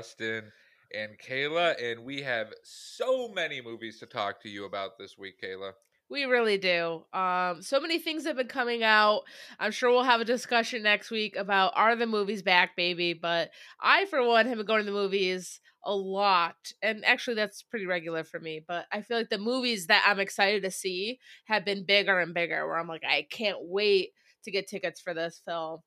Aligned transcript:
Justin 0.00 0.50
and 0.94 1.10
Kayla. 1.18 1.74
And 1.82 2.04
we 2.06 2.22
have 2.22 2.54
so 2.64 3.28
many 3.28 3.60
movies 3.60 3.98
to 4.00 4.06
talk 4.06 4.42
to 4.42 4.48
you 4.48 4.64
about 4.64 4.96
this 4.98 5.18
week, 5.18 5.34
Kayla. 5.42 5.72
We 6.08 6.24
really 6.24 6.56
do. 6.56 7.04
Um, 7.12 7.60
so 7.60 7.78
many 7.78 7.98
things 7.98 8.24
have 8.24 8.36
been 8.36 8.48
coming 8.48 8.82
out. 8.82 9.24
I'm 9.58 9.72
sure 9.72 9.90
we'll 9.90 10.04
have 10.04 10.22
a 10.22 10.24
discussion 10.24 10.82
next 10.82 11.10
week 11.10 11.36
about 11.36 11.74
are 11.76 11.94
the 11.96 12.06
movies 12.06 12.42
back, 12.42 12.76
baby. 12.76 13.12
But 13.12 13.50
I, 13.78 14.06
for 14.06 14.26
one, 14.26 14.46
have 14.46 14.56
been 14.56 14.66
going 14.66 14.80
to 14.80 14.90
the 14.90 14.96
movies 14.96 15.60
a 15.84 15.94
lot, 15.94 16.56
and 16.82 17.04
actually 17.04 17.36
that's 17.36 17.62
pretty 17.62 17.86
regular 17.86 18.24
for 18.24 18.40
me. 18.40 18.64
But 18.66 18.86
I 18.90 19.02
feel 19.02 19.18
like 19.18 19.28
the 19.28 19.38
movies 19.38 19.86
that 19.88 20.04
I'm 20.06 20.18
excited 20.18 20.62
to 20.62 20.70
see 20.70 21.18
have 21.44 21.66
been 21.66 21.84
bigger 21.84 22.18
and 22.18 22.32
bigger. 22.32 22.66
Where 22.66 22.78
I'm 22.78 22.88
like, 22.88 23.04
I 23.06 23.26
can't 23.30 23.58
wait 23.60 24.12
to 24.44 24.50
get 24.50 24.66
tickets 24.66 25.00
for 25.00 25.12
this 25.12 25.42
film. 25.44 25.80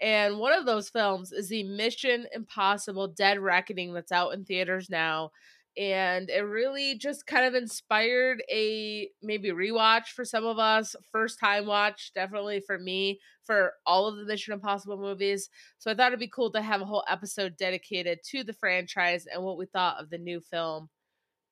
And 0.00 0.38
one 0.38 0.52
of 0.52 0.66
those 0.66 0.88
films 0.88 1.32
is 1.32 1.48
the 1.48 1.62
Mission 1.64 2.26
Impossible 2.34 3.08
Dead 3.08 3.38
Reckoning 3.38 3.94
that's 3.94 4.12
out 4.12 4.34
in 4.34 4.44
theaters 4.44 4.90
now. 4.90 5.30
And 5.76 6.30
it 6.30 6.40
really 6.42 6.96
just 6.96 7.26
kind 7.26 7.44
of 7.44 7.54
inspired 7.54 8.42
a 8.48 9.08
maybe 9.22 9.50
rewatch 9.50 10.08
for 10.08 10.24
some 10.24 10.44
of 10.44 10.58
us 10.58 10.94
first 11.10 11.40
time 11.40 11.66
watch 11.66 12.12
definitely 12.14 12.60
for 12.60 12.78
me 12.78 13.18
for 13.42 13.72
all 13.84 14.06
of 14.06 14.16
the 14.16 14.24
mission 14.24 14.52
impossible 14.52 14.96
movies. 14.96 15.50
So 15.78 15.90
i 15.90 15.94
thought 15.94 16.08
it'd 16.08 16.20
be 16.20 16.28
cool 16.28 16.52
to 16.52 16.62
have 16.62 16.80
a 16.80 16.84
whole 16.84 17.04
episode 17.08 17.56
dedicated 17.56 18.20
to 18.30 18.44
the 18.44 18.52
franchise 18.52 19.26
and 19.26 19.42
what 19.42 19.58
we 19.58 19.66
thought 19.66 20.00
of 20.00 20.10
the 20.10 20.18
new 20.18 20.40
film. 20.40 20.90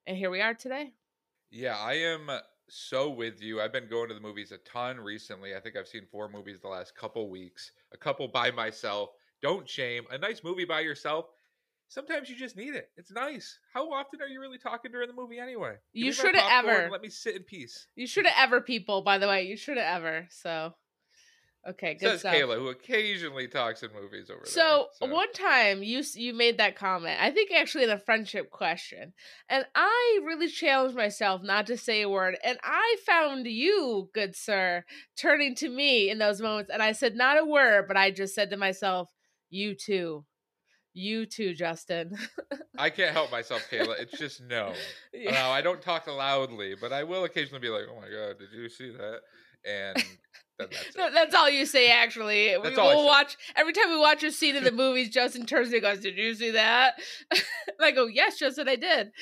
And 0.06 0.16
here 0.16 0.30
we 0.30 0.40
are 0.40 0.54
today. 0.54 0.92
Yeah 1.50 1.76
i 1.76 1.94
am 1.94 2.30
so 2.74 3.10
with 3.10 3.42
you 3.42 3.60
i've 3.60 3.72
been 3.72 3.86
going 3.86 4.08
to 4.08 4.14
the 4.14 4.20
movies 4.20 4.50
a 4.50 4.56
ton 4.58 4.98
recently 4.98 5.54
i 5.54 5.60
think 5.60 5.76
i've 5.76 5.86
seen 5.86 6.06
four 6.10 6.28
movies 6.28 6.58
the 6.62 6.68
last 6.68 6.96
couple 6.96 7.28
weeks 7.28 7.72
a 7.92 7.96
couple 7.98 8.26
by 8.26 8.50
myself 8.50 9.10
don't 9.42 9.68
shame 9.68 10.04
a 10.10 10.16
nice 10.16 10.42
movie 10.42 10.64
by 10.64 10.80
yourself 10.80 11.26
sometimes 11.92 12.30
you 12.30 12.36
just 12.36 12.56
need 12.56 12.74
it. 12.74 12.90
It's 12.96 13.12
nice. 13.12 13.58
How 13.74 13.92
often 13.92 14.20
are 14.22 14.26
you 14.26 14.40
really 14.40 14.58
talking 14.58 14.90
during 14.90 15.08
the 15.08 15.14
movie 15.14 15.38
anyway? 15.38 15.74
Give 15.94 16.06
you 16.06 16.12
should 16.12 16.34
have 16.34 16.64
ever. 16.64 16.88
Let 16.90 17.02
me 17.02 17.10
sit 17.10 17.36
in 17.36 17.42
peace. 17.42 17.86
You 17.94 18.06
should 18.06 18.26
have 18.26 18.48
ever, 18.48 18.60
people. 18.60 19.02
By 19.02 19.18
the 19.18 19.28
way, 19.28 19.42
you 19.42 19.56
should 19.56 19.76
have 19.76 20.02
ever. 20.02 20.26
So, 20.30 20.74
okay, 21.68 21.94
good 21.94 22.08
Says 22.08 22.20
stuff. 22.20 22.34
Kayla, 22.34 22.56
who 22.56 22.68
occasionally 22.68 23.48
talks 23.48 23.82
in 23.82 23.90
movies 23.92 24.30
over 24.30 24.42
so, 24.44 24.88
there. 25.00 25.08
So 25.08 25.14
one 25.14 25.32
time 25.32 25.82
you 25.82 26.02
you 26.14 26.34
made 26.34 26.58
that 26.58 26.76
comment. 26.76 27.18
I 27.20 27.30
think 27.30 27.50
actually 27.52 27.84
in 27.84 27.90
a 27.90 27.98
friendship 27.98 28.50
question, 28.50 29.12
and 29.48 29.64
I 29.74 30.20
really 30.24 30.48
challenged 30.48 30.96
myself 30.96 31.42
not 31.42 31.66
to 31.66 31.76
say 31.76 32.02
a 32.02 32.08
word. 32.08 32.36
And 32.44 32.58
I 32.62 32.96
found 33.06 33.46
you, 33.46 34.10
good 34.14 34.36
sir, 34.36 34.84
turning 35.16 35.54
to 35.56 35.68
me 35.68 36.10
in 36.10 36.18
those 36.18 36.40
moments, 36.40 36.70
and 36.72 36.82
I 36.82 36.92
said 36.92 37.14
not 37.14 37.40
a 37.40 37.44
word, 37.44 37.86
but 37.88 37.96
I 37.96 38.10
just 38.10 38.34
said 38.34 38.50
to 38.50 38.56
myself, 38.56 39.10
"You 39.50 39.74
too." 39.74 40.24
You 40.94 41.24
too, 41.24 41.54
Justin. 41.54 42.18
I 42.78 42.90
can't 42.90 43.12
help 43.12 43.30
myself, 43.30 43.66
Kayla. 43.70 43.98
It's 43.98 44.18
just 44.18 44.42
no. 44.42 44.74
yeah. 45.14 45.32
No, 45.32 45.50
I 45.50 45.62
don't 45.62 45.80
talk 45.80 46.06
loudly, 46.06 46.74
but 46.78 46.92
I 46.92 47.02
will 47.02 47.24
occasionally 47.24 47.60
be 47.60 47.70
like, 47.70 47.84
"Oh 47.90 47.96
my 47.96 48.08
god, 48.08 48.38
did 48.38 48.52
you 48.52 48.68
see 48.68 48.90
that?" 48.90 49.20
And 49.64 50.04
that's, 50.70 50.96
no, 50.96 51.10
that's 51.12 51.34
all 51.34 51.48
you 51.48 51.66
say. 51.66 51.90
Actually, 51.90 52.56
we 52.58 52.70
will 52.70 53.06
watch 53.06 53.36
every 53.56 53.72
time 53.72 53.90
we 53.90 53.98
watch 53.98 54.22
a 54.22 54.32
scene 54.32 54.56
in 54.56 54.64
the 54.64 54.72
movies. 54.72 55.10
Justin 55.10 55.46
turns 55.46 55.68
to 55.68 55.72
me 55.72 55.78
and 55.78 55.82
goes, 55.82 56.00
"Did 56.00 56.16
you 56.16 56.34
see 56.34 56.50
that?" 56.52 56.94
and 57.30 57.42
I 57.80 57.90
go, 57.90 58.06
"Yes, 58.06 58.38
Justin, 58.38 58.68
I 58.68 58.76
did." 58.76 59.12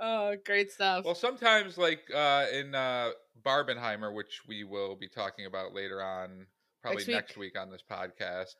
Oh, 0.00 0.36
great 0.44 0.70
stuff. 0.70 1.04
Well, 1.04 1.14
sometimes, 1.14 1.78
like 1.78 2.02
uh, 2.14 2.46
in 2.52 2.74
uh, 2.74 3.10
Barbenheimer, 3.44 4.14
which 4.14 4.42
we 4.48 4.64
will 4.64 4.96
be 4.96 5.08
talking 5.08 5.46
about 5.46 5.74
later 5.74 6.02
on, 6.02 6.46
probably 6.82 6.98
next 6.98 7.06
week, 7.06 7.14
next 7.14 7.36
week 7.36 7.58
on 7.58 7.70
this 7.70 7.82
podcast. 7.90 8.54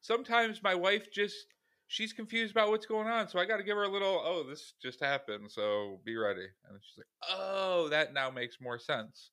Sometimes 0.00 0.62
my 0.62 0.74
wife 0.74 1.10
just 1.12 1.46
she's 1.86 2.12
confused 2.12 2.50
about 2.50 2.70
what's 2.70 2.86
going 2.86 3.08
on. 3.08 3.28
So 3.28 3.38
I 3.38 3.44
got 3.44 3.58
to 3.58 3.62
give 3.62 3.76
her 3.76 3.84
a 3.84 3.88
little, 3.88 4.20
oh, 4.24 4.44
this 4.48 4.74
just 4.82 5.00
happened. 5.00 5.50
So 5.50 6.00
be 6.04 6.16
ready. 6.16 6.46
And 6.68 6.80
she's 6.82 6.98
like, 6.98 7.38
oh, 7.38 7.88
that 7.90 8.12
now 8.14 8.30
makes 8.30 8.56
more 8.60 8.78
sense. 8.78 9.30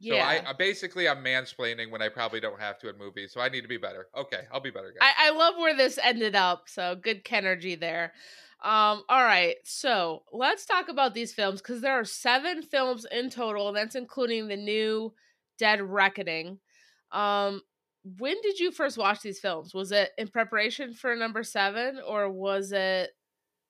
Yeah. 0.00 0.14
So 0.14 0.46
I, 0.46 0.50
I, 0.50 0.52
basically 0.54 1.08
I'm 1.08 1.22
mansplaining 1.22 1.90
when 1.90 2.00
I 2.00 2.08
probably 2.08 2.40
don't 2.40 2.58
have 2.58 2.78
to 2.80 2.88
in 2.88 2.98
movies. 2.98 3.32
So 3.32 3.40
I 3.40 3.50
need 3.50 3.60
to 3.60 3.68
be 3.68 3.76
better. 3.76 4.08
Okay, 4.16 4.42
I'll 4.52 4.60
be 4.60 4.70
better, 4.70 4.94
guys. 4.98 5.12
I, 5.18 5.28
I 5.28 5.30
love 5.36 5.54
where 5.58 5.76
this 5.76 5.98
ended 6.02 6.34
up. 6.34 6.64
So 6.66 6.96
good 6.96 7.22
energy 7.30 7.74
there. 7.74 8.12
Um, 8.62 9.04
all 9.08 9.22
right, 9.22 9.56
so 9.64 10.22
let's 10.32 10.66
talk 10.66 10.90
about 10.90 11.14
these 11.14 11.32
films 11.32 11.62
because 11.62 11.80
there 11.80 11.98
are 11.98 12.04
seven 12.04 12.62
films 12.62 13.06
in 13.10 13.30
total, 13.30 13.68
and 13.68 13.76
that's 13.76 13.94
including 13.94 14.48
the 14.48 14.56
new 14.56 15.14
Dead 15.58 15.80
Reckoning. 15.80 16.58
Um, 17.10 17.62
when 18.18 18.36
did 18.42 18.58
you 18.58 18.70
first 18.70 18.98
watch 18.98 19.20
these 19.20 19.40
films? 19.40 19.72
Was 19.72 19.92
it 19.92 20.10
in 20.18 20.28
preparation 20.28 20.92
for 20.92 21.16
number 21.16 21.42
seven, 21.42 22.00
or 22.06 22.30
was 22.30 22.72
it, 22.72 23.10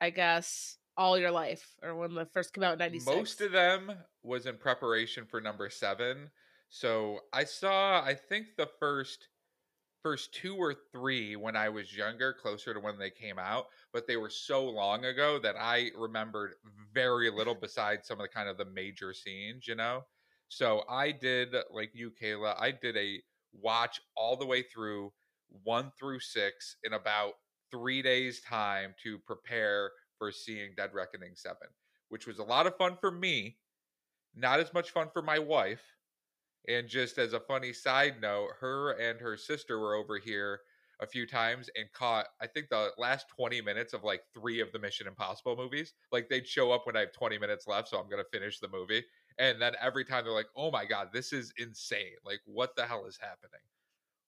I 0.01 0.11
guess, 0.11 0.77
all 1.01 1.19
your 1.19 1.31
life, 1.31 1.75
or 1.83 1.97
when 1.97 2.15
the 2.15 2.27
first 2.27 2.53
came 2.53 2.63
out 2.63 2.75
in 2.75 2.79
'96? 2.79 3.17
Most 3.17 3.41
of 3.41 3.53
them 3.53 3.91
was 4.23 4.45
in 4.45 4.57
preparation 4.57 5.25
for 5.25 5.41
number 5.41 5.71
seven. 5.71 6.31
So 6.69 7.21
I 7.33 7.45
saw, 7.45 8.05
I 8.05 8.15
think 8.15 8.49
the 8.57 8.69
first 8.79 9.29
first 10.03 10.33
two 10.33 10.57
or 10.57 10.75
three 10.93 11.37
when 11.37 11.57
I 11.57 11.69
was 11.69 11.95
younger, 11.95 12.33
closer 12.33 12.73
to 12.73 12.81
when 12.81 12.99
they 12.99 13.11
came 13.11 13.39
out, 13.39 13.67
but 13.93 14.07
they 14.07 14.17
were 14.17 14.31
so 14.31 14.65
long 14.65 15.05
ago 15.05 15.39
that 15.43 15.57
I 15.59 15.91
remembered 15.97 16.53
very 16.93 17.31
little 17.31 17.55
besides 17.61 18.07
some 18.07 18.19
of 18.19 18.25
the 18.25 18.29
kind 18.29 18.49
of 18.49 18.57
the 18.59 18.65
major 18.67 19.13
scenes, 19.13 19.67
you 19.67 19.75
know. 19.75 20.05
So 20.49 20.85
I 20.89 21.13
did 21.13 21.55
like 21.71 21.91
you, 21.95 22.11
Kayla. 22.11 22.55
I 22.59 22.73
did 22.73 22.97
a 22.97 23.23
watch 23.53 24.01
all 24.17 24.37
the 24.37 24.47
way 24.47 24.63
through 24.63 25.13
one 25.65 25.93
through 25.99 26.21
six 26.21 26.77
in 26.85 26.93
about 26.93 27.35
three 27.71 28.03
days' 28.03 28.41
time 28.41 28.95
to 29.03 29.19
prepare 29.19 29.91
for 30.21 30.31
seeing 30.31 30.75
Dead 30.77 30.91
Reckoning 30.93 31.33
7, 31.35 31.57
which 32.11 32.27
was 32.27 32.39
a 32.39 32.45
lot 32.45 32.67
of 32.67 32.77
fun 32.77 32.99
for 33.01 33.11
me, 33.11 33.57
not 34.37 34.61
as 34.61 34.73
much 34.75 34.91
fun 34.91 35.09
for 35.13 35.23
my 35.23 35.39
wife. 35.39 35.83
And 36.69 36.87
just 36.87 37.17
as 37.17 37.33
a 37.33 37.41
funny 37.41 37.73
side 37.73 38.21
note, 38.21 38.51
her 38.61 38.93
and 38.93 39.19
her 39.19 39.37
sister 39.39 39.79
were 39.79 39.95
over 39.95 40.19
here 40.19 40.61
a 41.01 41.07
few 41.07 41.27
times 41.27 41.71
and 41.75 41.91
caught, 41.95 42.27
I 42.43 42.47
think, 42.47 42.69
the 42.69 42.91
last 42.99 43.27
20 43.35 43.63
minutes 43.63 43.95
of 43.95 44.05
like 44.05 44.21
three 44.35 44.61
of 44.61 44.71
the 44.73 44.79
Mission 44.79 45.07
Impossible 45.07 45.57
movies. 45.57 45.95
Like 46.13 46.29
they'd 46.29 46.47
show 46.47 46.71
up 46.71 46.87
when 46.87 46.97
I 46.97 47.01
have 47.01 47.13
20 47.13 47.39
minutes 47.39 47.67
left, 47.67 47.89
so 47.89 47.99
I'm 47.99 48.11
going 48.11 48.23
to 48.23 48.39
finish 48.39 48.61
the 48.61 48.69
movie. 48.69 49.03
And 49.39 49.61
then 49.61 49.73
every 49.81 50.05
time 50.05 50.25
they're 50.25 50.35
like, 50.35 50.51
oh 50.55 50.71
my 50.71 50.85
God, 50.85 51.09
this 51.15 51.33
is 51.33 51.51
insane. 51.57 52.17
Like, 52.27 52.41
what 52.45 52.77
the 52.77 52.85
hell 52.85 53.07
is 53.07 53.19
happening? 53.19 53.63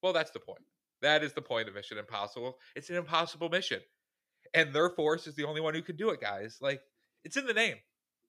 Well, 0.03 0.15
that's 0.15 0.31
the 0.31 0.41
point. 0.41 0.65
That 1.03 1.23
is 1.23 1.35
the 1.35 1.43
point 1.43 1.69
of 1.69 1.75
Mission 1.75 1.99
Impossible. 1.99 2.57
It's 2.75 2.89
an 2.89 2.97
impossible 2.97 3.51
mission. 3.51 3.81
And 4.55 4.73
their 4.73 4.91
force 4.91 5.27
is 5.27 5.35
the 5.35 5.45
only 5.45 5.61
one 5.61 5.75
who 5.75 5.83
can 5.83 5.97
do 5.97 6.11
it, 6.11 6.21
guys. 6.21 6.59
Like, 6.61 6.81
it's 7.25 7.37
in 7.37 7.47
the 7.47 7.55
name. 7.55 7.77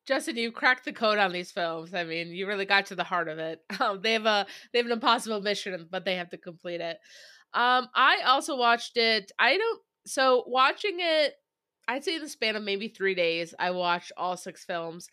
Justin, 0.06 0.36
you 0.36 0.52
cracked 0.52 0.86
the 0.86 0.92
code 0.92 1.18
on 1.18 1.32
these 1.32 1.52
films. 1.52 1.94
I 1.94 2.04
mean, 2.04 2.30
you 2.30 2.46
really 2.46 2.66
got 2.66 2.88
to 2.88 2.96
the 2.96 3.04
heart 3.04 3.28
of 3.28 3.40
it. 3.40 3.62
Um, 3.80 4.02
they 4.02 4.14
have 4.14 4.26
a 4.26 4.46
they 4.72 4.80
have 4.80 4.86
an 4.86 4.92
impossible 4.92 5.42
mission, 5.42 5.88
but 5.90 6.06
they 6.06 6.16
have 6.16 6.30
to 6.30 6.38
complete 6.38 6.80
it. 6.80 6.98
Um, 7.54 7.90
I 7.94 8.22
also 8.26 8.56
watched 8.56 8.98
it. 8.98 9.32
I 9.40 9.58
don't. 9.58 9.82
So 10.06 10.44
watching 10.48 10.98
it, 11.00 11.34
I'd 11.88 12.04
say 12.04 12.16
in 12.16 12.22
the 12.22 12.30
span 12.30 12.56
of 12.56 12.64
maybe 12.64 12.88
three 12.88 13.16
days, 13.16 13.54
I 13.60 13.72
watched 13.72 14.12
all 14.16 14.38
six 14.38 14.64
films. 14.64 15.08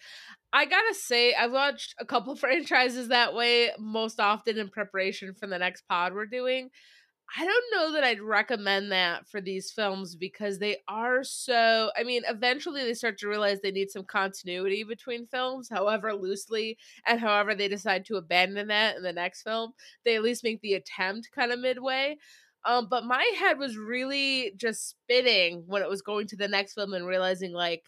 I 0.53 0.67
gotta 0.67 0.95
say, 0.95 1.35
I've 1.35 1.53
watched 1.53 1.95
a 1.99 2.05
couple 2.05 2.37
franchises 2.37 3.09
that 3.09 3.35
way 3.35 3.71
most 3.79 4.21
often 4.21 4.59
in 4.59 4.69
preparation 4.69 5.35
for 5.35 5.47
the 5.47 5.59
next 5.59 5.83
pod 5.89 6.15
we're 6.15 6.27
doing. 6.27 6.71
I 7.37 7.45
don't 7.45 7.65
know 7.73 7.93
that 7.93 8.03
I'd 8.03 8.21
recommend 8.21 8.91
that 8.91 9.29
for 9.29 9.41
these 9.41 9.71
films 9.71 10.17
because 10.17 10.59
they 10.59 10.79
are 10.89 11.23
so. 11.23 11.91
I 11.97 12.03
mean, 12.03 12.23
eventually 12.29 12.83
they 12.83 12.95
start 12.95 13.19
to 13.19 13.29
realize 13.29 13.61
they 13.61 13.71
need 13.71 13.91
some 13.91 14.05
continuity 14.05 14.83
between 14.83 15.27
films, 15.29 15.69
however 15.69 16.13
loosely 16.13 16.77
and 17.07 17.21
however 17.21 17.55
they 17.55 17.69
decide 17.69 18.05
to 18.07 18.17
abandon 18.17 18.67
that 18.69 18.97
in 18.97 19.03
the 19.05 19.13
next 19.13 19.43
film. 19.43 19.73
They 20.05 20.17
at 20.17 20.23
least 20.25 20.43
make 20.43 20.61
the 20.61 20.75
attempt 20.75 21.31
kind 21.33 21.53
of 21.53 21.61
midway. 21.61 22.19
Um, 22.65 22.89
but 22.91 23.05
my 23.05 23.25
head 23.39 23.59
was 23.59 23.77
really 23.77 24.53
just 24.57 24.89
spinning 24.91 25.63
when 25.67 25.83
it 25.83 25.89
was 25.89 26.03
going 26.03 26.27
to 26.29 26.37
the 26.37 26.49
next 26.49 26.75
film 26.75 26.95
and 26.95 27.07
realizing, 27.07 27.53
like, 27.53 27.85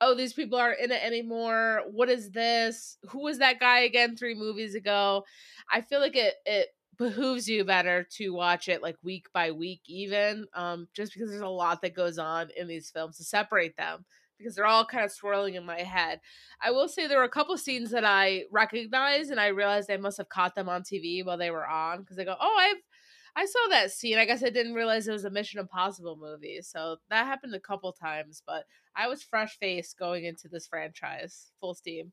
oh, 0.00 0.14
these 0.14 0.32
people 0.34 0.58
aren't 0.58 0.80
in 0.80 0.92
it 0.92 1.02
anymore. 1.02 1.82
What 1.90 2.08
is 2.10 2.30
this? 2.30 2.98
Who 3.10 3.20
was 3.20 3.38
that 3.38 3.60
guy 3.60 3.80
again 3.80 4.16
three 4.16 4.34
movies 4.34 4.74
ago? 4.74 5.24
I 5.72 5.80
feel 5.80 6.00
like 6.00 6.16
it 6.16 6.34
it 6.44 6.68
behooves 6.98 7.48
you 7.48 7.64
better 7.64 8.06
to 8.16 8.30
watch 8.30 8.68
it 8.68 8.82
like 8.82 8.96
week 9.02 9.26
by 9.32 9.50
week, 9.50 9.82
even 9.86 10.46
um, 10.54 10.88
just 10.94 11.12
because 11.12 11.30
there's 11.30 11.42
a 11.42 11.48
lot 11.48 11.82
that 11.82 11.94
goes 11.94 12.18
on 12.18 12.48
in 12.56 12.68
these 12.68 12.90
films 12.90 13.16
to 13.18 13.24
separate 13.24 13.76
them 13.76 14.04
because 14.38 14.54
they're 14.54 14.66
all 14.66 14.84
kind 14.84 15.04
of 15.04 15.12
swirling 15.12 15.54
in 15.54 15.64
my 15.64 15.80
head. 15.80 16.20
I 16.60 16.70
will 16.70 16.88
say 16.88 17.06
there 17.06 17.18
were 17.18 17.24
a 17.24 17.28
couple 17.28 17.56
scenes 17.56 17.90
that 17.90 18.04
I 18.04 18.44
recognized 18.50 19.30
and 19.30 19.40
I 19.40 19.48
realized 19.48 19.90
I 19.90 19.96
must 19.96 20.18
have 20.18 20.28
caught 20.28 20.54
them 20.54 20.68
on 20.68 20.82
TV 20.82 21.24
while 21.24 21.38
they 21.38 21.50
were 21.50 21.66
on 21.66 22.00
because 22.00 22.18
I 22.18 22.24
go, 22.24 22.36
oh, 22.38 22.56
I've 22.58 22.82
I 23.38 23.44
saw 23.44 23.68
that 23.68 23.92
scene. 23.92 24.16
I 24.16 24.24
guess 24.24 24.42
I 24.42 24.48
didn't 24.48 24.72
realize 24.72 25.06
it 25.06 25.12
was 25.12 25.26
a 25.26 25.30
Mission 25.30 25.60
Impossible 25.60 26.16
movie. 26.18 26.60
So 26.62 26.96
that 27.10 27.26
happened 27.26 27.54
a 27.54 27.60
couple 27.60 27.92
times, 27.92 28.42
but 28.46 28.64
I 28.96 29.08
was 29.08 29.22
fresh 29.22 29.58
faced 29.58 29.98
going 29.98 30.24
into 30.24 30.48
this 30.48 30.66
franchise, 30.66 31.52
full 31.60 31.74
steam. 31.74 32.12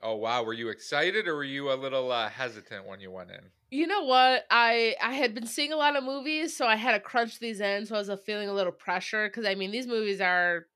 Oh 0.00 0.14
wow, 0.14 0.42
were 0.42 0.54
you 0.54 0.70
excited 0.70 1.28
or 1.28 1.34
were 1.36 1.44
you 1.44 1.70
a 1.70 1.74
little 1.76 2.10
uh, 2.10 2.30
hesitant 2.30 2.86
when 2.86 3.00
you 3.00 3.10
went 3.10 3.30
in? 3.30 3.52
You 3.70 3.86
know 3.86 4.02
what? 4.04 4.46
I 4.50 4.96
I 5.00 5.12
had 5.14 5.34
been 5.34 5.46
seeing 5.46 5.72
a 5.72 5.76
lot 5.76 5.96
of 5.96 6.04
movies, 6.04 6.56
so 6.56 6.66
I 6.66 6.76
had 6.76 6.92
to 6.92 7.00
crunch 7.00 7.38
these 7.40 7.60
in. 7.60 7.86
So 7.86 7.96
I 7.96 7.98
was 7.98 8.10
uh, 8.10 8.16
feeling 8.16 8.48
a 8.48 8.52
little 8.54 8.72
pressure 8.72 9.28
because 9.28 9.44
I 9.44 9.54
mean 9.56 9.72
these 9.72 9.86
movies 9.88 10.20
are 10.20 10.66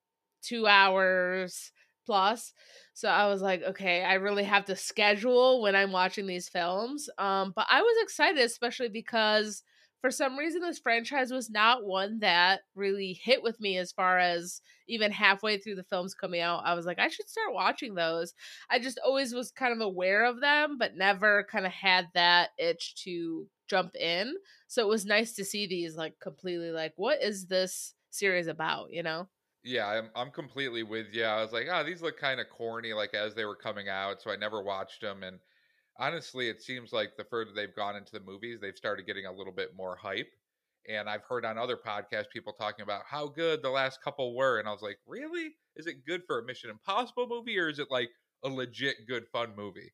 two 0.42 0.66
hours 0.66 1.72
plus. 2.04 2.52
So 2.94 3.08
I 3.08 3.26
was 3.28 3.42
like, 3.42 3.62
okay, 3.62 4.02
I 4.02 4.14
really 4.14 4.42
have 4.44 4.64
to 4.66 4.76
schedule 4.76 5.62
when 5.62 5.76
I'm 5.76 5.92
watching 5.92 6.26
these 6.26 6.48
films. 6.48 7.08
Um, 7.18 7.52
but 7.54 7.66
I 7.70 7.80
was 7.82 7.96
excited, 8.02 8.42
especially 8.42 8.88
because 8.88 9.62
for 10.00 10.10
some 10.10 10.36
reason 10.38 10.60
this 10.62 10.78
franchise 10.78 11.30
was 11.30 11.50
not 11.50 11.84
one 11.84 12.20
that 12.20 12.62
really 12.74 13.12
hit 13.12 13.42
with 13.42 13.60
me 13.60 13.76
as 13.76 13.92
far 13.92 14.18
as 14.18 14.60
even 14.88 15.12
halfway 15.12 15.58
through 15.58 15.74
the 15.74 15.84
films 15.84 16.14
coming 16.14 16.40
out 16.40 16.62
i 16.64 16.74
was 16.74 16.86
like 16.86 16.98
i 16.98 17.08
should 17.08 17.28
start 17.28 17.52
watching 17.52 17.94
those 17.94 18.34
i 18.70 18.78
just 18.78 18.98
always 19.04 19.34
was 19.34 19.50
kind 19.50 19.72
of 19.72 19.80
aware 19.80 20.24
of 20.24 20.40
them 20.40 20.78
but 20.78 20.96
never 20.96 21.46
kind 21.50 21.66
of 21.66 21.72
had 21.72 22.08
that 22.14 22.50
itch 22.58 22.94
to 22.96 23.48
jump 23.68 23.94
in 23.96 24.34
so 24.66 24.82
it 24.82 24.88
was 24.88 25.06
nice 25.06 25.34
to 25.34 25.44
see 25.44 25.66
these 25.66 25.96
like 25.96 26.18
completely 26.20 26.70
like 26.70 26.92
what 26.96 27.22
is 27.22 27.46
this 27.46 27.94
series 28.10 28.46
about 28.48 28.90
you 28.90 29.02
know 29.02 29.28
Yeah, 29.62 29.86
I'm 29.86 30.10
I'm 30.14 30.30
completely 30.30 30.82
with 30.82 31.08
you. 31.12 31.24
I 31.24 31.42
was 31.42 31.52
like, 31.52 31.66
oh, 31.70 31.84
these 31.84 32.00
look 32.00 32.16
kind 32.18 32.40
of 32.40 32.48
corny, 32.48 32.92
like 32.94 33.12
as 33.14 33.34
they 33.34 33.44
were 33.44 33.56
coming 33.56 33.88
out, 33.88 34.22
so 34.22 34.30
I 34.30 34.36
never 34.36 34.62
watched 34.62 35.02
them. 35.02 35.22
And 35.22 35.40
honestly, 36.00 36.48
it 36.48 36.62
seems 36.62 36.92
like 36.92 37.16
the 37.16 37.24
further 37.24 37.52
they've 37.52 37.74
gone 37.76 37.96
into 37.96 38.12
the 38.12 38.20
movies, 38.20 38.60
they've 38.60 38.76
started 38.76 39.06
getting 39.06 39.26
a 39.26 39.32
little 39.32 39.52
bit 39.52 39.76
more 39.76 39.96
hype. 39.96 40.32
And 40.88 41.08
I've 41.10 41.24
heard 41.24 41.44
on 41.44 41.58
other 41.58 41.76
podcasts 41.76 42.30
people 42.30 42.54
talking 42.54 42.82
about 42.82 43.04
how 43.06 43.28
good 43.28 43.62
the 43.62 43.70
last 43.70 44.02
couple 44.02 44.34
were, 44.34 44.58
and 44.58 44.68
I 44.68 44.72
was 44.72 44.82
like, 44.82 44.98
really? 45.06 45.56
Is 45.76 45.86
it 45.86 46.06
good 46.06 46.24
for 46.26 46.38
a 46.40 46.44
Mission 46.44 46.70
Impossible 46.70 47.28
movie, 47.28 47.58
or 47.58 47.68
is 47.68 47.78
it 47.78 47.90
like 47.90 48.10
a 48.44 48.48
legit 48.48 49.06
good 49.06 49.28
fun 49.28 49.54
movie? 49.54 49.92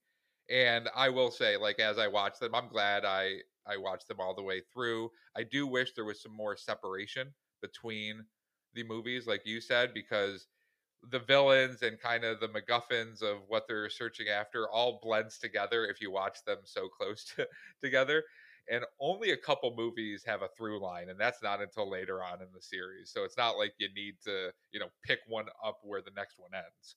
And 0.49 0.88
I 0.94 1.08
will 1.08 1.31
say, 1.32 1.56
like 1.56 1.81
as 1.81 1.99
I 1.99 2.06
watch 2.09 2.38
them, 2.38 2.55
I'm 2.55 2.69
glad 2.69 3.05
I 3.05 3.41
I 3.67 3.76
watched 3.79 4.09
them 4.09 4.20
all 4.20 4.35
the 4.35 4.43
way 4.44 4.62
through. 4.73 5.11
I 5.37 5.43
do 5.43 5.67
wish 5.67 5.93
there 5.94 6.05
was 6.05 6.23
some 6.23 6.32
more 6.32 6.56
separation 6.56 7.35
between 7.62 8.25
the 8.75 8.85
movies, 8.85 9.26
like 9.26 9.44
you 9.44 9.61
said, 9.61 9.93
because 9.93 10.47
the 11.11 11.21
villains 11.21 11.83
and 11.83 12.01
kind 12.01 12.25
of 12.25 12.41
the 12.41 12.49
MacGuffins 12.49 13.23
of 13.23 13.39
what 13.49 13.65
they're 13.69 13.91
searching 13.91 14.29
after 14.29 14.69
all 14.69 14.99
blends 15.03 15.39
together 15.39 15.87
if 15.87 16.01
you 16.01 16.11
watch 16.11 16.39
them 16.47 16.59
so 16.65 16.89
close 16.89 17.25
to, 17.37 17.47
together. 17.83 18.23
And 18.69 18.85
only 19.01 19.31
a 19.31 19.37
couple 19.37 19.75
movies 19.77 20.25
have 20.27 20.43
a 20.43 20.49
through 20.57 20.83
line, 20.83 21.09
and 21.09 21.21
that's 21.21 21.41
not 21.43 21.63
until 21.63 21.89
later 21.89 22.23
on 22.25 22.43
in 22.43 22.49
the 22.53 22.61
series. 22.61 23.13
So 23.13 23.23
it's 23.23 23.37
not 23.37 23.57
like 23.57 23.75
you 23.79 23.89
need 23.95 24.15
to, 24.25 24.51
you 24.73 24.81
know, 24.81 24.89
pick 25.05 25.21
one 25.29 25.47
up 25.65 25.79
where 25.83 26.03
the 26.03 26.11
next 26.17 26.35
one 26.39 26.51
ends. 26.53 26.97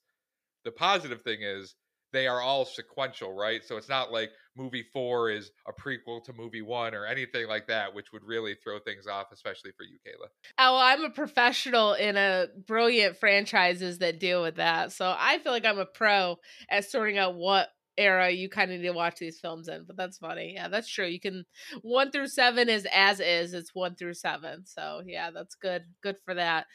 The 0.64 0.72
positive 0.72 1.22
thing 1.22 1.42
is 1.42 1.76
they 2.12 2.26
are 2.26 2.40
all 2.40 2.64
sequential, 2.64 3.32
right? 3.32 3.64
So 3.64 3.76
it's 3.76 3.88
not 3.88 4.12
like 4.12 4.30
movie 4.56 4.84
four 4.92 5.30
is 5.30 5.50
a 5.66 5.72
prequel 5.72 6.22
to 6.24 6.32
movie 6.32 6.62
one 6.62 6.94
or 6.94 7.06
anything 7.06 7.46
like 7.48 7.66
that, 7.68 7.94
which 7.94 8.12
would 8.12 8.24
really 8.24 8.54
throw 8.54 8.78
things 8.78 9.06
off, 9.06 9.26
especially 9.32 9.70
for 9.76 9.84
you, 9.84 9.98
Kayla. 10.06 10.28
Oh, 10.58 10.76
I'm 10.76 11.04
a 11.04 11.10
professional 11.10 11.94
in 11.94 12.16
a 12.16 12.46
brilliant 12.66 13.16
franchises 13.16 13.98
that 13.98 14.20
deal 14.20 14.42
with 14.42 14.56
that. 14.56 14.92
So 14.92 15.14
I 15.16 15.38
feel 15.38 15.52
like 15.52 15.64
I'm 15.64 15.78
a 15.78 15.86
pro 15.86 16.38
at 16.68 16.90
sorting 16.90 17.18
out 17.18 17.34
what 17.34 17.68
era 17.96 18.30
you 18.30 18.48
kind 18.48 18.70
of 18.70 18.80
need 18.80 18.86
to 18.86 18.92
watch 18.92 19.18
these 19.18 19.38
films 19.40 19.68
in. 19.68 19.84
But 19.86 19.96
that's 19.96 20.18
funny. 20.18 20.54
Yeah, 20.54 20.68
that's 20.68 20.88
true. 20.88 21.06
You 21.06 21.20
can 21.20 21.44
one 21.82 22.10
through 22.10 22.28
seven 22.28 22.68
is 22.68 22.86
as 22.92 23.20
is. 23.20 23.54
It's 23.54 23.74
one 23.74 23.94
through 23.94 24.14
seven. 24.14 24.64
So 24.66 25.02
yeah, 25.04 25.30
that's 25.30 25.54
good. 25.54 25.84
Good 26.02 26.16
for 26.24 26.34
that. 26.34 26.66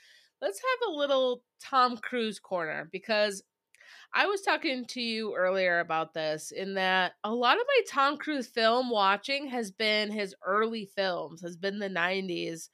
Let's 0.41 0.59
have 0.59 0.89
a 0.89 0.95
little 0.95 1.43
Tom 1.61 1.97
Cruise 1.97 2.39
corner 2.39 2.87
because 2.91 3.43
I 4.17 4.27
was 4.27 4.41
talking 4.41 4.85
to 4.85 5.01
you 5.01 5.35
earlier 5.35 5.79
about 5.79 6.13
this 6.13 6.51
in 6.51 6.75
that 6.75 7.13
a 7.25 7.33
lot 7.33 7.57
of 7.59 7.65
my 7.67 7.81
Tom 7.89 8.17
Cruise 8.17 8.47
film 8.47 8.89
watching 8.89 9.47
has 9.47 9.71
been 9.71 10.09
his 10.09 10.33
early 10.45 10.85
films, 10.85 11.41
has 11.41 11.57
been 11.57 11.79
the 11.79 11.89
90s 11.89 12.69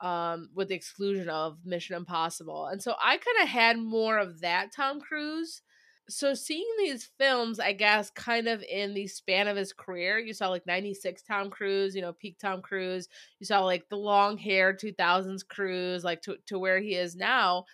um 0.00 0.48
with 0.54 0.68
the 0.68 0.74
exclusion 0.74 1.28
of 1.28 1.58
Mission 1.64 1.94
Impossible. 1.96 2.66
And 2.66 2.82
so 2.82 2.94
I 3.02 3.18
kind 3.18 3.42
of 3.42 3.48
had 3.48 3.78
more 3.78 4.16
of 4.18 4.40
that 4.40 4.72
Tom 4.74 5.00
Cruise. 5.00 5.60
So 6.08 6.32
seeing 6.34 6.66
these 6.78 7.08
films, 7.18 7.60
I 7.60 7.72
guess, 7.72 8.10
kind 8.10 8.48
of 8.48 8.62
in 8.62 8.94
the 8.94 9.06
span 9.06 9.46
of 9.46 9.56
his 9.56 9.72
career, 9.74 10.18
you 10.18 10.32
saw 10.32 10.48
like 10.48 10.66
96 10.66 11.22
Tom 11.22 11.50
Cruise, 11.50 11.94
you 11.94 12.00
know, 12.00 12.14
peak 12.14 12.38
Tom 12.38 12.62
Cruise. 12.62 13.06
You 13.38 13.46
saw 13.46 13.60
like 13.64 13.88
the 13.90 13.96
long 13.98 14.38
hair 14.38 14.74
2000s 14.74 15.46
Cruise, 15.46 16.02
like 16.02 16.22
to, 16.22 16.36
to 16.46 16.58
where 16.58 16.80
he 16.80 16.94
is 16.94 17.14
now. 17.14 17.66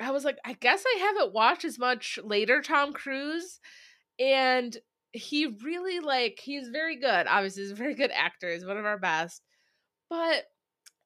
I 0.00 0.10
was 0.10 0.24
like, 0.24 0.38
I 0.44 0.54
guess 0.54 0.84
I 0.86 0.98
haven't 0.98 1.32
watched 1.32 1.64
as 1.64 1.78
much 1.78 2.18
later 2.22 2.62
Tom 2.62 2.92
Cruise. 2.92 3.60
And 4.18 4.76
he 5.12 5.46
really 5.62 6.00
like 6.00 6.40
he's 6.42 6.68
very 6.68 6.96
good. 6.96 7.26
Obviously, 7.26 7.62
he's 7.62 7.72
a 7.72 7.76
very 7.76 7.94
good 7.94 8.10
actor. 8.14 8.52
He's 8.52 8.64
one 8.64 8.78
of 8.78 8.84
our 8.84 8.98
best. 8.98 9.42
But 10.08 10.44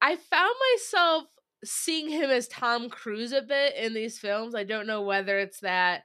I 0.01 0.17
found 0.17 0.55
myself 0.73 1.25
seeing 1.65 2.09
him 2.09 2.31
as 2.31 2.49
Tom 2.49 2.89
Cruise 2.91 3.33
a 3.33 3.43
bit 3.43 3.77
in 3.77 3.95
these 3.95 4.19
films. 4.19 4.55
I 4.55 4.65
don't 4.65 4.87
know 4.87 5.03
whether 5.03 5.39
it's 5.39 5.61
that 5.61 6.03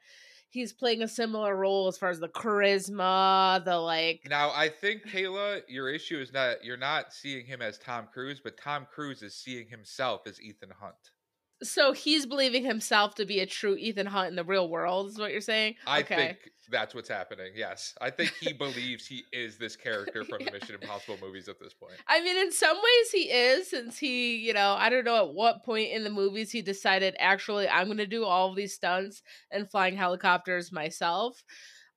he's 0.50 0.74
playing 0.74 1.02
a 1.02 1.08
similar 1.08 1.56
role 1.56 1.88
as 1.88 1.98
far 1.98 2.10
as 2.10 2.20
the 2.20 2.28
charisma, 2.28 3.64
the 3.64 3.78
like. 3.78 4.22
Now, 4.30 4.52
I 4.52 4.70
think 4.70 5.08
Kayla, 5.08 5.62
your 5.68 5.90
issue 5.90 6.20
is 6.20 6.34
not 6.34 6.64
you're 6.64 6.78
not 6.78 7.14
seeing 7.14 7.46
him 7.46 7.62
as 7.62 7.78
Tom 7.78 8.08
Cruise, 8.12 8.42
but 8.44 8.58
Tom 8.58 8.88
Cruise 8.92 9.22
is 9.22 9.36
seeing 9.36 9.68
himself 9.68 10.22
as 10.28 10.42
Ethan 10.42 10.72
Hunt. 10.80 11.12
So 11.62 11.92
he's 11.92 12.26
believing 12.26 12.64
himself 12.64 13.16
to 13.16 13.26
be 13.26 13.42
a 13.42 13.46
true 13.46 13.76
Ethan 13.76 14.08
Hunt 14.08 14.30
in 14.30 14.36
the 14.36 14.44
real 14.44 14.70
world, 14.70 15.10
is 15.10 15.20
what 15.20 15.32
you're 15.32 15.42
saying? 15.42 15.76
I 15.86 16.02
okay. 16.02 16.16
think 16.16 16.52
that's 16.72 16.96
what's 16.96 17.10
happening. 17.10 17.52
Yes. 17.56 17.94
I 18.00 18.10
think 18.10 18.34
he 18.40 18.54
believes 18.54 19.06
he 19.06 19.24
is 19.34 19.58
this 19.58 19.76
character 19.76 20.24
from 20.24 20.46
the 20.46 20.52
Mission 20.60 20.76
Impossible 20.82 21.18
movies 21.22 21.50
at 21.50 21.60
this 21.60 21.74
point. 21.74 21.96
I 22.08 22.22
mean, 22.22 22.38
in 22.38 22.52
some 22.52 22.78
ways 22.78 23.12
he 23.12 23.24
is, 23.30 23.70
since 23.70 23.98
he, 23.98 24.38
you 24.38 24.54
know, 24.54 24.76
I 24.78 24.90
don't 24.90 25.06
know 25.06 25.28
at 25.28 25.34
what 25.34 25.66
point 25.66 25.92
in 25.92 26.04
the 26.04 26.10
movies 26.10 26.52
he 26.52 26.62
decided, 26.62 27.16
actually, 27.20 27.68
I'm 27.68 27.88
going 27.88 27.98
to 27.98 28.08
do 28.08 28.24
all 28.24 28.50
of 28.50 28.56
these 28.56 28.76
stunts 28.76 29.22
and 29.52 29.70
flying 29.70 29.98
helicopters 29.98 30.72
myself. 30.72 31.44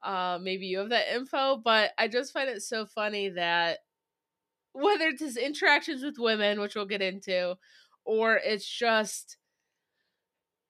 Uh, 0.03 0.39
maybe 0.43 0.67
you 0.67 0.79
have 0.79 0.91
that 0.91 1.15
info, 1.15 1.61
but 1.63 1.93
I 1.99 2.09
just 2.09 2.33
find 2.33 2.49
it 2.49 2.63
so 2.63 2.87
funny 2.87 3.29
that 3.31 3.79
whether 4.73 5.07
it's 5.07 5.23
his 5.23 5.37
interactions 5.37 6.03
with 6.03 6.19
women, 6.19 6.61
which 6.61 6.75
we'll 6.75 6.87
get 6.87 7.03
into, 7.03 7.57
or 8.05 8.37
it's 8.37 8.67
just 8.67 9.37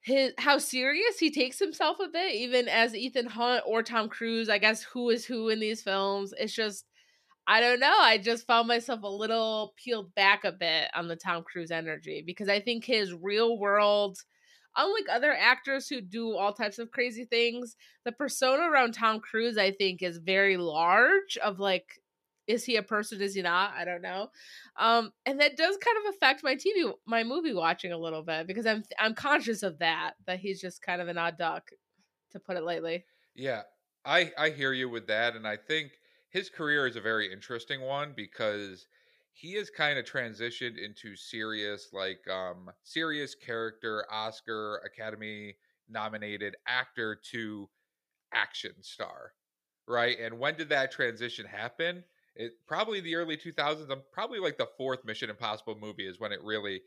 his 0.02 0.32
how 0.38 0.58
serious 0.58 1.18
he 1.18 1.30
takes 1.30 1.58
himself 1.58 1.98
a 2.00 2.08
bit, 2.08 2.34
even 2.34 2.68
as 2.68 2.94
Ethan 2.94 3.26
Hunt 3.26 3.62
or 3.66 3.82
Tom 3.82 4.08
Cruise. 4.08 4.48
I 4.48 4.58
guess 4.58 4.82
who 4.82 5.10
is 5.10 5.24
who 5.24 5.48
in 5.48 5.60
these 5.60 5.82
films. 5.82 6.34
It's 6.38 6.52
just 6.52 6.84
I 7.46 7.60
don't 7.60 7.80
know. 7.80 7.96
I 7.98 8.18
just 8.18 8.46
found 8.46 8.68
myself 8.68 9.02
a 9.02 9.08
little 9.08 9.74
peeled 9.76 10.14
back 10.14 10.44
a 10.44 10.52
bit 10.52 10.88
on 10.94 11.08
the 11.08 11.16
Tom 11.16 11.42
Cruise 11.44 11.70
energy 11.72 12.22
because 12.24 12.48
I 12.48 12.60
think 12.60 12.84
his 12.84 13.12
real 13.14 13.58
world, 13.58 14.18
unlike 14.76 15.06
other 15.10 15.32
actors 15.32 15.88
who 15.88 16.00
do 16.00 16.36
all 16.36 16.52
types 16.52 16.78
of 16.78 16.90
crazy 16.92 17.24
things, 17.24 17.76
the 18.04 18.12
persona 18.12 18.62
around 18.70 18.92
Tom 18.94 19.20
Cruise 19.20 19.58
I 19.58 19.72
think 19.72 20.02
is 20.02 20.18
very 20.18 20.56
large 20.56 21.36
of 21.42 21.58
like 21.58 22.01
is 22.52 22.64
he 22.64 22.76
a 22.76 22.82
person 22.82 23.20
is 23.20 23.34
he 23.34 23.42
not? 23.42 23.72
I 23.76 23.84
don't 23.84 24.02
know. 24.02 24.30
Um 24.76 25.12
and 25.26 25.40
that 25.40 25.56
does 25.56 25.76
kind 25.78 25.96
of 25.98 26.14
affect 26.14 26.44
my 26.44 26.54
tv 26.54 26.92
my 27.06 27.24
movie 27.24 27.54
watching 27.54 27.92
a 27.92 27.98
little 27.98 28.22
bit 28.22 28.46
because 28.46 28.66
i'm 28.66 28.82
i'm 28.98 29.14
conscious 29.14 29.62
of 29.62 29.78
that 29.78 30.14
that 30.26 30.38
he's 30.38 30.60
just 30.60 30.82
kind 30.82 31.00
of 31.00 31.08
an 31.08 31.18
odd 31.18 31.38
duck 31.38 31.70
to 32.30 32.38
put 32.38 32.56
it 32.56 32.64
lightly. 32.64 33.04
Yeah 33.34 33.62
i 34.04 34.30
i 34.36 34.50
hear 34.50 34.72
you 34.72 34.88
with 34.88 35.06
that 35.06 35.36
and 35.36 35.46
i 35.46 35.56
think 35.56 35.92
his 36.28 36.50
career 36.50 36.86
is 36.86 36.96
a 36.96 37.00
very 37.00 37.32
interesting 37.32 37.80
one 37.82 38.12
because 38.16 38.86
he 39.32 39.54
has 39.54 39.70
kind 39.70 39.98
of 39.98 40.04
transitioned 40.04 40.76
into 40.76 41.16
serious 41.16 41.90
like 41.92 42.26
um 42.28 42.68
serious 42.82 43.34
character 43.34 44.04
oscar 44.10 44.82
academy 44.84 45.56
nominated 45.88 46.56
actor 46.66 47.18
to 47.30 47.68
action 48.32 48.72
star 48.80 49.32
right? 49.88 50.18
And 50.20 50.38
when 50.38 50.56
did 50.56 50.68
that 50.70 50.90
transition 50.92 51.46
happen 51.46 52.04
it 52.36 52.52
probably 52.66 53.00
the 53.00 53.14
early 53.14 53.36
2000s. 53.36 53.90
I'm 53.90 54.02
probably 54.12 54.38
like 54.38 54.58
the 54.58 54.68
fourth 54.76 55.04
Mission 55.04 55.30
Impossible 55.30 55.76
movie 55.80 56.06
is 56.06 56.18
when 56.18 56.32
it 56.32 56.42
really 56.42 56.82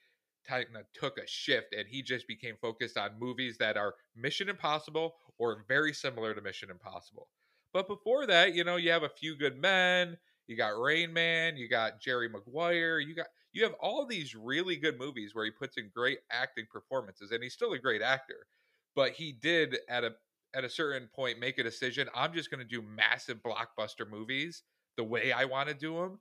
of 0.49 0.63
uh, 0.75 0.79
took 0.93 1.17
a 1.17 1.27
shift 1.27 1.73
and 1.73 1.87
he 1.87 2.01
just 2.01 2.27
became 2.27 2.55
focused 2.61 2.97
on 2.97 3.19
movies 3.19 3.57
that 3.57 3.77
are 3.77 3.95
Mission 4.15 4.49
Impossible 4.49 5.15
or 5.37 5.63
very 5.67 5.93
similar 5.93 6.33
to 6.33 6.41
Mission 6.41 6.69
Impossible. 6.69 7.27
But 7.73 7.87
before 7.87 8.25
that, 8.27 8.53
you 8.53 8.63
know, 8.63 8.75
you 8.75 8.91
have 8.91 9.03
a 9.03 9.09
few 9.09 9.35
good 9.35 9.59
men, 9.59 10.17
you 10.47 10.55
got 10.55 10.79
Rain 10.79 11.11
Man, 11.11 11.57
you 11.57 11.67
got 11.67 11.99
Jerry 11.99 12.29
Maguire, 12.29 12.99
you 12.99 13.15
got 13.15 13.27
you 13.53 13.63
have 13.63 13.73
all 13.79 14.05
these 14.05 14.35
really 14.35 14.75
good 14.75 14.99
movies 14.99 15.33
where 15.33 15.45
he 15.45 15.51
puts 15.51 15.77
in 15.77 15.89
great 15.93 16.19
acting 16.29 16.65
performances 16.71 17.31
and 17.31 17.41
he's 17.41 17.53
still 17.53 17.73
a 17.73 17.79
great 17.79 18.01
actor. 18.01 18.47
But 18.95 19.13
he 19.13 19.31
did 19.31 19.77
at 19.89 20.03
a 20.03 20.13
at 20.53 20.63
a 20.63 20.69
certain 20.69 21.09
point 21.13 21.39
make 21.39 21.57
a 21.57 21.63
decision, 21.63 22.07
I'm 22.15 22.33
just 22.33 22.49
going 22.49 22.65
to 22.65 22.69
do 22.69 22.81
massive 22.81 23.41
blockbuster 23.43 24.09
movies 24.09 24.63
the 24.97 25.03
way 25.03 25.31
I 25.31 25.45
want 25.45 25.69
to 25.69 25.75
do 25.75 25.95
them. 25.95 26.19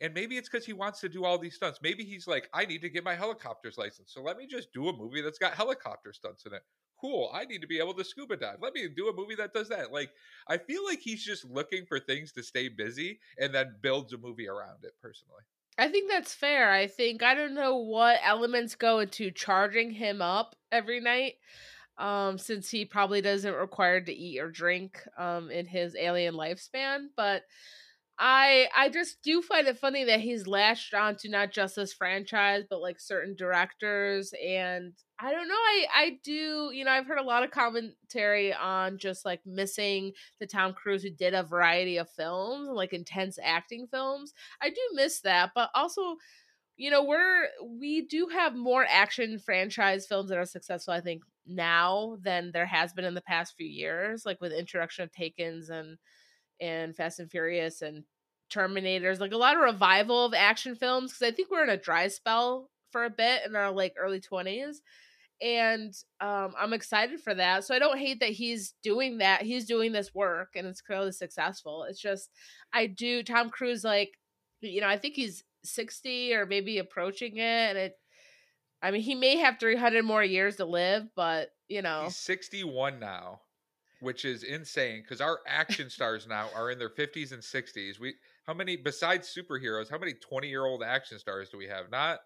And 0.00 0.12
maybe 0.14 0.36
it's 0.36 0.48
because 0.48 0.66
he 0.66 0.72
wants 0.72 1.00
to 1.00 1.08
do 1.08 1.24
all 1.24 1.38
these 1.38 1.54
stunts. 1.54 1.78
Maybe 1.82 2.04
he's 2.04 2.26
like, 2.26 2.48
I 2.52 2.64
need 2.64 2.80
to 2.82 2.88
get 2.90 3.04
my 3.04 3.14
helicopter's 3.14 3.78
license. 3.78 4.12
So 4.12 4.20
let 4.22 4.36
me 4.36 4.46
just 4.46 4.72
do 4.72 4.88
a 4.88 4.96
movie 4.96 5.20
that's 5.22 5.38
got 5.38 5.54
helicopter 5.54 6.12
stunts 6.12 6.44
in 6.46 6.54
it. 6.54 6.62
cool. 7.00 7.30
I 7.34 7.44
need 7.44 7.60
to 7.62 7.66
be 7.66 7.78
able 7.78 7.94
to 7.94 8.04
scuba 8.04 8.36
dive. 8.36 8.58
Let 8.60 8.74
me 8.74 8.88
do 8.88 9.08
a 9.08 9.14
movie 9.14 9.34
that 9.36 9.52
does 9.52 9.68
that. 9.68 9.92
Like, 9.92 10.10
I 10.48 10.58
feel 10.58 10.84
like 10.84 11.00
he's 11.00 11.24
just 11.24 11.44
looking 11.44 11.84
for 11.86 11.98
things 12.00 12.32
to 12.32 12.42
stay 12.42 12.68
busy 12.68 13.20
and 13.38 13.54
then 13.54 13.74
builds 13.82 14.12
a 14.12 14.18
movie 14.18 14.48
around 14.48 14.84
it. 14.84 14.92
Personally, 15.00 15.42
I 15.78 15.88
think 15.88 16.10
that's 16.10 16.34
fair. 16.34 16.70
I 16.70 16.86
think 16.86 17.22
I 17.22 17.34
don't 17.34 17.54
know 17.54 17.76
what 17.76 18.20
elements 18.22 18.74
go 18.74 19.00
into 19.00 19.30
charging 19.30 19.90
him 19.90 20.22
up 20.22 20.54
every 20.70 21.00
night 21.00 21.34
um 21.98 22.38
since 22.38 22.70
he 22.70 22.84
probably 22.86 23.20
doesn't 23.20 23.54
require 23.54 24.00
to 24.00 24.12
eat 24.12 24.40
or 24.40 24.50
drink 24.50 25.06
um 25.18 25.50
in 25.50 25.66
his 25.66 25.94
alien 25.94 26.34
lifespan 26.34 27.08
but 27.16 27.42
I 28.24 28.68
I 28.76 28.88
just 28.88 29.20
do 29.22 29.42
find 29.42 29.66
it 29.66 29.78
funny 29.78 30.04
that 30.04 30.20
he's 30.20 30.46
latched 30.46 30.94
onto 30.94 31.28
not 31.28 31.50
just 31.50 31.74
this 31.74 31.92
franchise, 31.92 32.62
but 32.70 32.80
like 32.80 33.00
certain 33.00 33.34
directors. 33.34 34.32
And 34.40 34.92
I 35.18 35.32
don't 35.32 35.48
know, 35.48 35.54
I 35.54 35.86
I 35.92 36.20
do, 36.22 36.70
you 36.72 36.84
know, 36.84 36.92
I've 36.92 37.06
heard 37.06 37.18
a 37.18 37.24
lot 37.24 37.42
of 37.42 37.50
commentary 37.50 38.54
on 38.54 38.98
just 38.98 39.24
like 39.24 39.40
missing 39.44 40.12
the 40.38 40.46
Tom 40.46 40.72
Cruise 40.72 41.02
who 41.02 41.10
did 41.10 41.34
a 41.34 41.42
variety 41.42 41.96
of 41.96 42.08
films, 42.10 42.68
like 42.68 42.92
intense 42.92 43.40
acting 43.42 43.88
films. 43.88 44.32
I 44.60 44.70
do 44.70 44.80
miss 44.94 45.20
that, 45.22 45.50
but 45.52 45.70
also 45.74 46.16
you 46.76 46.90
know 46.90 47.04
we're 47.04 47.48
we 47.64 48.02
do 48.06 48.28
have 48.28 48.54
more 48.54 48.86
action 48.88 49.38
franchise 49.38 50.06
films 50.06 50.30
that 50.30 50.38
are 50.38 50.46
successful 50.46 50.94
i 50.94 51.00
think 51.00 51.22
now 51.46 52.16
than 52.22 52.50
there 52.52 52.66
has 52.66 52.92
been 52.94 53.04
in 53.04 53.14
the 53.14 53.20
past 53.20 53.54
few 53.56 53.66
years 53.66 54.24
like 54.24 54.40
with 54.40 54.52
introduction 54.52 55.04
of 55.04 55.12
takens 55.12 55.70
and 55.70 55.98
and 56.60 56.96
fast 56.96 57.18
and 57.18 57.30
furious 57.30 57.82
and 57.82 58.04
terminators 58.52 59.20
like 59.20 59.32
a 59.32 59.36
lot 59.36 59.56
of 59.56 59.62
revival 59.62 60.24
of 60.24 60.34
action 60.34 60.74
films 60.74 61.12
because 61.12 61.32
i 61.32 61.34
think 61.34 61.50
we're 61.50 61.64
in 61.64 61.70
a 61.70 61.76
dry 61.76 62.08
spell 62.08 62.70
for 62.90 63.04
a 63.04 63.10
bit 63.10 63.42
in 63.46 63.56
our 63.56 63.70
like 63.70 63.94
early 63.98 64.20
20s 64.20 64.76
and 65.40 65.94
um, 66.20 66.52
i'm 66.58 66.72
excited 66.72 67.20
for 67.20 67.34
that 67.34 67.64
so 67.64 67.74
i 67.74 67.78
don't 67.78 67.98
hate 67.98 68.20
that 68.20 68.30
he's 68.30 68.74
doing 68.82 69.18
that 69.18 69.42
he's 69.42 69.64
doing 69.64 69.92
this 69.92 70.14
work 70.14 70.50
and 70.54 70.66
it's 70.66 70.80
clearly 70.80 71.12
successful 71.12 71.84
it's 71.88 72.00
just 72.00 72.30
i 72.72 72.86
do 72.86 73.22
tom 73.22 73.50
cruise 73.50 73.84
like 73.84 74.18
you 74.60 74.80
know 74.80 74.88
i 74.88 74.96
think 74.98 75.14
he's 75.14 75.42
60 75.64 76.34
or 76.34 76.46
maybe 76.46 76.78
approaching 76.78 77.36
it 77.36 77.40
and 77.70 77.78
it 77.78 77.98
I 78.82 78.90
mean 78.90 79.02
he 79.02 79.14
may 79.14 79.36
have 79.36 79.60
300 79.60 80.04
more 80.04 80.24
years 80.24 80.56
to 80.56 80.64
live 80.64 81.08
but 81.14 81.50
you 81.68 81.82
know. 81.82 82.04
He's 82.04 82.16
61 82.16 82.98
now 82.98 83.40
which 84.02 84.24
is 84.24 84.42
insane 84.42 85.02
because 85.02 85.20
our 85.20 85.40
action 85.46 85.88
stars 85.98 86.26
now 86.28 86.48
are 86.54 86.70
in 86.70 86.78
their 86.78 86.90
50s 86.90 87.32
and 87.32 87.40
60s 87.40 87.98
we 88.00 88.14
how 88.44 88.52
many 88.52 88.76
besides 88.76 89.34
superheroes 89.34 89.88
how 89.88 89.98
many 89.98 90.12
20 90.14 90.48
year 90.48 90.66
old 90.66 90.82
action 90.82 91.18
stars 91.18 91.48
do 91.48 91.56
we 91.56 91.66
have? 91.66 91.90
Not 91.90 92.20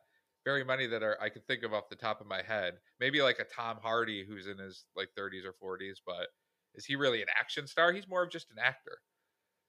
very 0.44 0.64
many 0.64 0.86
that 0.86 1.02
are 1.02 1.18
i 1.20 1.28
can 1.28 1.42
think 1.42 1.64
of 1.64 1.74
off 1.74 1.88
the 1.88 1.96
top 1.96 2.20
of 2.20 2.26
my 2.26 2.42
head. 2.42 2.74
Maybe 2.98 3.20
like 3.20 3.38
a 3.38 3.44
tom 3.44 3.76
hardy 3.82 4.24
who's 4.26 4.46
in 4.46 4.58
his 4.58 4.84
like 4.96 5.08
30s 5.18 5.42
or 5.44 5.76
40s 5.78 5.96
but 6.06 6.28
is 6.74 6.84
he 6.84 6.96
really 6.96 7.22
an 7.22 7.28
action 7.38 7.66
star? 7.66 7.92
He's 7.92 8.08
more 8.08 8.22
of 8.22 8.30
just 8.30 8.50
an 8.50 8.58
actor. 8.62 8.98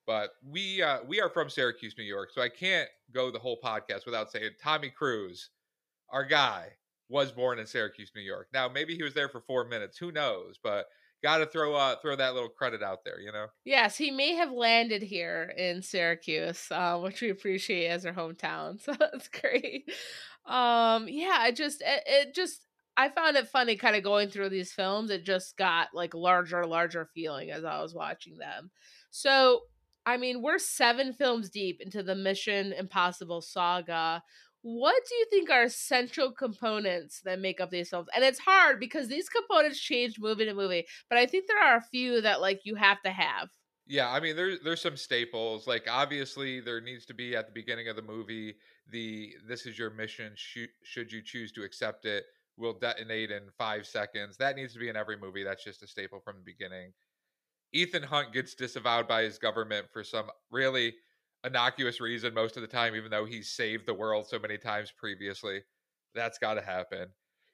But 0.06 0.32
we 0.42 0.82
uh, 0.82 1.00
we 1.06 1.20
are 1.20 1.30
from 1.30 1.50
Syracuse, 1.50 1.96
New 1.98 2.06
York, 2.06 2.30
so 2.34 2.42
I 2.42 2.48
can't 2.48 2.88
go 3.12 3.30
the 3.30 3.40
whole 3.40 3.60
podcast 3.62 4.06
without 4.06 4.32
saying 4.32 4.52
Tommy 4.62 4.90
Cruise, 4.90 5.50
our 6.10 6.24
guy, 6.24 6.70
was 7.10 7.32
born 7.32 7.60
in 7.60 7.66
Syracuse, 7.66 8.12
New 8.16 8.22
York. 8.22 8.48
Now 8.54 8.70
maybe 8.70 8.96
he 8.96 9.04
was 9.04 9.14
there 9.14 9.28
for 9.28 9.42
four 9.42 9.66
minutes, 9.66 9.98
who 9.98 10.14
knows? 10.14 10.58
But 10.64 10.86
got 11.24 11.38
to 11.40 11.46
throw 11.46 11.76
uh, 11.76 11.96
throw 12.02 12.16
that 12.16 12.34
little 12.34 12.50
credit 12.50 12.84
out 12.84 13.00
there, 13.06 13.20
you 13.20 13.32
know. 13.32 13.48
Yes, 13.66 13.98
he 13.98 14.12
may 14.12 14.36
have 14.36 14.52
landed 14.52 15.02
here 15.02 15.54
in 15.58 15.82
Syracuse, 15.82 16.68
uh, 16.72 17.00
which 17.00 17.22
we 17.22 17.30
appreciate 17.30 17.88
as 17.88 18.06
our 18.06 18.14
hometown. 18.14 18.80
So 18.88 18.94
that's 18.94 19.28
great. 19.30 19.90
Um, 20.46 21.08
yeah, 21.10 21.38
I 21.40 21.52
just 21.52 21.82
it, 21.82 22.04
it 22.06 22.36
just 22.36 22.66
I 22.96 23.10
found 23.10 23.38
it 23.38 23.48
funny 23.48 23.76
kind 23.76 23.96
of 23.96 24.04
going 24.04 24.30
through 24.30 24.50
these 24.50 24.72
films. 24.72 25.12
It 25.12 25.26
just 25.26 25.58
got 25.58 25.90
like 25.94 26.14
larger, 26.14 26.66
larger 26.66 27.10
feeling 27.14 27.52
as 27.52 27.64
I 27.64 27.82
was 27.82 27.94
watching 27.94 28.38
them. 28.38 28.72
So 29.10 29.62
I 30.06 30.16
mean, 30.16 30.42
we're 30.42 30.58
seven 30.58 31.12
films 31.12 31.50
deep 31.50 31.82
into 31.82 32.02
the 32.02 32.16
Mission 32.16 32.72
Impossible 32.72 33.42
saga. 33.42 34.24
What 34.62 35.04
do 35.08 35.16
you 35.16 35.26
think 35.30 35.50
are 35.50 35.64
essential 35.64 36.32
components 36.32 37.22
that 37.22 37.40
make 37.40 37.62
up 37.62 37.70
these 37.70 37.90
films? 37.90 38.10
And 38.14 38.24
it's 38.24 38.40
hard 38.40 38.80
because 38.80 39.08
these 39.08 39.30
components 39.30 39.80
change 39.80 40.20
movie 40.20 40.46
to 40.46 40.54
movie, 40.54 40.88
but 41.10 41.18
I 41.18 41.26
think 41.26 41.48
there 41.48 41.64
are 41.64 41.78
a 41.78 41.82
few 41.82 42.22
that 42.22 42.42
like 42.42 42.66
you 42.66 42.76
have 42.76 43.02
to 43.04 43.12
have. 43.12 43.50
Yeah, 43.86 44.12
I 44.12 44.20
mean 44.20 44.36
there's 44.36 44.60
there's 44.62 44.82
some 44.82 44.98
staples. 44.98 45.66
Like 45.68 45.88
obviously 45.90 46.60
there 46.60 46.82
needs 46.82 47.06
to 47.06 47.14
be 47.14 47.36
at 47.36 47.46
the 47.48 47.54
beginning 47.54 47.88
of 47.88 47.96
the 47.96 48.02
movie 48.02 48.58
the 48.88 49.36
this 49.48 49.66
is 49.66 49.78
your 49.78 49.90
mission 49.90 50.34
should 50.36 50.70
should 50.84 51.12
you 51.12 51.22
choose 51.22 51.52
to 51.54 51.64
accept 51.64 52.06
it 52.06 52.26
will 52.58 52.74
detonate 52.74 53.32
in 53.32 53.50
5 53.58 53.86
seconds. 53.88 54.38
That 54.38 54.56
needs 54.56 54.74
to 54.74 54.80
be 54.80 54.90
in 54.90 54.96
every 54.98 55.18
movie. 55.18 55.44
That's 55.44 55.64
just 55.64 55.84
a 55.84 55.88
staple 55.88 56.20
from 56.20 56.38
the 56.38 56.44
beginning. 56.44 56.94
Ethan 57.74 58.04
Hunt 58.04 58.34
gets 58.34 58.56
disavowed 58.56 59.08
by 59.08 59.24
his 59.24 59.40
government 59.40 59.90
for 59.92 60.04
some 60.04 60.32
really 60.52 60.96
innocuous 61.44 62.02
reason 62.02 62.34
most 62.34 62.58
of 62.58 62.62
the 62.62 62.68
time, 62.68 62.96
even 62.96 63.12
though 63.12 63.26
he's 63.26 63.50
saved 63.50 63.86
the 63.86 63.94
world 63.94 64.28
so 64.28 64.40
many 64.40 64.58
times 64.58 64.92
previously. 64.96 65.62
That's 66.16 66.38
got 66.38 66.56
to 66.56 66.62
happen. 66.62 67.08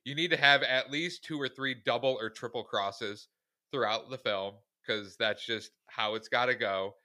You 0.04 0.16
need 0.16 0.32
to 0.32 0.38
have 0.38 0.64
at 0.64 0.92
least 0.92 1.24
two 1.24 1.40
or 1.40 1.48
three 1.48 1.76
double 1.86 2.18
or 2.20 2.30
triple 2.30 2.64
crosses 2.64 3.28
throughout 3.72 4.10
the 4.10 4.18
film 4.18 4.56
because 4.86 5.16
that's 5.18 5.46
just 5.46 5.72
how 5.88 6.16
it's 6.16 6.28
got 6.28 6.48
to 6.48 6.56
go. 6.56 6.96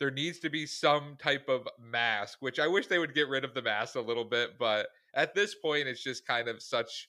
There 0.00 0.10
needs 0.10 0.38
to 0.40 0.50
be 0.50 0.64
some 0.64 1.16
type 1.20 1.48
of 1.48 1.68
mask, 1.78 2.38
which 2.40 2.58
I 2.58 2.68
wish 2.68 2.86
they 2.86 2.98
would 2.98 3.14
get 3.14 3.28
rid 3.28 3.44
of 3.44 3.54
the 3.54 3.62
mask 3.62 3.96
a 3.96 4.00
little 4.00 4.24
bit, 4.24 4.58
but 4.58 4.88
at 5.14 5.34
this 5.34 5.54
point, 5.54 5.88
it's 5.88 6.02
just 6.02 6.26
kind 6.26 6.48
of 6.48 6.62
such 6.62 7.08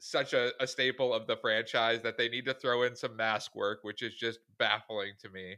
such 0.00 0.32
a, 0.32 0.52
a 0.60 0.66
staple 0.66 1.12
of 1.12 1.26
the 1.26 1.36
franchise 1.36 2.02
that 2.02 2.16
they 2.16 2.28
need 2.28 2.44
to 2.44 2.54
throw 2.54 2.84
in 2.84 2.94
some 2.94 3.16
mask 3.16 3.56
work, 3.56 3.80
which 3.82 4.02
is 4.02 4.14
just 4.14 4.38
baffling 4.58 5.12
to 5.18 5.28
me. 5.28 5.56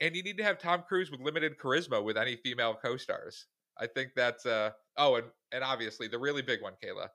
And 0.00 0.16
you 0.16 0.22
need 0.22 0.38
to 0.38 0.44
have 0.44 0.58
Tom 0.58 0.82
Cruise 0.86 1.10
with 1.10 1.20
limited 1.20 1.58
charisma 1.58 2.02
with 2.02 2.16
any 2.16 2.36
female 2.36 2.76
co-stars. 2.82 3.46
I 3.78 3.86
think 3.86 4.10
that's 4.14 4.46
uh 4.46 4.70
oh, 4.96 5.16
and 5.16 5.26
and 5.52 5.64
obviously 5.64 6.08
the 6.08 6.18
really 6.18 6.42
big 6.42 6.62
one, 6.62 6.74
Kayla. 6.82 7.08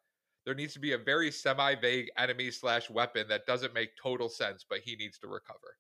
There 0.45 0.55
needs 0.55 0.73
to 0.73 0.79
be 0.79 0.93
a 0.93 0.97
very 0.97 1.31
semi-vague 1.31 2.09
enemy 2.17 2.51
slash 2.51 2.89
weapon 2.89 3.27
that 3.29 3.47
doesn't 3.47 3.73
make 3.73 3.89
total 4.01 4.29
sense, 4.29 4.63
but 4.69 4.79
he 4.79 4.95
needs 4.95 5.17
to 5.19 5.27
recover. 5.27 5.75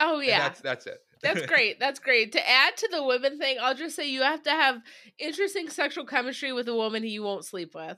Oh 0.00 0.20
yeah, 0.20 0.34
and 0.34 0.42
that's 0.42 0.60
that's 0.60 0.86
it. 0.86 0.98
that's 1.22 1.46
great. 1.46 1.80
That's 1.80 2.00
great. 2.00 2.32
To 2.32 2.48
add 2.48 2.76
to 2.76 2.88
the 2.90 3.02
women 3.02 3.38
thing, 3.38 3.56
I'll 3.60 3.74
just 3.74 3.96
say 3.96 4.10
you 4.10 4.22
have 4.22 4.42
to 4.42 4.50
have 4.50 4.82
interesting 5.18 5.70
sexual 5.70 6.04
chemistry 6.04 6.52
with 6.52 6.68
a 6.68 6.74
woman 6.74 7.02
who 7.02 7.08
you 7.08 7.22
won't 7.22 7.44
sleep 7.44 7.74
with. 7.74 7.96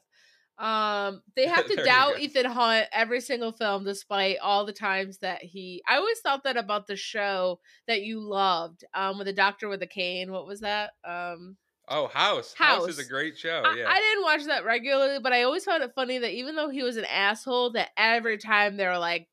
Um, 0.59 1.23
they 1.37 1.47
have 1.49 1.67
to 1.67 1.77
doubt 1.77 2.21
Ethan 2.21 2.47
Hunt 2.47 2.87
every 2.93 3.21
single 3.21 3.53
film, 3.53 3.85
despite 3.85 4.39
all 4.43 4.67
the 4.67 4.73
times 4.73 5.19
that 5.19 5.43
he. 5.43 5.83
I 5.89 5.97
always 5.97 6.21
thought 6.21 6.45
that 6.45 6.57
about 6.57 6.87
the 6.87 6.97
show 6.97 7.61
that 7.87 8.03
you 8.03 8.21
loved, 8.21 8.85
um, 8.95 9.19
with 9.19 9.27
the 9.27 9.33
doctor 9.33 9.69
with 9.69 9.83
a 9.83 9.87
cane. 9.87 10.33
What 10.33 10.47
was 10.47 10.61
that? 10.61 10.91
Um, 11.05 11.57
oh, 11.89 12.09
House. 12.09 12.55
House. 12.55 12.81
House 12.81 12.89
is 12.89 12.99
a 12.99 13.09
great 13.09 13.39
show. 13.39 13.63
I, 13.65 13.77
yeah, 13.77 13.89
I 13.89 13.99
didn't 13.99 14.25
watch 14.25 14.45
that 14.47 14.65
regularly, 14.65 15.19
but 15.23 15.33
I 15.33 15.45
always 15.45 15.65
found 15.65 15.83
it 15.83 15.93
funny 15.95 16.19
that 16.19 16.33
even 16.33 16.57
though 16.57 16.71
he 16.71 16.83
was 16.83 16.97
an 16.97 17.07
asshole, 17.07 17.73
that 17.73 17.91
every 17.97 18.39
time 18.39 18.77
they 18.77 18.87
were 18.87 18.99
like 18.99 19.29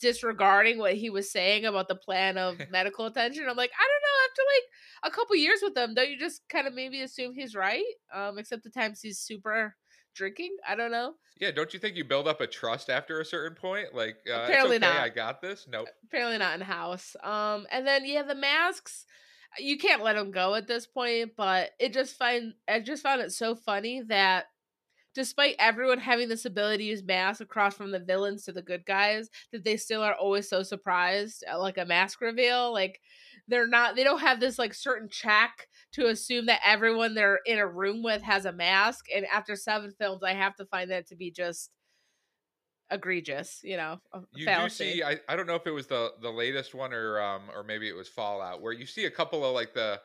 disregarding 0.00 0.78
what 0.78 0.94
he 0.94 1.10
was 1.10 1.30
saying 1.30 1.64
about 1.64 1.88
the 1.88 1.94
plan 1.94 2.36
of 2.36 2.60
medical 2.70 3.06
attention. 3.06 3.44
I'm 3.48 3.56
like, 3.56 3.70
I 3.78 3.88
don't 3.88 4.02
know. 4.02 4.18
After 4.28 4.42
like 4.42 5.12
a 5.12 5.16
couple 5.16 5.36
years 5.36 5.60
with 5.62 5.76
him, 5.76 5.94
don't 5.94 6.10
you 6.10 6.18
just 6.18 6.42
kind 6.48 6.66
of 6.66 6.74
maybe 6.74 7.02
assume 7.02 7.34
he's 7.34 7.54
right? 7.54 7.84
Um, 8.14 8.38
except 8.38 8.64
the 8.64 8.70
times 8.70 9.00
he's 9.00 9.20
super 9.20 9.76
drinking. 10.14 10.56
I 10.66 10.74
don't 10.74 10.90
know. 10.90 11.14
Yeah, 11.40 11.50
don't 11.50 11.72
you 11.74 11.80
think 11.80 11.96
you 11.96 12.04
build 12.04 12.28
up 12.28 12.40
a 12.40 12.46
trust 12.46 12.90
after 12.90 13.20
a 13.20 13.24
certain 13.24 13.56
point? 13.56 13.94
Like 13.94 14.16
uh, 14.30 14.42
apparently 14.42 14.76
okay, 14.76 14.86
not. 14.86 14.96
I 14.96 15.08
got 15.08 15.40
this. 15.40 15.66
Nope. 15.70 15.88
Apparently 16.04 16.38
not 16.38 16.54
in 16.54 16.60
house. 16.60 17.16
Um, 17.22 17.66
and 17.70 17.86
then 17.86 18.04
yeah, 18.06 18.22
the 18.22 18.34
masks. 18.34 19.06
You 19.58 19.76
can't 19.76 20.02
let 20.02 20.14
them 20.14 20.30
go 20.30 20.54
at 20.54 20.66
this 20.66 20.86
point, 20.86 21.32
but 21.36 21.70
it 21.78 21.92
just 21.92 22.16
find 22.16 22.54
I 22.68 22.80
just 22.80 23.02
found 23.02 23.20
it 23.20 23.32
so 23.32 23.54
funny 23.54 24.02
that 24.08 24.46
despite 25.14 25.56
everyone 25.58 25.98
having 25.98 26.28
this 26.28 26.46
ability 26.46 26.78
to 26.78 26.90
use 26.90 27.02
masks 27.02 27.40
across 27.40 27.74
from 27.74 27.90
the 27.90 27.98
villains 27.98 28.44
to 28.44 28.52
the 28.52 28.62
good 28.62 28.86
guys, 28.86 29.28
that 29.52 29.62
they 29.64 29.76
still 29.76 30.02
are 30.02 30.14
always 30.14 30.48
so 30.48 30.62
surprised 30.62 31.44
at 31.46 31.60
like 31.60 31.76
a 31.76 31.84
mask 31.84 32.20
reveal. 32.20 32.72
Like 32.72 33.00
they're 33.48 33.68
not 33.68 33.96
they 33.96 34.04
don't 34.04 34.20
have 34.20 34.40
this 34.40 34.58
like 34.58 34.74
certain 34.74 35.08
check 35.10 35.68
to 35.92 36.06
assume 36.06 36.46
that 36.46 36.60
everyone 36.64 37.14
they're 37.14 37.40
in 37.46 37.58
a 37.58 37.66
room 37.66 38.02
with 38.02 38.22
has 38.22 38.44
a 38.44 38.52
mask 38.52 39.06
and 39.14 39.26
after 39.26 39.56
seven 39.56 39.92
films 39.98 40.22
i 40.22 40.32
have 40.32 40.54
to 40.56 40.64
find 40.66 40.90
that 40.90 41.06
to 41.06 41.16
be 41.16 41.30
just 41.30 41.70
egregious 42.90 43.60
you 43.64 43.76
know 43.76 43.98
you 44.34 44.44
fallacy. 44.44 44.84
do 44.84 44.92
see 44.92 45.02
I, 45.02 45.18
I 45.28 45.34
don't 45.34 45.46
know 45.46 45.54
if 45.54 45.66
it 45.66 45.70
was 45.70 45.86
the 45.86 46.10
the 46.20 46.30
latest 46.30 46.74
one 46.74 46.92
or 46.92 47.20
um 47.20 47.42
or 47.54 47.64
maybe 47.64 47.88
it 47.88 47.96
was 47.96 48.08
fallout 48.08 48.60
where 48.60 48.72
you 48.72 48.86
see 48.86 49.06
a 49.06 49.10
couple 49.10 49.44
of 49.44 49.54
like 49.54 49.72
the 49.72 49.98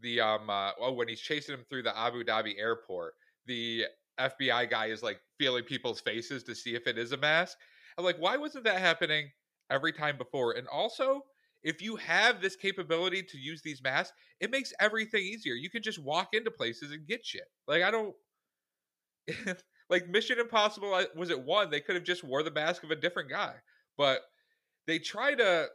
the 0.00 0.20
um 0.20 0.50
uh, 0.50 0.72
oh 0.78 0.92
when 0.92 1.08
he's 1.08 1.20
chasing 1.20 1.54
him 1.54 1.64
through 1.70 1.82
the 1.82 1.98
abu 1.98 2.22
dhabi 2.22 2.58
airport 2.58 3.14
the 3.46 3.84
fbi 4.20 4.68
guy 4.68 4.86
is 4.86 5.02
like 5.02 5.18
feeling 5.38 5.64
people's 5.64 6.00
faces 6.00 6.42
to 6.44 6.54
see 6.54 6.74
if 6.74 6.86
it 6.86 6.98
is 6.98 7.12
a 7.12 7.16
mask 7.16 7.56
i'm 7.96 8.04
like 8.04 8.18
why 8.18 8.36
wasn't 8.36 8.64
that 8.64 8.80
happening 8.80 9.30
every 9.70 9.92
time 9.92 10.18
before 10.18 10.52
and 10.52 10.68
also 10.68 11.22
if 11.62 11.82
you 11.82 11.96
have 11.96 12.40
this 12.40 12.56
capability 12.56 13.22
to 13.22 13.38
use 13.38 13.62
these 13.62 13.82
masks, 13.82 14.12
it 14.40 14.50
makes 14.50 14.72
everything 14.80 15.22
easier. 15.22 15.54
You 15.54 15.70
can 15.70 15.82
just 15.82 15.98
walk 15.98 16.28
into 16.32 16.50
places 16.50 16.92
and 16.92 17.06
get 17.06 17.24
shit. 17.24 17.48
Like 17.66 17.82
I 17.82 17.90
don't 17.90 18.14
like 19.90 20.08
Mission 20.08 20.38
Impossible 20.38 21.00
was 21.14 21.30
it 21.30 21.42
one? 21.42 21.70
They 21.70 21.80
could 21.80 21.96
have 21.96 22.04
just 22.04 22.24
wore 22.24 22.42
the 22.42 22.50
mask 22.50 22.84
of 22.84 22.90
a 22.90 22.96
different 22.96 23.30
guy, 23.30 23.54
but 23.96 24.20
they 24.86 24.98
try 24.98 25.34
to 25.34 25.66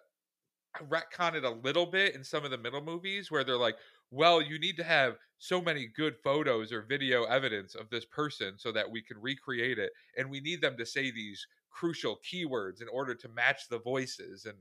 retcon 0.89 1.35
it 1.35 1.43
a 1.43 1.49
little 1.49 1.85
bit 1.85 2.15
in 2.15 2.23
some 2.23 2.45
of 2.45 2.51
the 2.51 2.57
middle 2.57 2.81
movies 2.81 3.29
where 3.29 3.43
they're 3.43 3.57
like, 3.57 3.75
well, 4.09 4.41
you 4.41 4.59
need 4.59 4.77
to 4.77 4.83
have 4.83 5.15
so 5.37 5.61
many 5.61 5.87
good 5.95 6.15
photos 6.23 6.71
or 6.71 6.81
video 6.81 7.23
evidence 7.23 7.75
of 7.75 7.89
this 7.89 8.05
person 8.05 8.53
so 8.57 8.71
that 8.71 8.89
we 8.89 9.01
can 9.01 9.17
recreate 9.19 9.79
it, 9.79 9.91
and 10.17 10.29
we 10.29 10.39
need 10.39 10.61
them 10.61 10.77
to 10.77 10.85
say 10.85 11.11
these 11.11 11.45
crucial 11.71 12.19
keywords 12.31 12.81
in 12.81 12.87
order 12.89 13.15
to 13.15 13.29
match 13.29 13.67
the 13.69 13.79
voices 13.79 14.45
and 14.45 14.57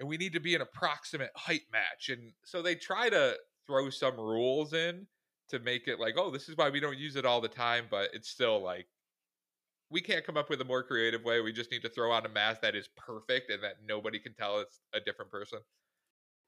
and 0.00 0.08
we 0.08 0.16
need 0.16 0.32
to 0.32 0.40
be 0.40 0.54
an 0.54 0.62
approximate 0.62 1.30
height 1.36 1.62
match 1.70 2.08
and 2.08 2.32
so 2.44 2.62
they 2.62 2.74
try 2.74 3.08
to 3.08 3.36
throw 3.66 3.90
some 3.90 4.16
rules 4.16 4.72
in 4.72 5.06
to 5.48 5.60
make 5.60 5.86
it 5.86 6.00
like 6.00 6.14
oh 6.16 6.30
this 6.30 6.48
is 6.48 6.56
why 6.56 6.70
we 6.70 6.80
don't 6.80 6.98
use 6.98 7.14
it 7.14 7.26
all 7.26 7.40
the 7.40 7.48
time 7.48 7.84
but 7.90 8.08
it's 8.12 8.28
still 8.28 8.60
like 8.60 8.86
we 9.90 10.00
can't 10.00 10.24
come 10.24 10.36
up 10.36 10.48
with 10.48 10.60
a 10.60 10.64
more 10.64 10.82
creative 10.82 11.22
way 11.22 11.40
we 11.40 11.52
just 11.52 11.70
need 11.70 11.82
to 11.82 11.88
throw 11.88 12.10
on 12.10 12.26
a 12.26 12.28
mask 12.28 12.62
that 12.62 12.74
is 12.74 12.88
perfect 12.96 13.50
and 13.50 13.62
that 13.62 13.74
nobody 13.86 14.18
can 14.18 14.34
tell 14.34 14.58
it's 14.58 14.80
a 14.94 15.00
different 15.00 15.30
person 15.30 15.60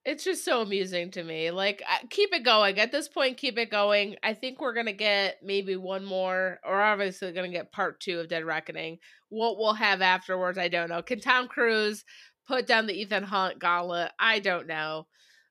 it's 0.04 0.24
just 0.24 0.44
so 0.44 0.62
amusing 0.62 1.12
to 1.12 1.22
me. 1.22 1.52
Like, 1.52 1.82
keep 2.10 2.34
it 2.34 2.44
going. 2.44 2.80
At 2.80 2.90
this 2.90 3.08
point, 3.08 3.36
keep 3.36 3.56
it 3.56 3.70
going. 3.70 4.16
I 4.22 4.34
think 4.34 4.60
we're 4.60 4.74
gonna 4.74 4.92
get 4.92 5.38
maybe 5.44 5.76
one 5.76 6.04
more, 6.04 6.58
or 6.64 6.82
obviously 6.82 7.30
gonna 7.32 7.48
get 7.48 7.70
part 7.70 8.00
two 8.00 8.18
of 8.18 8.28
Dead 8.28 8.44
Reckoning. 8.44 8.98
What 9.28 9.58
we'll 9.58 9.74
have 9.74 10.02
afterwards, 10.02 10.58
I 10.58 10.68
don't 10.68 10.88
know. 10.88 11.02
Can 11.02 11.20
Tom 11.20 11.46
Cruise 11.46 12.04
put 12.46 12.66
down 12.66 12.86
the 12.86 13.00
Ethan 13.00 13.24
Hunt 13.24 13.58
gauntlet? 13.58 14.12
I 14.18 14.38
don't 14.38 14.66
know. 14.66 15.06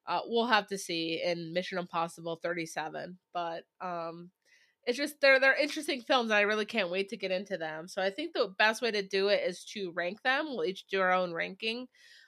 Uh, 0.08 0.22
we'll 0.26 0.48
have 0.48 0.68
to 0.68 0.78
see 0.78 1.22
in 1.24 1.54
Mission 1.54 1.78
Impossible 1.78 2.40
37. 2.42 3.18
But 3.34 3.64
um, 3.80 4.32
it's 4.86 4.98
just 4.98 5.22
they're 5.22 5.40
they're 5.40 5.56
interesting 5.56 6.02
films, 6.02 6.32
and 6.32 6.38
I 6.38 6.42
really 6.42 6.66
can't 6.66 6.92
wait 6.92 7.10
to 7.10 7.18
get 7.18 7.32
into 7.32 7.58
them. 7.58 7.88
So 7.88 8.02
I 8.02 8.10
think 8.10 8.34
the 8.34 8.54
best 8.58 8.82
way 8.82 8.92
to 8.92 9.02
do 9.02 9.28
it 9.28 9.42
is 9.46 9.64
to 9.74 9.92
rank 9.92 10.22
them. 10.24 10.48
We'll 10.48 10.66
each 10.66 10.88
do 10.88 11.00
our 11.02 11.12
own 11.14 11.34
ranking. 11.34 11.88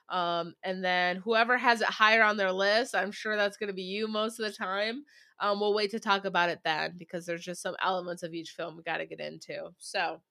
Um, 0.09 0.53
and 0.63 0.83
then 0.83 1.17
whoever 1.17 1.57
has 1.57 1.81
it 1.81 1.87
higher 1.87 2.23
on 2.23 2.37
their 2.37 2.51
list, 2.51 2.93
I'm 2.93 3.11
sure 3.11 3.35
that's 3.35 3.57
going 3.57 3.69
to 3.69 3.73
be 3.73 3.83
you 3.83 4.07
most 4.07 4.39
of 4.39 4.45
the 4.45 4.51
time. 4.55 5.05
Um, 5.39 5.59
we'll 5.59 5.73
wait 5.73 5.91
to 5.91 5.99
talk 5.99 6.25
about 6.25 6.49
it 6.49 6.59
then 6.63 6.95
because 6.97 7.25
there's 7.25 7.43
just 7.43 7.61
some 7.61 7.75
elements 7.81 8.21
of 8.21 8.33
each 8.33 8.51
film 8.51 8.77
we 8.77 8.83
got 8.83 8.97
to 8.97 9.05
get 9.05 9.19
into. 9.19 9.69
So, 9.79 10.21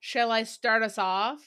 shall 0.00 0.32
I 0.32 0.44
start 0.44 0.82
us 0.82 0.96
off? 0.96 1.40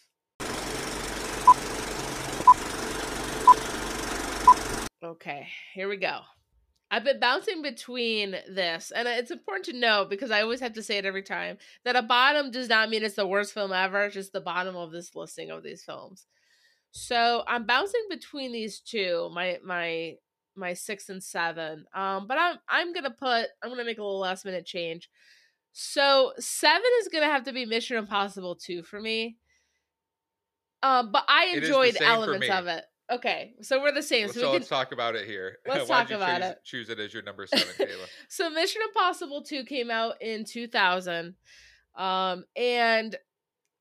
Okay, 5.05 5.47
here 5.75 5.88
we 5.88 5.97
go. 5.97 6.21
I've 6.89 7.03
been 7.03 7.19
bouncing 7.19 7.62
between 7.62 8.31
this, 8.50 8.91
and 8.91 9.07
it's 9.07 9.29
important 9.29 9.65
to 9.65 9.79
know 9.79 10.07
because 10.09 10.31
I 10.31 10.41
always 10.41 10.59
have 10.62 10.74
to 10.74 10.83
say 10.83 10.97
it 10.97 11.05
every 11.05 11.21
time 11.21 11.57
that 11.83 11.95
a 11.95 12.01
bottom 12.01 12.50
does 12.50 12.69
not 12.69 12.89
mean 12.89 13.03
it's 13.03 13.15
the 13.15 13.27
worst 13.27 13.53
film 13.53 13.71
ever, 13.71 14.09
just 14.09 14.33
the 14.33 14.41
bottom 14.41 14.75
of 14.75 14.91
this 14.91 15.15
listing 15.15 15.51
of 15.51 15.62
these 15.62 15.83
films. 15.83 16.25
So 16.89 17.43
I'm 17.47 17.67
bouncing 17.67 18.01
between 18.09 18.51
these 18.51 18.79
two, 18.79 19.29
my 19.31 19.59
my 19.63 20.15
my 20.55 20.74
six 20.74 21.09
and 21.09 21.24
seven. 21.24 21.85
Um, 21.93 22.25
but 22.25 22.39
I'm 22.39 22.57
I'm 22.67 22.91
gonna 22.91 23.12
put 23.12 23.47
I'm 23.62 23.69
gonna 23.69 23.85
make 23.85 24.00
a 24.00 24.03
little 24.03 24.19
last 24.19 24.43
minute 24.43 24.65
change. 24.65 25.07
So 25.71 26.33
seven 26.39 26.89
is 27.01 27.09
gonna 27.09 27.25
have 27.25 27.43
to 27.43 27.53
be 27.53 27.65
Mission 27.65 27.97
Impossible 27.97 28.55
two 28.55 28.81
for 28.81 29.00
me. 29.00 29.38
Um, 30.81 31.12
but 31.12 31.25
I 31.27 31.57
enjoyed 31.57 31.97
elements 32.01 32.50
of 32.50 32.65
it. 32.67 32.85
Okay, 33.12 33.53
so 33.62 33.81
we're 33.81 33.93
the 33.93 34.01
same. 34.01 34.27
So, 34.29 34.41
so 34.41 34.51
let's 34.51 34.67
talk 34.67 34.91
about 34.91 35.15
it 35.15 35.27
here. 35.27 35.59
Let's 35.67 35.88
talk 35.88 36.09
about 36.09 36.41
choose, 36.41 36.50
it. 36.50 36.63
Choose 36.63 36.89
it 36.89 37.00
as 37.00 37.13
your 37.13 37.21
number 37.21 37.45
seven, 37.45 37.67
Kayla. 37.77 38.07
so 38.29 38.50
Mission 38.50 38.81
Impossible 38.88 39.43
two 39.43 39.63
came 39.63 39.91
out 39.91 40.19
in 40.21 40.43
2000, 40.43 41.36
um, 41.95 42.45
and 42.56 43.15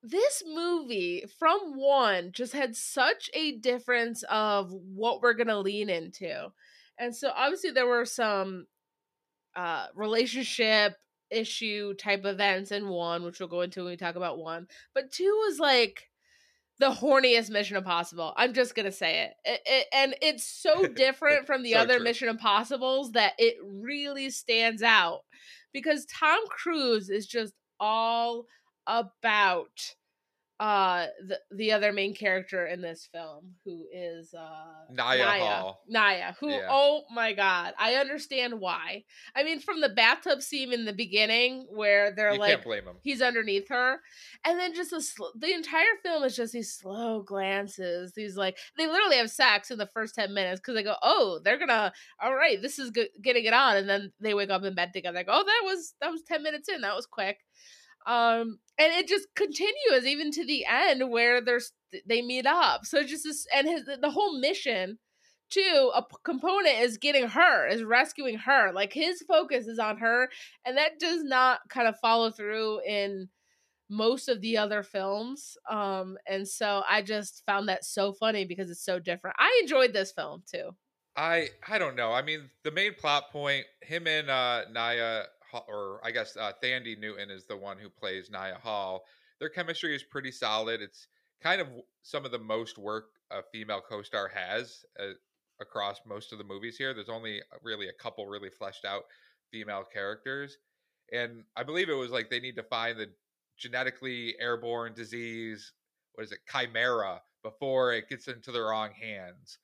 this 0.05 0.43
movie 0.47 1.25
from 1.39 1.79
one 1.79 2.31
just 2.33 2.53
had 2.53 2.77
such 2.77 3.31
a 3.33 3.53
difference 3.53 4.23
of 4.29 4.71
what 4.71 5.23
we're 5.23 5.33
gonna 5.33 5.59
lean 5.59 5.89
into 5.89 6.53
and 6.99 7.17
so 7.17 7.31
obviously 7.35 7.71
there 7.71 7.87
were 7.87 8.05
some 8.05 8.67
uh 9.57 9.87
relationship 9.95 10.97
issue 11.31 11.95
type 11.95 12.27
events 12.27 12.71
in 12.71 12.87
one 12.87 13.25
which 13.25 13.41
we'll 13.41 13.49
go 13.49 13.63
into 13.63 13.81
when 13.81 13.93
we 13.93 13.97
talk 13.97 14.15
about 14.15 14.37
one 14.37 14.67
but 14.93 15.11
two 15.11 15.41
was 15.47 15.59
like 15.59 16.11
the 16.79 16.91
horniest 16.91 17.51
mission 17.51 17.77
impossible 17.77 18.33
i'm 18.37 18.53
just 18.53 18.75
gonna 18.75 18.93
say 18.93 19.23
it, 19.23 19.33
it, 19.45 19.61
it 19.65 19.87
and 19.93 20.15
it's 20.21 20.45
so 20.45 20.87
different 20.87 21.47
from 21.47 21.63
the 21.63 21.73
so 21.73 21.79
other 21.79 21.97
true. 21.97 22.05
mission 22.05 22.29
impossibles 22.29 23.13
that 23.13 23.33
it 23.39 23.57
really 23.65 24.31
stands 24.31 24.83
out 24.83 25.21
because 25.73 26.07
tom 26.07 26.39
cruise 26.49 27.11
is 27.11 27.27
just 27.27 27.55
all 27.79 28.47
about 28.87 29.95
uh 30.61 31.07
the 31.27 31.39
the 31.51 31.73
other 31.73 31.93
main 31.93 32.15
character 32.15 32.67
in 32.67 32.81
this 32.81 33.09
film 33.13 33.55
who 33.65 33.87
is 33.93 34.33
uh 34.35 34.93
Nyah, 34.93 35.19
Nyah 35.19 35.39
Hall. 35.41 35.83
Nyah, 35.93 36.37
who 36.39 36.51
yeah. 36.51 36.69
oh 36.71 37.03
my 37.13 37.33
god, 37.33 37.75
I 37.79 37.95
understand 37.95 38.61
why. 38.61 39.03
I 39.35 39.43
mean 39.43 39.59
from 39.61 39.81
the 39.81 39.89
bathtub 39.89 40.43
scene 40.43 40.73
in 40.73 40.85
the 40.85 40.93
beginning 40.93 41.67
where 41.71 42.13
they're 42.15 42.35
you 42.35 42.39
like 42.39 42.65
he's 43.03 43.21
underneath 43.21 43.69
her 43.69 43.99
and 44.45 44.59
then 44.59 44.75
just 44.75 44.93
a 44.93 45.01
sl- 45.01 45.37
the 45.37 45.53
entire 45.53 45.85
film 46.03 46.23
is 46.23 46.37
just 46.37 46.53
these 46.53 46.73
slow 46.73 47.23
glances. 47.23 48.13
These 48.15 48.37
like 48.37 48.57
they 48.79 48.87
literally 48.87 49.17
have 49.17 49.31
sex 49.31 49.71
in 49.71 49.79
the 49.79 49.89
first 49.89 50.15
10 50.15 50.33
minutes 50.33 50.61
cuz 50.61 50.75
they 50.75 50.83
go, 50.83 50.97
"Oh, 51.03 51.41
they're 51.43 51.59
going 51.59 51.69
to 51.69 51.93
all 52.23 52.35
right, 52.35 52.61
this 52.61 52.79
is 52.79 52.91
good, 52.91 53.09
getting 53.21 53.45
it 53.45 53.53
on." 53.53 53.77
And 53.77 53.89
then 53.89 54.13
they 54.21 54.35
wake 54.35 54.51
up 54.51 54.63
in 54.63 54.75
bed 54.75 54.93
together 54.93 55.17
like, 55.17 55.27
"Oh, 55.29 55.45
that 55.45 55.63
was 55.65 55.95
that 56.01 56.13
was 56.13 56.23
10 56.23 56.43
minutes 56.43 56.69
in. 56.69 56.81
That 56.83 56.95
was 56.95 57.07
quick." 57.07 57.39
Um 58.07 58.59
and 58.79 58.93
it 58.93 59.07
just 59.07 59.29
continues 59.37 60.05
even 60.05 60.31
to 60.33 60.45
the 60.45 60.67
end 60.67 61.11
where 61.11 61.41
there's 61.41 61.73
they 62.07 62.23
meet 62.23 62.47
up. 62.47 62.85
So 62.85 63.03
just 63.05 63.25
this 63.25 63.47
and 63.55 63.69
his 63.69 63.85
the 64.01 64.11
whole 64.11 64.39
mission 64.39 64.99
too 65.51 65.93
a 65.95 66.03
component 66.25 66.81
is 66.81 66.99
getting 66.99 67.29
her 67.29 67.67
is 67.69 67.85
rescuing 67.85 68.39
her. 68.39 68.73
Like 68.73 68.93
his 68.93 69.23
focus 69.29 69.67
is 69.67 69.79
on 69.79 69.99
her 69.99 70.29
and 70.65 70.77
that 70.77 70.99
does 70.99 71.23
not 71.23 71.61
kind 71.69 71.87
of 71.89 71.99
follow 72.01 72.31
through 72.31 72.81
in 72.87 73.29
most 73.91 74.29
of 74.29 74.41
the 74.41 74.57
other 74.57 74.83
films 74.83 75.59
um 75.71 76.17
and 76.27 76.49
so 76.49 76.83
i 76.89 77.03
just 77.03 77.43
found 77.45 77.69
that 77.69 77.85
so 77.85 78.15
funny 78.15 78.45
because 78.47 78.71
it's 78.71 78.85
so 78.85 78.99
different. 78.99 79.37
I 79.39 79.61
enjoyed 79.63 79.93
this 79.93 80.11
film 80.11 80.43
too. 80.51 80.71
I 81.17 81.49
i 81.69 81.79
don't 81.79 81.95
know. 81.95 82.13
I 82.13 82.23
mean 82.23 82.51
the 82.65 82.71
main 82.71 82.95
plot 82.95 83.31
point 83.31 83.67
him 83.83 84.07
and 84.07 84.31
uh 84.31 84.63
nyah 84.75 85.27
or 85.69 86.01
I 86.05 86.11
guess 86.11 86.37
uh, 86.37 86.53
Thandie 86.63 86.99
Newton 86.99 87.31
is 87.31 87.47
the 87.47 87.57
one 87.57 87.79
who 87.79 87.89
plays 87.89 88.31
Nyah 88.31 88.61
Hall. 88.61 89.05
Their 89.41 89.49
chemistry 89.49 89.95
is 89.95 90.03
pretty 90.03 90.31
solid. 90.31 90.81
It's 90.81 91.09
kind 91.43 91.61
of 91.61 91.69
some 92.03 92.25
of 92.25 92.31
the 92.31 92.39
most 92.39 92.79
work 92.79 93.07
a 93.31 93.43
female 93.53 93.83
co-star 93.87 94.31
has 94.35 94.85
uh, 95.01 95.15
across 95.61 96.01
most 96.07 96.33
of 96.33 96.39
the 96.39 96.45
movies 96.45 96.77
here. 96.77 96.95
There's 96.95 97.09
only 97.09 97.41
uh, 97.41 97.57
really 97.63 97.89
a 97.89 97.93
couple 97.93 98.27
really 98.27 98.51
fleshed 98.51 98.85
out 98.85 99.05
female 99.51 99.85
characters, 99.93 100.59
and 101.13 101.45
I 101.57 101.63
believe 101.63 101.89
it 101.89 101.95
was 101.95 102.11
like 102.11 102.31
they 102.31 102.41
need 102.41 102.57
to 102.57 102.63
find 102.63 102.99
the 102.99 103.11
genetically 103.59 104.35
airborne 104.41 104.95
disease. 104.95 105.73
What 106.15 106.25
is 106.25 106.33
it, 106.33 106.39
chimera, 106.51 107.21
before 107.43 107.93
it 107.93 108.09
gets 108.09 108.29
into 108.29 108.53
the 108.53 108.63
wrong 108.63 108.91
hands. 108.93 109.59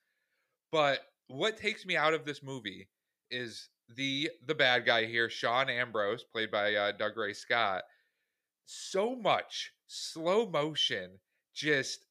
But 0.72 1.00
what 1.28 1.56
takes 1.56 1.86
me 1.86 1.96
out 1.96 2.14
of 2.14 2.24
this 2.24 2.42
movie 2.42 2.88
is 3.30 3.68
the 3.96 4.30
the 4.46 4.54
bad 4.54 4.86
guy 4.86 5.06
here, 5.06 5.28
Sean 5.28 5.68
Ambrose, 5.68 6.24
played 6.24 6.50
by 6.50 6.74
uh, 6.74 6.92
Dougray 6.92 7.34
Scott. 7.34 7.82
So 8.66 9.16
much 9.16 9.72
slow 9.86 10.46
motion, 10.46 11.10
just 11.54 12.06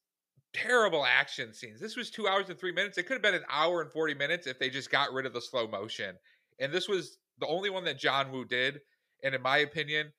terrible 0.52 1.04
action 1.04 1.54
scenes. 1.54 1.80
This 1.80 1.96
was 1.96 2.10
two 2.10 2.28
hours 2.28 2.50
and 2.50 2.58
three 2.58 2.72
minutes. 2.72 2.98
It 2.98 3.06
could 3.06 3.14
have 3.14 3.22
been 3.22 3.34
an 3.34 3.44
hour 3.50 3.80
and 3.80 3.90
40 3.90 4.14
minutes 4.14 4.46
if 4.46 4.58
they 4.58 4.68
just 4.68 4.90
got 4.90 5.12
rid 5.12 5.26
of 5.26 5.32
the 5.32 5.40
slow 5.40 5.66
motion. 5.66 6.16
And 6.58 6.72
this 6.72 6.88
was 6.88 7.18
the 7.38 7.46
only 7.46 7.70
one 7.70 7.84
that 7.84 7.98
John 7.98 8.30
Woo 8.30 8.44
did. 8.44 8.80
And 9.22 9.34
in 9.34 9.42
my 9.42 9.58
opinion, 9.58 10.12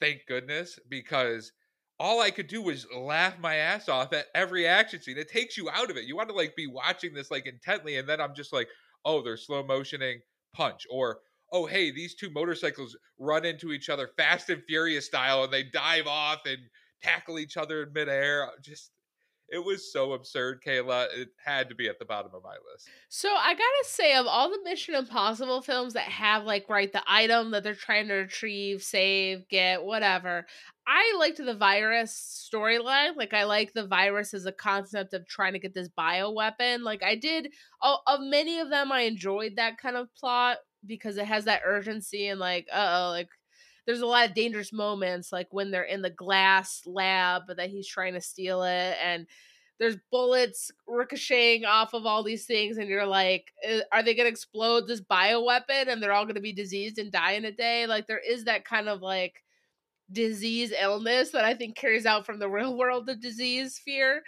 thank 0.00 0.26
goodness, 0.26 0.78
because 0.88 1.52
all 1.98 2.20
I 2.20 2.30
could 2.30 2.46
do 2.46 2.62
was 2.62 2.86
laugh 2.96 3.38
my 3.40 3.56
ass 3.56 3.88
off 3.88 4.12
at 4.12 4.26
every 4.34 4.66
action 4.66 5.00
scene. 5.00 5.18
It 5.18 5.30
takes 5.30 5.56
you 5.56 5.68
out 5.70 5.90
of 5.90 5.96
it. 5.96 6.04
You 6.04 6.16
want 6.16 6.28
to 6.28 6.34
like 6.34 6.54
be 6.54 6.68
watching 6.68 7.12
this 7.12 7.30
like 7.30 7.46
intently, 7.46 7.96
and 7.96 8.08
then 8.08 8.20
I'm 8.20 8.34
just 8.34 8.52
like, 8.52 8.68
oh, 9.04 9.22
they're 9.22 9.36
slow 9.36 9.64
motioning 9.64 10.20
punch 10.52 10.86
or 10.90 11.18
oh 11.52 11.66
hey 11.66 11.90
these 11.90 12.14
two 12.14 12.30
motorcycles 12.30 12.96
run 13.18 13.44
into 13.44 13.72
each 13.72 13.88
other 13.88 14.08
fast 14.16 14.50
and 14.50 14.62
furious 14.64 15.06
style 15.06 15.44
and 15.44 15.52
they 15.52 15.64
dive 15.64 16.06
off 16.06 16.40
and 16.46 16.58
tackle 17.02 17.38
each 17.38 17.56
other 17.56 17.82
in 17.84 17.92
midair 17.92 18.48
just 18.62 18.90
it 19.50 19.64
was 19.64 19.92
so 19.92 20.12
absurd, 20.12 20.60
Kayla. 20.66 21.06
It 21.16 21.28
had 21.44 21.68
to 21.70 21.74
be 21.74 21.88
at 21.88 21.98
the 21.98 22.04
bottom 22.04 22.32
of 22.34 22.42
my 22.42 22.56
list. 22.70 22.88
So 23.08 23.28
I 23.28 23.54
gotta 23.54 23.84
say, 23.84 24.14
of 24.14 24.26
all 24.26 24.50
the 24.50 24.60
Mission 24.64 24.94
Impossible 24.94 25.62
films 25.62 25.94
that 25.94 26.02
have 26.02 26.44
like 26.44 26.68
right 26.68 26.92
the 26.92 27.02
item 27.06 27.50
that 27.52 27.62
they're 27.62 27.74
trying 27.74 28.08
to 28.08 28.14
retrieve, 28.14 28.82
save, 28.82 29.48
get, 29.48 29.82
whatever, 29.82 30.46
I 30.86 31.16
liked 31.18 31.38
the 31.38 31.54
virus 31.54 32.50
storyline. 32.52 33.16
Like 33.16 33.34
I 33.34 33.44
like 33.44 33.72
the 33.72 33.86
virus 33.86 34.34
as 34.34 34.46
a 34.46 34.52
concept 34.52 35.14
of 35.14 35.26
trying 35.26 35.54
to 35.54 35.58
get 35.58 35.74
this 35.74 35.88
bio 35.88 36.30
weapon. 36.30 36.84
Like 36.84 37.02
I 37.02 37.14
did 37.14 37.52
of 37.82 38.20
many 38.20 38.58
of 38.58 38.70
them 38.70 38.92
I 38.92 39.02
enjoyed 39.02 39.56
that 39.56 39.78
kind 39.78 39.96
of 39.96 40.14
plot 40.14 40.58
because 40.86 41.16
it 41.16 41.26
has 41.26 41.44
that 41.44 41.62
urgency 41.64 42.28
and 42.28 42.38
like 42.38 42.66
uh 42.72 43.06
oh 43.06 43.10
like 43.10 43.28
there's 43.88 44.02
a 44.02 44.06
lot 44.06 44.28
of 44.28 44.34
dangerous 44.34 44.70
moments 44.70 45.32
like 45.32 45.48
when 45.50 45.70
they're 45.70 45.82
in 45.82 46.02
the 46.02 46.10
glass 46.10 46.82
lab 46.84 47.44
that 47.48 47.70
he's 47.70 47.88
trying 47.88 48.12
to 48.12 48.20
steal 48.20 48.62
it 48.62 48.96
and 49.02 49.26
there's 49.78 49.96
bullets 50.12 50.70
ricocheting 50.86 51.64
off 51.64 51.94
of 51.94 52.04
all 52.04 52.22
these 52.22 52.44
things 52.44 52.76
and 52.76 52.88
you're 52.88 53.06
like 53.06 53.50
uh, 53.66 53.78
are 53.90 54.02
they 54.02 54.12
to 54.12 54.26
explode 54.26 54.86
this 54.86 55.00
bioweapon 55.00 55.88
and 55.88 56.02
they're 56.02 56.12
all 56.12 56.26
to 56.26 56.38
be 56.38 56.52
diseased 56.52 56.98
and 56.98 57.10
die 57.10 57.32
in 57.32 57.46
a 57.46 57.52
day? 57.52 57.86
Like 57.86 58.06
there 58.06 58.20
is 58.20 58.44
that 58.44 58.66
kind 58.66 58.90
of 58.90 59.00
like 59.00 59.42
disease 60.12 60.72
illness 60.78 61.30
that 61.30 61.44
i 61.44 61.54
think 61.54 61.76
carries 61.76 62.06
out 62.06 62.24
from 62.24 62.38
the 62.38 62.48
real 62.48 62.76
world 62.78 63.08
of 63.08 63.20
disease 63.20 63.78
fear 63.84 64.22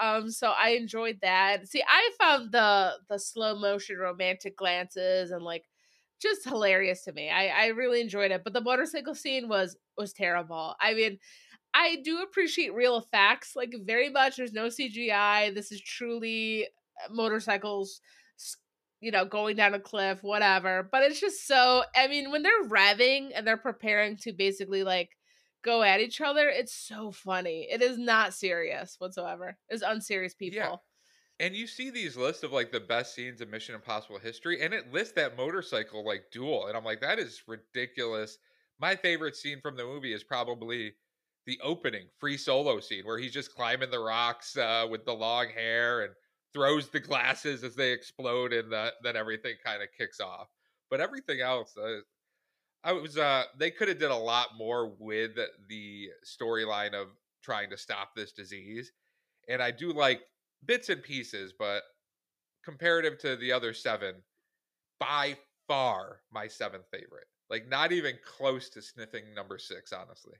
um 0.00 0.30
so 0.30 0.52
i 0.60 0.70
enjoyed 0.70 1.18
that. 1.22 1.68
See 1.68 1.82
i 1.88 2.10
found 2.20 2.52
the 2.52 2.92
the 3.08 3.18
slow 3.18 3.58
motion 3.58 3.96
romantic 3.98 4.56
glances 4.56 5.32
and 5.32 5.42
like 5.42 5.64
just 6.24 6.44
hilarious 6.44 7.02
to 7.04 7.12
me 7.12 7.30
i 7.30 7.46
i 7.48 7.66
really 7.68 8.00
enjoyed 8.00 8.32
it 8.32 8.42
but 8.42 8.52
the 8.52 8.60
motorcycle 8.60 9.14
scene 9.14 9.48
was 9.48 9.76
was 9.96 10.12
terrible 10.12 10.74
i 10.80 10.94
mean 10.94 11.18
I 11.74 11.96
do 12.04 12.22
appreciate 12.22 12.72
real 12.72 12.96
effects, 12.96 13.56
like 13.56 13.74
very 13.84 14.08
much. 14.08 14.36
There's 14.36 14.52
no 14.52 14.66
CGI. 14.66 15.52
This 15.52 15.72
is 15.72 15.80
truly 15.80 16.66
uh, 17.04 17.12
motorcycles, 17.12 18.00
you 19.00 19.10
know, 19.10 19.24
going 19.24 19.56
down 19.56 19.74
a 19.74 19.80
cliff, 19.80 20.22
whatever. 20.22 20.88
But 20.90 21.02
it's 21.02 21.20
just 21.20 21.46
so. 21.48 21.82
I 21.96 22.06
mean, 22.06 22.30
when 22.30 22.44
they're 22.44 22.68
revving 22.68 23.30
and 23.34 23.44
they're 23.44 23.56
preparing 23.56 24.16
to 24.18 24.32
basically 24.32 24.84
like 24.84 25.10
go 25.64 25.82
at 25.82 26.00
each 26.00 26.20
other, 26.20 26.48
it's 26.48 26.72
so 26.72 27.10
funny. 27.10 27.66
It 27.68 27.82
is 27.82 27.98
not 27.98 28.34
serious 28.34 28.94
whatsoever. 29.00 29.58
It's 29.68 29.82
unserious 29.84 30.34
people. 30.34 30.58
Yeah. 30.58 30.76
And 31.44 31.54
you 31.54 31.66
see 31.66 31.90
these 31.90 32.16
lists 32.16 32.42
of 32.42 32.52
like 32.52 32.72
the 32.72 32.80
best 32.80 33.14
scenes 33.14 33.42
of 33.42 33.50
Mission 33.50 33.74
Impossible 33.74 34.18
history, 34.18 34.62
and 34.62 34.72
it 34.72 34.94
lists 34.94 35.12
that 35.16 35.36
motorcycle 35.36 36.02
like 36.02 36.30
duel, 36.32 36.68
and 36.68 36.76
I'm 36.76 36.84
like, 36.84 37.02
that 37.02 37.18
is 37.18 37.42
ridiculous. 37.46 38.38
My 38.80 38.96
favorite 38.96 39.36
scene 39.36 39.60
from 39.60 39.76
the 39.76 39.84
movie 39.84 40.14
is 40.14 40.24
probably 40.24 40.94
the 41.44 41.60
opening 41.62 42.06
free 42.18 42.38
solo 42.38 42.80
scene 42.80 43.04
where 43.04 43.18
he's 43.18 43.34
just 43.34 43.54
climbing 43.54 43.90
the 43.90 43.98
rocks 43.98 44.56
uh, 44.56 44.86
with 44.90 45.04
the 45.04 45.12
long 45.12 45.48
hair 45.50 46.04
and 46.04 46.14
throws 46.54 46.88
the 46.88 46.98
glasses 46.98 47.62
as 47.62 47.74
they 47.74 47.92
explode 47.92 48.54
and 48.54 48.72
the, 48.72 48.94
then 49.02 49.14
everything 49.14 49.56
kind 49.62 49.82
of 49.82 49.88
kicks 49.98 50.20
off 50.20 50.46
but 50.88 51.00
everything 51.00 51.40
else 51.40 51.76
uh, 51.76 51.98
i 52.84 52.92
was 52.92 53.18
uh 53.18 53.42
they 53.58 53.72
could 53.72 53.88
have 53.88 53.98
did 53.98 54.12
a 54.12 54.16
lot 54.16 54.50
more 54.56 54.94
with 55.00 55.32
the 55.68 56.08
storyline 56.24 56.94
of 56.94 57.08
trying 57.42 57.68
to 57.68 57.76
stop 57.76 58.14
this 58.14 58.30
disease 58.32 58.92
and 59.48 59.60
i 59.60 59.72
do 59.72 59.92
like 59.92 60.20
bits 60.66 60.88
and 60.88 61.02
pieces 61.02 61.52
but 61.58 61.82
comparative 62.64 63.18
to 63.18 63.36
the 63.36 63.52
other 63.52 63.74
seven 63.74 64.22
by 65.00 65.38
far 65.68 66.22
my 66.32 66.48
seventh 66.48 66.86
favorite 66.90 67.28
like 67.50 67.66
not 67.68 67.92
even 67.92 68.18
close 68.24 68.70
to 68.70 68.82
sniffing 68.82 69.34
number 69.34 69.58
six 69.58 69.92
honestly 69.92 70.36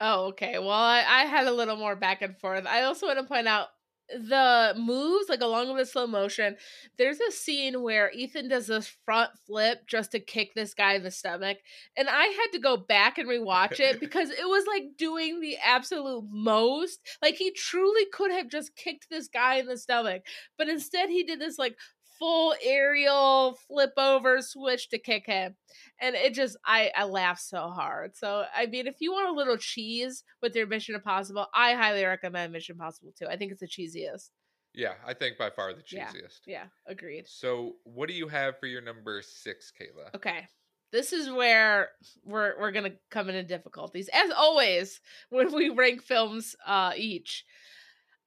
Oh, 0.00 0.26
okay. 0.28 0.58
Well, 0.58 0.70
I, 0.70 1.00
I 1.00 1.24
had 1.26 1.46
a 1.46 1.52
little 1.52 1.76
more 1.76 1.94
back 1.94 2.22
and 2.22 2.38
forth. 2.38 2.66
I 2.66 2.82
also 2.82 3.06
want 3.06 3.18
to 3.18 3.24
point 3.26 3.46
out 3.48 3.68
the 4.14 4.74
moves, 4.76 5.28
like 5.28 5.40
along 5.40 5.68
with 5.68 5.78
the 5.78 5.86
slow 5.86 6.06
motion. 6.06 6.56
There's 6.98 7.20
a 7.20 7.30
scene 7.30 7.82
where 7.82 8.10
Ethan 8.10 8.48
does 8.48 8.66
this 8.66 8.88
front 9.04 9.30
flip 9.46 9.86
just 9.86 10.12
to 10.12 10.20
kick 10.20 10.54
this 10.54 10.74
guy 10.74 10.94
in 10.94 11.02
the 11.02 11.10
stomach. 11.10 11.58
And 11.96 12.08
I 12.08 12.24
had 12.26 12.52
to 12.52 12.58
go 12.58 12.76
back 12.76 13.18
and 13.18 13.28
rewatch 13.28 13.80
it 13.80 14.00
because 14.00 14.30
it 14.30 14.48
was 14.48 14.64
like 14.66 14.96
doing 14.96 15.40
the 15.40 15.56
absolute 15.64 16.24
most. 16.30 17.00
Like 17.22 17.34
he 17.36 17.50
truly 17.52 18.06
could 18.12 18.30
have 18.30 18.48
just 18.48 18.76
kicked 18.76 19.08
this 19.10 19.28
guy 19.28 19.56
in 19.56 19.66
the 19.66 19.78
stomach. 19.78 20.22
But 20.58 20.68
instead, 20.68 21.08
he 21.10 21.22
did 21.22 21.40
this 21.40 21.58
like 21.58 21.76
full 22.20 22.54
aerial 22.62 23.58
flip 23.66 23.92
over 23.96 24.40
switch 24.42 24.90
to 24.90 24.98
kick 24.98 25.26
him. 25.26 25.56
And 26.00 26.14
it 26.14 26.34
just 26.34 26.56
I 26.64 26.92
I 26.94 27.04
laugh 27.04 27.40
so 27.40 27.70
hard. 27.70 28.14
So 28.14 28.44
I 28.54 28.66
mean 28.66 28.86
if 28.86 28.96
you 29.00 29.10
want 29.10 29.30
a 29.30 29.32
little 29.32 29.56
cheese 29.56 30.22
with 30.40 30.54
your 30.54 30.66
Mission 30.66 30.94
Impossible, 30.94 31.46
I 31.52 31.72
highly 31.72 32.04
recommend 32.04 32.52
Mission 32.52 32.74
Impossible 32.74 33.12
2. 33.18 33.26
I 33.26 33.36
think 33.36 33.50
it's 33.50 33.60
the 33.60 33.66
cheesiest. 33.66 34.30
Yeah, 34.72 34.92
I 35.04 35.14
think 35.14 35.36
by 35.36 35.50
far 35.50 35.72
the 35.72 35.82
cheesiest. 35.82 36.42
Yeah, 36.46 36.62
yeah, 36.62 36.64
agreed. 36.86 37.24
So 37.26 37.72
what 37.82 38.08
do 38.08 38.14
you 38.14 38.28
have 38.28 38.60
for 38.60 38.66
your 38.66 38.82
number 38.82 39.20
six, 39.22 39.72
Kayla? 39.72 40.14
Okay. 40.14 40.46
This 40.92 41.12
is 41.12 41.30
where 41.30 41.90
we're 42.24 42.60
we're 42.60 42.72
gonna 42.72 42.92
come 43.10 43.28
into 43.28 43.42
difficulties. 43.44 44.10
As 44.12 44.30
always, 44.30 45.00
when 45.30 45.52
we 45.54 45.70
rank 45.70 46.02
films 46.02 46.54
uh 46.66 46.92
each. 46.96 47.44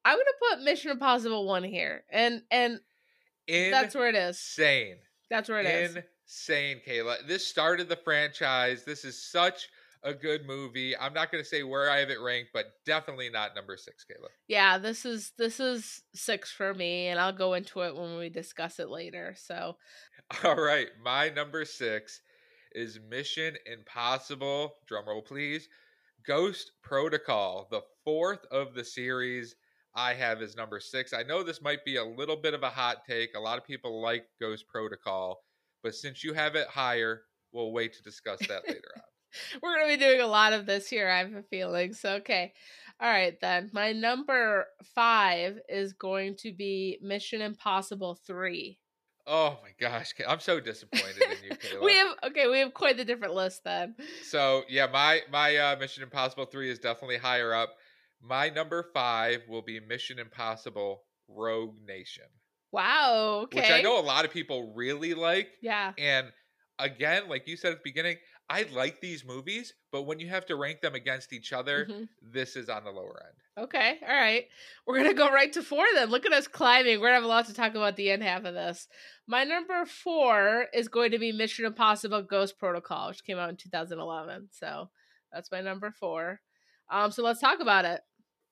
I'm 0.05 0.17
gonna 0.17 0.55
put 0.57 0.65
Mission 0.65 0.91
Impossible 0.91 1.45
one 1.45 1.63
here. 1.63 2.03
And 2.11 2.41
and 2.51 2.79
Insane. 3.47 3.71
That's 3.71 3.95
where 3.95 4.09
it 4.09 4.15
is. 4.15 4.37
Insane. 4.37 4.95
That's 5.29 5.49
where 5.49 5.59
it 5.59 5.65
is. 5.65 5.97
Insane, 6.25 6.81
Kayla. 6.87 7.27
This 7.27 7.45
started 7.45 7.89
the 7.89 7.95
franchise. 7.97 8.83
This 8.83 9.03
is 9.03 9.21
such 9.21 9.69
a 10.03 10.13
good 10.13 10.45
movie. 10.45 10.95
I'm 10.97 11.13
not 11.13 11.31
going 11.31 11.43
to 11.43 11.49
say 11.49 11.63
where 11.63 11.89
I 11.89 11.99
have 11.99 12.09
it 12.09 12.19
ranked, 12.21 12.49
but 12.53 12.65
definitely 12.85 13.29
not 13.29 13.55
number 13.55 13.77
six, 13.77 14.05
Kayla. 14.05 14.27
Yeah, 14.47 14.77
this 14.77 15.05
is 15.05 15.31
this 15.37 15.59
is 15.59 16.01
six 16.13 16.51
for 16.51 16.73
me, 16.73 17.07
and 17.07 17.19
I'll 17.19 17.33
go 17.33 17.53
into 17.53 17.81
it 17.81 17.95
when 17.95 18.17
we 18.17 18.29
discuss 18.29 18.79
it 18.79 18.89
later. 18.89 19.35
So, 19.37 19.77
all 20.43 20.55
right, 20.55 20.87
my 21.03 21.29
number 21.29 21.65
six 21.65 22.21
is 22.73 22.99
Mission 23.09 23.55
Impossible. 23.65 24.75
Drumroll, 24.89 25.25
please. 25.25 25.67
Ghost 26.25 26.71
Protocol, 26.81 27.67
the 27.69 27.81
fourth 28.03 28.45
of 28.51 28.73
the 28.73 28.83
series. 28.83 29.55
I 29.95 30.13
have 30.13 30.41
as 30.41 30.55
number 30.55 30.79
six. 30.79 31.13
I 31.13 31.23
know 31.23 31.43
this 31.43 31.61
might 31.61 31.85
be 31.85 31.97
a 31.97 32.03
little 32.03 32.35
bit 32.35 32.53
of 32.53 32.63
a 32.63 32.69
hot 32.69 33.05
take. 33.07 33.35
A 33.35 33.39
lot 33.39 33.57
of 33.57 33.65
people 33.65 34.01
like 34.01 34.25
Ghost 34.39 34.67
Protocol, 34.67 35.43
but 35.83 35.95
since 35.95 36.23
you 36.23 36.33
have 36.33 36.55
it 36.55 36.67
higher, 36.67 37.21
we'll 37.51 37.71
wait 37.71 37.93
to 37.93 38.03
discuss 38.03 38.39
that 38.47 38.63
later 38.67 38.91
on. 38.95 39.03
We're 39.61 39.75
going 39.75 39.91
to 39.91 39.97
be 39.97 40.03
doing 40.03 40.21
a 40.21 40.27
lot 40.27 40.53
of 40.53 40.65
this 40.65 40.87
here, 40.87 41.09
I 41.09 41.19
have 41.19 41.33
a 41.33 41.43
feeling. 41.43 41.93
So, 41.93 42.15
okay. 42.15 42.53
All 42.99 43.09
right, 43.09 43.39
then. 43.41 43.69
My 43.73 43.91
number 43.91 44.67
five 44.95 45.59
is 45.67 45.93
going 45.93 46.35
to 46.37 46.53
be 46.53 46.99
Mission 47.01 47.41
Impossible 47.41 48.19
3. 48.25 48.77
Oh 49.25 49.57
my 49.63 49.69
gosh, 49.79 50.13
I'm 50.27 50.41
so 50.41 50.59
disappointed 50.59 51.23
in 51.23 51.49
you, 51.49 51.49
Kayla. 51.55 51.81
we 51.81 51.93
have 51.93 52.15
okay, 52.25 52.47
we 52.47 52.59
have 52.59 52.73
quite 52.73 52.99
a 52.99 53.05
different 53.05 53.33
list 53.33 53.63
then. 53.63 53.95
So 54.21 54.63
yeah, 54.67 54.87
my 54.91 55.21
my 55.31 55.55
uh, 55.55 55.75
Mission 55.79 56.03
Impossible 56.03 56.43
three 56.45 56.69
is 56.69 56.77
definitely 56.77 57.17
higher 57.17 57.53
up. 57.53 57.77
My 58.25 58.49
number 58.49 58.85
five 58.93 59.41
will 59.49 59.61
be 59.61 59.81
Mission 59.81 60.17
Impossible 60.17 61.03
Rogue 61.27 61.75
Nation. 61.85 62.23
Wow. 62.71 63.41
Okay. 63.43 63.59
Which 63.59 63.71
I 63.71 63.81
know 63.81 63.99
a 63.99 64.01
lot 64.01 64.23
of 64.23 64.31
people 64.31 64.73
really 64.73 65.13
like. 65.13 65.49
Yeah. 65.61 65.91
And 65.97 66.27
again, 66.79 67.27
like 67.27 67.47
you 67.47 67.57
said 67.57 67.73
at 67.73 67.79
the 67.79 67.89
beginning, 67.89 68.17
I 68.49 68.65
like 68.73 69.01
these 69.01 69.25
movies, 69.25 69.73
but 69.91 70.03
when 70.03 70.19
you 70.19 70.29
have 70.29 70.45
to 70.47 70.55
rank 70.55 70.81
them 70.81 70.95
against 70.95 71.33
each 71.33 71.53
other, 71.53 71.85
mm-hmm. 71.85 72.03
this 72.21 72.55
is 72.55 72.69
on 72.69 72.83
the 72.83 72.91
lower 72.91 73.21
end. 73.25 73.65
Okay. 73.65 73.99
All 74.01 74.15
right. 74.15 74.45
We're 74.87 74.97
going 74.97 75.09
to 75.09 75.13
go 75.13 75.29
right 75.29 75.51
to 75.53 75.61
four 75.61 75.85
then. 75.93 76.09
Look 76.09 76.25
at 76.25 76.33
us 76.33 76.47
climbing. 76.47 76.99
We're 76.99 77.09
going 77.09 77.11
to 77.11 77.15
have 77.15 77.23
a 77.23 77.27
lot 77.27 77.47
to 77.47 77.53
talk 77.53 77.75
about 77.75 77.95
the 77.97 78.09
end 78.09 78.23
half 78.23 78.45
of 78.45 78.53
this. 78.53 78.87
My 79.27 79.43
number 79.43 79.85
four 79.85 80.67
is 80.73 80.87
going 80.87 81.11
to 81.11 81.19
be 81.19 81.31
Mission 81.31 81.65
Impossible 81.65 82.23
Ghost 82.23 82.57
Protocol, 82.57 83.09
which 83.09 83.23
came 83.23 83.37
out 83.37 83.49
in 83.49 83.57
2011. 83.57 84.49
So 84.51 84.89
that's 85.31 85.51
my 85.51 85.61
number 85.61 85.91
four. 85.91 86.39
Um, 86.91 87.11
so 87.11 87.23
let's 87.23 87.39
talk 87.39 87.59
about 87.59 87.85
it. 87.85 88.01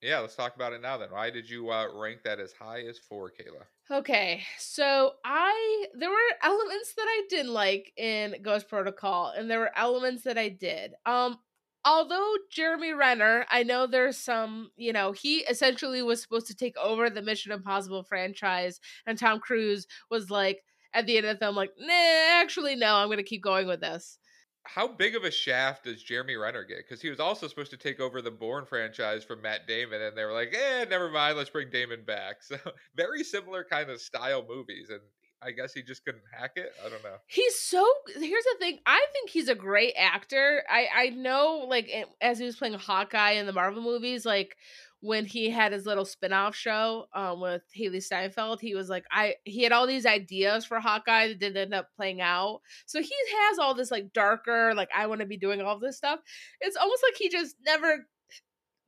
Yeah, 0.02 0.20
let's 0.20 0.36
talk 0.36 0.56
about 0.56 0.74
it 0.74 0.82
now 0.82 0.98
then. 0.98 1.10
Why 1.12 1.30
did 1.30 1.48
you 1.48 1.70
uh, 1.70 1.88
rank 1.94 2.24
that 2.24 2.40
as 2.40 2.54
high 2.54 2.82
as 2.82 2.98
four, 2.98 3.32
Kayla? 3.32 3.66
Okay, 4.00 4.42
so 4.58 5.14
I 5.24 5.86
there 5.94 6.10
were 6.10 6.18
elements 6.42 6.94
that 6.96 7.06
I 7.08 7.24
didn't 7.30 7.54
like 7.54 7.92
in 7.98 8.36
Ghost 8.42 8.68
Protocol, 8.68 9.32
and 9.36 9.50
there 9.50 9.60
were 9.60 9.78
elements 9.78 10.24
that 10.24 10.40
I 10.40 10.50
did. 10.50 10.94
Um, 11.06 11.38
although 11.86 12.34
Jeremy 12.50 12.94
Renner, 12.94 13.46
I 13.52 13.62
know 13.62 13.86
there's 13.86 14.18
some, 14.18 14.72
you 14.76 14.92
know, 14.92 15.12
he 15.12 15.40
essentially 15.40 16.02
was 16.02 16.22
supposed 16.22 16.48
to 16.48 16.56
take 16.56 16.78
over 16.78 17.10
the 17.10 17.22
Mission 17.22 17.52
Impossible 17.52 18.04
franchise, 18.04 18.80
and 19.06 19.20
Tom 19.20 19.40
Cruise 19.40 19.86
was 20.10 20.32
like 20.32 20.64
at 20.94 21.06
the 21.06 21.18
end 21.18 21.28
of 21.28 21.36
the 21.36 21.46
film, 21.46 21.56
like, 21.56 21.72
nah, 21.78 22.42
actually 22.42 22.76
no, 22.76 22.96
I'm 22.96 23.10
gonna 23.10 23.24
keep 23.24 23.44
going 23.44 23.68
with 23.68 23.82
this 23.82 24.18
how 24.64 24.88
big 24.88 25.16
of 25.16 25.24
a 25.24 25.32
shaft 25.32 25.86
does 25.86 26.04
Jeremy 26.04 26.36
Renner 26.36 26.64
get? 26.64 26.78
Because 26.78 27.02
he 27.02 27.10
was 27.10 27.20
also 27.20 27.48
supposed 27.48 27.72
to 27.72 27.78
take 27.78 28.00
over 28.00 28.22
the 28.22 28.32
Bourne 28.32 28.66
franchise 28.66 29.24
from 29.24 29.42
Matt 29.42 29.68
Damon, 29.68 30.02
and 30.02 30.18
they 30.18 30.24
were 30.24 30.34
like, 30.34 30.54
"Eh, 30.54 30.86
never 30.90 31.10
mind, 31.10 31.38
let's 31.38 31.50
bring 31.50 31.70
Damon 31.70 32.04
back." 32.06 32.38
So 32.52 32.58
very 32.96 33.24
similar 33.24 33.64
kind 33.64 33.90
of 33.90 34.02
style 34.02 34.46
movies, 34.48 34.90
and 34.90 35.00
I 35.42 35.52
guess 35.52 35.74
he 35.74 35.82
just 35.82 36.04
couldn't 36.06 36.24
hack 36.38 36.52
it. 36.56 36.74
I 36.86 36.90
don't 36.90 37.04
know. 37.04 37.16
He's 37.28 37.58
so. 37.60 37.86
Here's 38.08 38.44
the 38.44 38.56
thing. 38.60 38.80
I 38.86 39.06
think 39.14 39.30
he's 39.30 39.48
a 39.48 39.56
great 39.56 39.94
actor. 39.98 40.64
I 40.70 40.88
I 40.94 41.10
know, 41.10 41.66
like 41.68 41.90
as 42.22 42.40
he 42.40 42.46
was 42.46 42.56
playing 42.56 42.76
Hawkeye 42.76 43.32
in 43.32 43.46
the 43.46 43.54
Marvel 43.54 43.82
movies, 43.82 44.26
like 44.26 44.58
when 45.02 45.26
he 45.26 45.50
had 45.50 45.72
his 45.74 45.86
little 45.86 46.06
spin-off 46.06 46.56
show 46.56 47.08
um, 47.14 47.42
with 47.42 47.64
Hailee 47.78 48.04
Steinfeld, 48.04 48.62
he 48.62 48.76
was 48.76 48.88
like, 48.88 49.04
I 49.12 49.36
he 49.46 49.64
had 49.64 49.72
all 49.72 49.88
these 49.88 50.06
ideas 50.06 50.64
for 50.64 50.80
Hawkeye 50.80 51.28
that 51.28 51.40
didn't 51.40 51.58
end 51.58 51.74
up 51.74 51.90
playing 51.96 52.22
out. 52.22 52.62
So 52.86 53.02
he 53.02 53.14
has 53.50 53.60
all 53.60 53.74
this 53.74 53.92
like 53.92 54.14
darker, 54.14 54.74
like 54.76 54.90
I 54.96 55.08
want 55.08 55.22
to 55.22 55.28
be 55.28 55.38
doing 55.38 55.60
all 55.62 55.80
this 55.80 55.98
stuff. 55.98 56.20
It's 56.60 56.78
almost 56.78 57.04
like 57.04 57.18
he 57.18 57.30
just 57.30 57.56
never 57.66 58.08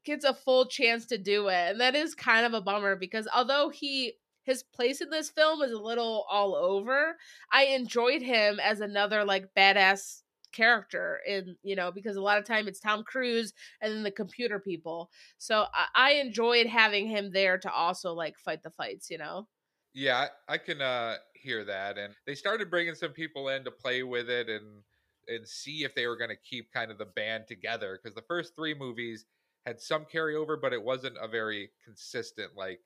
gets 0.05 0.23
a 0.23 0.33
full 0.33 0.67
chance 0.67 1.07
to 1.07 1.17
do 1.17 1.47
it. 1.47 1.71
And 1.71 1.81
that 1.81 1.95
is 1.95 2.13
kind 2.13 2.45
of 2.45 2.53
a 2.53 2.61
bummer 2.61 2.95
because 2.95 3.27
although 3.35 3.69
he 3.69 4.13
his 4.43 4.61
place 4.61 5.01
in 5.01 5.09
this 5.09 5.29
film 5.29 5.61
is 5.61 5.71
a 5.71 5.79
little 5.79 6.25
all 6.29 6.53
over, 6.53 7.15
I 7.51 7.65
enjoyed 7.65 8.21
him 8.21 8.59
as 8.59 8.81
another 8.81 9.23
like 9.23 9.49
badass 9.57 10.21
character 10.53 11.19
in 11.27 11.55
you 11.63 11.75
know 11.75 11.91
because 11.91 12.15
a 12.15 12.21
lot 12.21 12.37
of 12.37 12.45
time 12.45 12.67
it's 12.67 12.79
Tom 12.79 13.03
Cruise 13.03 13.53
and 13.81 13.93
then 13.93 14.03
the 14.03 14.11
computer 14.11 14.59
people. 14.59 15.09
So 15.37 15.65
I, 15.73 15.87
I 15.95 16.11
enjoyed 16.13 16.67
having 16.67 17.07
him 17.07 17.31
there 17.31 17.57
to 17.57 17.71
also 17.71 18.13
like 18.13 18.37
fight 18.37 18.63
the 18.63 18.69
fights. 18.69 19.09
You 19.09 19.17
know. 19.17 19.47
Yeah, 19.95 20.29
I, 20.49 20.57
can 20.57 20.81
uh, 20.81 21.17
hear 21.35 21.63
that, 21.65 21.99
and 21.99 22.15
they 22.25 22.33
started 22.33 22.71
bringing 22.71 22.95
some 22.95 23.11
people 23.11 23.49
in 23.49 23.63
to 23.63 23.69
play 23.69 24.01
with 24.01 24.27
it 24.27 24.49
and 24.49 24.81
and 25.27 25.47
see 25.47 25.83
if 25.83 25.95
they 25.95 26.07
were 26.07 26.17
going 26.17 26.29
to 26.29 26.49
keep 26.49 26.71
kind 26.73 26.91
of 26.91 26.97
the 26.97 27.05
band 27.05 27.45
together 27.47 27.99
because 28.01 28.15
the 28.15 28.23
first 28.27 28.55
three 28.55 28.73
movies 28.73 29.25
had 29.65 29.79
some 29.79 30.05
carryover, 30.13 30.59
but 30.59 30.73
it 30.73 30.83
wasn't 30.83 31.15
a 31.21 31.27
very 31.27 31.69
consistent 31.85 32.51
like, 32.57 32.79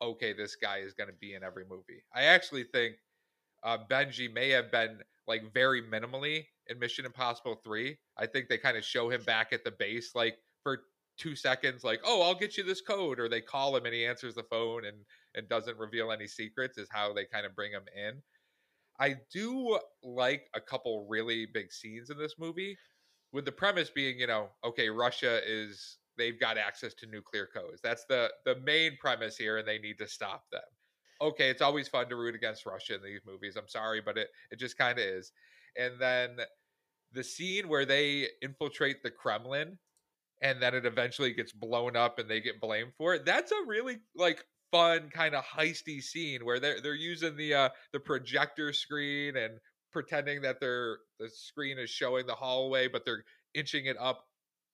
okay, 0.00 0.32
this 0.32 0.56
guy 0.56 0.78
is 0.78 0.94
going 0.94 1.08
to 1.08 1.16
be 1.20 1.34
in 1.34 1.42
every 1.42 1.64
movie. 1.68 2.02
I 2.14 2.22
actually 2.24 2.64
think 2.64 2.94
uh, 3.62 3.78
Benji 3.90 4.32
may 4.32 4.48
have 4.50 4.70
been 4.70 4.98
like 5.26 5.52
very 5.52 5.82
minimally 5.82 6.46
in 6.68 6.78
Mission 6.78 7.04
Impossible 7.04 7.56
3. 7.64 7.98
I 8.16 8.26
think 8.26 8.48
they 8.48 8.58
kind 8.58 8.76
of 8.76 8.84
show 8.84 9.10
him 9.10 9.22
back 9.24 9.52
at 9.52 9.64
the 9.64 9.72
base 9.72 10.14
like 10.14 10.38
for 10.62 10.84
two 11.18 11.36
seconds, 11.36 11.84
like, 11.84 12.00
oh, 12.04 12.22
I'll 12.22 12.34
get 12.34 12.56
you 12.56 12.64
this 12.64 12.80
code, 12.80 13.20
or 13.20 13.28
they 13.28 13.40
call 13.40 13.76
him 13.76 13.84
and 13.84 13.94
he 13.94 14.06
answers 14.06 14.34
the 14.34 14.44
phone 14.44 14.84
and 14.84 15.04
and 15.34 15.48
doesn't 15.48 15.78
reveal 15.78 16.12
any 16.12 16.26
secrets, 16.26 16.78
is 16.78 16.88
how 16.90 17.12
they 17.12 17.24
kind 17.26 17.46
of 17.46 17.54
bring 17.54 17.72
him 17.72 17.84
in. 17.96 18.22
I 19.00 19.16
do 19.32 19.78
like 20.02 20.48
a 20.54 20.60
couple 20.60 21.06
really 21.08 21.46
big 21.46 21.72
scenes 21.72 22.10
in 22.10 22.18
this 22.18 22.34
movie, 22.38 22.76
with 23.32 23.44
the 23.44 23.52
premise 23.52 23.90
being, 23.90 24.18
you 24.18 24.26
know, 24.26 24.50
okay, 24.64 24.88
Russia 24.90 25.40
is 25.44 25.98
they've 26.18 26.38
got 26.38 26.58
access 26.58 26.94
to 26.94 27.06
nuclear 27.06 27.46
codes. 27.46 27.80
That's 27.82 28.04
the 28.06 28.32
the 28.44 28.56
main 28.60 28.96
premise 29.00 29.36
here, 29.36 29.58
and 29.58 29.66
they 29.66 29.78
need 29.78 29.98
to 29.98 30.08
stop 30.08 30.44
them. 30.50 30.62
Okay, 31.20 31.50
it's 31.50 31.62
always 31.62 31.88
fun 31.88 32.08
to 32.08 32.16
root 32.16 32.34
against 32.34 32.66
Russia 32.66 32.96
in 32.96 33.02
these 33.02 33.20
movies. 33.24 33.56
I'm 33.56 33.68
sorry, 33.68 34.00
but 34.00 34.18
it 34.18 34.28
it 34.50 34.58
just 34.58 34.76
kind 34.78 34.98
of 34.98 35.04
is. 35.04 35.32
And 35.76 35.94
then 35.98 36.36
the 37.12 37.24
scene 37.24 37.68
where 37.68 37.84
they 37.84 38.28
infiltrate 38.40 39.02
the 39.02 39.10
Kremlin 39.10 39.78
and 40.42 40.60
then 40.60 40.74
it 40.74 40.84
eventually 40.84 41.32
gets 41.32 41.52
blown 41.52 41.96
up 41.96 42.18
and 42.18 42.28
they 42.28 42.40
get 42.40 42.60
blamed 42.60 42.92
for 42.98 43.14
it. 43.14 43.24
That's 43.24 43.52
a 43.52 43.66
really 43.66 43.98
like 44.16 44.44
fun 44.72 45.10
kind 45.10 45.34
of 45.34 45.44
heisty 45.44 46.02
scene 46.02 46.44
where 46.44 46.58
they're 46.58 46.80
they're 46.80 46.94
using 46.94 47.36
the 47.36 47.54
uh 47.54 47.68
the 47.92 48.00
projector 48.00 48.72
screen 48.72 49.36
and 49.36 49.58
pretending 49.92 50.42
that 50.42 50.58
they're 50.60 50.98
the 51.20 51.28
screen 51.28 51.78
is 51.78 51.90
showing 51.90 52.26
the 52.26 52.34
hallway, 52.34 52.88
but 52.88 53.04
they're 53.04 53.24
inching 53.54 53.86
it 53.86 53.96
up, 54.00 54.24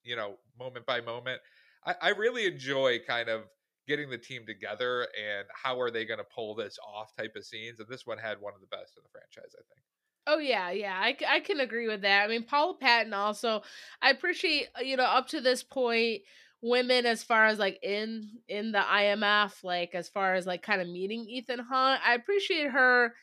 you 0.05 0.17
know, 0.17 0.37
moment 0.59 0.87
by 0.87 1.01
moment. 1.01 1.41
I, 1.85 1.95
I 2.01 2.09
really 2.11 2.47
enjoy 2.47 3.01
kind 3.07 3.29
of 3.29 3.43
getting 3.87 4.11
the 4.11 4.19
team 4.19 4.45
together 4.47 5.03
and 5.03 5.47
how 5.53 5.81
are 5.81 5.91
they 5.91 6.05
going 6.05 6.19
to 6.19 6.27
pull 6.35 6.55
this 6.55 6.79
off 6.87 7.17
type 7.17 7.33
of 7.37 7.45
scenes. 7.45 7.81
And 7.81 7.89
this 7.89 8.07
one 8.07 8.19
had 8.19 8.41
one 8.41 8.55
of 8.55 8.61
the 8.61 8.67
best 8.67 8.97
in 8.97 9.03
the 9.03 9.09
franchise, 9.11 9.55
I 9.55 9.63
think. 9.73 9.83
Oh 10.31 10.39
yeah, 10.39 10.71
yeah, 10.71 10.95
I, 10.95 11.17
I 11.27 11.41
can 11.41 11.59
agree 11.61 11.89
with 11.89 12.03
that. 12.03 12.23
I 12.25 12.29
mean, 12.29 12.45
Paula 12.45 12.75
Patton 12.79 13.15
also. 13.15 13.63
I 14.03 14.11
appreciate 14.11 14.67
uh, 14.79 14.83
you 14.83 14.97
know 14.99 15.05
up 15.05 15.29
to 15.29 15.41
this 15.41 15.63
point, 15.63 16.21
women 16.61 17.07
as 17.07 17.23
far 17.25 17.47
as 17.47 17.59
like 17.59 17.79
in 17.83 18.29
in 18.47 18.73
the 18.73 18.79
IMF, 18.81 19.65
like 19.65 19.95
as 19.95 20.09
far 20.11 20.35
as 20.35 20.47
like 20.47 20.63
kind 20.63 20.83
of 20.83 20.89
meeting 20.89 21.25
Ethan 21.27 21.61
Hunt. 21.61 22.03
I 22.07 22.13
appreciate 22.15 22.71
her 22.71 23.15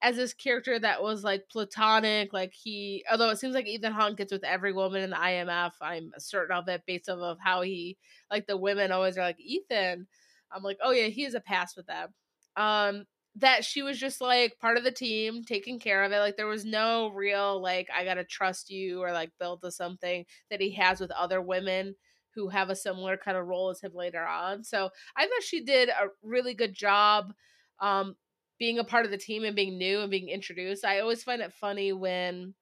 as 0.00 0.16
this 0.16 0.32
character 0.32 0.78
that 0.78 1.02
was 1.02 1.22
like 1.22 1.50
platonic. 1.50 2.32
Like 2.32 2.54
he, 2.54 3.04
although 3.12 3.28
it 3.28 3.38
seems 3.38 3.54
like 3.54 3.66
Ethan 3.66 3.92
Hunt 3.92 4.16
gets 4.16 4.32
with 4.32 4.44
every 4.44 4.72
woman 4.72 5.02
in 5.02 5.10
the 5.10 5.16
IMF. 5.16 5.72
I'm 5.82 6.12
certain 6.16 6.56
of 6.56 6.66
it 6.68 6.82
based 6.86 7.10
off 7.10 7.18
of 7.18 7.38
how 7.40 7.60
he 7.60 7.98
like 8.30 8.46
the 8.46 8.56
women 8.56 8.90
always 8.90 9.18
are 9.18 9.22
like 9.22 9.38
Ethan. 9.40 10.06
I'm 10.50 10.62
like, 10.62 10.78
oh 10.82 10.92
yeah, 10.92 11.08
he 11.08 11.24
has 11.24 11.34
a 11.34 11.40
pass 11.40 11.76
with 11.76 11.88
that. 11.88 12.08
Um, 12.56 13.04
that 13.36 13.64
she 13.64 13.82
was 13.82 13.98
just 13.98 14.20
like 14.20 14.58
part 14.60 14.76
of 14.76 14.84
the 14.84 14.92
team 14.92 15.42
taking 15.44 15.78
care 15.78 16.04
of 16.04 16.12
it 16.12 16.18
like 16.18 16.36
there 16.36 16.46
was 16.46 16.64
no 16.64 17.08
real 17.10 17.60
like 17.60 17.88
i 17.96 18.04
gotta 18.04 18.24
trust 18.24 18.70
you 18.70 19.02
or 19.02 19.12
like 19.12 19.30
build 19.40 19.60
to 19.60 19.70
something 19.70 20.24
that 20.50 20.60
he 20.60 20.70
has 20.70 21.00
with 21.00 21.10
other 21.10 21.40
women 21.42 21.94
who 22.34 22.48
have 22.48 22.70
a 22.70 22.76
similar 22.76 23.16
kind 23.16 23.36
of 23.36 23.46
role 23.46 23.70
as 23.70 23.80
him 23.80 23.92
later 23.94 24.24
on 24.24 24.62
so 24.62 24.88
i 25.16 25.22
thought 25.22 25.42
she 25.42 25.60
did 25.60 25.88
a 25.88 26.06
really 26.22 26.54
good 26.54 26.74
job 26.74 27.32
um 27.80 28.14
being 28.58 28.78
a 28.78 28.84
part 28.84 29.04
of 29.04 29.10
the 29.10 29.18
team 29.18 29.44
and 29.44 29.56
being 29.56 29.78
new 29.78 30.00
and 30.00 30.10
being 30.10 30.28
introduced. 30.28 30.84
I 30.84 31.00
always 31.00 31.22
find 31.22 31.42
it 31.42 31.52
funny 31.52 31.92
when 31.92 32.54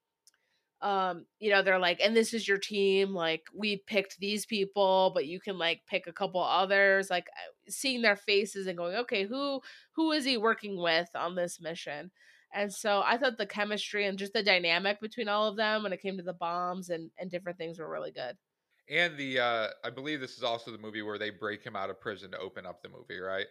um 0.81 1.27
you 1.39 1.49
know 1.49 1.63
they're 1.63 1.79
like 1.79 2.01
and 2.03 2.17
this 2.17 2.35
is 2.35 2.49
your 2.49 2.59
team 2.59 3.15
like 3.15 3.43
we 3.55 3.85
picked 3.87 4.19
these 4.19 4.45
people 4.45 5.13
but 5.15 5.27
you 5.27 5.39
can 5.39 5.57
like 5.57 5.81
pick 5.89 6.09
a 6.09 6.13
couple 6.13 6.43
others 6.43 7.09
like 7.09 7.27
seeing 7.69 8.03
their 8.03 8.17
faces 8.17 8.67
and 8.67 8.79
going 8.79 8.95
okay 8.95 9.25
who 9.25 9.61
who 9.95 10.13
is 10.13 10.25
he 10.25 10.37
working 10.37 10.81
with 10.81 11.09
on 11.15 11.35
this 11.35 11.61
mission 11.61 12.11
and 12.55 12.73
so 12.73 13.03
i 13.05 13.17
thought 13.17 13.39
the 13.39 13.47
chemistry 13.47 14.07
and 14.07 14.19
just 14.19 14.33
the 14.33 14.43
dynamic 14.43 15.01
between 15.01 15.29
all 15.29 15.47
of 15.47 15.57
them 15.57 15.83
when 15.83 15.93
it 15.93 16.03
came 16.03 16.17
to 16.17 16.23
the 16.23 16.33
bombs 16.33 16.91
and 16.91 17.11
and 17.19 17.31
different 17.31 17.59
things 17.59 17.79
were 17.79 17.91
really 17.91 18.13
good 18.13 18.37
and 18.91 19.17
the 19.17 19.39
uh 19.39 19.69
i 19.85 19.91
believe 19.91 20.21
this 20.21 20.37
is 20.37 20.43
also 20.43 20.71
the 20.71 20.79
movie 20.79 21.03
where 21.03 21.19
they 21.19 21.31
break 21.31 21.63
him 21.63 21.77
out 21.77 21.91
of 21.91 22.01
prison 22.01 22.31
to 22.31 22.39
open 22.39 22.67
up 22.67 22.83
the 22.83 22.89
movie 22.89 23.21
right 23.21 23.47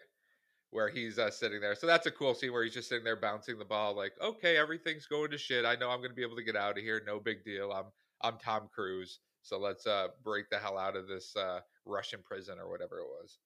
where 0.71 0.89
he's 0.89 1.19
uh, 1.19 1.30
sitting 1.30 1.60
there. 1.60 1.76
So 1.76 1.86
that's 1.86 2.08
a 2.08 2.12
cool 2.12 2.34
scene 2.34 2.52
where 2.52 2.63
he's 2.63 2.74
just 2.74 2.89
sitting 2.89 3.04
there 3.04 3.17
bouncing 3.17 3.60
the 3.60 3.65
ball, 3.65 3.95
like, 3.95 4.13
okay, 4.21 4.58
everything's 4.58 5.06
going 5.06 5.30
to 5.32 5.38
shit. 5.38 5.65
I 5.65 5.76
know 5.76 5.89
I'm 5.89 6.00
going 6.00 6.12
to 6.12 6.15
be 6.15 6.24
able 6.24 6.38
to 6.38 6.43
get 6.43 6.56
out 6.56 6.78
of 6.78 6.84
here. 6.84 7.02
No 7.06 7.19
big 7.19 7.43
deal. 7.43 7.71
I'm 7.71 7.86
I'm 8.21 8.38
Tom 8.38 8.69
Cruise. 8.74 9.19
So 9.41 9.58
let's 9.60 9.86
uh, 9.86 10.10
break 10.24 10.50
the 10.50 10.58
hell 10.58 10.78
out 10.78 10.95
of 10.95 11.08
this 11.08 11.36
uh, 11.36 11.60
Russian 11.86 12.21
prison 12.24 12.58
or 12.60 12.69
whatever 12.69 13.00
it 13.00 13.08
was. 13.08 13.39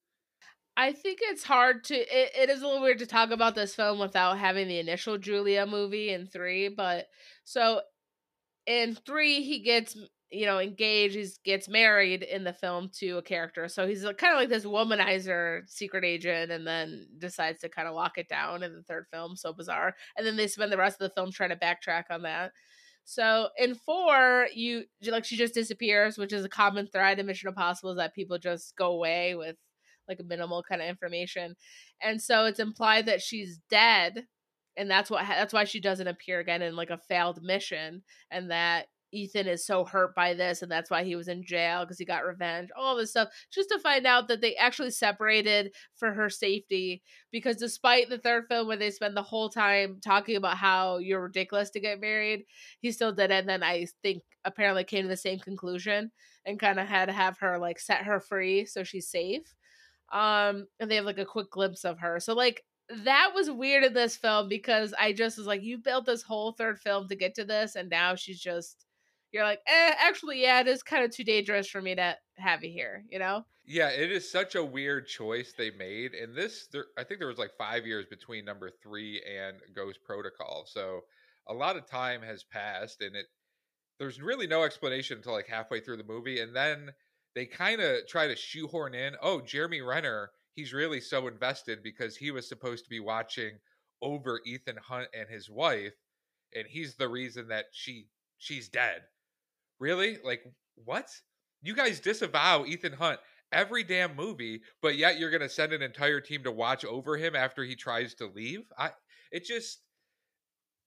I 0.76 0.92
think 0.92 1.20
it's 1.22 1.44
hard 1.44 1.84
to. 1.84 1.94
It, 1.94 2.32
it 2.36 2.50
is 2.50 2.62
a 2.62 2.66
little 2.66 2.82
weird 2.82 2.98
to 2.98 3.06
talk 3.06 3.30
about 3.30 3.54
this 3.54 3.74
film 3.74 3.98
without 3.98 4.38
having 4.38 4.68
the 4.68 4.78
initial 4.78 5.18
Julia 5.18 5.66
movie 5.66 6.10
in 6.10 6.26
three. 6.26 6.68
But 6.68 7.06
so 7.44 7.80
in 8.66 8.94
three, 8.94 9.42
he 9.42 9.60
gets 9.60 9.96
you 10.30 10.44
know, 10.44 10.58
engaged, 10.58 11.14
he 11.14 11.26
gets 11.44 11.68
married 11.68 12.22
in 12.22 12.42
the 12.44 12.52
film 12.52 12.90
to 12.98 13.18
a 13.18 13.22
character. 13.22 13.68
So 13.68 13.86
he's 13.86 14.02
kind 14.02 14.32
of 14.32 14.38
like 14.38 14.48
this 14.48 14.64
womanizer 14.64 15.62
secret 15.68 16.04
agent 16.04 16.50
and 16.50 16.66
then 16.66 17.06
decides 17.18 17.60
to 17.60 17.68
kind 17.68 17.86
of 17.86 17.94
lock 17.94 18.18
it 18.18 18.28
down 18.28 18.62
in 18.62 18.74
the 18.74 18.82
third 18.82 19.06
film. 19.12 19.36
So 19.36 19.52
bizarre. 19.52 19.94
And 20.16 20.26
then 20.26 20.36
they 20.36 20.48
spend 20.48 20.72
the 20.72 20.76
rest 20.76 21.00
of 21.00 21.08
the 21.08 21.14
film 21.14 21.30
trying 21.30 21.50
to 21.50 21.56
backtrack 21.56 22.04
on 22.10 22.22
that. 22.22 22.52
So 23.04 23.50
in 23.56 23.76
four, 23.76 24.48
you 24.52 24.84
like 25.06 25.24
she 25.24 25.36
just 25.36 25.54
disappears, 25.54 26.18
which 26.18 26.32
is 26.32 26.44
a 26.44 26.48
common 26.48 26.88
thread 26.88 27.20
in 27.20 27.26
Mission 27.26 27.48
Impossible 27.48 27.92
is 27.92 27.98
that 27.98 28.14
people 28.14 28.36
just 28.36 28.74
go 28.74 28.90
away 28.90 29.36
with 29.36 29.54
like 30.08 30.20
a 30.20 30.24
minimal 30.24 30.62
kind 30.62 30.82
of 30.82 30.88
information. 30.88 31.56
And 32.02 32.20
so 32.20 32.44
it's 32.44 32.60
implied 32.60 33.06
that 33.06 33.22
she's 33.22 33.58
dead 33.70 34.26
and 34.76 34.90
that's 34.90 35.10
what 35.10 35.24
that's 35.26 35.54
why 35.54 35.64
she 35.64 35.80
doesn't 35.80 36.06
appear 36.06 36.40
again 36.40 36.62
in 36.62 36.76
like 36.76 36.90
a 36.90 36.98
failed 36.98 37.40
mission 37.42 38.02
and 38.30 38.50
that 38.50 38.86
Ethan 39.12 39.46
is 39.46 39.64
so 39.64 39.84
hurt 39.84 40.14
by 40.14 40.34
this 40.34 40.62
and 40.62 40.70
that's 40.70 40.90
why 40.90 41.04
he 41.04 41.16
was 41.16 41.28
in 41.28 41.44
jail 41.44 41.84
because 41.84 41.98
he 41.98 42.04
got 42.04 42.26
revenge, 42.26 42.68
all 42.76 42.96
this 42.96 43.10
stuff, 43.10 43.28
just 43.52 43.68
to 43.70 43.78
find 43.78 44.06
out 44.06 44.28
that 44.28 44.40
they 44.40 44.54
actually 44.56 44.90
separated 44.90 45.72
for 45.94 46.12
her 46.12 46.28
safety. 46.28 47.02
Because 47.30 47.56
despite 47.56 48.08
the 48.08 48.18
third 48.18 48.44
film 48.48 48.66
where 48.66 48.76
they 48.76 48.90
spend 48.90 49.16
the 49.16 49.22
whole 49.22 49.48
time 49.48 50.00
talking 50.04 50.36
about 50.36 50.56
how 50.56 50.98
you're 50.98 51.22
ridiculous 51.22 51.70
to 51.70 51.80
get 51.80 52.00
married, 52.00 52.44
he 52.80 52.92
still 52.92 53.12
did 53.12 53.30
it. 53.30 53.40
And 53.40 53.48
then 53.48 53.62
I 53.62 53.86
think 54.02 54.22
apparently 54.44 54.84
came 54.84 55.02
to 55.02 55.08
the 55.08 55.16
same 55.16 55.38
conclusion 55.38 56.10
and 56.44 56.60
kind 56.60 56.78
of 56.78 56.86
had 56.86 57.06
to 57.06 57.12
have 57.12 57.38
her 57.38 57.58
like 57.58 57.78
set 57.78 58.04
her 58.04 58.20
free 58.20 58.66
so 58.66 58.84
she's 58.84 59.08
safe. 59.08 59.54
Um, 60.12 60.66
and 60.78 60.90
they 60.90 60.96
have 60.96 61.04
like 61.04 61.18
a 61.18 61.24
quick 61.24 61.50
glimpse 61.50 61.84
of 61.84 61.98
her. 62.00 62.20
So 62.20 62.34
like 62.34 62.62
that 63.04 63.32
was 63.34 63.50
weird 63.50 63.84
in 63.84 63.94
this 63.94 64.16
film 64.16 64.48
because 64.48 64.94
I 64.98 65.12
just 65.12 65.38
was 65.38 65.46
like, 65.46 65.62
you 65.62 65.78
built 65.78 66.06
this 66.06 66.22
whole 66.22 66.52
third 66.52 66.78
film 66.78 67.08
to 67.08 67.16
get 67.16 67.34
to 67.34 67.44
this, 67.44 67.74
and 67.74 67.88
now 67.88 68.14
she's 68.14 68.40
just 68.40 68.86
you're 69.32 69.44
like, 69.44 69.60
eh, 69.66 69.92
actually, 69.98 70.40
yeah, 70.40 70.60
it 70.60 70.68
is 70.68 70.82
kind 70.82 71.04
of 71.04 71.10
too 71.10 71.24
dangerous 71.24 71.68
for 71.68 71.82
me 71.82 71.94
to 71.94 72.16
have 72.36 72.64
you 72.64 72.70
here, 72.70 73.04
you 73.10 73.18
know? 73.18 73.44
Yeah, 73.66 73.88
it 73.90 74.12
is 74.12 74.30
such 74.30 74.54
a 74.54 74.64
weird 74.64 75.08
choice 75.08 75.52
they 75.52 75.70
made. 75.72 76.14
And 76.14 76.34
this, 76.34 76.68
there, 76.72 76.86
I 76.96 77.04
think 77.04 77.18
there 77.18 77.28
was 77.28 77.38
like 77.38 77.50
five 77.58 77.84
years 77.84 78.06
between 78.08 78.44
number 78.44 78.70
three 78.82 79.20
and 79.22 79.58
Ghost 79.74 79.98
Protocol. 80.04 80.64
So 80.66 81.00
a 81.48 81.54
lot 81.54 81.76
of 81.76 81.86
time 81.86 82.22
has 82.22 82.44
passed, 82.44 83.02
and 83.02 83.16
it 83.16 83.26
there's 83.98 84.20
really 84.20 84.46
no 84.46 84.62
explanation 84.62 85.18
until 85.18 85.32
like 85.32 85.48
halfway 85.48 85.80
through 85.80 85.96
the 85.96 86.04
movie. 86.04 86.40
And 86.40 86.54
then 86.54 86.90
they 87.36 87.46
kind 87.46 87.80
of 87.82 88.08
try 88.08 88.28
to 88.28 88.36
shoehorn 88.36 88.94
in, 88.96 89.16
oh, 89.22 89.42
Jeremy 89.42 89.82
Renner, 89.82 90.32
he's 90.54 90.74
really 90.74 91.00
so 91.00 91.28
invested 91.28 91.84
because 91.84 92.16
he 92.16 92.32
was 92.32 92.48
supposed 92.48 92.84
to 92.84 92.90
be 92.90 93.00
watching 93.00 93.60
over 94.02 94.40
Ethan 94.46 94.78
Hunt 94.78 95.08
and 95.14 95.28
his 95.30 95.50
wife, 95.50 95.94
and 96.56 96.66
he's 96.68 96.96
the 96.96 97.08
reason 97.08 97.48
that 97.48 97.66
she 97.72 98.08
she's 98.38 98.68
dead 98.70 99.04
Really? 99.80 100.18
Like 100.24 100.44
what? 100.76 101.10
You 101.62 101.74
guys 101.74 102.00
disavow 102.00 102.64
Ethan 102.66 102.94
Hunt 102.94 103.20
every 103.52 103.84
damn 103.84 104.16
movie, 104.16 104.62
but 104.82 104.96
yet 104.96 105.18
you're 105.18 105.30
going 105.30 105.42
to 105.42 105.48
send 105.48 105.72
an 105.72 105.82
entire 105.82 106.20
team 106.20 106.44
to 106.44 106.52
watch 106.52 106.84
over 106.84 107.16
him 107.16 107.36
after 107.36 107.64
he 107.64 107.76
tries 107.76 108.14
to 108.16 108.26
leave? 108.26 108.62
I 108.78 108.92
it 109.32 109.44
just 109.44 109.80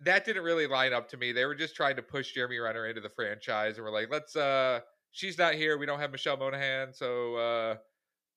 that 0.02 0.26
didn't 0.26 0.44
really 0.44 0.68
line 0.68 0.94
up 0.94 1.10
to 1.10 1.18
me. 1.18 1.32
They 1.32 1.46
were 1.46 1.56
just 1.56 1.76
trying 1.76 1.98
to 1.98 2.02
push 2.02 2.34
Jeremy 2.34 2.58
Renner 2.60 2.88
into 2.88 3.02
the 3.02 3.10
franchise 3.10 3.78
and 3.78 3.86
we're 3.86 3.92
like, 3.92 4.10
"Let's 4.12 4.36
uh 4.36 4.82
she's 5.12 5.38
not 5.38 5.56
here. 5.56 5.78
We 5.78 5.86
don't 5.86 6.00
have 6.00 6.12
Michelle 6.12 6.38
Monaghan, 6.38 6.94
so 6.94 7.36
uh 7.36 7.78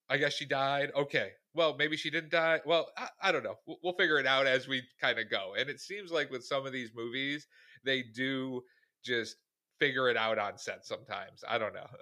I 0.09 0.19
guess 0.19 0.35
she 0.35 0.45
died. 0.47 0.93
Okay. 0.95 1.33
Well, 1.55 1.77
maybe 1.77 1.97
she 1.97 2.11
didn't 2.11 2.31
die. 2.31 2.61
Well, 2.67 2.91
I, 2.99 3.09
I 3.21 3.33
don't 3.33 3.43
know. 3.43 3.57
We'll, 3.67 3.79
we'll 3.83 3.93
figure 3.95 4.19
it 4.19 4.27
out 4.27 4.47
as 4.47 4.69
we 4.69 4.83
kind 5.01 5.19
of 5.19 5.31
go. 5.31 5.55
And 5.57 5.71
it 5.71 5.81
seems 5.81 6.11
like 6.13 6.31
with 6.31 6.45
some 6.45 6.67
of 6.67 6.73
these 6.73 6.91
movies, 6.95 7.47
they 7.85 8.03
do 8.03 8.63
just 9.05 9.37
figure 9.79 10.09
it 10.11 10.17
out 10.17 10.39
on 10.39 10.59
set 10.59 10.85
sometimes. 10.85 11.45
I 11.49 11.59
don't 11.59 11.75
know. 11.75 11.87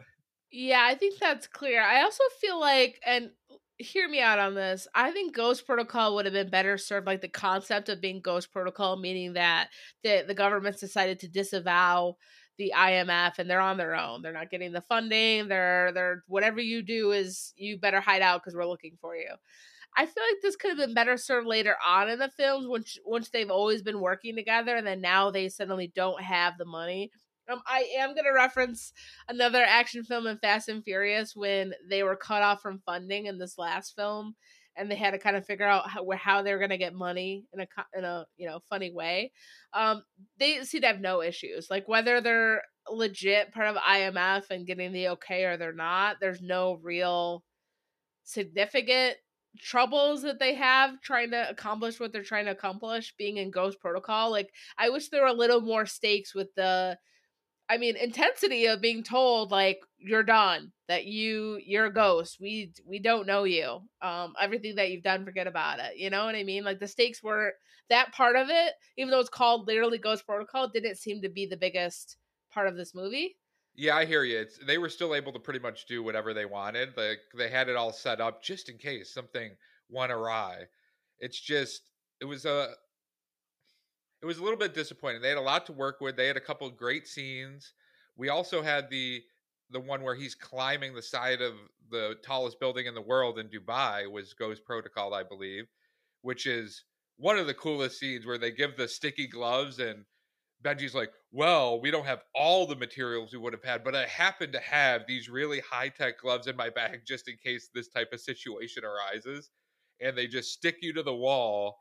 Yeah, 0.51 0.85
I 0.85 0.95
think 0.97 1.19
that's 1.19 1.47
clear. 1.47 1.81
I 1.81 2.03
also 2.03 2.25
feel 2.41 2.59
like, 2.59 3.01
and 3.07 3.31
hear 3.79 4.09
me 4.09 4.21
out 4.21 4.39
on 4.41 4.55
this. 4.55 4.89
I 4.95 5.13
think 5.13 5.35
Ghost 5.35 5.65
Protocol 5.65 6.15
would 6.15 6.25
have 6.25 6.35
been 6.35 6.51
better 6.51 6.77
served, 6.77 7.07
like 7.07 7.21
the 7.21 7.29
concept 7.29 7.89
of 7.89 8.01
being 8.01 8.21
Ghost 8.21 8.53
Protocol, 8.53 8.97
meaning 8.97 9.35
that 9.35 9.71
the 10.03 10.25
the 10.27 10.35
government's 10.35 10.81
decided 10.81 11.21
to 11.21 11.29
disavow 11.29 12.17
the 12.61 12.75
IMF 12.77 13.39
and 13.39 13.49
they're 13.49 13.59
on 13.59 13.79
their 13.79 13.95
own. 13.97 14.21
They're 14.21 14.35
not 14.35 14.51
getting 14.51 14.71
the 14.71 14.83
funding. 14.83 15.49
They're 15.49 15.93
they're 15.93 16.23
whatever 16.29 16.61
you 16.61 16.83
do 16.83 17.11
is 17.11 17.55
you 17.57 17.79
better 17.79 18.01
hide 18.01 18.21
out 18.21 18.43
because 18.43 18.55
we're 18.55 18.69
looking 18.69 18.99
for 19.01 19.17
you. 19.17 19.31
I 19.97 20.05
feel 20.05 20.23
like 20.31 20.43
this 20.43 20.57
could 20.57 20.69
have 20.69 20.79
been 20.79 20.93
better 20.93 21.17
served 21.17 21.47
later 21.47 21.75
on 21.85 22.11
in 22.11 22.19
the 22.19 22.29
films 22.29 22.69
once 22.69 22.99
once 23.07 23.31
they've 23.31 23.51
always 23.51 23.81
been 23.81 23.99
working 23.99 24.37
together 24.37 24.77
and 24.77 24.87
then 24.87 25.01
now 25.01 25.31
they 25.31 25.49
suddenly 25.49 25.91
don't 25.97 26.23
have 26.23 26.59
the 26.59 26.67
money. 26.67 27.11
Um, 27.51 27.63
I 27.67 27.89
am 27.97 28.15
gonna 28.15 28.35
reference 28.35 28.93
another 29.27 29.65
action 29.67 30.05
film 30.05 30.27
in 30.27 30.37
Fast 30.37 30.69
and 30.69 30.85
Furious 30.85 31.35
when 31.35 31.73
they 31.89 32.03
were 32.03 32.15
cut 32.15 32.43
off 32.43 32.61
from 32.61 32.83
funding 32.85 33.25
in 33.25 33.39
this 33.39 33.57
last 33.57 33.97
film, 33.97 34.37
and 34.77 34.91
they 34.91 34.97
had 34.97 35.13
to 35.13 35.19
kind 35.19 35.37
of 35.37 35.47
figure 35.47 35.67
out 35.67 35.89
how, 35.89 36.07
how 36.17 36.43
they 36.43 36.53
were 36.53 36.59
gonna 36.59 36.79
get 36.79 36.95
money 36.95 37.45
in 37.53 37.61
a 37.61 37.67
in 37.97 38.05
a 38.05 38.27
you 38.37 38.49
know 38.49 38.61
funny 38.69 38.93
way. 38.93 39.33
Um, 39.73 40.03
they 40.39 40.63
seem 40.65 40.83
to 40.83 40.87
have 40.89 41.01
no 41.01 41.23
issues, 41.23 41.69
like 41.71 41.89
whether 41.89 42.21
they're 42.21 42.63
legit 42.89 43.53
part 43.53 43.69
of 43.69 43.77
IMF 43.77 44.51
and 44.51 44.67
getting 44.67 44.93
the 44.93 45.09
okay 45.09 45.45
or 45.45 45.57
they're 45.57 45.73
not. 45.73 46.17
There's 46.21 46.43
no 46.43 46.79
real 46.83 47.45
significant 48.25 49.17
troubles 49.59 50.23
that 50.23 50.39
they 50.39 50.55
have 50.55 51.01
trying 51.01 51.31
to 51.33 51.49
accomplish 51.51 51.99
what 51.99 52.13
they're 52.13 52.23
trying 52.23 52.45
to 52.45 52.53
accomplish 52.53 53.15
being 53.19 53.39
in 53.39 53.51
ghost 53.51 53.81
protocol 53.81 54.31
like 54.31 54.49
i 54.79 54.89
wish 54.89 55.09
there 55.09 55.23
were 55.23 55.27
a 55.27 55.33
little 55.33 55.61
more 55.61 55.85
stakes 55.85 56.35
with 56.35 56.47
the 56.55 56.97
i 57.71 57.79
mean 57.79 57.97
intensity 57.97 58.67
of 58.67 58.81
being 58.81 59.03
told 59.03 59.51
like 59.51 59.81
you're 59.99 60.23
done 60.23 60.71
that 60.89 61.07
you 61.07 61.59
you're 61.65 61.87
a 61.87 61.93
ghost 61.93 62.39
we 62.41 62.73
we 62.87 62.99
don't 62.99 63.27
know 63.27 63.45
you 63.45 63.81
um 64.03 64.35
everything 64.41 64.75
that 64.75 64.91
you've 64.91 65.03
done 65.03 65.25
forget 65.25 65.47
about 65.47 65.79
it 65.79 65.97
you 65.97 66.11
know 66.11 66.25
what 66.27 66.35
i 66.35 66.43
mean 66.43 66.65
like 66.65 66.81
the 66.81 66.89
stakes 66.89 67.23
were 67.23 67.53
that 67.89 68.13
part 68.13 68.37
of 68.37 68.49
it 68.51 68.73
even 68.99 69.11
though 69.11 69.21
it's 69.21 69.29
called 69.29 69.67
literally 69.67 69.99
ghost 69.99 70.27
protocol 70.27 70.69
didn't 70.69 70.99
seem 70.99 71.23
to 71.23 71.29
be 71.29 71.47
the 71.47 71.57
biggest 71.57 72.17
part 72.53 72.69
of 72.69 72.77
this 72.77 72.95
movie 72.95 73.37
yeah, 73.77 73.97
I 73.97 74.05
hear 74.05 74.25
you. 74.25 74.39
It's, 74.39 74.59
they 74.59 74.79
were 74.79 74.89
still 74.89 75.15
able 75.15 75.33
to 75.33 75.39
pretty 75.39 75.61
much 75.61 75.87
do 75.87 76.03
whatever 76.03 76.35
they 76.35 76.45
wanted. 76.45 76.91
Like 76.97 77.21
they 77.35 77.49
had 77.49 77.69
it 77.69 77.77
all 77.77 77.93
set 77.93 78.21
up 78.21 78.43
just 78.43 78.69
in 78.69 78.77
case 78.77 79.15
something 79.15 79.53
went 79.89 80.13
awry. 80.13 80.65
It's 81.19 81.41
just 81.41 81.83
it 82.21 82.25
was 82.25 82.45
a 82.45 82.75
it 84.23 84.27
was 84.27 84.39
a 84.39 84.43
little 84.43 84.59
bit 84.59 84.75
disappointing. 84.75 85.23
They 85.23 85.31
had 85.31 85.39
a 85.39 85.43
lot 85.43 85.67
to 85.67 85.73
work 85.73 86.01
with. 86.01 86.17
They 86.17 86.27
had 86.27 86.37
a 86.37 86.41
couple 86.41 86.69
great 86.71 87.07
scenes. 87.07 87.73
We 88.17 88.29
also 88.29 88.63
had 88.63 88.91
the 88.91 89.23
the 89.73 89.81
one 89.81 90.03
where 90.03 90.17
he's 90.17 90.35
climbing 90.35 90.95
the 90.95 91.03
side 91.03 91.41
of 91.41 91.55
the 91.91 92.17
tallest 92.25 92.59
building 92.59 92.87
in 92.87 92.95
the 92.95 93.01
world 93.01 93.39
in 93.39 93.49
Dubai 93.49 94.11
was 94.11 94.35
Ghost 94.35 94.65
Protocol, 94.65 95.15
I 95.15 95.23
believe, 95.23 95.67
which 96.23 96.47
is 96.47 96.85
one 97.19 97.39
of 97.39 97.47
the 97.47 97.55
coolest 97.55 97.99
scenes 98.01 98.27
where 98.27 98.39
they 98.39 98.51
give 98.51 98.77
the 98.77 98.89
sticky 98.89 99.29
gloves 99.29 99.79
and 99.79 100.05
Benji's 100.63 100.95
like, 100.95 101.11
well, 101.33 101.81
we 101.81 101.91
don't 101.91 102.05
have 102.05 102.23
all 102.35 102.67
the 102.67 102.77
materials 102.77 103.33
we 103.33 103.39
would 103.39 103.53
have 103.53 103.65
had, 103.65 103.83
but 103.83 103.95
I 103.95 104.07
happen 104.07 104.53
to 104.53 104.61
have 104.61 105.07
these 105.07 105.29
really 105.29 105.61
high 105.61 105.89
tech 105.89 106.19
gloves 106.21 106.47
in 106.47 106.57
my 106.57 106.69
bag 106.69 107.03
just 107.07 107.29
in 107.29 107.37
case 107.43 107.71
this 107.75 107.89
type 107.89 108.13
of 108.13 108.21
situation 108.21 108.83
arises. 108.85 109.51
And 110.01 110.17
they 110.17 110.27
just 110.27 110.53
stick 110.53 110.79
you 110.83 110.93
to 110.95 111.03
the 111.03 111.15
wall. 111.15 111.79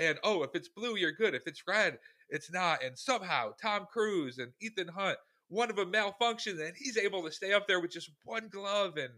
And 0.00 0.18
oh, 0.24 0.42
if 0.42 0.50
it's 0.54 0.68
blue, 0.68 0.96
you're 0.96 1.12
good. 1.12 1.34
If 1.34 1.46
it's 1.46 1.62
red, 1.68 1.98
it's 2.28 2.50
not. 2.50 2.82
And 2.82 2.98
somehow 2.98 3.52
Tom 3.60 3.86
Cruise 3.92 4.38
and 4.38 4.52
Ethan 4.60 4.88
Hunt, 4.88 5.18
one 5.48 5.70
of 5.70 5.76
them 5.76 5.92
malfunctions, 5.92 6.60
and 6.60 6.74
he's 6.76 6.96
able 6.96 7.22
to 7.24 7.32
stay 7.32 7.52
up 7.52 7.68
there 7.68 7.80
with 7.80 7.92
just 7.92 8.10
one 8.24 8.48
glove 8.48 8.96
and 8.96 9.12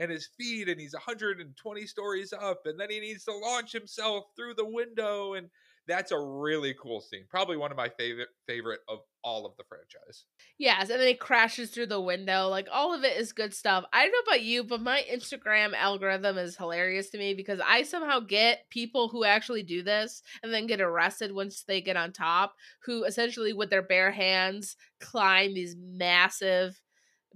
and 0.00 0.12
his 0.12 0.28
feet, 0.38 0.68
and 0.68 0.80
he's 0.80 0.92
120 0.92 1.86
stories 1.86 2.32
up, 2.32 2.60
and 2.66 2.78
then 2.78 2.88
he 2.88 3.00
needs 3.00 3.24
to 3.24 3.32
launch 3.32 3.72
himself 3.72 4.26
through 4.36 4.54
the 4.54 4.64
window 4.64 5.34
and 5.34 5.50
that's 5.88 6.12
a 6.12 6.18
really 6.18 6.74
cool 6.80 7.00
scene. 7.00 7.24
Probably 7.28 7.56
one 7.56 7.70
of 7.72 7.76
my 7.76 7.88
favorite 7.88 8.28
favorite 8.46 8.80
of 8.88 8.98
all 9.28 9.44
of 9.44 9.56
the 9.58 9.64
franchise. 9.64 10.24
Yes, 10.56 10.88
and 10.88 10.98
then 10.98 11.06
he 11.06 11.14
crashes 11.14 11.70
through 11.70 11.88
the 11.88 12.00
window. 12.00 12.48
Like 12.48 12.66
all 12.72 12.94
of 12.94 13.04
it 13.04 13.18
is 13.18 13.32
good 13.32 13.52
stuff. 13.52 13.84
I 13.92 14.02
don't 14.02 14.12
know 14.12 14.32
about 14.32 14.42
you, 14.42 14.64
but 14.64 14.80
my 14.80 15.04
Instagram 15.12 15.74
algorithm 15.74 16.38
is 16.38 16.56
hilarious 16.56 17.10
to 17.10 17.18
me 17.18 17.34
because 17.34 17.60
I 17.64 17.82
somehow 17.82 18.20
get 18.20 18.70
people 18.70 19.08
who 19.08 19.24
actually 19.24 19.62
do 19.62 19.82
this 19.82 20.22
and 20.42 20.52
then 20.52 20.66
get 20.66 20.80
arrested 20.80 21.32
once 21.32 21.62
they 21.62 21.82
get 21.82 21.96
on 21.96 22.12
top, 22.12 22.54
who 22.84 23.04
essentially 23.04 23.52
with 23.52 23.68
their 23.68 23.82
bare 23.82 24.12
hands 24.12 24.76
climb 24.98 25.52
these 25.52 25.76
massive 25.78 26.80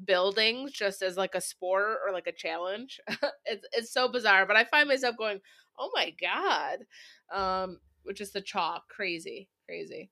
buildings 0.02 0.72
just 0.72 1.02
as 1.02 1.18
like 1.18 1.34
a 1.34 1.42
sport 1.42 1.98
or 2.06 2.10
like 2.10 2.26
a 2.26 2.32
challenge. 2.32 3.00
it's 3.44 3.66
it's 3.72 3.92
so 3.92 4.08
bizarre, 4.08 4.46
but 4.46 4.56
I 4.56 4.64
find 4.64 4.88
myself 4.88 5.18
going, 5.18 5.40
"Oh 5.78 5.90
my 5.94 6.14
god." 6.18 6.78
Um 7.30 7.80
which 8.04 8.22
is 8.22 8.32
the 8.32 8.40
chalk. 8.40 8.88
Crazy, 8.88 9.50
crazy. 9.66 10.10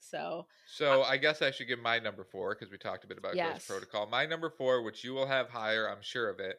So, 0.00 0.46
so 0.66 1.02
I 1.02 1.16
guess 1.16 1.42
I 1.42 1.50
should 1.50 1.68
give 1.68 1.78
my 1.78 1.98
number 1.98 2.24
four 2.24 2.54
because 2.54 2.70
we 2.70 2.78
talked 2.78 3.04
a 3.04 3.06
bit 3.06 3.18
about 3.18 3.36
yes. 3.36 3.52
Ghost 3.52 3.68
Protocol. 3.68 4.06
My 4.06 4.26
number 4.26 4.50
four, 4.50 4.82
which 4.82 5.04
you 5.04 5.12
will 5.12 5.26
have 5.26 5.48
higher, 5.48 5.88
I'm 5.88 6.02
sure 6.02 6.28
of 6.28 6.40
it. 6.40 6.56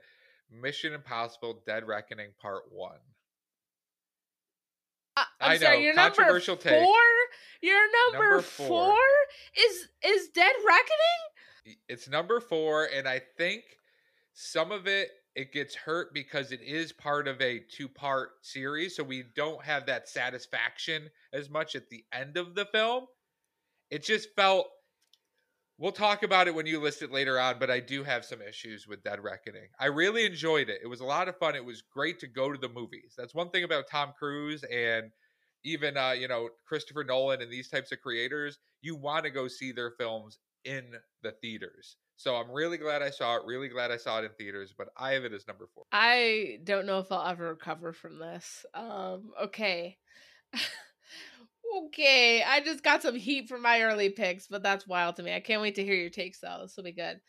Mission 0.51 0.93
Impossible: 0.93 1.62
Dead 1.65 1.88
Reckoning 1.88 2.30
Part 2.41 2.63
One. 2.71 2.99
Uh, 5.17 5.23
I'm 5.39 5.51
I 5.51 5.58
sorry, 5.58 5.77
know, 5.77 5.84
your 5.84 5.93
controversial 5.95 6.56
number 6.56 6.69
four. 6.69 6.80
Take. 6.80 7.69
Your 7.69 7.82
number, 8.12 8.30
number 8.30 8.41
four. 8.41 8.67
four 8.67 8.97
is 9.58 9.88
is 10.04 10.27
Dead 10.30 10.54
Reckoning. 10.65 11.77
It's 11.88 12.08
number 12.08 12.39
four, 12.39 12.86
and 12.86 13.08
I 13.08 13.21
think 13.38 13.63
some 14.34 14.71
of 14.71 14.88
it 14.88 15.10
it 15.36 15.54
gets 15.54 15.75
hurt 15.75 16.13
because 16.13 16.51
it 16.51 16.62
is 16.62 16.91
part 16.91 17.27
of 17.27 17.41
a 17.41 17.60
two 17.60 17.88
part 17.88 18.32
series. 18.41 18.95
So 18.95 19.04
we 19.04 19.23
don't 19.36 19.63
have 19.63 19.86
that 19.86 20.10
satisfaction 20.10 21.10
as 21.34 21.49
much 21.49 21.75
at 21.75 21.89
the 21.89 22.04
end 22.12 22.38
of 22.38 22.56
the 22.56 22.65
film. 22.65 23.06
It 23.91 24.04
just 24.04 24.30
felt. 24.36 24.67
We'll 25.77 25.91
talk 25.91 26.21
about 26.21 26.47
it 26.47 26.54
when 26.54 26.67
you 26.67 26.80
list 26.80 27.01
it 27.01 27.12
later 27.12 27.39
on, 27.39 27.58
but 27.58 27.71
I 27.71 27.80
do 27.80 28.04
have 28.04 28.23
some 28.23 28.39
issues 28.39 28.88
with 28.88 29.04
Dead 29.04 29.19
Reckoning. 29.19 29.67
I 29.80 29.88
really 29.88 30.25
enjoyed 30.25 30.69
it. 30.69 30.80
It 30.84 30.88
was 30.88 30.99
a 30.99 31.06
lot 31.06 31.27
of 31.27 31.38
fun. 31.38 31.56
It 31.56 31.65
was 31.65 31.82
great 31.82 32.19
to 32.19 32.27
go 32.27 32.51
to 32.51 32.58
the 32.58 32.69
movies. 32.69 33.15
That's 33.17 33.34
one 33.34 33.49
thing 33.49 33.63
about 33.63 33.86
Tom 33.89 34.13
Cruise 34.17 34.63
and 34.71 35.12
even 35.63 35.97
uh, 35.97 36.12
you 36.12 36.27
know 36.27 36.49
Christopher 36.67 37.04
Nolan 37.04 37.41
and 37.41 37.51
these 37.51 37.69
types 37.69 37.91
of 37.91 37.99
creators. 38.01 38.60
You 38.82 38.95
want 38.95 39.25
to 39.25 39.32
go 39.32 39.47
see 39.47 39.71
their 39.71 39.91
films 39.91 40.39
in 40.63 40.84
the 41.23 41.32
theaters. 41.41 41.97
So 42.15 42.36
I'm 42.36 42.51
really 42.51 42.77
glad 42.77 43.01
I 43.01 43.10
saw 43.10 43.38
it. 43.38 43.43
Really 43.45 43.67
glad 43.67 43.89
I 43.89 43.97
saw 43.97 44.19
it 44.19 44.25
in 44.25 44.32
theaters. 44.38 44.73
But 44.77 44.89
I 44.95 45.13
have 45.13 45.25
it 45.25 45.34
as 45.34 45.47
number 45.47 45.67
four. 45.73 45.86
I 45.91 46.60
don't 46.63 46.86
know 46.86 46.99
if 46.99 47.12
I'll 47.12 47.27
ever 47.27 47.49
recover 47.49 47.93
from 47.93 48.19
this. 48.19 48.65
Um, 48.73 49.32
okay. 49.41 49.97
okay, 51.77 52.43
I 52.43 52.62
just 52.62 52.84
got 52.84 53.01
some 53.01 53.15
heat 53.15 53.47
from 53.47 53.62
my 53.62 53.81
early 53.81 54.10
picks, 54.10 54.47
but 54.47 54.63
that's 54.63 54.88
wild 54.88 55.15
to 55.17 55.23
me. 55.23 55.34
I 55.34 55.39
can't 55.39 55.62
wait 55.62 55.75
to 55.75 55.84
hear 55.84 55.95
your 55.95 56.10
takes 56.10 56.39
though. 56.39 56.60
This 56.62 56.75
will 56.75 56.84
be 56.84 56.91
good. 56.91 57.19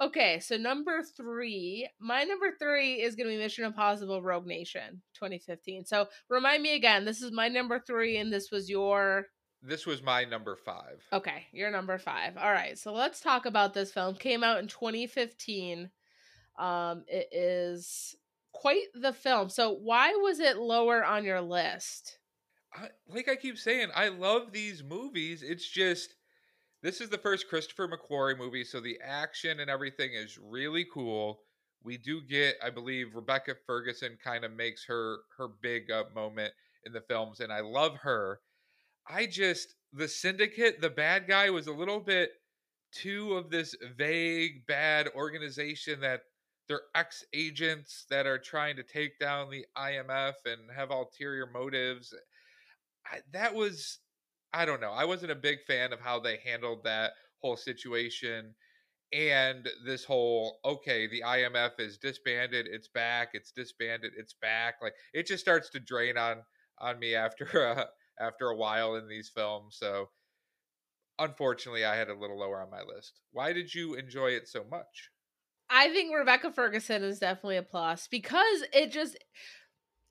Okay, 0.00 0.40
so 0.40 0.56
number 0.56 1.02
three, 1.02 1.86
my 2.00 2.24
number 2.24 2.52
three 2.58 3.02
is 3.02 3.14
going 3.14 3.28
to 3.28 3.34
be 3.34 3.38
Mission 3.38 3.64
Impossible 3.64 4.22
Rogue 4.22 4.46
Nation 4.46 5.02
2015. 5.14 5.84
So 5.84 6.08
remind 6.30 6.62
me 6.62 6.74
again, 6.74 7.04
this 7.04 7.20
is 7.20 7.32
my 7.32 7.48
number 7.48 7.78
three, 7.78 8.16
and 8.16 8.32
this 8.32 8.50
was 8.50 8.70
your 8.70 9.26
this 9.62 9.84
was 9.84 10.02
my 10.02 10.24
number 10.24 10.56
five. 10.56 11.02
Okay, 11.12 11.46
you're 11.52 11.70
number 11.70 11.98
five. 11.98 12.38
All 12.38 12.50
right, 12.50 12.78
so 12.78 12.94
let's 12.94 13.20
talk 13.20 13.44
about 13.44 13.74
this 13.74 13.92
film. 13.92 14.14
Came 14.14 14.42
out 14.42 14.58
in 14.58 14.68
2015. 14.68 15.90
Um, 16.58 17.04
it 17.06 17.28
is 17.30 18.16
quite 18.52 18.86
the 18.94 19.12
film. 19.12 19.50
So 19.50 19.72
why 19.72 20.14
was 20.14 20.40
it 20.40 20.56
lower 20.56 21.04
on 21.04 21.24
your 21.24 21.42
list? 21.42 22.19
I, 22.74 22.88
like 23.08 23.28
I 23.28 23.36
keep 23.36 23.58
saying, 23.58 23.88
I 23.94 24.08
love 24.08 24.52
these 24.52 24.82
movies. 24.82 25.42
It's 25.42 25.68
just 25.68 26.14
this 26.82 27.00
is 27.00 27.10
the 27.10 27.18
first 27.18 27.48
Christopher 27.48 27.88
McQuarrie 27.88 28.38
movie, 28.38 28.64
so 28.64 28.80
the 28.80 28.98
action 29.04 29.60
and 29.60 29.70
everything 29.70 30.12
is 30.14 30.38
really 30.38 30.86
cool. 30.92 31.40
We 31.82 31.96
do 31.98 32.22
get, 32.22 32.56
I 32.62 32.70
believe, 32.70 33.14
Rebecca 33.14 33.54
Ferguson 33.66 34.18
kind 34.22 34.44
of 34.44 34.52
makes 34.52 34.84
her 34.86 35.18
her 35.36 35.48
big 35.62 35.90
uh, 35.90 36.04
moment 36.14 36.52
in 36.86 36.92
the 36.92 37.00
films, 37.02 37.40
and 37.40 37.52
I 37.52 37.60
love 37.60 37.96
her 37.98 38.40
I 39.08 39.26
just 39.26 39.74
the 39.92 40.08
syndicate, 40.08 40.80
the 40.80 40.90
bad 40.90 41.26
guy 41.26 41.50
was 41.50 41.66
a 41.66 41.72
little 41.72 42.00
bit 42.00 42.32
too 42.92 43.34
of 43.34 43.50
this 43.50 43.74
vague 43.96 44.66
bad 44.66 45.08
organization 45.14 46.00
that 46.00 46.22
they're 46.68 46.82
ex 46.94 47.24
agents 47.32 48.06
that 48.10 48.26
are 48.26 48.38
trying 48.38 48.76
to 48.76 48.82
take 48.84 49.18
down 49.18 49.50
the 49.50 49.66
IMF 49.76 50.34
and 50.46 50.70
have 50.74 50.90
ulterior 50.90 51.46
motives. 51.46 52.14
That 53.32 53.54
was 53.54 53.98
I 54.52 54.64
don't 54.64 54.80
know. 54.80 54.92
I 54.92 55.04
wasn't 55.04 55.32
a 55.32 55.36
big 55.36 55.58
fan 55.66 55.92
of 55.92 56.00
how 56.00 56.20
they 56.20 56.38
handled 56.44 56.84
that 56.84 57.12
whole 57.40 57.56
situation 57.56 58.54
and 59.12 59.68
this 59.84 60.04
whole 60.04 60.58
okay, 60.64 61.06
the 61.06 61.22
IMF 61.22 61.78
is 61.78 61.98
disbanded, 61.98 62.66
it's 62.70 62.88
back, 62.88 63.30
it's 63.34 63.50
disbanded, 63.50 64.12
it's 64.16 64.34
back. 64.34 64.76
Like 64.80 64.94
it 65.12 65.26
just 65.26 65.42
starts 65.42 65.70
to 65.70 65.80
drain 65.80 66.16
on 66.16 66.42
on 66.78 66.98
me 66.98 67.14
after 67.14 67.68
uh, 67.78 67.84
after 68.20 68.48
a 68.48 68.56
while 68.56 68.96
in 68.96 69.08
these 69.08 69.30
films. 69.34 69.76
So 69.78 70.10
unfortunately, 71.18 71.84
I 71.84 71.96
had 71.96 72.08
a 72.08 72.14
little 72.14 72.38
lower 72.38 72.62
on 72.62 72.70
my 72.70 72.82
list. 72.82 73.20
Why 73.32 73.52
did 73.52 73.74
you 73.74 73.94
enjoy 73.94 74.28
it 74.30 74.48
so 74.48 74.64
much? 74.70 75.10
I 75.68 75.88
think 75.90 76.14
Rebecca 76.14 76.52
Ferguson 76.52 77.04
is 77.04 77.20
definitely 77.20 77.56
a 77.56 77.62
plus 77.62 78.08
because 78.08 78.64
it 78.72 78.90
just 78.90 79.16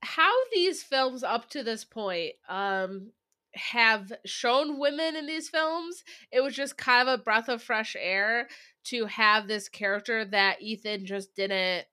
how 0.01 0.31
these 0.53 0.81
films 0.83 1.23
up 1.23 1.49
to 1.49 1.63
this 1.63 1.83
point 1.83 2.33
um 2.47 3.11
have 3.55 4.11
shown 4.25 4.79
women 4.79 5.15
in 5.15 5.25
these 5.25 5.49
films 5.49 6.03
it 6.31 6.41
was 6.41 6.55
just 6.55 6.77
kind 6.77 7.07
of 7.07 7.19
a 7.19 7.23
breath 7.23 7.49
of 7.49 7.61
fresh 7.61 7.95
air 7.99 8.47
to 8.83 9.05
have 9.05 9.47
this 9.47 9.67
character 9.67 10.23
that 10.23 10.61
Ethan 10.61 11.05
just 11.05 11.35
didn't 11.35 11.85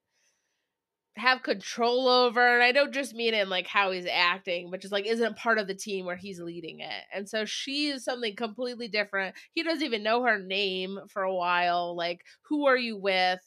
have 1.16 1.42
control 1.42 2.08
over 2.08 2.54
and 2.54 2.62
i 2.62 2.72
don't 2.72 2.92
just 2.92 3.14
mean 3.14 3.32
in 3.32 3.48
like 3.48 3.66
how 3.66 3.90
he's 3.90 4.06
acting 4.06 4.70
but 4.70 4.82
just 4.82 4.92
like 4.92 5.06
isn't 5.06 5.36
part 5.36 5.58
of 5.58 5.66
the 5.66 5.74
team 5.74 6.04
where 6.04 6.16
he's 6.16 6.40
leading 6.40 6.80
it 6.80 7.04
and 7.14 7.26
so 7.26 7.46
she 7.46 7.86
is 7.86 8.04
something 8.04 8.36
completely 8.36 8.86
different. 8.86 9.34
He 9.52 9.62
doesn't 9.62 9.82
even 9.82 10.02
know 10.02 10.22
her 10.24 10.38
name 10.38 10.98
for 11.08 11.22
a 11.22 11.34
while 11.34 11.96
like 11.96 12.20
who 12.42 12.66
are 12.66 12.76
you 12.76 12.98
with? 12.98 13.40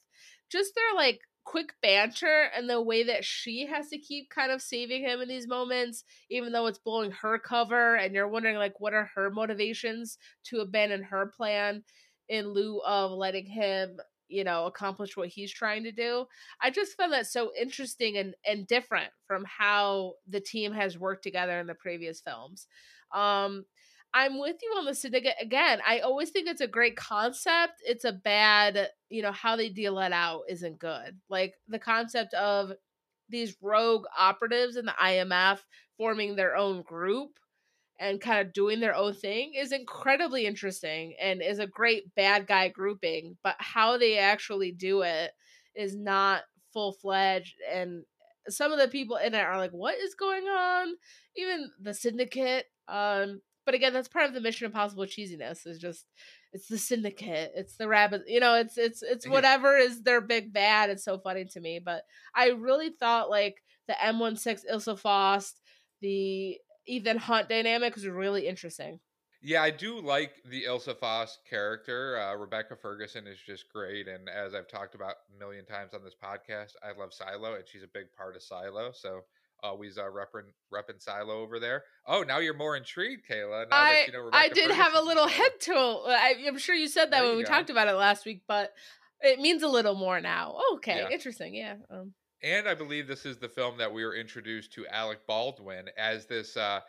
Just 0.52 0.74
their 0.74 0.96
like 0.96 1.20
quick 1.50 1.74
banter 1.82 2.52
and 2.56 2.70
the 2.70 2.80
way 2.80 3.02
that 3.02 3.26
she 3.26 3.66
has 3.66 3.90
to 3.90 3.98
keep 3.98 4.30
kind 4.30 4.52
of 4.52 4.62
saving 4.62 5.02
him 5.02 5.20
in 5.20 5.28
these 5.28 5.48
moments 5.48 6.04
even 6.30 6.52
though 6.52 6.68
it's 6.68 6.78
blowing 6.78 7.10
her 7.10 7.40
cover 7.40 7.96
and 7.96 8.14
you're 8.14 8.28
wondering 8.28 8.56
like 8.56 8.80
what 8.80 8.94
are 8.94 9.10
her 9.16 9.32
motivations 9.32 10.20
to 10.44 10.60
abandon 10.60 11.02
her 11.02 11.26
plan 11.36 11.84
in 12.28 12.48
lieu 12.50 12.80
of 12.86 13.10
letting 13.10 13.48
him 13.48 13.98
you 14.28 14.44
know 14.44 14.68
accomplish 14.68 15.18
what 15.18 15.28
he's 15.28 15.52
trying 15.52 15.84
to 15.84 15.92
do? 15.92 16.26
I 16.62 16.70
just 16.70 16.96
found 16.96 17.14
that 17.14 17.26
so 17.26 17.52
interesting 17.60 18.16
and 18.18 18.36
and 18.46 18.68
different 18.68 19.12
from 19.26 19.44
how 19.46 20.14
the 20.28 20.40
team 20.40 20.72
has 20.74 21.00
worked 21.00 21.24
together 21.24 21.60
in 21.60 21.66
the 21.66 21.74
previous 21.74 22.22
films. 22.22 22.68
Um 23.12 23.66
i'm 24.14 24.40
with 24.40 24.58
you 24.62 24.70
on 24.78 24.86
the 24.86 24.94
syndicate 24.94 25.36
again 25.42 25.80
i 25.88 26.00
always 26.00 26.30
think 26.30 26.48
it's 26.48 26.62
a 26.62 26.68
great 26.68 26.96
concept 26.96 27.74
it's 27.86 28.06
a 28.06 28.12
bad 28.12 28.90
you 29.10 29.22
know 29.22 29.32
how 29.32 29.56
they 29.56 29.70
deal 29.70 30.00
it 30.00 30.12
out 30.12 30.42
isn't 30.50 30.80
good 30.80 31.18
like 31.30 31.56
the 31.68 31.80
concept 31.80 32.34
of 32.34 32.72
these 33.30 33.56
rogue 33.62 34.06
operatives 34.18 34.76
in 34.76 34.86
the 34.86 34.96
imf 35.00 35.60
forming 35.98 36.36
their 36.36 36.56
own 36.56 36.82
group 36.82 37.40
and 38.00 38.22
kind 38.22 38.40
of 38.40 38.54
doing 38.54 38.80
their 38.80 38.96
own 38.96 39.14
thing 39.14 39.54
is 39.56 39.72
incredibly 39.72 40.46
interesting 40.46 41.14
and 41.22 41.42
is 41.42 41.60
a 41.60 41.68
great 41.68 42.16
bad 42.16 42.48
guy 42.48 42.70
grouping. 42.70 43.38
But 43.44 43.56
how 43.60 43.98
they 43.98 44.18
actually 44.18 44.72
do 44.72 45.02
it 45.02 45.32
is 45.76 45.96
not 45.96 46.44
full 46.72 46.94
fledged. 46.94 47.56
And 47.72 48.04
some 48.48 48.72
of 48.72 48.80
the 48.80 48.88
people 48.88 49.18
in 49.18 49.34
it 49.34 49.42
are 49.42 49.58
like, 49.58 49.72
what 49.72 49.96
is 49.96 50.16
going 50.16 50.46
on? 50.46 50.96
Even 51.36 51.70
the 51.82 51.94
syndicate. 51.94 52.66
Um, 52.88 53.42
but 53.70 53.76
again, 53.76 53.94
that's 53.94 54.08
part 54.08 54.26
of 54.26 54.34
the 54.34 54.42
Mission 54.42 54.66
Impossible 54.66 55.06
cheesiness. 55.06 55.68
Is 55.68 55.78
just 55.78 56.08
it's 56.54 56.68
the 56.68 56.80
syndicate, 56.80 57.52
it's 57.56 57.76
the 57.76 57.88
rabbit. 57.88 58.24
You 58.26 58.40
know, 58.40 58.56
it's 58.56 58.80
it's 58.80 59.04
it's 59.04 59.28
whatever 59.28 59.78
is 59.78 60.02
their 60.02 60.22
big 60.22 60.52
bad. 60.52 60.90
It's 60.90 61.04
so 61.04 61.20
funny 61.20 61.46
to 61.46 61.60
me. 61.60 61.78
But 61.78 62.02
I 62.34 62.48
really 62.48 62.90
thought 62.90 63.30
like 63.30 63.62
the 63.88 63.94
M16 63.94 64.62
Ilsa 64.74 64.98
Faust, 64.98 65.62
the 66.02 66.58
Ethan 66.88 67.20
Hunt 67.20 67.48
dynamic 67.48 67.94
was 67.94 68.08
really 68.08 68.48
interesting. 68.48 69.00
Yeah, 69.44 69.62
I 69.62 69.70
do 69.70 70.02
like 70.02 70.32
the 70.50 70.64
Ilsa 70.64 70.98
Faust 70.98 71.38
character. 71.48 72.20
Uh, 72.20 72.38
Rebecca 72.38 72.76
Ferguson 72.76 73.28
is 73.28 73.38
just 73.46 73.72
great, 73.72 74.08
and 74.08 74.28
as 74.30 74.56
I've 74.56 74.68
talked 74.68 74.96
about 74.96 75.14
a 75.32 75.38
million 75.38 75.64
times 75.64 75.94
on 75.94 76.04
this 76.04 76.16
podcast, 76.16 76.72
I 76.82 77.00
love 77.00 77.14
Silo, 77.14 77.54
and 77.54 77.66
she's 77.68 77.84
a 77.84 77.94
big 77.94 78.08
part 78.18 78.36
of 78.36 78.42
Silo. 78.42 78.90
So 78.94 79.26
always 79.64 79.98
uh, 79.98 80.04
repping 80.04 80.46
repping 80.74 81.02
Silo 81.02 81.42
over 81.42 81.60
there. 81.60 81.84
Oh, 82.06 82.24
now 82.24 82.40
you're 82.40 82.54
more 82.54 82.76
intrigued, 82.76 83.24
Kayla. 83.30 83.70
Now 83.70 83.78
I, 83.78 83.94
that 83.94 84.08
you 84.08 84.14
know 84.14 84.30
I 84.32 84.48
did 84.50 84.58
Ferguson 84.58 84.76
have 84.76 84.96
a 84.96 85.02
little 85.02 85.28
head 85.28 85.52
tool. 85.60 86.06
I, 86.08 86.36
am 86.46 86.58
sure 86.58 86.76
you 86.76 86.88
said 86.88 87.06
that 87.06 87.22
there 87.22 87.24
when 87.24 87.38
we 87.38 87.44
go. 87.44 87.50
talked 87.50 87.70
about 87.70 87.88
it 87.88 87.94
last 87.94 88.26
week, 88.26 88.44
but 88.48 88.74
it 89.22 89.40
means 89.40 89.64
a 89.64 89.68
little 89.68 89.96
more 89.96 90.20
now. 90.22 90.58
okay, 90.76 91.00
yeah. 91.00 91.10
interesting. 91.10 91.56
Yeah. 91.56 91.76
Um, 91.90 92.14
and 92.42 92.68
I 92.68 92.74
believe 92.74 93.08
this 93.08 93.26
is 93.26 93.38
the 93.38 93.50
film 93.50 93.78
that 93.78 93.94
we 93.94 94.06
were 94.06 94.16
introduced 94.16 94.74
to 94.74 94.88
Alec 94.88 95.28
Baldwin 95.28 95.86
as 95.98 96.26
this. 96.26 96.56
Uh, 96.56 96.80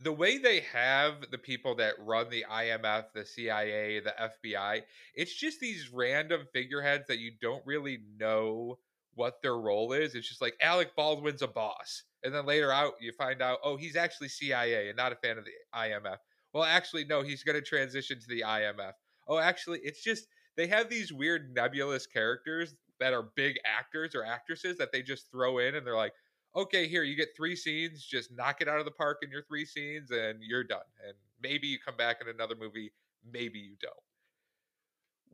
the 0.00 0.12
way 0.12 0.38
they 0.38 0.60
have 0.72 1.30
the 1.30 1.38
people 1.38 1.76
that 1.76 1.94
run 1.98 2.28
the 2.28 2.44
IMF, 2.50 3.04
the 3.14 3.24
CIA, 3.24 4.00
the 4.00 4.14
FBI, 4.20 4.82
it's 5.14 5.34
just 5.34 5.60
these 5.60 5.90
random 5.92 6.46
figureheads 6.52 7.06
that 7.08 7.18
you 7.18 7.32
don't 7.40 7.64
really 7.64 8.00
know 8.18 8.78
what 9.14 9.42
their 9.42 9.56
role 9.56 9.92
is. 9.92 10.14
It's 10.14 10.28
just 10.28 10.40
like 10.40 10.54
Alec 10.60 10.94
Baldwin's 10.96 11.42
a 11.42 11.48
boss. 11.48 12.04
And 12.22 12.34
then 12.34 12.46
later 12.46 12.72
out, 12.72 12.94
you 13.00 13.12
find 13.12 13.42
out, 13.42 13.58
oh, 13.62 13.76
he's 13.76 13.96
actually 13.96 14.28
CIA 14.28 14.88
and 14.88 14.96
not 14.96 15.12
a 15.12 15.16
fan 15.16 15.38
of 15.38 15.44
the 15.44 15.50
IMF. 15.74 16.16
Well, 16.52 16.64
actually, 16.64 17.04
no, 17.04 17.22
he's 17.22 17.42
going 17.42 17.56
to 17.56 17.62
transition 17.62 18.18
to 18.20 18.26
the 18.28 18.42
IMF. 18.42 18.92
Oh, 19.26 19.38
actually, 19.38 19.80
it's 19.82 20.02
just 20.02 20.26
they 20.56 20.66
have 20.68 20.88
these 20.88 21.12
weird 21.12 21.54
nebulous 21.54 22.06
characters 22.06 22.74
that 23.00 23.12
are 23.12 23.30
big 23.34 23.56
actors 23.66 24.14
or 24.14 24.24
actresses 24.24 24.78
that 24.78 24.92
they 24.92 25.02
just 25.02 25.30
throw 25.30 25.58
in 25.58 25.74
and 25.74 25.86
they're 25.86 25.96
like, 25.96 26.12
okay, 26.56 26.86
here, 26.86 27.02
you 27.02 27.16
get 27.16 27.28
three 27.36 27.56
scenes, 27.56 28.04
just 28.04 28.30
knock 28.30 28.60
it 28.60 28.68
out 28.68 28.78
of 28.78 28.84
the 28.84 28.90
park 28.92 29.18
in 29.22 29.30
your 29.30 29.42
three 29.42 29.64
scenes 29.64 30.10
and 30.10 30.38
you're 30.40 30.64
done. 30.64 30.86
And 31.04 31.14
maybe 31.42 31.66
you 31.66 31.78
come 31.84 31.96
back 31.96 32.18
in 32.20 32.28
another 32.28 32.54
movie, 32.58 32.92
maybe 33.28 33.58
you 33.58 33.74
don't. 33.80 33.92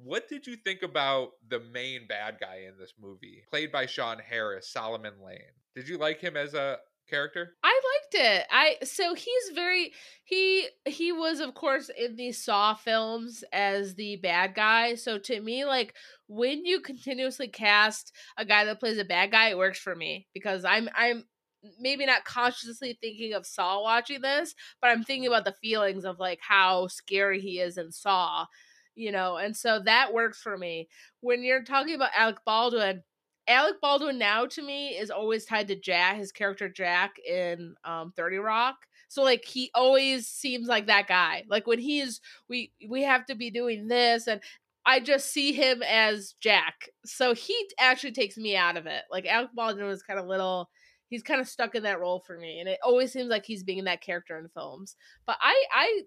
What 0.02 0.28
did 0.28 0.46
you 0.46 0.56
think 0.56 0.82
about 0.82 1.32
the 1.48 1.60
main 1.60 2.06
bad 2.06 2.38
guy 2.40 2.64
in 2.68 2.78
this 2.78 2.94
movie, 3.00 3.42
played 3.50 3.70
by 3.70 3.86
Sean 3.86 4.18
Harris, 4.18 4.68
Solomon 4.68 5.14
Lane? 5.24 5.40
Did 5.74 5.88
you 5.88 5.98
like 5.98 6.20
him 6.20 6.36
as 6.36 6.54
a 6.54 6.78
character? 7.08 7.56
I 7.62 7.80
liked 8.02 8.14
it. 8.14 8.46
I 8.50 8.76
so 8.84 9.14
he's 9.14 9.50
very 9.54 9.92
he 10.24 10.68
he 10.86 11.12
was 11.12 11.40
of 11.40 11.54
course 11.54 11.90
in 11.96 12.16
the 12.16 12.32
Saw 12.32 12.74
films 12.74 13.44
as 13.52 13.94
the 13.96 14.16
bad 14.16 14.54
guy. 14.54 14.94
So 14.94 15.18
to 15.18 15.40
me 15.40 15.64
like 15.64 15.94
when 16.28 16.64
you 16.64 16.80
continuously 16.80 17.48
cast 17.48 18.12
a 18.36 18.44
guy 18.44 18.64
that 18.64 18.80
plays 18.80 18.98
a 18.98 19.04
bad 19.04 19.32
guy, 19.32 19.48
it 19.48 19.58
works 19.58 19.78
for 19.78 19.94
me 19.94 20.28
because 20.32 20.64
I'm 20.64 20.88
I'm 20.94 21.24
maybe 21.78 22.06
not 22.06 22.24
consciously 22.24 22.96
thinking 23.00 23.34
of 23.34 23.46
Saw 23.46 23.82
watching 23.82 24.22
this, 24.22 24.54
but 24.80 24.90
I'm 24.90 25.04
thinking 25.04 25.26
about 25.26 25.44
the 25.44 25.56
feelings 25.60 26.04
of 26.04 26.18
like 26.18 26.38
how 26.40 26.86
scary 26.86 27.40
he 27.40 27.60
is 27.60 27.76
in 27.76 27.92
Saw, 27.92 28.46
you 29.00 29.12
know, 29.12 29.36
and 29.38 29.56
so 29.56 29.80
that 29.84 30.12
works 30.12 30.40
for 30.40 30.58
me. 30.58 30.88
When 31.20 31.42
you're 31.42 31.64
talking 31.64 31.94
about 31.94 32.10
Alec 32.14 32.38
Baldwin, 32.44 33.02
Alec 33.48 33.76
Baldwin 33.80 34.18
now 34.18 34.46
to 34.46 34.62
me 34.62 34.90
is 34.90 35.10
always 35.10 35.44
tied 35.46 35.68
to 35.68 35.76
Jack, 35.76 36.16
his 36.16 36.32
character 36.32 36.68
Jack 36.68 37.12
in 37.18 37.74
um 37.84 38.12
30 38.16 38.36
Rock. 38.38 38.76
So 39.08 39.22
like 39.22 39.44
he 39.44 39.70
always 39.74 40.28
seems 40.28 40.68
like 40.68 40.86
that 40.86 41.08
guy. 41.08 41.44
Like 41.48 41.66
when 41.66 41.78
he's 41.78 42.20
we 42.48 42.72
we 42.88 43.02
have 43.02 43.26
to 43.26 43.34
be 43.34 43.50
doing 43.50 43.88
this 43.88 44.28
and 44.28 44.40
I 44.86 45.00
just 45.00 45.32
see 45.32 45.52
him 45.52 45.82
as 45.82 46.34
Jack. 46.40 46.90
So 47.04 47.34
he 47.34 47.54
actually 47.78 48.12
takes 48.12 48.36
me 48.36 48.56
out 48.56 48.76
of 48.76 48.86
it. 48.86 49.02
Like 49.10 49.26
Alec 49.26 49.50
Baldwin 49.54 49.86
was 49.86 50.02
kind 50.02 50.20
of 50.20 50.26
little 50.26 50.70
he's 51.08 51.22
kind 51.24 51.40
of 51.40 51.48
stuck 51.48 51.74
in 51.74 51.82
that 51.82 52.00
role 52.00 52.22
for 52.24 52.38
me 52.38 52.60
and 52.60 52.68
it 52.68 52.78
always 52.84 53.12
seems 53.12 53.28
like 53.28 53.44
he's 53.44 53.64
being 53.64 53.84
that 53.84 54.02
character 54.02 54.38
in 54.38 54.48
films. 54.50 54.96
But 55.26 55.38
I 55.40 55.64
I 55.72 56.02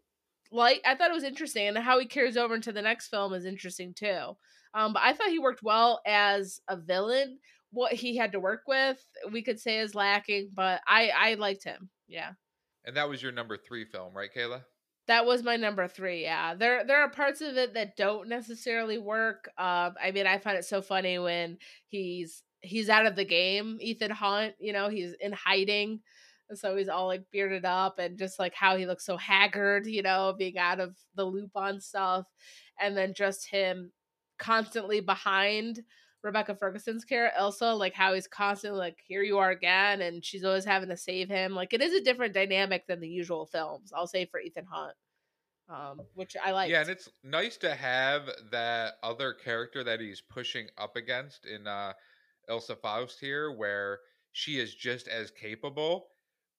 like 0.53 0.81
I 0.85 0.95
thought 0.95 1.09
it 1.09 1.15
was 1.15 1.23
interesting 1.23 1.67
and 1.67 1.77
how 1.77 1.99
he 1.99 2.05
carries 2.05 2.37
over 2.37 2.55
into 2.55 2.71
the 2.71 2.81
next 2.81 3.07
film 3.07 3.33
is 3.33 3.45
interesting 3.45 3.93
too. 3.93 4.37
Um, 4.73 4.93
but 4.93 5.03
I 5.03 5.13
thought 5.13 5.29
he 5.29 5.39
worked 5.39 5.63
well 5.63 6.01
as 6.05 6.61
a 6.67 6.77
villain. 6.77 7.39
What 7.71 7.93
he 7.93 8.15
had 8.15 8.31
to 8.33 8.39
work 8.39 8.61
with, 8.67 9.03
we 9.31 9.41
could 9.41 9.59
say 9.59 9.79
is 9.79 9.95
lacking, 9.95 10.51
but 10.53 10.81
I 10.87 11.09
I 11.09 11.33
liked 11.35 11.63
him. 11.63 11.89
Yeah. 12.07 12.31
And 12.85 12.95
that 12.97 13.09
was 13.09 13.21
your 13.21 13.31
number 13.31 13.57
three 13.57 13.85
film, 13.85 14.13
right, 14.13 14.29
Kayla? 14.35 14.61
That 15.07 15.25
was 15.25 15.43
my 15.43 15.57
number 15.57 15.87
three. 15.87 16.23
Yeah, 16.23 16.53
there 16.53 16.85
there 16.85 17.01
are 17.01 17.09
parts 17.09 17.41
of 17.41 17.57
it 17.57 17.73
that 17.73 17.97
don't 17.97 18.29
necessarily 18.29 18.97
work. 18.97 19.49
Um, 19.57 19.95
I 20.01 20.11
mean, 20.13 20.27
I 20.27 20.37
find 20.37 20.57
it 20.57 20.65
so 20.65 20.81
funny 20.81 21.19
when 21.19 21.57
he's 21.87 22.43
he's 22.61 22.89
out 22.89 23.05
of 23.05 23.15
the 23.15 23.25
game. 23.25 23.77
Ethan 23.81 24.11
Hunt, 24.11 24.53
you 24.59 24.71
know, 24.71 24.89
he's 24.89 25.13
in 25.19 25.33
hiding, 25.33 25.99
so 26.57 26.75
he's 26.75 26.89
all 26.89 27.07
like 27.07 27.23
bearded 27.31 27.65
up 27.65 27.99
and 27.99 28.17
just 28.17 28.39
like 28.39 28.53
how 28.53 28.77
he 28.77 28.85
looks 28.85 29.05
so 29.05 29.17
haggard, 29.17 29.85
you 29.85 30.01
know, 30.01 30.33
being 30.37 30.57
out 30.57 30.79
of 30.79 30.95
the 31.15 31.25
loop 31.25 31.51
on 31.55 31.79
stuff, 31.79 32.25
and 32.79 32.95
then 32.97 33.13
just 33.13 33.47
him 33.47 33.91
constantly 34.39 34.99
behind 34.99 35.81
Rebecca 36.23 36.55
Ferguson's 36.55 37.03
character, 37.05 37.37
Ilsa, 37.39 37.77
like 37.77 37.93
how 37.93 38.13
he's 38.13 38.27
constantly 38.27 38.79
like, 38.79 38.97
here 39.05 39.23
you 39.23 39.37
are 39.39 39.51
again, 39.51 40.01
and 40.01 40.23
she's 40.23 40.43
always 40.43 40.65
having 40.65 40.89
to 40.89 40.97
save 40.97 41.29
him. 41.29 41.53
Like 41.53 41.73
it 41.73 41.81
is 41.81 41.93
a 41.93 42.03
different 42.03 42.33
dynamic 42.33 42.87
than 42.87 42.99
the 42.99 43.09
usual 43.09 43.45
films, 43.45 43.91
I'll 43.95 44.07
say 44.07 44.25
for 44.25 44.39
Ethan 44.39 44.65
Hunt. 44.69 44.95
Um, 45.69 46.01
which 46.13 46.35
I 46.43 46.51
like. 46.51 46.69
Yeah, 46.69 46.81
and 46.81 46.89
it's 46.89 47.09
nice 47.23 47.55
to 47.57 47.73
have 47.73 48.29
that 48.51 48.95
other 49.01 49.33
character 49.33 49.81
that 49.85 50.01
he's 50.01 50.21
pushing 50.21 50.67
up 50.77 50.97
against 50.97 51.45
in 51.45 51.67
uh 51.67 51.93
Ilsa 52.49 52.77
Faust 52.81 53.19
here, 53.21 53.49
where 53.49 53.99
she 54.33 54.59
is 54.59 54.75
just 54.75 55.07
as 55.07 55.31
capable, 55.31 56.07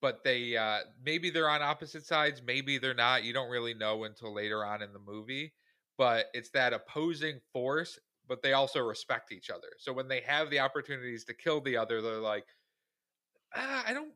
but 0.04 0.22
they 0.22 0.56
uh 0.56 0.80
maybe 1.04 1.30
they're 1.30 1.48
on 1.48 1.62
opposite 1.62 2.04
sides, 2.04 2.42
maybe 2.44 2.78
they're 2.78 2.94
not. 2.94 3.24
You 3.24 3.32
don't 3.32 3.50
really 3.50 3.74
know 3.74 4.04
until 4.04 4.34
later 4.34 4.64
on 4.64 4.82
in 4.82 4.92
the 4.92 4.98
movie 4.98 5.52
but 5.96 6.26
it's 6.34 6.50
that 6.50 6.72
opposing 6.72 7.40
force, 7.52 7.98
but 8.28 8.42
they 8.42 8.52
also 8.52 8.80
respect 8.80 9.32
each 9.32 9.50
other. 9.50 9.68
So 9.78 9.92
when 9.92 10.08
they 10.08 10.20
have 10.20 10.50
the 10.50 10.60
opportunities 10.60 11.24
to 11.24 11.34
kill 11.34 11.60
the 11.60 11.76
other, 11.76 12.02
they're 12.02 12.18
like, 12.18 12.46
ah, 13.54 13.84
I 13.86 13.92
don't 13.92 14.12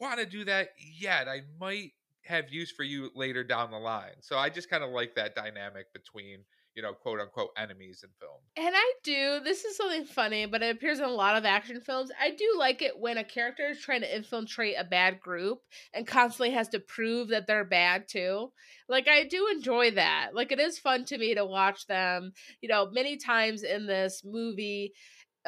want 0.00 0.20
to 0.20 0.26
do 0.26 0.44
that 0.44 0.70
yet. 0.78 1.28
I 1.28 1.42
might 1.60 1.92
have 2.24 2.50
use 2.50 2.70
for 2.70 2.82
you 2.82 3.10
later 3.14 3.44
down 3.44 3.70
the 3.70 3.78
line. 3.78 4.20
So 4.20 4.38
I 4.38 4.48
just 4.48 4.70
kind 4.70 4.84
of 4.84 4.90
like 4.90 5.14
that 5.16 5.34
dynamic 5.34 5.92
between 5.92 6.44
you 6.78 6.82
know, 6.82 6.92
quote 6.92 7.18
unquote 7.18 7.50
enemies 7.58 8.04
in 8.04 8.10
film. 8.20 8.38
And 8.56 8.72
I 8.72 8.92
do. 9.02 9.40
This 9.42 9.64
is 9.64 9.76
something 9.76 10.04
funny, 10.04 10.46
but 10.46 10.62
it 10.62 10.76
appears 10.76 11.00
in 11.00 11.06
a 11.06 11.08
lot 11.08 11.36
of 11.36 11.44
action 11.44 11.80
films. 11.80 12.12
I 12.20 12.30
do 12.30 12.54
like 12.56 12.82
it 12.82 12.96
when 12.96 13.18
a 13.18 13.24
character 13.24 13.66
is 13.66 13.80
trying 13.80 14.02
to 14.02 14.16
infiltrate 14.16 14.76
a 14.78 14.84
bad 14.84 15.18
group 15.18 15.58
and 15.92 16.06
constantly 16.06 16.52
has 16.52 16.68
to 16.68 16.78
prove 16.78 17.30
that 17.30 17.48
they're 17.48 17.64
bad 17.64 18.06
too. 18.06 18.52
Like 18.88 19.08
I 19.08 19.24
do 19.24 19.48
enjoy 19.48 19.90
that. 19.90 20.28
Like 20.34 20.52
it 20.52 20.60
is 20.60 20.78
fun 20.78 21.04
to 21.06 21.18
me 21.18 21.34
to 21.34 21.44
watch 21.44 21.88
them. 21.88 22.30
You 22.60 22.68
know, 22.68 22.88
many 22.92 23.16
times 23.16 23.64
in 23.64 23.88
this 23.88 24.22
movie, 24.24 24.92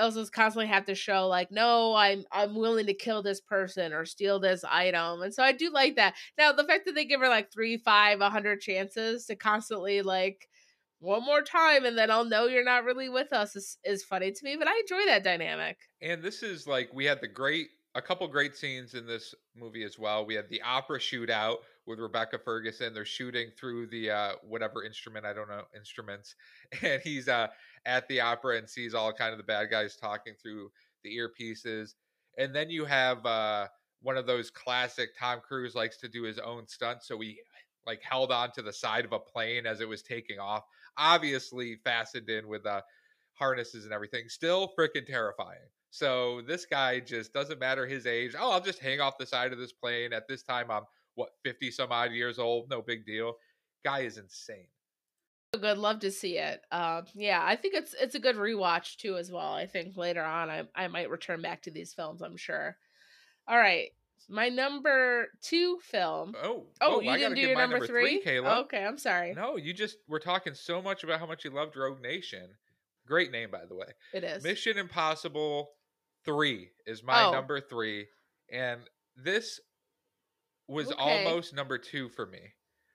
Ilsa's 0.00 0.30
constantly 0.30 0.66
have 0.66 0.86
to 0.86 0.96
show 0.96 1.28
like, 1.28 1.52
no, 1.52 1.94
I'm 1.94 2.24
I'm 2.32 2.56
willing 2.56 2.86
to 2.86 2.94
kill 2.94 3.22
this 3.22 3.40
person 3.40 3.92
or 3.92 4.04
steal 4.04 4.40
this 4.40 4.64
item, 4.68 5.22
and 5.22 5.32
so 5.32 5.44
I 5.44 5.52
do 5.52 5.70
like 5.70 5.94
that. 5.94 6.14
Now 6.36 6.50
the 6.50 6.64
fact 6.64 6.86
that 6.86 6.96
they 6.96 7.04
give 7.04 7.20
her 7.20 7.28
like 7.28 7.52
three, 7.52 7.76
five, 7.76 8.20
a 8.20 8.30
hundred 8.30 8.60
chances 8.60 9.26
to 9.26 9.36
constantly 9.36 10.02
like 10.02 10.48
one 11.00 11.24
more 11.24 11.42
time 11.42 11.84
and 11.84 11.96
then 11.96 12.10
I'll 12.10 12.24
know 12.24 12.46
you're 12.46 12.64
not 12.64 12.84
really 12.84 13.08
with 13.08 13.32
us 13.32 13.56
is, 13.56 13.78
is 13.84 14.04
funny 14.04 14.30
to 14.30 14.44
me, 14.44 14.56
but 14.56 14.68
I 14.68 14.78
enjoy 14.80 15.06
that 15.06 15.24
dynamic. 15.24 15.78
And 16.02 16.22
this 16.22 16.42
is 16.42 16.66
like 16.66 16.90
we 16.92 17.06
had 17.06 17.20
the 17.20 17.28
great 17.28 17.68
a 17.96 18.02
couple 18.02 18.28
great 18.28 18.54
scenes 18.54 18.94
in 18.94 19.04
this 19.04 19.34
movie 19.56 19.82
as 19.82 19.98
well. 19.98 20.24
We 20.24 20.34
had 20.34 20.48
the 20.48 20.62
opera 20.62 21.00
shootout 21.00 21.56
with 21.86 21.98
Rebecca 21.98 22.38
Ferguson. 22.38 22.94
They're 22.94 23.04
shooting 23.04 23.48
through 23.58 23.88
the 23.88 24.10
uh 24.10 24.32
whatever 24.46 24.84
instrument, 24.84 25.26
I 25.26 25.32
don't 25.32 25.48
know, 25.48 25.62
instruments. 25.74 26.36
And 26.82 27.02
he's 27.02 27.28
uh 27.28 27.48
at 27.86 28.06
the 28.08 28.20
opera 28.20 28.58
and 28.58 28.68
sees 28.68 28.94
all 28.94 29.12
kind 29.12 29.32
of 29.32 29.38
the 29.38 29.44
bad 29.44 29.70
guys 29.70 29.96
talking 29.96 30.34
through 30.40 30.70
the 31.02 31.16
earpieces. 31.16 31.94
And 32.38 32.54
then 32.54 32.68
you 32.68 32.84
have 32.84 33.24
uh 33.24 33.68
one 34.02 34.18
of 34.18 34.26
those 34.26 34.50
classic 34.50 35.10
Tom 35.18 35.40
Cruise 35.40 35.74
likes 35.74 35.96
to 35.98 36.08
do 36.08 36.22
his 36.22 36.38
own 36.38 36.68
stunts. 36.68 37.08
So 37.08 37.18
he 37.18 37.40
like 37.86 38.02
held 38.02 38.30
on 38.30 38.52
to 38.52 38.62
the 38.62 38.72
side 38.72 39.06
of 39.06 39.12
a 39.12 39.18
plane 39.18 39.66
as 39.66 39.80
it 39.80 39.88
was 39.88 40.02
taking 40.02 40.38
off 40.38 40.64
obviously 41.00 41.76
fastened 41.82 42.28
in 42.28 42.46
with 42.46 42.64
uh, 42.66 42.82
harnesses 43.32 43.84
and 43.84 43.92
everything. 43.92 44.28
Still 44.28 44.72
freaking 44.78 45.06
terrifying. 45.06 45.58
So 45.90 46.42
this 46.46 46.66
guy 46.66 47.00
just 47.00 47.32
doesn't 47.32 47.58
matter 47.58 47.86
his 47.86 48.06
age. 48.06 48.36
Oh, 48.38 48.52
I'll 48.52 48.60
just 48.60 48.78
hang 48.78 49.00
off 49.00 49.18
the 49.18 49.26
side 49.26 49.52
of 49.52 49.58
this 49.58 49.72
plane. 49.72 50.12
At 50.12 50.28
this 50.28 50.44
time, 50.44 50.70
I'm 50.70 50.84
what 51.16 51.30
fifty 51.42 51.70
some 51.72 51.90
odd 51.90 52.12
years 52.12 52.38
old. 52.38 52.70
No 52.70 52.82
big 52.82 53.04
deal. 53.04 53.34
Guy 53.84 54.00
is 54.00 54.18
insane. 54.18 54.68
Good, 55.58 55.78
love 55.78 55.98
to 56.00 56.12
see 56.12 56.38
it. 56.38 56.60
Um, 56.70 57.06
yeah, 57.14 57.42
I 57.44 57.56
think 57.56 57.74
it's 57.74 57.92
it's 58.00 58.14
a 58.14 58.20
good 58.20 58.36
rewatch 58.36 58.98
too 58.98 59.16
as 59.16 59.32
well. 59.32 59.52
I 59.52 59.66
think 59.66 59.96
later 59.96 60.22
on 60.22 60.48
I 60.48 60.62
I 60.76 60.86
might 60.86 61.10
return 61.10 61.42
back 61.42 61.62
to 61.62 61.72
these 61.72 61.92
films. 61.92 62.22
I'm 62.22 62.36
sure. 62.36 62.76
All 63.48 63.58
right, 63.58 63.88
my 64.28 64.48
number 64.48 65.28
two 65.42 65.78
film. 65.82 66.34
Oh, 66.42 66.66
oh, 66.80 66.96
oh 66.96 67.00
you 67.00 67.16
didn't 67.16 67.34
do 67.34 67.40
your 67.40 67.56
number, 67.56 67.78
number 67.78 67.86
three? 67.86 68.22
three, 68.22 68.32
Kayla. 68.32 68.64
Okay, 68.64 68.84
I'm 68.84 68.98
sorry. 68.98 69.34
No, 69.34 69.56
you 69.56 69.72
just 69.72 69.98
were 70.08 70.20
talking 70.20 70.54
so 70.54 70.82
much 70.82 71.04
about 71.04 71.20
how 71.20 71.26
much 71.26 71.44
you 71.44 71.50
loved 71.50 71.76
Rogue 71.76 72.00
Nation. 72.00 72.48
Great 73.06 73.32
name, 73.32 73.50
by 73.50 73.64
the 73.68 73.74
way. 73.74 73.86
It 74.12 74.24
is. 74.24 74.44
Mission 74.44 74.78
Impossible 74.78 75.70
Three 76.24 76.70
is 76.86 77.02
my 77.02 77.24
oh. 77.24 77.32
number 77.32 77.60
three, 77.60 78.06
and 78.52 78.80
this 79.16 79.58
was 80.68 80.92
okay. 80.92 81.24
almost 81.24 81.54
number 81.54 81.78
two 81.78 82.10
for 82.10 82.26
me. 82.26 82.40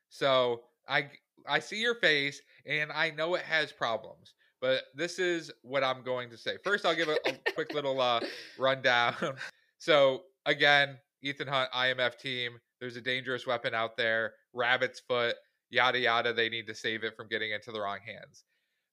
So 0.10 0.62
I 0.88 1.10
I 1.48 1.60
see 1.60 1.82
your 1.82 1.96
face, 1.96 2.42
and 2.68 2.92
I 2.92 3.10
know 3.10 3.36
it 3.36 3.42
has 3.42 3.72
problems. 3.72 4.36
But 4.62 4.84
this 4.96 5.20
is 5.20 5.52
what 5.62 5.84
I'm 5.84 6.04
going 6.04 6.30
to 6.30 6.38
say. 6.38 6.58
First, 6.64 6.86
I'll 6.86 6.96
give 6.96 7.10
a, 7.10 7.18
a 7.28 7.52
quick 7.54 7.74
little 7.74 8.00
uh, 8.00 8.22
rundown. 8.60 9.16
So 9.78 10.24
again, 10.46 10.98
Ethan 11.26 11.48
Hunt, 11.48 11.72
IMF 11.72 12.20
team. 12.20 12.60
There's 12.80 12.98
a 12.98 13.02
dangerous 13.02 13.48
weapon 13.48 13.74
out 13.74 13.98
there. 13.98 14.34
Rabbit's 14.54 15.00
foot, 15.00 15.36
yada 15.72 16.00
yada. 16.00 16.34
They 16.34 16.50
need 16.50 16.68
to 16.68 16.76
save 16.76 17.04
it 17.04 17.16
from 17.18 17.28
getting 17.28 17.52
into 17.52 17.72
the 17.72 17.82
wrong 17.82 18.00
hands. 18.06 18.44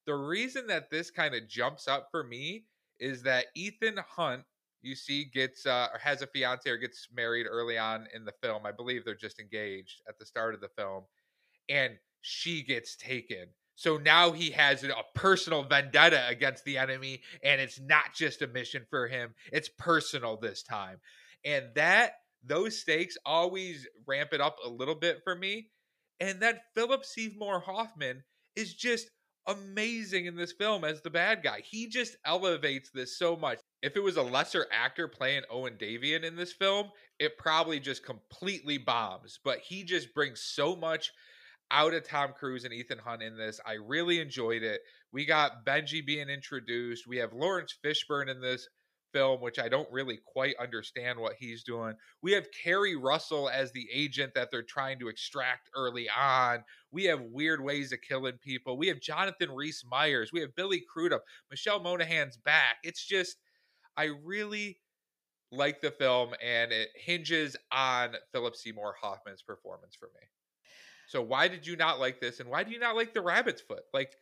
The 0.07 0.15
reason 0.15 0.67
that 0.69 0.91
this 0.91 1.11
kind 1.11 1.35
of 1.35 1.47
jumps 1.47 1.87
up 1.87 2.09
for 2.11 2.25
me 2.25 2.65
is 2.99 3.23
that 3.25 3.47
Ethan 3.55 3.99
Hunt, 4.17 4.45
you 4.81 4.95
see, 4.95 5.25
gets 5.25 5.67
uh, 5.67 5.89
or 5.93 5.99
has 5.99 6.23
a 6.23 6.27
fiance 6.27 6.69
or 6.69 6.79
gets 6.79 7.07
married 7.15 7.47
early 7.47 7.77
on 7.77 8.07
in 8.15 8.25
the 8.25 8.33
film. 8.43 8.65
I 8.65 8.73
believe 8.73 9.05
they're 9.05 9.15
just 9.15 9.39
engaged 9.39 10.01
at 10.09 10.19
the 10.19 10.27
start 10.27 10.55
of 10.55 10.63
the 10.63 10.71
film, 10.77 11.05
and 11.69 11.95
she 12.23 12.63
gets 12.63 12.97
taken. 12.97 13.49
So 13.75 13.99
now 13.99 14.33
he 14.33 14.51
has 14.53 14.85
a 14.85 14.93
personal 15.15 15.65
vendetta 15.65 16.27
against 16.29 16.65
the 16.65 16.79
enemy, 16.79 17.21
and 17.43 17.61
it's 17.61 17.79
not 17.79 18.15
just 18.15 18.41
a 18.41 18.47
mission 18.47 18.87
for 18.89 19.07
him, 19.07 19.35
it's 19.53 19.69
personal 19.69 20.37
this 20.37 20.63
time. 20.63 20.99
And 21.45 21.67
that 21.75 22.15
those 22.45 22.79
stakes 22.79 23.17
always 23.25 23.87
ramp 24.07 24.31
it 24.33 24.41
up 24.41 24.57
a 24.65 24.69
little 24.69 24.95
bit 24.95 25.21
for 25.25 25.35
me. 25.35 25.69
And 26.21 26.41
that 26.41 26.63
Philip 26.75 27.05
Seymour 27.05 27.61
Hoffman 27.61 28.23
is 28.57 28.75
just 28.75 29.11
amazing 29.47 30.27
in 30.27 30.37
this 30.37 30.53
film 30.53 30.85
as 30.85 31.03
the 31.03 31.11
bad 31.11 31.43
guy. 31.43 31.61
He 31.65 31.89
just 31.89 32.17
elevates 32.25 32.91
this 32.95 33.19
so 33.19 33.37
much. 33.37 33.59
If 33.83 33.97
it 33.97 34.03
was 34.03 34.17
a 34.17 34.23
lesser 34.23 34.67
actor 34.71 35.09
playing 35.09 35.43
Owen 35.51 35.77
Davian 35.79 36.23
in 36.23 36.37
this 36.37 36.53
film, 36.53 36.91
it 37.19 37.39
probably 37.39 37.81
just 37.81 38.05
completely 38.05 38.79
bombs. 38.79 39.41
But 39.45 39.59
he 39.59 39.83
just 39.83 40.15
brings 40.15 40.43
so 40.43 40.77
much 40.77 41.11
out 41.73 41.95
of 41.95 42.07
Tom 42.07 42.33
Cruise 42.39 42.65
and 42.65 42.73
Ethan 42.73 42.99
Hunt 42.99 43.23
in 43.23 43.37
this. 43.37 43.59
I 43.67 43.73
really 43.73 44.21
enjoyed 44.21 44.63
it. 44.63 44.83
We 45.13 45.25
got 45.25 45.65
Benji 45.67 46.05
being 46.05 46.29
introduced. 46.29 47.07
We 47.07 47.17
have 47.17 47.33
Laurence 47.33 47.75
Fishburne 47.85 48.29
in 48.29 48.41
this 48.41 48.69
film, 49.13 49.41
which 49.41 49.59
I 49.59 49.69
don't 49.69 49.91
really 49.93 50.19
quite 50.27 50.55
understand 50.61 51.19
what 51.19 51.35
he's 51.39 51.63
doing. 51.63 51.95
We 52.23 52.33
have 52.33 52.47
Keri 52.65 52.97
Russell 52.97 53.49
as 53.49 53.73
the 53.73 53.87
agent 53.93 54.35
that 54.35 54.51
they're 54.51 54.63
trying 54.63 54.99
to 55.01 55.09
extract 55.09 55.71
early 55.75 56.09
on. 56.09 56.65
We 56.91 57.05
have 57.05 57.21
weird 57.21 57.63
ways 57.63 57.93
of 57.93 58.01
killing 58.01 58.39
people. 58.43 58.77
We 58.77 58.89
have 58.89 59.01
Jonathan 59.01 59.51
Rhys 59.51 59.85
Meyers. 59.89 60.33
We 60.33 60.41
have 60.41 60.55
Billy 60.55 60.83
Crudup. 60.93 61.25
Michelle 61.51 61.81
Monaghan's 61.81 62.37
back. 62.37 62.77
It's 62.83 63.05
just, 63.05 63.37
I 63.97 64.11
really 64.25 64.79
like 65.51 65.83
the 65.83 65.91
film, 65.91 66.31
and 66.43 66.73
it 66.73 66.89
hinges 66.97 67.57
on 67.71 68.17
Philip 68.33 68.57
Seymour 68.57 68.95
Hoffman's 69.01 69.43
performance 69.43 69.95
for 69.95 70.07
me. 70.07 70.27
So 71.09 71.21
why 71.21 71.49
did 71.49 71.67
you 71.67 71.77
not 71.77 72.01
like 72.01 72.21
this, 72.21 72.41
and 72.41 72.49
why 72.49 72.65
do 72.65 72.71
you 72.71 72.79
not 72.79 72.97
like 72.97 73.13
the 73.13 73.21
rabbit's 73.21 73.61
foot? 73.61 73.83
Like 73.93 74.15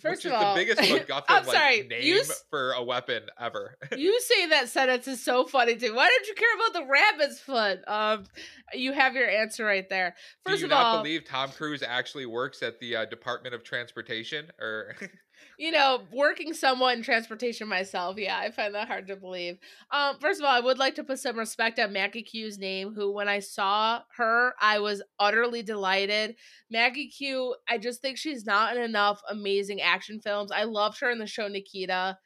First 0.00 0.24
of 0.24 0.32
all, 0.32 0.54
the 0.54 0.60
biggest 0.60 0.80
MacGuffin 0.80 1.22
I'm 1.28 1.46
like, 1.46 1.56
sorry, 1.56 1.82
name 1.88 2.02
you, 2.02 2.22
for 2.50 2.72
a 2.72 2.82
weapon 2.82 3.22
ever. 3.40 3.76
you 3.96 4.20
say 4.20 4.46
that 4.48 4.68
sentence 4.68 5.08
is 5.08 5.22
so 5.22 5.44
funny 5.44 5.76
too. 5.76 5.94
Why 5.94 6.08
don't 6.08 6.26
you 6.26 6.34
care 6.34 6.54
about 6.54 6.72
the 6.74 6.86
rabbit's 6.86 7.40
foot? 7.40 7.80
Um, 7.88 8.24
you 8.72 8.92
have 8.92 9.14
your 9.14 9.28
answer 9.28 9.64
right 9.64 9.88
there. 9.88 10.14
First 10.44 10.56
Do 10.56 10.60
you 10.60 10.66
of 10.66 10.70
not 10.70 10.84
all, 10.84 11.02
believe 11.02 11.24
Tom 11.24 11.50
Cruise 11.50 11.82
actually 11.82 12.26
works 12.26 12.62
at 12.62 12.78
the 12.80 12.96
uh, 12.96 13.04
Department 13.06 13.54
of 13.54 13.64
Transportation, 13.64 14.46
or 14.60 14.94
you 15.58 15.70
know, 15.72 16.02
working 16.12 16.52
somewhat 16.52 16.96
in 16.96 17.02
transportation 17.02 17.68
myself, 17.68 18.16
yeah, 18.18 18.38
I 18.38 18.50
find 18.50 18.74
that 18.74 18.88
hard 18.88 19.08
to 19.08 19.16
believe. 19.16 19.58
Um, 19.90 20.16
first 20.20 20.40
of 20.40 20.46
all, 20.46 20.52
I 20.54 20.60
would 20.60 20.78
like 20.78 20.94
to 20.96 21.04
put 21.04 21.18
some 21.18 21.38
respect 21.38 21.78
on 21.78 21.92
Maggie 21.92 22.22
Q's 22.22 22.58
name, 22.58 22.94
who 22.94 23.12
when 23.12 23.28
I 23.28 23.40
saw 23.40 24.02
her, 24.16 24.54
I 24.60 24.78
was 24.78 25.02
utterly 25.18 25.62
delighted. 25.62 26.36
Maggie 26.70 27.08
Q, 27.08 27.56
I 27.68 27.78
just 27.78 28.00
think 28.00 28.18
she's 28.18 28.46
not 28.46 28.76
in 28.76 28.82
enough 28.82 29.20
amazing 29.28 29.80
action 29.80 30.20
films. 30.20 30.52
I 30.52 30.64
loved 30.64 31.00
her 31.00 31.10
in 31.10 31.18
the 31.18 31.26
show 31.26 31.48
Nikita. 31.48 32.18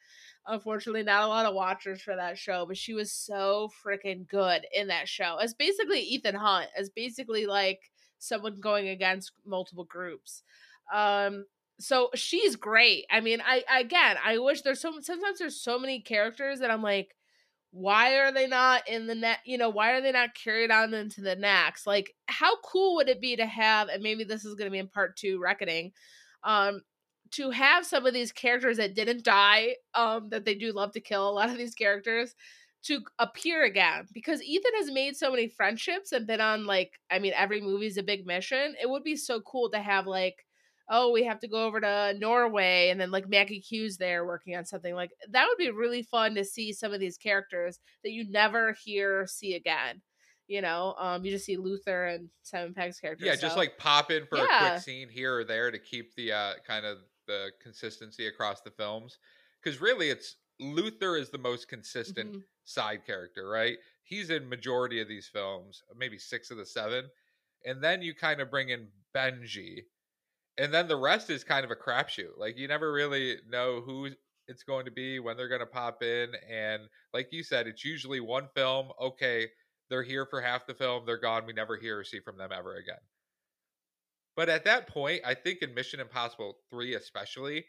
Unfortunately, 0.45 1.03
not 1.03 1.23
a 1.23 1.27
lot 1.27 1.45
of 1.45 1.55
watchers 1.55 2.01
for 2.01 2.15
that 2.15 2.37
show, 2.37 2.65
but 2.67 2.77
she 2.77 2.93
was 2.93 3.11
so 3.11 3.69
freaking 3.83 4.27
good 4.27 4.65
in 4.73 4.87
that 4.87 5.07
show. 5.07 5.37
As 5.41 5.53
basically 5.53 6.01
Ethan 6.01 6.35
Hunt, 6.35 6.67
as 6.77 6.89
basically 6.89 7.45
like 7.45 7.79
someone 8.19 8.59
going 8.59 8.89
against 8.89 9.31
multiple 9.45 9.85
groups. 9.85 10.43
Um, 10.93 11.45
so 11.79 12.09
she's 12.15 12.55
great. 12.55 13.05
I 13.11 13.19
mean, 13.21 13.41
I 13.45 13.63
again, 13.79 14.17
I 14.23 14.37
wish 14.39 14.61
there's 14.61 14.81
so 14.81 14.93
sometimes 15.01 15.39
there's 15.39 15.61
so 15.61 15.79
many 15.79 15.99
characters 16.01 16.59
that 16.59 16.71
I'm 16.71 16.81
like, 16.83 17.15
why 17.71 18.17
are 18.17 18.31
they 18.31 18.47
not 18.47 18.87
in 18.87 19.07
the 19.07 19.15
net? 19.15 19.39
You 19.45 19.57
know, 19.57 19.69
why 19.69 19.91
are 19.91 20.01
they 20.01 20.11
not 20.11 20.35
carried 20.35 20.71
on 20.71 20.93
into 20.93 21.21
the 21.21 21.35
next? 21.35 21.87
Like, 21.87 22.13
how 22.27 22.57
cool 22.61 22.95
would 22.95 23.09
it 23.09 23.21
be 23.21 23.35
to 23.35 23.45
have? 23.45 23.89
And 23.89 24.03
maybe 24.03 24.23
this 24.23 24.45
is 24.45 24.55
going 24.55 24.67
to 24.67 24.71
be 24.71 24.79
in 24.79 24.87
part 24.87 25.17
two, 25.17 25.39
reckoning. 25.41 25.91
Um, 26.43 26.81
to 27.31 27.49
have 27.49 27.85
some 27.85 28.05
of 28.05 28.13
these 28.13 28.31
characters 28.31 28.77
that 28.77 28.93
didn't 28.93 29.23
die, 29.23 29.75
um, 29.95 30.29
that 30.29 30.45
they 30.45 30.53
do 30.53 30.71
love 30.71 30.91
to 30.91 30.99
kill 31.01 31.27
a 31.27 31.31
lot 31.31 31.49
of 31.49 31.57
these 31.57 31.73
characters 31.73 32.35
to 32.83 33.01
appear 33.17 33.63
again 33.63 34.07
because 34.13 34.43
Ethan 34.43 34.71
has 34.75 34.91
made 34.91 35.15
so 35.15 35.31
many 35.31 35.47
friendships 35.47 36.11
and 36.11 36.27
been 36.27 36.41
on 36.41 36.65
like 36.65 36.99
I 37.09 37.19
mean 37.19 37.33
every 37.35 37.61
movie's 37.61 37.97
a 37.97 38.03
big 38.03 38.25
mission. 38.27 38.75
It 38.81 38.89
would 38.89 39.03
be 39.03 39.15
so 39.15 39.41
cool 39.41 39.69
to 39.71 39.79
have 39.79 40.05
like 40.05 40.45
oh, 40.89 41.11
we 41.11 41.23
have 41.23 41.39
to 41.39 41.47
go 41.47 41.65
over 41.65 41.79
to 41.79 42.15
Norway 42.19 42.89
and 42.89 42.99
then 42.99 43.11
like 43.11 43.29
Maggie 43.29 43.61
Q's 43.61 43.97
there 43.97 44.25
working 44.25 44.55
on 44.55 44.65
something. 44.65 44.93
Like 44.93 45.11
that 45.29 45.47
would 45.47 45.57
be 45.57 45.71
really 45.71 46.03
fun 46.03 46.35
to 46.35 46.43
see 46.43 46.73
some 46.73 46.93
of 46.93 46.99
these 46.99 47.17
characters 47.17 47.79
that 48.03 48.11
you 48.11 48.29
never 48.29 48.75
hear 48.83 49.25
see 49.27 49.55
again. 49.55 50.01
You 50.47 50.61
know, 50.61 50.95
um, 50.99 51.23
you 51.23 51.31
just 51.31 51.45
see 51.45 51.55
Luther 51.55 52.07
and 52.07 52.29
Simon 52.43 52.73
Pegg's 52.73 52.99
characters. 52.99 53.25
Yeah, 53.25 53.35
so. 53.35 53.41
just 53.41 53.57
like 53.57 53.77
pop 53.77 54.11
in 54.11 54.25
for 54.25 54.37
yeah. 54.37 54.43
a 54.43 54.69
quick 54.71 54.81
scene 54.81 55.09
here 55.09 55.39
or 55.39 55.43
there 55.45 55.71
to 55.71 55.79
keep 55.79 56.13
the 56.15 56.33
uh, 56.33 56.53
kind 56.67 56.85
of 56.85 56.97
the 57.27 57.51
consistency 57.61 58.27
across 58.27 58.61
the 58.61 58.71
films. 58.71 59.17
Because 59.63 59.79
really, 59.79 60.09
it's 60.09 60.35
Luther 60.59 61.15
is 61.15 61.29
the 61.29 61.37
most 61.37 61.69
consistent 61.69 62.31
mm-hmm. 62.31 62.39
side 62.65 63.05
character, 63.05 63.47
right? 63.47 63.77
He's 64.03 64.29
in 64.29 64.49
majority 64.49 65.01
of 65.01 65.07
these 65.07 65.29
films, 65.31 65.81
maybe 65.97 66.17
six 66.17 66.51
of 66.51 66.57
the 66.57 66.65
seven 66.65 67.05
and 67.65 67.83
then 67.83 68.01
you 68.01 68.13
kind 68.13 68.41
of 68.41 68.49
bring 68.49 68.69
in 68.69 68.87
Benji, 69.15 69.83
and 70.57 70.73
then 70.73 70.87
the 70.87 70.95
rest 70.95 71.29
is 71.29 71.43
kind 71.43 71.65
of 71.65 71.71
a 71.71 71.75
crapshoot. 71.75 72.37
Like 72.37 72.57
you 72.57 72.67
never 72.67 72.91
really 72.91 73.37
know 73.49 73.81
who 73.81 74.09
it's 74.47 74.63
going 74.63 74.85
to 74.85 74.91
be, 74.91 75.19
when 75.19 75.37
they're 75.37 75.47
going 75.49 75.61
to 75.61 75.65
pop 75.65 76.03
in, 76.03 76.29
and 76.51 76.83
like 77.13 77.29
you 77.31 77.43
said, 77.43 77.67
it's 77.67 77.85
usually 77.85 78.19
one 78.19 78.49
film. 78.55 78.89
Okay, 79.01 79.47
they're 79.89 80.03
here 80.03 80.25
for 80.25 80.41
half 80.41 80.67
the 80.67 80.73
film, 80.73 81.03
they're 81.05 81.17
gone. 81.19 81.45
We 81.45 81.53
never 81.53 81.77
hear 81.77 81.99
or 81.99 82.03
see 82.03 82.19
from 82.19 82.37
them 82.37 82.51
ever 82.51 82.75
again. 82.75 82.99
But 84.35 84.49
at 84.49 84.65
that 84.65 84.87
point, 84.87 85.21
I 85.25 85.35
think 85.35 85.61
in 85.61 85.73
Mission 85.73 85.99
Impossible 85.99 86.57
3 86.71 86.95
especially, 86.95 87.65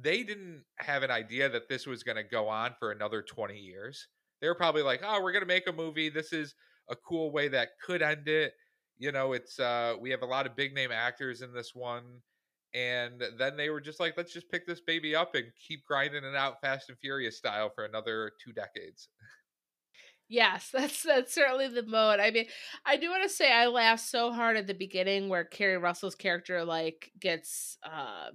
they 0.00 0.22
didn't 0.22 0.64
have 0.78 1.02
an 1.02 1.10
idea 1.10 1.48
that 1.48 1.68
this 1.68 1.86
was 1.86 2.02
going 2.02 2.16
to 2.16 2.22
go 2.22 2.48
on 2.48 2.74
for 2.78 2.90
another 2.90 3.22
20 3.22 3.56
years. 3.56 4.08
They 4.40 4.48
were 4.48 4.54
probably 4.54 4.82
like, 4.82 5.00
"Oh, 5.02 5.22
we're 5.22 5.32
going 5.32 5.42
to 5.42 5.46
make 5.46 5.66
a 5.66 5.72
movie. 5.72 6.08
This 6.10 6.32
is 6.32 6.54
a 6.90 6.96
cool 6.96 7.32
way 7.32 7.48
that 7.48 7.70
could 7.84 8.02
end 8.02 8.28
it." 8.28 8.52
You 8.98 9.12
know, 9.12 9.32
it's 9.32 9.58
uh 9.60 9.94
we 10.00 10.10
have 10.10 10.22
a 10.22 10.26
lot 10.26 10.46
of 10.46 10.56
big 10.56 10.74
name 10.74 10.90
actors 10.92 11.42
in 11.42 11.52
this 11.52 11.74
one. 11.74 12.04
And 12.74 13.22
then 13.38 13.56
they 13.56 13.70
were 13.70 13.80
just 13.80 14.00
like, 14.00 14.14
let's 14.16 14.32
just 14.32 14.50
pick 14.50 14.66
this 14.66 14.80
baby 14.80 15.14
up 15.14 15.34
and 15.34 15.44
keep 15.66 15.84
grinding 15.86 16.24
it 16.24 16.34
out 16.36 16.60
Fast 16.60 16.90
and 16.90 16.98
Furious 16.98 17.38
style 17.38 17.70
for 17.74 17.84
another 17.86 18.32
two 18.44 18.52
decades. 18.52 19.08
Yes, 20.28 20.70
that's 20.72 21.02
that's 21.02 21.32
certainly 21.32 21.68
the 21.68 21.84
mode. 21.84 22.20
I 22.20 22.30
mean, 22.32 22.46
I 22.84 22.96
do 22.96 23.08
want 23.10 23.22
to 23.22 23.28
say 23.28 23.52
I 23.52 23.66
laughed 23.68 24.04
so 24.04 24.32
hard 24.32 24.56
at 24.56 24.66
the 24.66 24.74
beginning 24.74 25.28
where 25.28 25.44
Keri 25.44 25.78
Russell's 25.78 26.16
character 26.16 26.64
like 26.64 27.12
gets 27.20 27.78
uh 27.84 28.30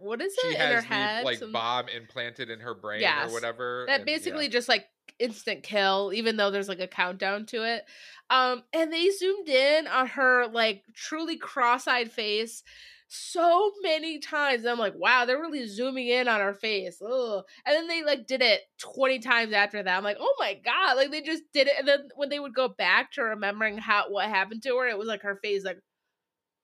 what 0.00 0.22
is 0.22 0.32
it 0.32 0.40
She 0.40 0.54
in 0.54 0.60
her 0.60 0.66
has 0.80 0.82
the 0.82 0.88
head? 0.94 1.24
like 1.24 1.38
Some- 1.38 1.52
bomb 1.52 1.88
implanted 1.88 2.48
in 2.48 2.60
her 2.60 2.74
brain 2.74 3.00
Yes, 3.02 3.28
or 3.30 3.34
whatever. 3.34 3.84
that 3.88 4.00
and 4.00 4.08
yeah. 4.08 4.16
basically 4.16 4.48
just 4.48 4.68
like 4.68 4.86
instant 5.18 5.62
kill 5.62 6.12
even 6.14 6.36
though 6.36 6.50
there's 6.50 6.68
like 6.68 6.80
a 6.80 6.88
countdown 6.88 7.46
to 7.46 7.62
it 7.62 7.84
um 8.30 8.62
and 8.72 8.92
they 8.92 9.10
zoomed 9.10 9.48
in 9.48 9.86
on 9.86 10.06
her 10.06 10.46
like 10.48 10.82
truly 10.94 11.36
cross-eyed 11.36 12.10
face 12.10 12.62
so 13.06 13.70
many 13.82 14.18
times 14.18 14.62
and 14.62 14.70
i'm 14.70 14.78
like 14.78 14.94
wow 14.96 15.24
they're 15.24 15.40
really 15.40 15.66
zooming 15.68 16.08
in 16.08 16.26
on 16.26 16.40
her 16.40 16.54
face 16.54 17.00
Ugh. 17.00 17.44
and 17.64 17.76
then 17.76 17.86
they 17.86 18.02
like 18.02 18.26
did 18.26 18.42
it 18.42 18.62
20 18.80 19.20
times 19.20 19.52
after 19.52 19.80
that 19.82 19.96
i'm 19.96 20.02
like 20.02 20.16
oh 20.18 20.34
my 20.40 20.58
god 20.64 20.96
like 20.96 21.12
they 21.12 21.20
just 21.20 21.44
did 21.52 21.68
it 21.68 21.74
and 21.78 21.86
then 21.86 22.08
when 22.16 22.28
they 22.28 22.40
would 22.40 22.54
go 22.54 22.68
back 22.68 23.12
to 23.12 23.22
remembering 23.22 23.78
how 23.78 24.10
what 24.10 24.28
happened 24.28 24.62
to 24.64 24.76
her 24.76 24.88
it 24.88 24.98
was 24.98 25.06
like 25.06 25.22
her 25.22 25.36
face 25.36 25.64
like 25.64 25.78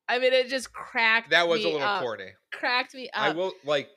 i 0.08 0.18
mean 0.18 0.32
it 0.32 0.48
just 0.48 0.72
cracked 0.72 1.30
that 1.30 1.46
was 1.46 1.62
a 1.62 1.68
little 1.68 1.82
up. 1.82 2.02
corny. 2.02 2.30
cracked 2.52 2.94
me 2.94 3.08
up 3.14 3.22
I 3.22 3.30
will 3.30 3.52
like, 3.64 3.90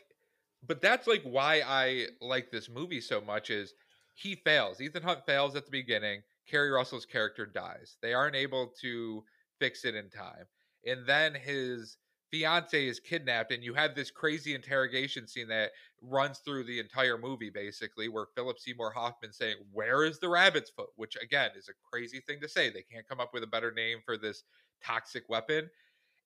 but 0.66 0.82
that's 0.82 1.08
like 1.08 1.24
why 1.24 1.62
I 1.66 2.08
like 2.22 2.51
this 2.51 2.70
movie 2.70 3.01
so 3.01 3.20
much 3.20 3.49
is 3.49 3.74
he 4.14 4.36
fails. 4.36 4.82
Ethan 4.82 5.03
Hunt 5.03 5.26
fails 5.26 5.55
at 5.55 5.66
the 5.66 5.72
beginning. 5.72 6.22
Keri 6.47 6.70
Russell's 6.70 7.05
character 7.05 7.45
dies. 7.45 7.97
They 8.01 8.14
aren't 8.14 8.36
able 8.36 8.74
to 8.82 9.24
fix 9.59 9.86
it 9.86 9.95
in 9.95 10.09
time, 10.09 10.45
and 10.86 11.05
then 11.05 11.34
his 11.34 11.97
fiance 12.32 12.88
is 12.88 12.99
kidnapped, 12.99 13.51
and 13.51 13.64
you 13.64 13.76
have 13.76 13.93
this 13.93 14.09
crazy 14.09 14.55
interrogation 14.55 15.28
scene 15.28 15.47
that 15.47 15.72
runs 16.01 16.39
through 16.39 16.64
the 16.64 16.80
entire 16.80 17.18
movie, 17.18 17.51
basically, 17.51 18.09
where 18.09 18.26
Philip 18.36 18.57
Seymour 18.57 18.91
Hoffman 18.91 19.32
saying, 19.32 19.57
"Where 19.72 20.03
is 20.03 20.20
the 20.20 20.30
rabbit's 20.30 20.72
foot?" 20.72 20.89
Which 20.95 21.16
again 21.16 21.51
is 21.55 21.70
a 21.70 21.74
crazy 21.91 22.20
thing 22.22 22.41
to 22.41 22.49
say. 22.49 22.70
They 22.70 22.82
can't 22.82 23.07
come 23.07 23.20
up 23.20 23.34
with 23.34 23.43
a 23.43 23.47
better 23.47 23.72
name 23.72 24.01
for 24.03 24.18
this 24.18 24.43
toxic 24.84 25.30
weapon, 25.30 25.70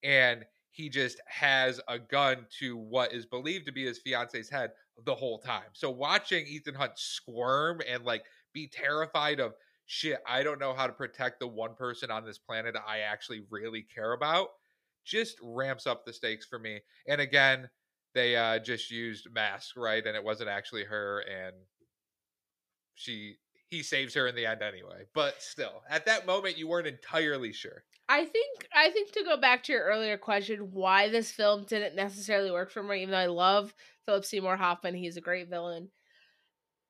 and 0.03 0.45
he 0.77 0.89
just 0.89 1.19
has 1.25 1.81
a 1.87 1.97
gun 1.97 2.45
to 2.59 2.77
what 2.77 3.11
is 3.11 3.25
believed 3.25 3.65
to 3.65 3.71
be 3.71 3.83
his 3.83 3.97
fiance's 3.97 4.47
head 4.47 4.69
the 5.05 5.15
whole 5.15 5.39
time. 5.39 5.69
So 5.73 5.89
watching 5.89 6.45
Ethan 6.45 6.75
Hunt 6.75 6.91
squirm 6.97 7.81
and 7.89 8.05
like 8.05 8.25
be 8.53 8.67
terrified 8.67 9.39
of 9.39 9.55
shit, 9.87 10.19
I 10.27 10.43
don't 10.43 10.59
know 10.59 10.75
how 10.75 10.85
to 10.85 10.93
protect 10.93 11.39
the 11.39 11.47
one 11.47 11.73
person 11.73 12.11
on 12.11 12.25
this 12.25 12.37
planet 12.37 12.75
I 12.87 12.99
actually 12.99 13.41
really 13.49 13.87
care 13.91 14.13
about 14.13 14.49
just 15.03 15.37
ramps 15.41 15.87
up 15.87 16.05
the 16.05 16.13
stakes 16.13 16.45
for 16.45 16.59
me. 16.59 16.81
And 17.07 17.21
again, 17.21 17.71
they 18.13 18.35
uh 18.35 18.59
just 18.59 18.91
used 18.91 19.33
mask, 19.33 19.77
right? 19.77 20.05
And 20.05 20.15
it 20.15 20.23
wasn't 20.23 20.49
actually 20.49 20.83
her 20.83 21.21
and 21.21 21.55
she 22.93 23.37
he 23.67 23.81
saves 23.81 24.13
her 24.13 24.27
in 24.27 24.35
the 24.35 24.45
end 24.45 24.61
anyway. 24.61 25.05
But 25.15 25.41
still, 25.41 25.81
at 25.89 26.05
that 26.05 26.27
moment 26.27 26.55
you 26.55 26.67
weren't 26.67 26.85
entirely 26.85 27.51
sure. 27.51 27.83
I 28.09 28.23
think 28.25 28.67
I 28.73 28.89
think 28.91 29.11
to 29.13 29.23
go 29.23 29.37
back 29.37 29.63
to 29.63 29.73
your 29.73 29.83
earlier 29.83 30.17
question, 30.17 30.71
why 30.71 31.09
this 31.09 31.31
film 31.31 31.65
didn't 31.65 31.95
necessarily 31.95 32.51
work 32.51 32.71
for 32.71 32.81
me, 32.81 33.01
even 33.01 33.11
though 33.11 33.17
I 33.17 33.25
love 33.25 33.73
Philip 34.05 34.23
Seymour 34.25 34.55
Hoffman, 34.57 34.95
he's 34.95 35.17
a 35.17 35.21
great 35.21 35.49
villain. 35.49 35.89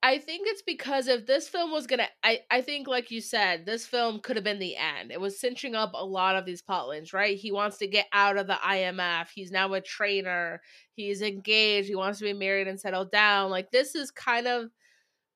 I 0.00 0.18
think 0.18 0.46
it's 0.46 0.62
because 0.62 1.08
if 1.08 1.26
this 1.26 1.48
film 1.48 1.72
was 1.72 1.88
gonna 1.88 2.06
I, 2.22 2.40
I 2.52 2.60
think 2.60 2.86
like 2.86 3.10
you 3.10 3.20
said, 3.20 3.66
this 3.66 3.84
film 3.84 4.20
could 4.20 4.36
have 4.36 4.44
been 4.44 4.60
the 4.60 4.76
end. 4.76 5.10
It 5.10 5.20
was 5.20 5.40
cinching 5.40 5.74
up 5.74 5.90
a 5.94 6.04
lot 6.04 6.36
of 6.36 6.44
these 6.46 6.62
plot 6.62 6.86
lines, 6.86 7.12
right? 7.12 7.36
He 7.36 7.50
wants 7.50 7.78
to 7.78 7.88
get 7.88 8.06
out 8.12 8.36
of 8.36 8.46
the 8.46 8.54
IMF, 8.64 9.28
he's 9.34 9.50
now 9.50 9.72
a 9.74 9.80
trainer, 9.80 10.60
he's 10.94 11.20
engaged, 11.20 11.88
he 11.88 11.96
wants 11.96 12.20
to 12.20 12.26
be 12.26 12.32
married 12.32 12.68
and 12.68 12.80
settle 12.80 13.06
down. 13.06 13.50
Like 13.50 13.72
this 13.72 13.96
is 13.96 14.12
kind 14.12 14.46
of 14.46 14.70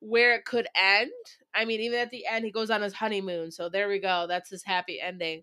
where 0.00 0.34
it 0.34 0.44
could 0.44 0.68
end. 0.76 1.10
I 1.54 1.64
mean, 1.64 1.80
even 1.80 1.98
at 1.98 2.10
the 2.10 2.26
end, 2.26 2.44
he 2.44 2.52
goes 2.52 2.70
on 2.70 2.82
his 2.82 2.94
honeymoon. 2.94 3.50
So 3.50 3.68
there 3.68 3.88
we 3.88 3.98
go. 4.00 4.26
That's 4.28 4.50
his 4.50 4.64
happy 4.64 5.00
ending 5.00 5.42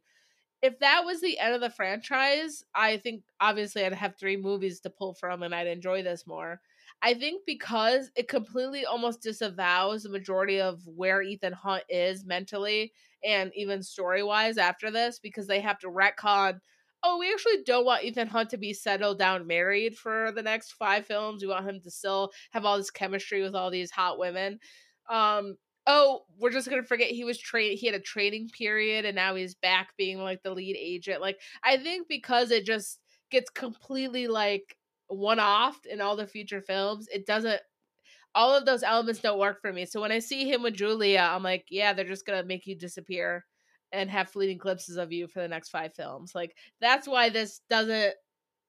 if 0.61 0.79
that 0.79 1.05
was 1.05 1.21
the 1.21 1.39
end 1.39 1.55
of 1.55 1.61
the 1.61 1.69
franchise, 1.69 2.63
I 2.75 2.97
think 2.97 3.23
obviously 3.39 3.85
I'd 3.85 3.93
have 3.93 4.15
three 4.15 4.37
movies 4.37 4.79
to 4.81 4.89
pull 4.89 5.13
from 5.13 5.43
and 5.43 5.55
I'd 5.55 5.67
enjoy 5.67 6.03
this 6.03 6.27
more. 6.27 6.59
I 7.01 7.13
think 7.13 7.43
because 7.45 8.11
it 8.15 8.27
completely 8.27 8.85
almost 8.85 9.21
disavows 9.21 10.03
the 10.03 10.09
majority 10.09 10.59
of 10.59 10.81
where 10.85 11.21
Ethan 11.21 11.53
Hunt 11.53 11.83
is 11.87 12.25
mentally 12.25 12.91
and 13.23 13.51
even 13.55 13.83
story 13.83 14.21
wise 14.21 14.57
after 14.57 14.91
this, 14.91 15.19
because 15.19 15.47
they 15.47 15.61
have 15.61 15.79
to 15.79 15.87
retcon. 15.87 16.59
Oh, 17.01 17.17
we 17.17 17.31
actually 17.31 17.63
don't 17.65 17.85
want 17.85 18.03
Ethan 18.03 18.27
Hunt 18.27 18.49
to 18.49 18.57
be 18.57 18.73
settled 18.73 19.17
down 19.19 19.47
married 19.47 19.95
for 19.97 20.33
the 20.33 20.43
next 20.43 20.73
five 20.73 21.05
films. 21.05 21.41
We 21.41 21.47
want 21.47 21.67
him 21.67 21.79
to 21.81 21.91
still 21.91 22.31
have 22.51 22.65
all 22.65 22.77
this 22.77 22.91
chemistry 22.91 23.41
with 23.41 23.55
all 23.55 23.71
these 23.71 23.91
hot 23.91 24.19
women. 24.19 24.59
Um, 25.09 25.55
oh, 25.89 26.21
we're 26.37 26.51
just 26.51 26.69
gonna 26.69 26.83
forget 26.83 27.09
he 27.09 27.23
was 27.23 27.39
trained. 27.39 27.79
he 27.79 27.87
had 27.87 27.95
a 27.95 27.99
training 27.99 28.47
period 28.49 29.05
and 29.05 29.15
now 29.15 29.33
he's 29.33 29.55
back 29.55 29.89
being 29.97 30.19
like 30.19 30.41
the 30.43 30.53
lead 30.53 30.77
agent. 30.79 31.19
Like 31.19 31.39
I 31.63 31.77
think 31.77 32.07
because 32.07 32.51
it 32.51 32.63
just 32.63 32.99
gets 33.31 33.49
completely 33.49 34.27
like 34.27 34.77
one 35.07 35.39
off 35.39 35.77
in 35.87 35.99
all 35.99 36.15
the 36.15 36.27
future 36.27 36.61
films, 36.61 37.07
it 37.11 37.25
doesn't 37.25 37.59
all 38.35 38.55
of 38.55 38.65
those 38.65 38.83
elements 38.83 39.19
don't 39.19 39.39
work 39.39 39.59
for 39.61 39.73
me. 39.73 39.87
So 39.87 39.99
when 39.99 40.11
I 40.11 40.19
see 40.19 40.47
him 40.47 40.61
with 40.61 40.75
Julia, 40.75 41.27
I'm 41.31 41.41
like, 41.41 41.65
yeah, 41.69 41.91
they're 41.91 42.05
just 42.05 42.25
gonna 42.25 42.43
make 42.43 42.67
you 42.67 42.75
disappear 42.75 43.43
and 43.91 44.11
have 44.11 44.29
fleeting 44.29 44.59
glimpses 44.59 44.97
of 44.97 45.11
you 45.11 45.27
for 45.27 45.41
the 45.41 45.47
next 45.47 45.69
five 45.69 45.95
films. 45.95 46.35
Like 46.35 46.55
that's 46.79 47.07
why 47.07 47.29
this 47.29 47.61
doesn't 47.67 48.13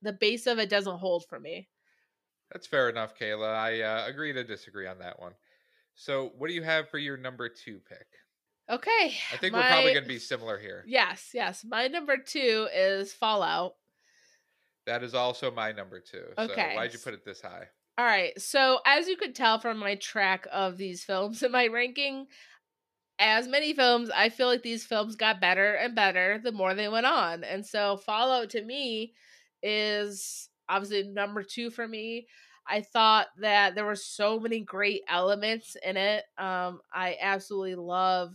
the 0.01 0.15
base 0.15 0.47
of 0.47 0.59
it 0.59 0.71
doesn't 0.71 0.99
hold 0.99 1.27
for 1.29 1.39
me. 1.39 1.69
That's 2.51 2.67
fair 2.67 2.89
enough, 2.89 3.15
Kayla. 3.15 3.55
I 3.55 3.83
uh, 3.83 4.07
agree 4.09 4.33
to 4.33 4.43
disagree 4.43 4.87
on 4.87 4.99
that 5.01 5.21
one. 5.21 5.33
So, 5.95 6.33
what 6.39 6.49
do 6.49 6.55
you 6.55 6.63
have 6.63 6.89
for 6.89 6.99
your 6.99 7.17
number 7.17 7.49
two 7.49 7.81
pick? 7.89 8.07
Okay. 8.71 9.15
I 9.33 9.37
think 9.37 9.53
we're 9.53 9.63
probably 9.63 9.93
going 9.93 10.05
to 10.05 10.09
be 10.09 10.19
similar 10.19 10.59
here. 10.59 10.85
Yes, 10.87 11.31
yes. 11.35 11.65
My 11.69 11.89
number 11.89 12.17
two 12.17 12.69
is 12.75 13.13
Fallout. 13.13 13.75
That 14.87 15.03
is 15.03 15.15
also 15.15 15.51
my 15.51 15.73
number 15.73 16.01
two. 16.01 16.25
Okay. 16.39 16.71
So, 16.73 16.77
why'd 16.77 16.93
you 16.93 16.99
put 17.01 17.15
it 17.15 17.25
this 17.25 17.43
high? 17.43 17.65
All 17.99 18.05
right. 18.05 18.41
So, 18.41 18.79
as 18.87 19.09
you 19.09 19.17
could 19.17 19.35
tell 19.35 19.59
from 19.59 19.79
my 19.79 19.97
track 19.97 20.47
of 20.53 20.77
these 20.77 21.05
films 21.05 21.43
in 21.43 21.53
my 21.53 21.67
ranking, 21.67 22.27
as 23.19 23.49
many 23.49 23.75
films, 23.75 24.09
I 24.15 24.29
feel 24.29 24.47
like 24.47 24.63
these 24.63 24.87
films 24.87 25.17
got 25.17 25.41
better 25.41 25.75
and 25.75 25.95
better 25.95 26.41
the 26.43 26.53
more 26.53 26.75
they 26.75 26.89
went 26.89 27.07
on. 27.07 27.45
And 27.45 27.67
so, 27.67 27.97
Fallout 27.97 28.51
to 28.51 28.65
me 28.65 29.15
is 29.63 30.49
obviously 30.69 31.09
number 31.09 31.43
two 31.43 31.71
for 31.71 31.87
me. 31.87 32.29
I 32.71 32.83
thought 32.83 33.27
that 33.41 33.75
there 33.75 33.85
were 33.85 33.97
so 33.97 34.39
many 34.39 34.61
great 34.61 35.03
elements 35.09 35.77
in 35.85 35.97
it. 35.97 36.25
Um, 36.39 36.81
I 36.93 37.17
absolutely 37.21 37.75
love 37.75 38.35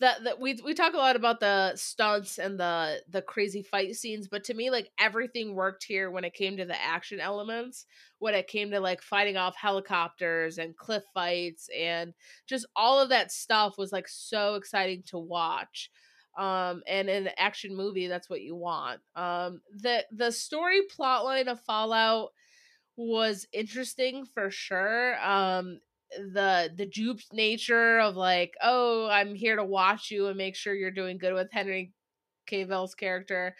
that 0.00 0.24
that 0.24 0.40
we 0.40 0.58
we 0.64 0.74
talk 0.74 0.94
a 0.94 0.98
lot 0.98 1.14
about 1.14 1.40
the 1.40 1.76
stunts 1.76 2.38
and 2.38 2.58
the 2.58 3.02
the 3.10 3.22
crazy 3.22 3.62
fight 3.62 3.94
scenes, 3.94 4.28
but 4.28 4.42
to 4.44 4.54
me, 4.54 4.70
like 4.70 4.90
everything 4.98 5.54
worked 5.54 5.84
here 5.84 6.10
when 6.10 6.24
it 6.24 6.34
came 6.34 6.56
to 6.56 6.64
the 6.64 6.80
action 6.82 7.20
elements. 7.20 7.86
When 8.18 8.34
it 8.34 8.48
came 8.48 8.70
to 8.70 8.80
like 8.80 9.02
fighting 9.02 9.36
off 9.36 9.56
helicopters 9.56 10.58
and 10.58 10.76
cliff 10.76 11.04
fights 11.14 11.68
and 11.78 12.12
just 12.46 12.66
all 12.74 12.98
of 12.98 13.10
that 13.10 13.30
stuff 13.30 13.78
was 13.78 13.92
like 13.92 14.08
so 14.08 14.54
exciting 14.56 15.02
to 15.08 15.18
watch. 15.18 15.90
Um, 16.36 16.82
and 16.86 17.08
in 17.10 17.26
an 17.26 17.32
action 17.36 17.76
movie, 17.76 18.06
that's 18.06 18.30
what 18.30 18.42
you 18.42 18.56
want. 18.56 19.00
Um, 19.14 19.60
the 19.74 20.06
the 20.10 20.32
story 20.32 20.82
plot 20.90 21.24
line 21.24 21.48
of 21.48 21.60
Fallout 21.60 22.30
was 23.08 23.46
interesting 23.52 24.24
for 24.26 24.50
sure. 24.50 25.18
Um, 25.24 25.80
the 26.10 26.72
the 26.76 26.86
dupe 26.86 27.20
nature 27.32 28.00
of 28.00 28.16
like, 28.16 28.54
oh, 28.62 29.08
I'm 29.08 29.34
here 29.34 29.56
to 29.56 29.64
watch 29.64 30.10
you 30.10 30.26
and 30.26 30.36
make 30.36 30.56
sure 30.56 30.74
you're 30.74 30.90
doing 30.90 31.18
good 31.18 31.34
with 31.34 31.50
Henry 31.52 31.92
Cavill's 32.50 32.94
character. 32.94 33.54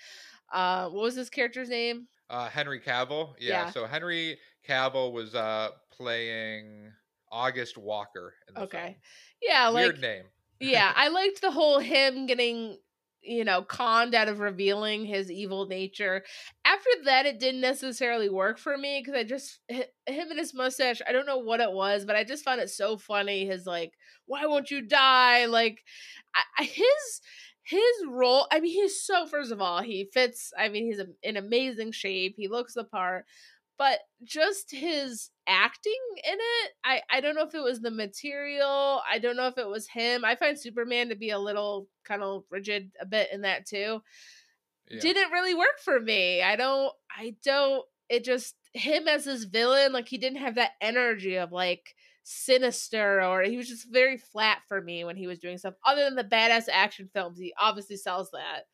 Uh, 0.52 0.88
what 0.90 1.02
was 1.02 1.14
his 1.14 1.30
character's 1.30 1.68
name? 1.68 2.08
Uh, 2.28 2.48
Henry 2.48 2.80
Cavill. 2.80 3.34
Yeah, 3.38 3.64
Yeah. 3.64 3.70
So, 3.70 3.86
Henry 3.86 4.38
Cavill 4.68 5.12
was 5.12 5.34
uh, 5.34 5.70
playing 5.90 6.92
August 7.30 7.78
Walker 7.78 8.34
in 8.48 8.54
the 8.54 8.62
Okay. 8.62 8.82
film. 8.84 8.94
Yeah, 9.42 9.68
like 9.68 9.84
Weird 9.84 10.00
name. 10.00 10.24
yeah, 10.60 10.92
I 10.94 11.08
liked 11.08 11.40
the 11.40 11.50
whole 11.50 11.78
him 11.78 12.26
getting 12.26 12.78
you 13.22 13.44
know, 13.44 13.62
conned 13.62 14.14
out 14.14 14.28
of 14.28 14.40
revealing 14.40 15.04
his 15.04 15.30
evil 15.30 15.66
nature. 15.66 16.24
After 16.64 16.90
that, 17.04 17.26
it 17.26 17.38
didn't 17.38 17.60
necessarily 17.60 18.28
work 18.28 18.58
for 18.58 18.76
me 18.78 19.00
because 19.04 19.18
I 19.18 19.24
just 19.24 19.60
him 19.68 19.84
and 20.06 20.38
his 20.38 20.54
mustache. 20.54 21.00
I 21.06 21.12
don't 21.12 21.26
know 21.26 21.38
what 21.38 21.60
it 21.60 21.72
was, 21.72 22.04
but 22.04 22.16
I 22.16 22.24
just 22.24 22.44
found 22.44 22.60
it 22.60 22.70
so 22.70 22.96
funny. 22.96 23.46
His 23.46 23.66
like, 23.66 23.92
why 24.26 24.46
won't 24.46 24.70
you 24.70 24.82
die? 24.82 25.46
Like, 25.46 25.80
I, 26.58 26.64
his 26.64 27.20
his 27.62 27.80
role. 28.08 28.46
I 28.50 28.60
mean, 28.60 28.72
he's 28.72 29.02
so. 29.02 29.26
First 29.26 29.52
of 29.52 29.60
all, 29.60 29.82
he 29.82 30.08
fits. 30.12 30.52
I 30.58 30.68
mean, 30.68 30.86
he's 30.86 31.00
in 31.22 31.36
amazing 31.36 31.92
shape. 31.92 32.34
He 32.36 32.48
looks 32.48 32.74
the 32.74 32.84
part 32.84 33.26
but 33.80 34.00
just 34.22 34.70
his 34.70 35.30
acting 35.48 35.92
in 36.30 36.34
it 36.34 36.70
i 36.84 37.00
i 37.10 37.18
don't 37.18 37.34
know 37.34 37.46
if 37.46 37.54
it 37.54 37.62
was 37.62 37.80
the 37.80 37.90
material 37.90 39.00
i 39.10 39.18
don't 39.18 39.38
know 39.38 39.46
if 39.46 39.56
it 39.56 39.66
was 39.66 39.88
him 39.88 40.22
i 40.22 40.36
find 40.36 40.58
superman 40.58 41.08
to 41.08 41.16
be 41.16 41.30
a 41.30 41.38
little 41.38 41.88
kind 42.04 42.22
of 42.22 42.44
rigid 42.50 42.90
a 43.00 43.06
bit 43.06 43.30
in 43.32 43.40
that 43.40 43.66
too 43.66 43.98
yeah. 44.90 45.00
didn't 45.00 45.32
really 45.32 45.54
work 45.54 45.78
for 45.82 45.98
me 45.98 46.42
i 46.42 46.56
don't 46.56 46.92
i 47.18 47.34
don't 47.42 47.84
it 48.10 48.22
just 48.22 48.54
him 48.74 49.08
as 49.08 49.24
his 49.24 49.44
villain 49.44 49.94
like 49.94 50.08
he 50.08 50.18
didn't 50.18 50.40
have 50.40 50.56
that 50.56 50.72
energy 50.82 51.36
of 51.36 51.50
like 51.50 51.94
sinister 52.22 53.22
or 53.22 53.40
he 53.40 53.56
was 53.56 53.66
just 53.66 53.90
very 53.90 54.18
flat 54.18 54.58
for 54.68 54.82
me 54.82 55.04
when 55.04 55.16
he 55.16 55.26
was 55.26 55.38
doing 55.38 55.56
stuff 55.56 55.74
other 55.86 56.04
than 56.04 56.16
the 56.16 56.22
badass 56.22 56.64
action 56.70 57.08
films 57.14 57.38
he 57.38 57.54
obviously 57.58 57.96
sells 57.96 58.30
that 58.30 58.64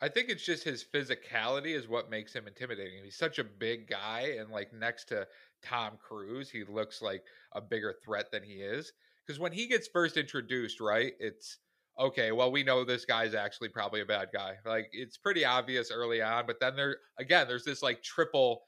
I 0.00 0.08
think 0.08 0.28
it's 0.28 0.44
just 0.44 0.64
his 0.64 0.84
physicality 0.84 1.74
is 1.74 1.88
what 1.88 2.10
makes 2.10 2.32
him 2.32 2.46
intimidating. 2.46 3.04
He's 3.04 3.16
such 3.16 3.38
a 3.38 3.44
big 3.44 3.88
guy, 3.88 4.36
and 4.38 4.50
like 4.50 4.72
next 4.72 5.06
to 5.06 5.26
Tom 5.62 5.92
Cruise, 6.00 6.50
he 6.50 6.64
looks 6.64 7.00
like 7.00 7.22
a 7.52 7.60
bigger 7.60 7.94
threat 8.04 8.30
than 8.30 8.42
he 8.42 8.54
is. 8.54 8.92
Because 9.26 9.40
when 9.40 9.52
he 9.52 9.66
gets 9.66 9.88
first 9.88 10.16
introduced, 10.16 10.80
right, 10.80 11.12
it's 11.18 11.58
okay. 11.98 12.32
Well, 12.32 12.52
we 12.52 12.62
know 12.62 12.84
this 12.84 13.04
guy's 13.04 13.34
actually 13.34 13.68
probably 13.70 14.02
a 14.02 14.06
bad 14.06 14.28
guy. 14.32 14.56
Like 14.66 14.88
it's 14.92 15.16
pretty 15.16 15.44
obvious 15.44 15.90
early 15.90 16.20
on, 16.20 16.46
but 16.46 16.60
then 16.60 16.76
there 16.76 16.96
again, 17.18 17.46
there's 17.48 17.64
this 17.64 17.82
like 17.82 18.02
triple, 18.02 18.62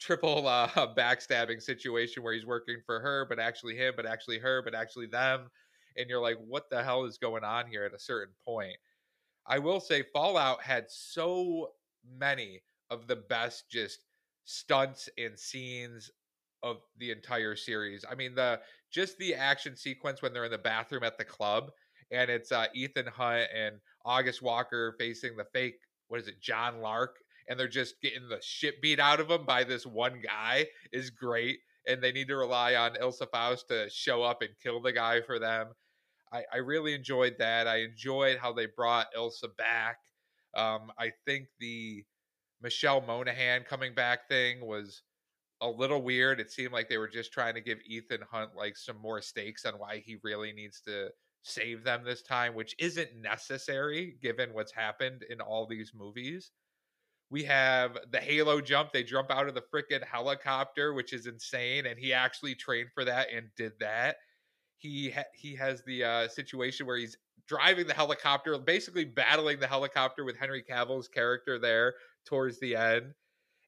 triple 0.00 0.46
uh, 0.48 0.68
backstabbing 0.94 1.62
situation 1.62 2.22
where 2.22 2.34
he's 2.34 2.46
working 2.46 2.78
for 2.84 3.00
her, 3.00 3.24
but 3.28 3.38
actually 3.38 3.76
him, 3.76 3.94
but 3.96 4.04
actually 4.04 4.38
her, 4.40 4.62
but 4.62 4.74
actually 4.74 5.06
them, 5.06 5.48
and 5.96 6.10
you're 6.10 6.20
like, 6.20 6.38
what 6.46 6.68
the 6.70 6.82
hell 6.82 7.04
is 7.04 7.18
going 7.18 7.44
on 7.44 7.66
here? 7.66 7.84
At 7.84 7.94
a 7.94 7.98
certain 7.98 8.34
point 8.44 8.76
I 9.46 9.58
will 9.58 9.80
say 9.80 10.02
Fallout 10.12 10.62
had 10.62 10.86
so 10.88 11.72
many 12.18 12.62
of 12.90 13.06
the 13.06 13.16
best 13.16 13.64
just 13.70 14.04
stunts 14.44 15.08
and 15.18 15.38
scenes 15.38 16.10
of 16.62 16.78
the 16.98 17.10
entire 17.10 17.56
series. 17.56 18.04
I 18.08 18.14
mean 18.14 18.34
the 18.34 18.60
just 18.92 19.18
the 19.18 19.34
action 19.34 19.76
sequence 19.76 20.22
when 20.22 20.32
they're 20.32 20.44
in 20.44 20.50
the 20.50 20.58
bathroom 20.58 21.02
at 21.02 21.18
the 21.18 21.24
club 21.24 21.70
and 22.10 22.30
it's 22.30 22.52
uh, 22.52 22.66
Ethan 22.74 23.06
Hunt 23.06 23.48
and 23.54 23.76
August 24.04 24.42
Walker 24.42 24.94
facing 24.98 25.36
the 25.36 25.46
fake 25.52 25.76
what 26.08 26.20
is 26.20 26.28
it 26.28 26.40
John 26.40 26.80
Lark 26.80 27.16
and 27.48 27.58
they're 27.58 27.68
just 27.68 28.00
getting 28.00 28.28
the 28.28 28.38
shit 28.42 28.80
beat 28.80 29.00
out 29.00 29.18
of 29.18 29.28
them 29.28 29.44
by 29.44 29.64
this 29.64 29.86
one 29.86 30.20
guy 30.22 30.66
is 30.92 31.10
great 31.10 31.58
and 31.86 32.00
they 32.00 32.12
need 32.12 32.28
to 32.28 32.36
rely 32.36 32.74
on 32.74 32.94
Ilsa 32.94 33.28
Faust 33.30 33.68
to 33.68 33.88
show 33.90 34.22
up 34.22 34.42
and 34.42 34.50
kill 34.62 34.80
the 34.80 34.92
guy 34.92 35.20
for 35.20 35.38
them. 35.38 35.68
I, 36.32 36.44
I 36.52 36.56
really 36.58 36.94
enjoyed 36.94 37.36
that. 37.38 37.68
I 37.68 37.78
enjoyed 37.78 38.38
how 38.38 38.52
they 38.52 38.66
brought 38.66 39.12
Ilsa 39.16 39.54
back. 39.56 39.98
Um, 40.54 40.90
I 40.98 41.12
think 41.26 41.48
the 41.60 42.04
Michelle 42.62 43.00
Monaghan 43.00 43.64
coming 43.68 43.94
back 43.94 44.28
thing 44.28 44.64
was 44.64 45.02
a 45.60 45.68
little 45.68 46.02
weird. 46.02 46.40
It 46.40 46.50
seemed 46.50 46.72
like 46.72 46.88
they 46.88 46.98
were 46.98 47.08
just 47.08 47.32
trying 47.32 47.54
to 47.54 47.60
give 47.60 47.78
Ethan 47.86 48.20
Hunt 48.30 48.50
like 48.56 48.76
some 48.76 48.96
more 49.00 49.20
stakes 49.20 49.64
on 49.64 49.74
why 49.74 50.02
he 50.04 50.16
really 50.22 50.52
needs 50.52 50.80
to 50.82 51.10
save 51.42 51.84
them 51.84 52.04
this 52.04 52.22
time, 52.22 52.54
which 52.54 52.74
isn't 52.78 53.20
necessary 53.20 54.16
given 54.22 54.52
what's 54.52 54.72
happened 54.72 55.24
in 55.28 55.40
all 55.40 55.66
these 55.66 55.92
movies. 55.94 56.52
We 57.30 57.44
have 57.44 57.96
the 58.10 58.20
Halo 58.20 58.60
jump. 58.60 58.92
They 58.92 59.02
jump 59.02 59.30
out 59.30 59.48
of 59.48 59.54
the 59.54 59.62
freaking 59.74 60.04
helicopter, 60.04 60.92
which 60.92 61.12
is 61.12 61.26
insane. 61.26 61.86
And 61.86 61.98
he 61.98 62.12
actually 62.12 62.54
trained 62.54 62.90
for 62.94 63.04
that 63.04 63.28
and 63.34 63.48
did 63.56 63.72
that 63.80 64.16
he 64.82 65.10
ha- 65.10 65.24
he 65.32 65.54
has 65.56 65.82
the 65.84 66.04
uh, 66.04 66.28
situation 66.28 66.86
where 66.86 66.96
he's 66.96 67.16
driving 67.46 67.86
the 67.86 67.94
helicopter, 67.94 68.58
basically 68.58 69.04
battling 69.04 69.60
the 69.60 69.66
helicopter 69.66 70.24
with 70.24 70.36
Henry 70.36 70.62
Cavill's 70.62 71.08
character 71.08 71.58
there 71.58 71.94
towards 72.26 72.58
the 72.60 72.76
end, 72.76 73.14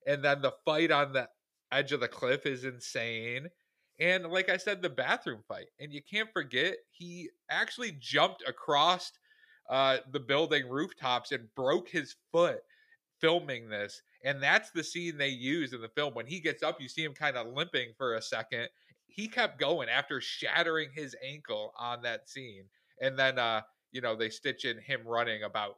and 0.06 0.24
then 0.24 0.42
the 0.42 0.54
fight 0.64 0.90
on 0.90 1.12
the 1.12 1.28
edge 1.72 1.92
of 1.92 2.00
the 2.00 2.08
cliff 2.08 2.46
is 2.46 2.64
insane. 2.64 3.48
And 4.00 4.26
like 4.26 4.48
I 4.48 4.56
said, 4.56 4.82
the 4.82 4.90
bathroom 4.90 5.42
fight, 5.46 5.68
and 5.78 5.92
you 5.92 6.02
can't 6.02 6.32
forget 6.32 6.74
he 6.90 7.30
actually 7.48 7.92
jumped 8.00 8.42
across 8.46 9.12
uh, 9.70 9.98
the 10.12 10.20
building 10.20 10.68
rooftops 10.68 11.30
and 11.30 11.54
broke 11.54 11.88
his 11.88 12.16
foot 12.32 12.60
filming 13.20 13.68
this. 13.68 14.02
And 14.24 14.42
that's 14.42 14.70
the 14.70 14.84
scene 14.84 15.16
they 15.16 15.28
use 15.28 15.72
in 15.72 15.80
the 15.80 15.88
film. 15.88 16.14
When 16.14 16.26
he 16.26 16.40
gets 16.40 16.62
up, 16.62 16.80
you 16.80 16.88
see 16.88 17.04
him 17.04 17.14
kind 17.14 17.36
of 17.36 17.46
limping 17.54 17.92
for 17.96 18.14
a 18.14 18.22
second, 18.22 18.68
he 19.06 19.28
kept 19.28 19.58
going 19.58 19.88
after 19.88 20.20
shattering 20.20 20.90
his 20.92 21.16
ankle 21.22 21.72
on 21.78 22.02
that 22.02 22.28
scene. 22.28 22.64
And 23.00 23.18
then, 23.18 23.38
uh, 23.38 23.62
you 23.92 24.00
know, 24.00 24.16
they 24.16 24.30
stitch 24.30 24.64
in 24.64 24.78
him 24.78 25.06
running 25.06 25.42
about 25.42 25.76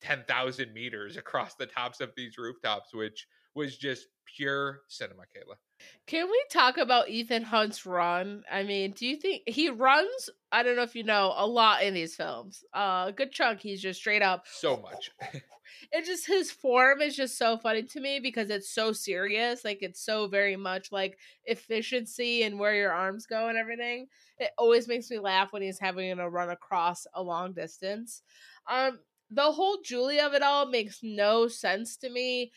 10,000 0.00 0.72
meters 0.72 1.16
across 1.16 1.54
the 1.54 1.66
tops 1.66 2.00
of 2.00 2.12
these 2.16 2.38
rooftops, 2.38 2.92
which 2.94 3.26
was 3.54 3.76
just 3.76 4.06
pure 4.36 4.82
cinema, 4.88 5.22
Kayla. 5.22 5.56
Can 6.06 6.26
we 6.30 6.44
talk 6.50 6.76
about 6.78 7.08
Ethan 7.08 7.42
Hunt's 7.42 7.86
run? 7.86 8.42
I 8.50 8.62
mean, 8.62 8.92
do 8.92 9.06
you 9.06 9.16
think 9.16 9.42
he 9.46 9.70
runs? 9.70 10.30
I 10.52 10.62
don't 10.62 10.76
know 10.76 10.82
if 10.82 10.94
you 10.94 11.02
know 11.02 11.32
a 11.36 11.46
lot 11.46 11.82
in 11.82 11.94
these 11.94 12.14
films. 12.14 12.64
Uh, 12.74 13.06
a 13.08 13.12
good 13.14 13.32
chunk. 13.32 13.60
He's 13.60 13.82
just 13.82 14.00
straight 14.00 14.22
up 14.22 14.44
so 14.46 14.76
much. 14.76 15.10
it 15.92 16.04
just 16.04 16.26
his 16.26 16.50
form 16.50 17.00
is 17.00 17.16
just 17.16 17.38
so 17.38 17.56
funny 17.56 17.82
to 17.82 18.00
me 18.00 18.20
because 18.20 18.50
it's 18.50 18.70
so 18.70 18.92
serious. 18.92 19.64
Like 19.64 19.78
it's 19.82 20.00
so 20.00 20.26
very 20.26 20.56
much 20.56 20.92
like 20.92 21.18
efficiency 21.44 22.42
and 22.42 22.58
where 22.58 22.74
your 22.74 22.92
arms 22.92 23.26
go 23.26 23.48
and 23.48 23.58
everything. 23.58 24.06
It 24.38 24.50
always 24.58 24.88
makes 24.88 25.10
me 25.10 25.18
laugh 25.18 25.52
when 25.52 25.62
he's 25.62 25.78
having 25.78 26.16
to 26.16 26.28
run 26.28 26.50
across 26.50 27.06
a 27.14 27.22
long 27.22 27.52
distance. 27.52 28.22
Um, 28.70 29.00
the 29.30 29.52
whole 29.52 29.78
Julie 29.84 30.20
of 30.20 30.34
it 30.34 30.42
all 30.42 30.66
makes 30.66 31.00
no 31.02 31.48
sense 31.48 31.96
to 31.98 32.10
me. 32.10 32.52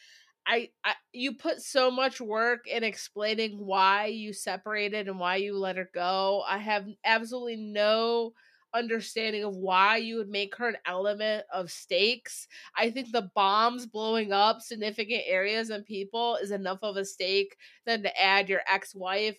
I, 0.48 0.70
I 0.84 0.94
you 1.12 1.34
put 1.34 1.62
so 1.62 1.92
much 1.92 2.22
work 2.22 2.68
in 2.68 2.84
explaining 2.84 3.58
why 3.58 4.06
you 4.06 4.32
separated 4.32 5.08
and 5.08 5.20
why 5.20 5.36
you 5.36 5.58
let 5.58 5.76
her 5.76 5.90
go. 5.94 6.44
I 6.48 6.58
have 6.58 6.88
absolutely 7.04 7.58
no 7.58 8.32
understanding 8.74 9.44
of 9.44 9.56
why 9.56 9.98
you 9.98 10.18
would 10.18 10.30
make 10.30 10.56
her 10.56 10.70
an 10.70 10.78
element 10.86 11.46
of 11.54 11.72
stakes. 11.72 12.48
I 12.76 12.90
think 12.92 13.12
the 13.12 13.30
bombs 13.36 13.86
blowing 13.86 14.32
up 14.32 14.62
significant 14.62 15.24
areas 15.26 15.70
and 15.70 15.86
people 15.86 16.38
is 16.38 16.52
enough 16.52 16.80
of 16.82 16.96
a 16.96 17.06
stake 17.06 17.58
than 17.86 18.04
to 18.04 18.22
add 18.22 18.50
your 18.50 18.62
ex-wife 18.72 19.38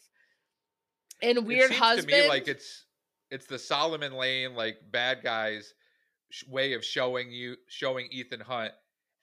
and 1.23 1.47
weird 1.47 1.71
husband. 1.71 2.09
To 2.09 2.23
me, 2.23 2.29
like 2.29 2.49
it's 2.49 2.85
it's 3.31 3.47
the 3.47 3.59
Solomon 3.59 4.13
Lane 4.13 4.55
like 4.55 4.77
bad 4.91 5.23
guys 5.23 5.75
way 6.47 6.75
of 6.75 6.85
showing 6.85 7.31
you 7.31 7.57
showing 7.69 8.09
Ethan 8.11 8.41
Hunt, 8.41 8.73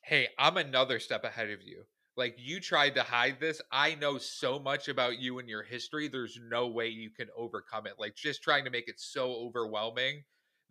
hey, 0.06 0.28
I'm 0.38 0.58
another 0.58 0.99
step 0.99 1.24
ahead 1.24 1.49
of 1.49 1.64
you. 1.64 1.84
Like 2.16 2.36
you 2.38 2.62
tried 2.62 2.95
to 2.95 3.01
hide 3.01 3.39
this. 3.39 3.60
I 3.72 3.95
know 3.95 4.18
so 4.20 4.60
much 4.60 4.88
about 4.88 5.20
you 5.20 5.39
and 5.39 5.49
your 5.49 5.64
history. 5.64 6.08
There's 6.08 6.39
no 6.49 6.68
way 6.68 6.88
you 6.88 7.10
can 7.10 7.28
overcome 7.36 7.88
it. 7.88 7.95
Like 7.99 8.16
just 8.16 8.43
trying 8.43 8.64
to 8.66 8.70
make 8.70 8.88
it 8.88 8.99
so 8.99 9.34
overwhelming 9.34 10.24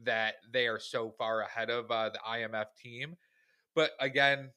that 0.04 0.36
they 0.52 0.68
are 0.68 0.78
so 0.78 1.10
far 1.18 1.42
ahead 1.42 1.68
of 1.68 1.90
uh, 1.90 2.10
the 2.10 2.20
IMF 2.26 2.66
team. 2.80 3.16
But 3.74 3.90
again, 4.00 4.50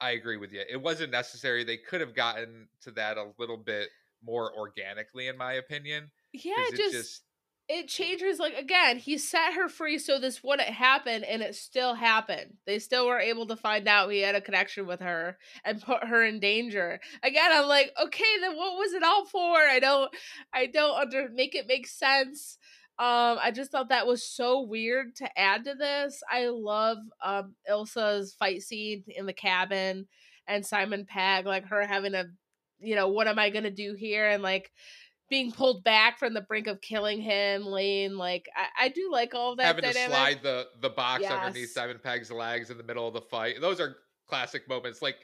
I 0.00 0.10
agree 0.10 0.36
with 0.36 0.52
you. 0.52 0.62
It 0.70 0.80
wasn't 0.80 1.10
necessary. 1.10 1.64
They 1.64 1.78
could 1.78 2.02
have 2.02 2.14
gotten 2.14 2.68
to 2.82 2.90
that 2.92 3.16
a 3.16 3.32
little 3.38 3.56
bit 3.56 3.88
more 4.22 4.54
organically, 4.56 5.28
in 5.28 5.38
my 5.38 5.54
opinion. 5.54 6.10
Yeah, 6.32 6.54
just, 6.70 6.92
just 6.92 7.22
it 7.68 7.88
changes 7.88 8.38
like 8.38 8.54
again 8.58 8.98
he 8.98 9.16
set 9.16 9.54
her 9.54 9.68
free 9.68 9.98
so 9.98 10.18
this 10.18 10.44
wouldn't 10.44 10.68
happen 10.68 11.24
and 11.24 11.40
it 11.42 11.54
still 11.54 11.94
happened. 11.94 12.52
They 12.66 12.78
still 12.78 13.06
were 13.06 13.18
able 13.18 13.46
to 13.46 13.56
find 13.56 13.88
out 13.88 14.10
he 14.10 14.20
had 14.20 14.34
a 14.34 14.40
connection 14.40 14.86
with 14.86 15.00
her 15.00 15.38
and 15.64 15.80
put 15.80 16.04
her 16.04 16.22
in 16.22 16.40
danger. 16.40 17.00
Again 17.22 17.50
i'm 17.52 17.66
like 17.66 17.92
okay 18.02 18.24
then 18.40 18.56
what 18.56 18.76
was 18.76 18.92
it 18.92 19.02
all 19.02 19.24
for? 19.24 19.56
I 19.56 19.78
don't 19.80 20.14
i 20.52 20.66
don't 20.66 20.98
under 20.98 21.28
make 21.30 21.54
it 21.54 21.66
make 21.66 21.86
sense. 21.86 22.58
Um 22.98 23.38
i 23.42 23.50
just 23.50 23.70
thought 23.72 23.88
that 23.88 24.06
was 24.06 24.22
so 24.22 24.60
weird 24.60 25.16
to 25.16 25.38
add 25.38 25.64
to 25.64 25.74
this. 25.74 26.22
I 26.30 26.48
love 26.48 26.98
um 27.22 27.54
ilsa's 27.68 28.34
fight 28.34 28.62
scene 28.62 29.04
in 29.08 29.24
the 29.24 29.32
cabin 29.32 30.06
and 30.46 30.66
simon 30.66 31.06
pegg 31.06 31.46
like 31.46 31.64
her 31.66 31.86
having 31.86 32.14
a 32.14 32.26
you 32.78 32.94
know 32.94 33.08
what 33.08 33.26
am 33.26 33.38
i 33.38 33.48
gonna 33.48 33.70
do 33.70 33.94
here? 33.94 34.28
and 34.28 34.42
like 34.42 34.70
being 35.34 35.50
pulled 35.50 35.82
back 35.82 36.16
from 36.16 36.32
the 36.32 36.40
brink 36.40 36.68
of 36.68 36.80
killing 36.80 37.20
him, 37.20 37.66
Lane. 37.66 38.16
Like 38.16 38.48
I, 38.56 38.84
I 38.84 38.88
do 38.90 39.10
like 39.10 39.34
all 39.34 39.56
that. 39.56 39.66
Having 39.66 39.82
dynamic. 39.82 40.10
to 40.10 40.14
slide 40.14 40.42
the 40.44 40.66
the 40.80 40.90
box 40.90 41.22
yes. 41.22 41.32
underneath 41.32 41.72
Simon 41.72 41.98
Pegg's 42.00 42.30
legs 42.30 42.70
in 42.70 42.78
the 42.78 42.84
middle 42.84 43.08
of 43.08 43.14
the 43.14 43.20
fight. 43.20 43.60
Those 43.60 43.80
are 43.80 43.96
classic 44.28 44.68
moments. 44.68 45.02
Like 45.02 45.16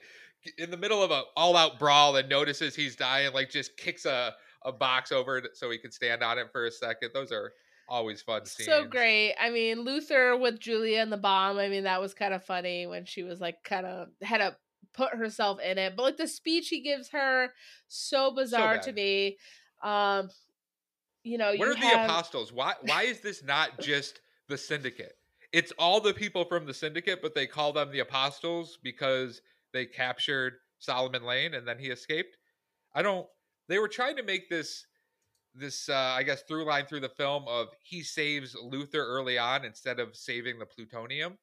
in 0.58 0.72
the 0.72 0.76
middle 0.76 1.00
of 1.00 1.12
a 1.12 1.22
all 1.36 1.56
out 1.56 1.78
brawl 1.78 2.16
and 2.16 2.28
notices 2.28 2.74
he's 2.74 2.96
dying, 2.96 3.32
like 3.32 3.50
just 3.50 3.76
kicks 3.76 4.04
a 4.04 4.34
a 4.64 4.72
box 4.72 5.12
over 5.12 5.42
so 5.54 5.70
he 5.70 5.78
can 5.78 5.92
stand 5.92 6.24
on 6.24 6.38
it 6.38 6.48
for 6.50 6.66
a 6.66 6.72
second. 6.72 7.10
Those 7.14 7.30
are 7.30 7.52
always 7.88 8.20
fun 8.20 8.46
scenes. 8.46 8.66
So 8.68 8.84
great. 8.84 9.36
I 9.40 9.50
mean, 9.50 9.82
Luther 9.82 10.36
with 10.36 10.58
Julia 10.58 11.02
and 11.02 11.12
the 11.12 11.18
bomb. 11.18 11.56
I 11.58 11.68
mean, 11.68 11.84
that 11.84 12.00
was 12.00 12.14
kind 12.14 12.34
of 12.34 12.42
funny 12.42 12.88
when 12.88 13.04
she 13.04 13.22
was 13.22 13.40
like 13.40 13.62
kind 13.62 13.86
of 13.86 14.08
had 14.22 14.38
to 14.38 14.56
put 14.92 15.14
herself 15.14 15.60
in 15.60 15.78
it. 15.78 15.94
But 15.96 16.02
like 16.02 16.16
the 16.16 16.26
speech 16.26 16.68
he 16.68 16.80
gives 16.80 17.10
her, 17.10 17.50
so 17.86 18.32
bizarre 18.32 18.82
So 18.82 18.90
to 18.90 18.96
me. 18.96 19.36
Um, 19.82 20.30
you 21.22 21.38
know, 21.38 21.48
What 21.48 21.58
you 21.58 21.64
are 21.64 21.74
the 21.74 22.04
apostles? 22.04 22.52
Why 22.52 22.74
why 22.82 23.02
is 23.02 23.20
this 23.20 23.42
not 23.42 23.80
just 23.80 24.20
the 24.48 24.58
syndicate? 24.58 25.16
It's 25.52 25.72
all 25.78 26.00
the 26.00 26.14
people 26.14 26.44
from 26.44 26.66
the 26.66 26.74
syndicate, 26.74 27.20
but 27.22 27.34
they 27.34 27.46
call 27.46 27.72
them 27.72 27.90
the 27.90 28.00
apostles 28.00 28.78
because 28.82 29.42
they 29.72 29.84
captured 29.84 30.54
Solomon 30.78 31.24
Lane 31.24 31.54
and 31.54 31.66
then 31.66 31.78
he 31.78 31.88
escaped. 31.88 32.36
I 32.94 33.02
don't 33.02 33.26
they 33.68 33.78
were 33.78 33.88
trying 33.88 34.16
to 34.16 34.22
make 34.22 34.48
this 34.48 34.86
this 35.54 35.88
uh 35.88 36.14
I 36.16 36.22
guess 36.22 36.42
through 36.42 36.64
line 36.64 36.86
through 36.86 37.00
the 37.00 37.08
film 37.08 37.44
of 37.48 37.68
he 37.82 38.02
saves 38.02 38.56
Luther 38.60 39.04
early 39.04 39.38
on 39.38 39.64
instead 39.64 40.00
of 40.00 40.16
saving 40.16 40.58
the 40.58 40.66
plutonium. 40.66 41.38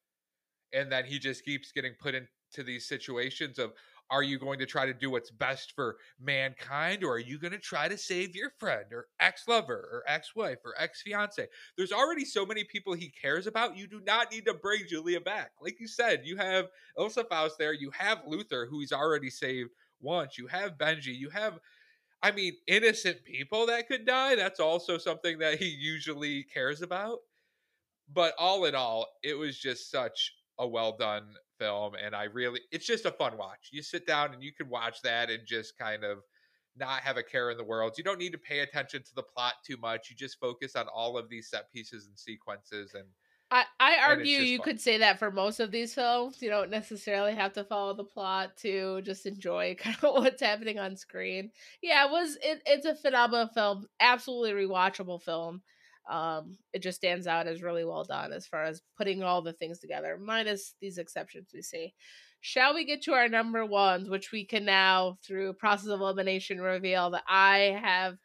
And 0.72 0.92
then 0.92 1.04
he 1.04 1.18
just 1.18 1.44
keeps 1.44 1.72
getting 1.72 1.94
put 1.98 2.14
into 2.14 2.62
these 2.62 2.86
situations 2.86 3.58
of 3.58 3.72
are 4.10 4.22
you 4.22 4.38
going 4.38 4.58
to 4.58 4.66
try 4.66 4.86
to 4.86 4.94
do 4.94 5.10
what's 5.10 5.30
best 5.30 5.72
for 5.74 5.96
mankind 6.20 7.04
or 7.04 7.14
are 7.14 7.18
you 7.18 7.38
going 7.38 7.52
to 7.52 7.58
try 7.58 7.88
to 7.88 7.98
save 7.98 8.34
your 8.34 8.50
friend 8.58 8.86
or 8.92 9.06
ex-lover 9.20 9.88
or 9.92 10.02
ex-wife 10.06 10.58
or 10.64 10.74
ex-fiance? 10.78 11.46
There's 11.76 11.92
already 11.92 12.24
so 12.24 12.46
many 12.46 12.64
people 12.64 12.94
he 12.94 13.10
cares 13.10 13.46
about 13.46 13.76
you 13.76 13.86
do 13.86 14.00
not 14.06 14.32
need 14.32 14.46
to 14.46 14.54
bring 14.54 14.82
julia 14.88 15.20
back. 15.20 15.52
Like 15.60 15.78
you 15.80 15.88
said 15.88 16.22
you 16.24 16.36
have 16.36 16.68
ilsa 16.98 17.28
faust 17.28 17.56
there 17.58 17.72
you 17.72 17.90
have 17.90 18.22
luther 18.26 18.66
who 18.66 18.80
he's 18.80 18.92
already 18.92 19.30
saved 19.30 19.70
once 20.00 20.38
you 20.38 20.46
have 20.46 20.78
benji 20.78 21.16
you 21.16 21.28
have 21.28 21.58
i 22.22 22.30
mean 22.30 22.52
innocent 22.66 23.24
people 23.24 23.66
that 23.66 23.88
could 23.88 24.06
die 24.06 24.34
that's 24.34 24.60
also 24.60 24.96
something 24.98 25.38
that 25.38 25.58
he 25.58 25.66
usually 25.66 26.44
cares 26.44 26.82
about. 26.82 27.18
But 28.12 28.34
all 28.38 28.64
in 28.64 28.74
all 28.74 29.06
it 29.22 29.34
was 29.34 29.58
just 29.58 29.90
such 29.90 30.32
a 30.58 30.66
well 30.66 30.96
done 30.96 31.34
film 31.58 31.94
and 31.94 32.14
i 32.14 32.24
really 32.24 32.60
it's 32.70 32.86
just 32.86 33.04
a 33.04 33.10
fun 33.12 33.36
watch 33.36 33.68
you 33.72 33.82
sit 33.82 34.06
down 34.06 34.32
and 34.32 34.42
you 34.42 34.52
can 34.52 34.68
watch 34.68 35.02
that 35.02 35.30
and 35.30 35.46
just 35.46 35.76
kind 35.78 36.04
of 36.04 36.18
not 36.76 37.00
have 37.00 37.16
a 37.16 37.22
care 37.22 37.50
in 37.50 37.56
the 37.56 37.64
world 37.64 37.94
you 37.98 38.04
don't 38.04 38.18
need 38.18 38.32
to 38.32 38.38
pay 38.38 38.60
attention 38.60 39.02
to 39.02 39.14
the 39.14 39.22
plot 39.22 39.54
too 39.66 39.76
much 39.76 40.10
you 40.10 40.16
just 40.16 40.38
focus 40.38 40.76
on 40.76 40.86
all 40.88 41.18
of 41.18 41.28
these 41.28 41.50
set 41.50 41.70
pieces 41.72 42.06
and 42.06 42.18
sequences 42.18 42.94
and 42.94 43.06
I, 43.50 43.64
I 43.80 43.96
argue 43.96 44.40
you 44.40 44.58
fun. 44.58 44.64
could 44.64 44.78
say 44.80 44.98
that 44.98 45.18
for 45.18 45.30
most 45.30 45.58
of 45.58 45.70
these 45.70 45.94
films. 45.94 46.42
You 46.42 46.50
don't 46.50 46.70
necessarily 46.70 47.34
have 47.34 47.54
to 47.54 47.64
follow 47.64 47.94
the 47.94 48.04
plot 48.04 48.56
to 48.58 49.00
just 49.02 49.24
enjoy 49.24 49.74
kind 49.78 49.96
of 50.02 50.14
what's 50.16 50.42
happening 50.42 50.78
on 50.78 50.96
screen. 50.96 51.50
Yeah, 51.82 52.04
it 52.06 52.10
was 52.10 52.36
it, 52.42 52.62
it's 52.66 52.86
a 52.86 52.94
phenomenal 52.94 53.48
film, 53.48 53.86
absolutely 54.00 54.52
rewatchable 54.52 55.22
film. 55.22 55.62
Um, 56.08 56.56
it 56.72 56.80
just 56.82 56.96
stands 56.96 57.26
out 57.26 57.46
as 57.46 57.62
really 57.62 57.84
well 57.84 58.04
done 58.04 58.32
as 58.32 58.46
far 58.46 58.64
as 58.64 58.82
putting 58.96 59.22
all 59.22 59.42
the 59.42 59.52
things 59.52 59.78
together, 59.78 60.18
minus 60.20 60.74
these 60.80 60.98
exceptions 60.98 61.50
we 61.52 61.62
see. 61.62 61.94
Shall 62.40 62.74
we 62.74 62.84
get 62.84 63.02
to 63.02 63.12
our 63.12 63.28
number 63.28 63.66
ones, 63.66 64.08
which 64.08 64.32
we 64.32 64.44
can 64.44 64.64
now, 64.64 65.18
through 65.26 65.52
process 65.54 65.88
of 65.88 66.00
elimination, 66.00 66.60
reveal 66.60 67.10
that 67.10 67.24
I 67.28 67.78
have 67.82 68.16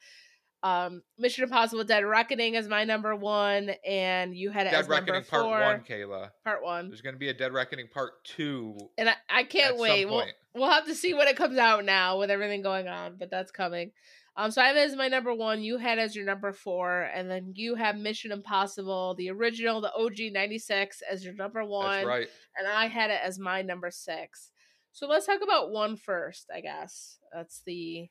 um 0.62 1.02
Mission 1.18 1.44
Impossible 1.44 1.84
Dead 1.84 2.06
Reckoning 2.06 2.56
as 2.56 2.70
my 2.70 2.86
number 2.86 3.16
one, 3.16 3.72
and 3.86 4.34
you 4.34 4.50
had 4.50 4.68
it 4.68 4.72
dead 4.72 4.80
as 4.82 4.88
number 4.88 5.12
reckoning 5.12 5.24
four. 5.24 5.40
part 5.42 5.78
one 5.78 5.84
kayla 5.84 6.30
Part 6.46 6.64
one. 6.64 6.88
there's 6.88 7.02
going 7.02 7.16
to 7.16 7.20
be 7.20 7.30
a 7.30 7.34
dead 7.34 7.52
reckoning 7.52 7.88
part 7.90 8.24
two 8.24 8.78
And 8.98 9.10
I, 9.10 9.16
I 9.30 9.44
can't 9.44 9.78
wait. 9.78 10.06
We'll, 10.06 10.24
we'll 10.56 10.70
have 10.70 10.86
to 10.86 10.96
see 10.96 11.14
when 11.14 11.28
it 11.28 11.36
comes 11.36 11.58
out 11.58 11.84
now 11.84 12.18
with 12.18 12.32
everything 12.32 12.62
going 12.62 12.88
on, 12.88 13.18
but 13.20 13.30
that's 13.30 13.52
coming. 13.52 13.92
Um, 14.36 14.50
so 14.50 14.62
I 14.62 14.68
have 14.68 14.76
it 14.76 14.80
as 14.80 14.96
my 14.96 15.08
number 15.08 15.34
one. 15.34 15.62
You 15.62 15.78
had 15.78 16.00
as 16.00 16.16
your 16.16 16.26
number 16.26 16.54
four, 16.54 17.04
and 17.14 17.30
then 17.30 17.54
you 17.56 17.76
have 17.76 17.98
Mission 17.98 18.32
Impossible, 18.32 19.14
the 19.16 19.30
original, 19.30 19.80
the 19.80 19.94
OG 19.94 20.34
'96, 20.34 21.04
as 21.10 21.24
your 21.24 21.36
number 21.36 21.64
one, 21.64 21.98
that's 21.98 22.08
right 22.08 22.28
and 22.58 22.68
I 22.68 22.88
had 22.88 23.10
it 23.10 23.20
as 23.24 23.40
my 23.40 23.62
number 23.62 23.92
six. 23.92 24.52
So 24.92 25.08
let's 25.08 25.26
talk 25.26 25.42
about 25.42 25.72
one 25.72 25.96
first. 25.96 26.50
I 26.54 26.62
guess 26.62 27.18
that's 27.34 27.62
the 27.66 28.10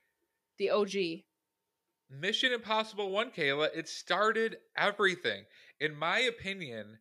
the 0.59 0.70
OG. 0.70 1.25
Mission 2.11 2.53
Impossible 2.53 3.11
1, 3.11 3.31
Kayla, 3.31 3.68
it 3.75 3.89
started 3.89 4.59
everything. 4.77 5.45
In 5.81 5.97
my 5.97 6.18
opinion, 6.18 6.99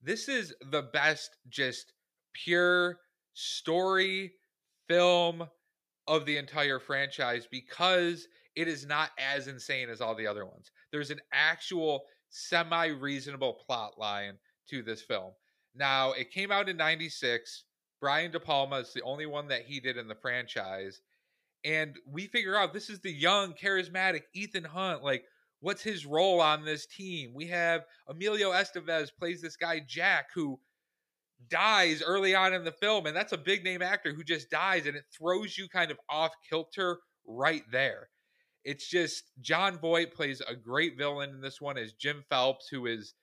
this 0.00 0.28
is 0.28 0.54
the 0.70 0.82
best, 0.82 1.36
just 1.48 1.92
pure 2.32 2.98
story 3.34 4.34
film 4.88 5.48
of 6.06 6.26
the 6.26 6.36
entire 6.36 6.78
franchise 6.78 7.48
because 7.50 8.28
it 8.54 8.68
is 8.68 8.86
not 8.86 9.10
as 9.18 9.48
insane 9.48 9.88
as 9.88 10.00
all 10.00 10.14
the 10.14 10.26
other 10.26 10.44
ones. 10.44 10.70
There's 10.90 11.10
an 11.10 11.20
actual 11.32 12.02
semi 12.28 12.86
reasonable 12.86 13.62
plot 13.66 13.98
line 13.98 14.34
to 14.70 14.82
this 14.82 15.02
film. 15.02 15.32
Now, 15.74 16.12
it 16.12 16.30
came 16.30 16.52
out 16.52 16.68
in 16.68 16.76
96. 16.76 17.64
Brian 18.00 18.30
De 18.30 18.40
Palma 18.40 18.76
is 18.76 18.92
the 18.92 19.02
only 19.02 19.26
one 19.26 19.48
that 19.48 19.62
he 19.62 19.80
did 19.80 19.96
in 19.96 20.08
the 20.08 20.14
franchise 20.14 21.00
and 21.64 21.96
we 22.06 22.26
figure 22.26 22.56
out 22.56 22.72
this 22.72 22.90
is 22.90 23.00
the 23.00 23.12
young, 23.12 23.54
charismatic 23.54 24.22
Ethan 24.34 24.64
Hunt. 24.64 25.02
Like, 25.02 25.24
what's 25.60 25.82
his 25.82 26.06
role 26.06 26.40
on 26.40 26.64
this 26.64 26.86
team? 26.86 27.32
We 27.34 27.46
have 27.48 27.84
Emilio 28.08 28.52
Estevez 28.52 29.10
plays 29.16 29.40
this 29.40 29.56
guy 29.56 29.80
Jack 29.86 30.26
who 30.34 30.58
dies 31.48 32.02
early 32.02 32.34
on 32.34 32.52
in 32.52 32.64
the 32.64 32.72
film, 32.72 33.06
and 33.06 33.16
that's 33.16 33.32
a 33.32 33.38
big 33.38 33.64
name 33.64 33.82
actor 33.82 34.12
who 34.12 34.24
just 34.24 34.50
dies, 34.50 34.86
and 34.86 34.96
it 34.96 35.04
throws 35.16 35.56
you 35.56 35.68
kind 35.68 35.90
of 35.90 35.98
off 36.08 36.32
kilter 36.48 36.98
right 37.26 37.64
there. 37.70 38.08
It's 38.64 38.88
just 38.88 39.24
Jon 39.40 39.78
Voight 39.78 40.14
plays 40.14 40.40
a 40.40 40.54
great 40.54 40.96
villain 40.96 41.30
in 41.30 41.40
this 41.40 41.60
one 41.60 41.78
as 41.78 41.92
Jim 41.92 42.24
Phelps, 42.30 42.68
who 42.68 42.86
is 42.86 43.14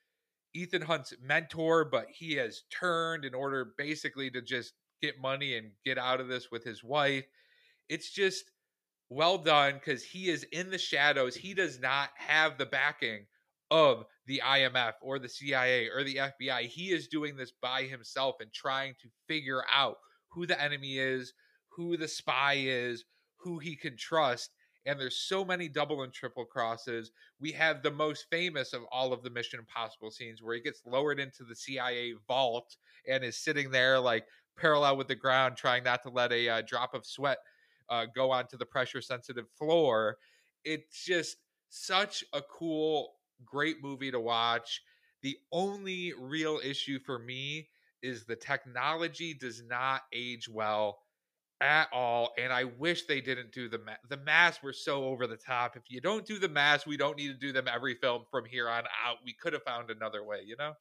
Ethan 0.54 0.82
Hunt's 0.82 1.14
mentor, 1.22 1.84
but 1.84 2.06
he 2.10 2.34
has 2.34 2.62
turned 2.70 3.24
in 3.24 3.34
order 3.34 3.72
basically 3.78 4.30
to 4.30 4.42
just 4.42 4.74
get 5.00 5.20
money 5.20 5.56
and 5.56 5.70
get 5.84 5.96
out 5.96 6.20
of 6.20 6.28
this 6.28 6.50
with 6.50 6.64
his 6.64 6.84
wife 6.84 7.24
it's 7.90 8.08
just 8.08 8.52
well 9.10 9.36
done 9.36 9.74
because 9.74 10.04
he 10.04 10.30
is 10.30 10.44
in 10.44 10.70
the 10.70 10.78
shadows. 10.78 11.34
He 11.34 11.52
does 11.52 11.80
not 11.80 12.10
have 12.16 12.56
the 12.56 12.66
backing 12.66 13.26
of 13.70 14.04
the 14.26 14.40
IMF 14.46 14.92
or 15.02 15.18
the 15.18 15.28
CIA 15.28 15.88
or 15.88 16.04
the 16.04 16.16
FBI. 16.16 16.68
He 16.68 16.92
is 16.92 17.08
doing 17.08 17.36
this 17.36 17.52
by 17.60 17.82
himself 17.82 18.36
and 18.40 18.52
trying 18.52 18.94
to 19.02 19.08
figure 19.26 19.64
out 19.72 19.96
who 20.30 20.46
the 20.46 20.60
enemy 20.62 20.98
is, 20.98 21.32
who 21.76 21.96
the 21.96 22.06
spy 22.06 22.54
is, 22.58 23.04
who 23.40 23.58
he 23.58 23.74
can 23.74 23.96
trust. 23.96 24.50
And 24.86 24.98
there's 24.98 25.16
so 25.16 25.44
many 25.44 25.68
double 25.68 26.02
and 26.02 26.12
triple 26.12 26.44
crosses. 26.44 27.10
We 27.38 27.52
have 27.52 27.82
the 27.82 27.90
most 27.90 28.26
famous 28.30 28.72
of 28.72 28.82
all 28.90 29.12
of 29.12 29.22
the 29.22 29.30
Mission 29.30 29.58
Impossible 29.58 30.10
scenes 30.10 30.42
where 30.42 30.54
he 30.54 30.60
gets 30.60 30.82
lowered 30.86 31.20
into 31.20 31.44
the 31.44 31.54
CIA 31.54 32.14
vault 32.26 32.76
and 33.06 33.22
is 33.22 33.36
sitting 33.36 33.70
there 33.70 34.00
like 34.00 34.26
parallel 34.56 34.96
with 34.96 35.08
the 35.08 35.14
ground, 35.14 35.56
trying 35.56 35.84
not 35.84 36.02
to 36.02 36.10
let 36.10 36.32
a 36.32 36.48
uh, 36.48 36.62
drop 36.62 36.94
of 36.94 37.04
sweat 37.04 37.38
uh, 37.88 38.06
go 38.14 38.30
onto 38.30 38.56
the 38.56 38.66
pressure 38.66 39.02
sensitive 39.02 39.46
floor. 39.58 40.16
It's 40.64 41.04
just 41.04 41.36
such 41.68 42.24
a 42.32 42.40
cool, 42.42 43.14
great 43.44 43.82
movie 43.82 44.10
to 44.10 44.20
watch. 44.20 44.82
The 45.22 45.36
only 45.52 46.12
real 46.18 46.60
issue 46.64 46.98
for 46.98 47.18
me 47.18 47.68
is 48.02 48.24
the 48.24 48.36
technology 48.36 49.34
does 49.34 49.62
not 49.62 50.02
age 50.12 50.48
well 50.48 51.00
at 51.60 51.88
all 51.92 52.32
and 52.38 52.52
i 52.52 52.64
wish 52.64 53.06
they 53.06 53.20
didn't 53.20 53.52
do 53.52 53.68
the 53.68 53.78
ma- 53.78 53.96
the 54.08 54.16
masks 54.16 54.62
were 54.62 54.72
so 54.72 55.04
over 55.04 55.26
the 55.26 55.36
top 55.36 55.76
if 55.76 55.90
you 55.90 56.00
don't 56.00 56.26
do 56.26 56.38
the 56.38 56.48
masks 56.48 56.86
we 56.86 56.96
don't 56.96 57.18
need 57.18 57.28
to 57.28 57.34
do 57.34 57.52
them 57.52 57.68
every 57.68 57.94
film 57.94 58.24
from 58.30 58.44
here 58.46 58.68
on 58.68 58.84
out 59.04 59.18
we 59.24 59.34
could 59.34 59.52
have 59.52 59.62
found 59.62 59.90
another 59.90 60.24
way 60.24 60.42
you 60.44 60.56
know 60.56 60.72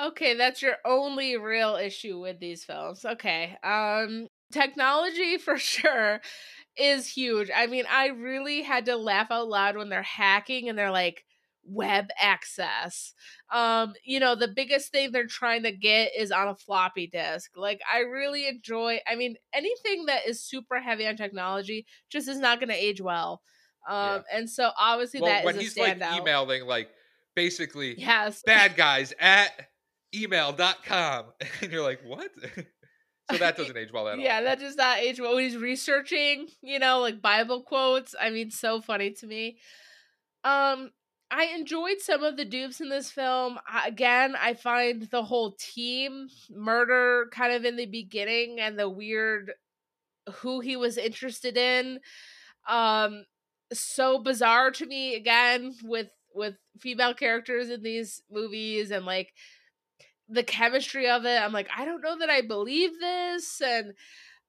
Okay, 0.00 0.34
that's 0.34 0.62
your 0.62 0.76
only 0.84 1.36
real 1.36 1.74
issue 1.76 2.20
with 2.20 2.38
these 2.38 2.64
films. 2.64 3.04
Okay. 3.04 3.56
Um 3.62 4.28
technology 4.52 5.38
for 5.38 5.58
sure 5.58 6.20
is 6.76 7.08
huge. 7.08 7.50
I 7.54 7.66
mean, 7.66 7.84
I 7.88 8.08
really 8.08 8.62
had 8.62 8.86
to 8.86 8.96
laugh 8.96 9.30
out 9.30 9.48
loud 9.48 9.76
when 9.76 9.88
they're 9.88 10.02
hacking 10.02 10.68
and 10.68 10.78
they're 10.78 10.92
like 10.92 11.24
web 11.68 12.08
access. 12.20 13.14
Um, 13.52 13.94
you 14.04 14.20
know, 14.20 14.34
the 14.34 14.48
biggest 14.48 14.90
thing 14.92 15.12
they're 15.12 15.26
trying 15.26 15.62
to 15.64 15.72
get 15.72 16.12
is 16.16 16.32
on 16.32 16.48
a 16.48 16.54
floppy 16.54 17.06
disk. 17.06 17.52
Like 17.56 17.80
I 17.92 18.00
really 18.00 18.48
enjoy 18.48 19.00
I 19.10 19.16
mean, 19.16 19.36
anything 19.52 20.06
that 20.06 20.26
is 20.26 20.42
super 20.42 20.80
heavy 20.80 21.06
on 21.06 21.16
technology 21.16 21.86
just 22.10 22.28
is 22.28 22.38
not 22.38 22.58
going 22.60 22.70
to 22.70 22.74
age 22.74 23.00
well. 23.00 23.42
Um 23.88 24.24
and 24.32 24.48
so 24.48 24.70
obviously 24.78 25.20
well 25.20 25.30
that 25.30 25.44
when 25.44 25.56
is 25.56 25.60
a 25.60 25.64
he's 25.64 25.78
like 25.78 26.02
emailing 26.20 26.66
like 26.66 26.90
basically 27.34 27.98
yes. 27.98 28.42
bad 28.44 28.76
guys 28.76 29.14
at 29.20 29.68
email.com 30.14 31.26
and 31.62 31.72
you're 31.72 31.82
like 31.82 32.00
what 32.04 32.30
so 33.30 33.36
that 33.38 33.56
doesn't 33.56 33.76
age 33.76 33.92
well 33.92 34.08
at 34.08 34.18
all 34.18 34.24
Yeah, 34.24 34.42
that 34.42 34.58
does 34.58 34.76
not 34.76 34.98
age 34.98 35.20
well. 35.20 35.34
When 35.34 35.44
he's 35.44 35.56
researching, 35.56 36.48
you 36.62 36.78
know, 36.78 37.00
like 37.00 37.20
Bible 37.20 37.62
quotes. 37.62 38.14
I 38.18 38.30
mean, 38.30 38.50
so 38.50 38.80
funny 38.80 39.10
to 39.12 39.26
me. 39.26 39.58
Um, 40.44 40.90
I 41.30 41.44
enjoyed 41.46 42.00
some 42.00 42.22
of 42.22 42.36
the 42.36 42.44
dupes 42.44 42.80
in 42.80 42.88
this 42.88 43.10
film. 43.10 43.58
Again, 43.84 44.34
I 44.40 44.54
find 44.54 45.02
the 45.10 45.22
whole 45.22 45.56
team 45.58 46.28
murder 46.50 47.28
kind 47.32 47.52
of 47.52 47.64
in 47.64 47.76
the 47.76 47.86
beginning 47.86 48.60
and 48.60 48.78
the 48.78 48.88
weird 48.88 49.52
who 50.36 50.60
he 50.60 50.76
was 50.76 50.98
interested 50.98 51.56
in 51.56 52.00
um 52.68 53.24
so 53.72 54.18
bizarre 54.18 54.70
to 54.70 54.84
me 54.84 55.14
again 55.14 55.74
with 55.84 56.08
with 56.34 56.54
female 56.78 57.14
characters 57.14 57.70
in 57.70 57.82
these 57.82 58.22
movies 58.30 58.90
and 58.90 59.06
like 59.06 59.32
the 60.28 60.42
chemistry 60.42 61.08
of 61.08 61.24
it. 61.24 61.42
I'm 61.42 61.52
like, 61.52 61.68
I 61.76 61.84
don't 61.84 62.02
know 62.02 62.18
that 62.18 62.30
I 62.30 62.42
believe 62.42 62.90
this 63.00 63.60
and 63.62 63.94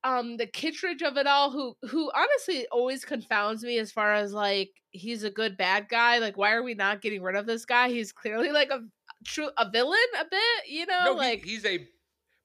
um 0.04 0.38
the 0.38 0.48
Kittredge 0.48 1.02
of 1.02 1.18
it 1.18 1.28
all 1.28 1.52
who 1.52 1.76
who 1.90 2.12
honestly 2.16 2.68
always 2.72 3.06
confounds 3.06 3.64
me 3.64 3.78
as 3.80 3.92
far 3.92 4.14
as 4.14 4.34
like 4.34 4.72
he's 4.92 5.24
a 5.24 5.30
good 5.32 5.58
bad 5.58 5.90
guy 5.90 6.20
like 6.20 6.38
why 6.38 6.52
are 6.54 6.64
we 6.64 6.74
not 6.74 7.02
getting 7.02 7.22
rid 7.22 7.36
of 7.36 7.46
this 7.46 7.66
guy? 7.66 7.90
He's 7.90 8.12
clearly 8.12 8.52
like 8.52 8.70
a 8.70 8.82
true 9.26 9.50
a 9.58 9.70
villain 9.70 10.00
a 10.20 10.26
bit 10.30 10.68
you 10.68 10.86
know 10.86 11.06
no, 11.06 11.14
like 11.16 11.44
he, 11.44 11.52
he's 11.52 11.66
a 11.66 11.88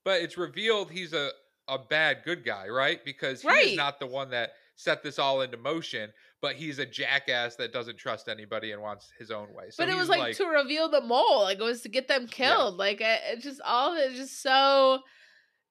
but 0.05 0.23
it's 0.23 0.37
revealed 0.37 0.91
he's 0.91 1.13
a 1.13 1.31
a 1.69 1.79
bad 1.79 2.23
good 2.25 2.45
guy 2.45 2.69
right? 2.69 3.05
Because 3.05 3.41
he's 3.41 3.51
Right. 3.51 3.77
not 3.77 3.99
the 3.99 4.07
one 4.07 4.31
that 4.31 4.53
set 4.77 5.03
this 5.03 5.19
all 5.19 5.41
into 5.41 5.57
motion 5.57 6.13
but 6.43 6.57
he's 6.57 6.79
a 6.79 6.85
jackass 6.87 7.57
that 7.57 7.73
doesn't 7.73 7.97
trust 7.97 8.29
anybody 8.29 8.73
and 8.73 8.83
wants 8.83 9.11
his 9.19 9.31
own 9.31 9.51
way. 9.55 9.71
So 9.71 9.83
but 9.83 9.89
it 9.89 9.95
was 9.95 10.11
like, 10.11 10.37
to 10.37 10.47
reveal 10.47 10.89
the 10.91 11.01
mole 11.01 11.43
like 11.43 11.59
it 11.59 11.63
was 11.63 11.81
to 11.83 11.89
get 11.89 12.09
them 12.09 12.27
killed 12.27 12.77
like 12.77 13.01
it, 13.01 13.21
it 13.25 13.41
just 13.41 13.61
all 13.63 13.93
of 13.93 13.99
it 13.99 14.13
is 14.13 14.19
just 14.19 14.43
so 14.43 15.01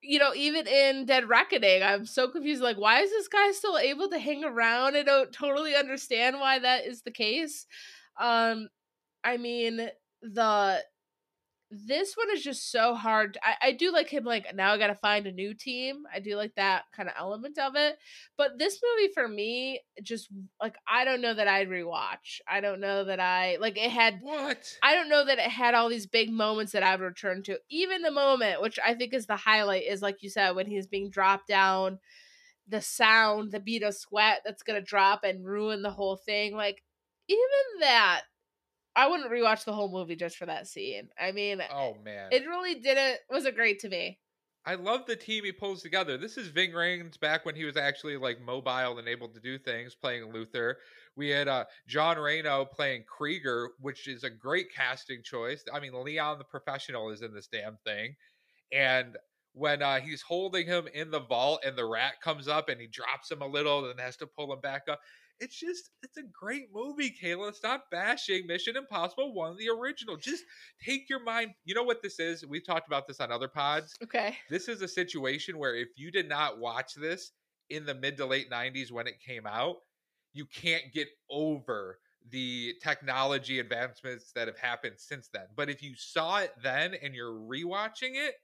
you 0.03 0.19
know 0.19 0.33
even 0.35 0.67
in 0.67 1.05
dead 1.05 1.27
reckoning 1.29 1.81
i'm 1.83 2.05
so 2.05 2.27
confused 2.27 2.61
like 2.61 2.77
why 2.77 2.99
is 3.01 3.09
this 3.09 3.27
guy 3.27 3.51
still 3.51 3.77
able 3.77 4.09
to 4.09 4.19
hang 4.19 4.43
around? 4.43 4.95
I 4.97 5.03
don't 5.03 5.31
totally 5.31 5.75
understand 5.75 6.39
why 6.39 6.59
that 6.59 6.85
is 6.85 7.01
the 7.01 7.11
case. 7.11 7.65
Um 8.19 8.69
i 9.23 9.37
mean 9.37 9.89
the 10.21 10.83
this 11.87 12.15
one 12.15 12.27
is 12.33 12.43
just 12.43 12.71
so 12.71 12.95
hard 12.95 13.37
i, 13.43 13.69
I 13.69 13.71
do 13.71 13.91
like 13.91 14.09
him 14.09 14.23
like 14.23 14.53
now 14.55 14.73
i 14.73 14.77
gotta 14.77 14.95
find 14.95 15.27
a 15.27 15.31
new 15.31 15.53
team 15.53 16.03
i 16.13 16.19
do 16.19 16.35
like 16.35 16.55
that 16.55 16.83
kind 16.95 17.09
of 17.09 17.15
element 17.17 17.57
of 17.57 17.75
it 17.75 17.97
but 18.37 18.57
this 18.57 18.79
movie 18.81 19.11
for 19.13 19.27
me 19.27 19.81
just 20.01 20.29
like 20.61 20.75
i 20.87 21.05
don't 21.05 21.21
know 21.21 21.33
that 21.33 21.47
i'd 21.47 21.69
rewatch 21.69 22.41
i 22.47 22.61
don't 22.61 22.79
know 22.79 23.03
that 23.03 23.19
i 23.19 23.57
like 23.59 23.77
it 23.77 23.89
had 23.89 24.19
what 24.21 24.77
I 24.81 24.95
don't 24.95 25.09
know 25.09 25.25
that 25.25 25.39
it 25.39 25.49
had 25.49 25.73
all 25.73 25.89
these 25.89 26.05
big 26.05 26.31
moments 26.31 26.71
that 26.73 26.83
I 26.83 26.95
would 26.95 27.03
return 27.03 27.43
to. 27.43 27.59
Even 27.69 28.01
the 28.01 28.11
moment, 28.11 28.61
which 28.61 28.79
I 28.85 28.93
think 28.93 29.13
is 29.13 29.25
the 29.25 29.35
highlight, 29.35 29.83
is 29.83 30.01
like 30.01 30.21
you 30.21 30.29
said, 30.29 30.51
when 30.51 30.67
he's 30.67 30.87
being 30.87 31.09
dropped 31.09 31.47
down, 31.47 31.99
the 32.67 32.81
sound, 32.81 33.51
the 33.51 33.59
beat 33.59 33.83
of 33.83 33.95
sweat 33.95 34.41
that's 34.45 34.63
gonna 34.63 34.81
drop 34.81 35.23
and 35.23 35.45
ruin 35.45 35.81
the 35.81 35.91
whole 35.91 36.15
thing. 36.15 36.55
Like, 36.55 36.83
even 37.27 37.79
that, 37.79 38.21
I 38.95 39.07
wouldn't 39.07 39.31
rewatch 39.31 39.65
the 39.65 39.73
whole 39.73 39.91
movie 39.91 40.15
just 40.15 40.37
for 40.37 40.45
that 40.45 40.67
scene. 40.67 41.09
I 41.19 41.31
mean, 41.31 41.61
oh 41.71 41.97
man 42.03 42.29
it 42.31 42.47
really 42.47 42.75
didn't 42.75 43.19
wasn't 43.29 43.55
great 43.55 43.79
to 43.79 43.89
me. 43.89 44.19
I 44.65 44.75
love 44.75 45.05
the 45.05 45.15
team 45.17 45.43
he 45.43 45.51
pulls 45.51 45.81
together. 45.81 46.17
This 46.17 46.37
is 46.37 46.47
Ving 46.47 46.71
Rhames 46.71 47.19
back 47.19 47.45
when 47.45 47.53
he 47.55 47.65
was 47.65 47.75
actually 47.75 48.15
like 48.15 48.39
mobile 48.39 48.97
and 48.97 49.09
able 49.09 49.27
to 49.27 49.39
do 49.41 49.57
things, 49.57 49.93
playing 49.93 50.31
Luther. 50.31 50.77
We 51.17 51.29
had 51.29 51.49
uh, 51.49 51.65
Jean 51.85 52.17
Reno 52.17 52.63
playing 52.63 53.03
Krieger, 53.05 53.71
which 53.81 54.07
is 54.07 54.23
a 54.23 54.29
great 54.29 54.67
casting 54.73 55.21
choice. 55.21 55.65
I 55.73 55.81
mean, 55.81 55.91
Leon 55.93 56.37
the 56.37 56.45
Professional 56.45 57.09
is 57.09 57.21
in 57.21 57.33
this 57.33 57.47
damn 57.47 57.77
thing, 57.85 58.15
and 58.71 59.17
when 59.53 59.81
uh, 59.81 59.99
he's 59.99 60.21
holding 60.21 60.65
him 60.65 60.87
in 60.93 61.11
the 61.11 61.19
vault 61.19 61.63
and 61.65 61.77
the 61.77 61.85
rat 61.85 62.13
comes 62.21 62.47
up 62.47 62.69
and 62.69 62.81
he 62.81 62.87
drops 62.87 63.29
him 63.29 63.41
a 63.41 63.47
little 63.47 63.89
and 63.89 63.99
has 63.99 64.17
to 64.17 64.27
pull 64.27 64.51
him 64.51 64.59
back 64.61 64.83
up. 64.89 64.99
It's 65.43 65.59
just, 65.59 65.89
it's 66.01 66.15
a 66.17 66.23
great 66.23 66.67
movie, 66.73 67.13
Kayla. 67.21 67.53
Stop 67.53 67.85
bashing 67.91 68.47
Mission 68.47 68.77
Impossible 68.77 69.33
1, 69.33 69.57
the 69.57 69.67
original. 69.69 70.15
Just 70.15 70.45
take 70.81 71.09
your 71.09 71.21
mind. 71.21 71.51
You 71.65 71.75
know 71.75 71.83
what 71.83 72.01
this 72.01 72.17
is? 72.17 72.45
We've 72.47 72.65
talked 72.65 72.87
about 72.87 73.07
this 73.07 73.19
on 73.19 73.29
other 73.29 73.49
pods 73.49 73.93
Okay. 74.01 74.37
this 74.49 74.69
is 74.69 74.81
a 74.81 74.87
situation 74.87 75.57
where 75.57 75.75
if 75.75 75.89
you 75.97 76.11
did 76.11 76.29
not 76.29 76.59
watch 76.59 76.93
this 76.95 77.31
in 77.69 77.85
the 77.85 77.93
mid 77.93 78.15
to 78.17 78.25
late 78.25 78.49
90s 78.49 78.89
when 78.89 79.05
it 79.05 79.19
came 79.19 79.45
out, 79.45 79.77
you 80.31 80.45
can't 80.45 80.83
get 80.93 81.09
over 81.29 81.99
the 82.31 82.73
technology 82.81 83.59
advancements 83.59 84.31
that 84.33 84.47
have 84.47 84.57
happened 84.57 84.95
since 84.97 85.27
then. 85.33 85.47
But 85.57 85.69
if 85.69 85.83
you 85.83 85.93
saw 85.97 86.37
it 86.37 86.53
then 86.63 86.93
and 87.03 87.13
you're 87.13 87.33
rewatching 87.33 88.11
it, 88.15 88.35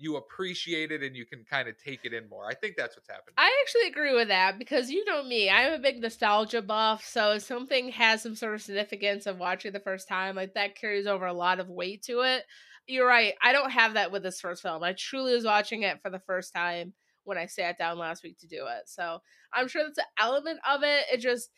you 0.00 0.16
appreciate 0.16 0.90
it 0.90 1.02
and 1.02 1.14
you 1.14 1.26
can 1.26 1.44
kind 1.44 1.68
of 1.68 1.76
take 1.76 2.00
it 2.04 2.14
in 2.14 2.28
more. 2.28 2.46
I 2.46 2.54
think 2.54 2.76
that's 2.76 2.96
what's 2.96 3.08
happening. 3.08 3.34
I 3.36 3.54
actually 3.62 3.88
agree 3.88 4.14
with 4.14 4.28
that 4.28 4.58
because 4.58 4.90
you 4.90 5.04
know 5.04 5.22
me, 5.22 5.50
I'm 5.50 5.74
a 5.74 5.78
big 5.78 6.00
nostalgia 6.00 6.62
buff. 6.62 7.04
So 7.04 7.32
if 7.32 7.42
something 7.42 7.90
has 7.90 8.22
some 8.22 8.34
sort 8.34 8.54
of 8.54 8.62
significance 8.62 9.26
of 9.26 9.38
watching 9.38 9.72
the 9.72 9.80
first 9.80 10.08
time, 10.08 10.36
like 10.36 10.54
that 10.54 10.74
carries 10.74 11.06
over 11.06 11.26
a 11.26 11.34
lot 11.34 11.60
of 11.60 11.68
weight 11.68 12.02
to 12.04 12.20
it. 12.20 12.44
You're 12.86 13.06
right. 13.06 13.34
I 13.42 13.52
don't 13.52 13.70
have 13.70 13.94
that 13.94 14.10
with 14.10 14.22
this 14.22 14.40
first 14.40 14.62
film. 14.62 14.82
I 14.82 14.94
truly 14.94 15.34
was 15.34 15.44
watching 15.44 15.82
it 15.82 16.00
for 16.00 16.10
the 16.10 16.18
first 16.20 16.54
time 16.54 16.94
when 17.24 17.36
I 17.36 17.46
sat 17.46 17.76
down 17.76 17.98
last 17.98 18.22
week 18.22 18.38
to 18.38 18.48
do 18.48 18.66
it. 18.66 18.88
So 18.88 19.18
I'm 19.52 19.68
sure 19.68 19.84
that's 19.84 19.98
an 19.98 20.04
element 20.18 20.60
of 20.68 20.82
it. 20.82 21.04
It 21.12 21.18
just, 21.18 21.50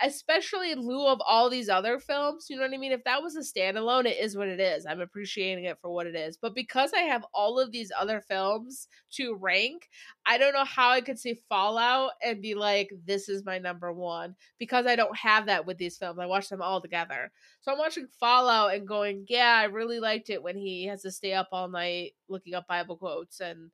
especially 0.00 0.70
in 0.70 0.80
lieu 0.80 1.06
of 1.06 1.20
all 1.26 1.50
these 1.50 1.68
other 1.68 1.98
films, 1.98 2.46
you 2.48 2.56
know 2.56 2.62
what 2.62 2.72
I 2.72 2.78
mean? 2.78 2.92
If 2.92 3.04
that 3.04 3.22
was 3.22 3.36
a 3.36 3.40
standalone, 3.40 4.06
it 4.06 4.18
is 4.18 4.36
what 4.36 4.48
it 4.48 4.60
is. 4.60 4.86
I'm 4.86 5.00
appreciating 5.00 5.64
it 5.64 5.78
for 5.80 5.90
what 5.90 6.06
it 6.06 6.14
is. 6.14 6.36
But 6.36 6.54
because 6.54 6.92
I 6.92 7.00
have 7.00 7.24
all 7.34 7.58
of 7.58 7.72
these 7.72 7.90
other 7.98 8.20
films 8.20 8.86
to 9.12 9.34
rank, 9.34 9.88
I 10.24 10.38
don't 10.38 10.52
know 10.52 10.64
how 10.64 10.90
I 10.90 11.00
could 11.00 11.18
see 11.18 11.40
Fallout 11.48 12.12
and 12.22 12.40
be 12.40 12.54
like, 12.54 12.90
this 13.06 13.28
is 13.28 13.44
my 13.44 13.58
number 13.58 13.92
one 13.92 14.36
because 14.58 14.86
I 14.86 14.94
don't 14.94 15.16
have 15.16 15.46
that 15.46 15.66
with 15.66 15.78
these 15.78 15.98
films. 15.98 16.18
I 16.20 16.26
watch 16.26 16.48
them 16.48 16.62
all 16.62 16.80
together. 16.80 17.32
So 17.60 17.72
I'm 17.72 17.78
watching 17.78 18.06
Fallout 18.20 18.74
and 18.74 18.86
going, 18.86 19.26
yeah, 19.28 19.56
I 19.58 19.64
really 19.64 19.98
liked 19.98 20.30
it 20.30 20.42
when 20.42 20.56
he 20.56 20.86
has 20.86 21.02
to 21.02 21.10
stay 21.10 21.32
up 21.32 21.48
all 21.50 21.68
night 21.68 22.12
looking 22.28 22.54
up 22.54 22.68
Bible 22.68 22.96
quotes 22.96 23.40
and 23.40 23.70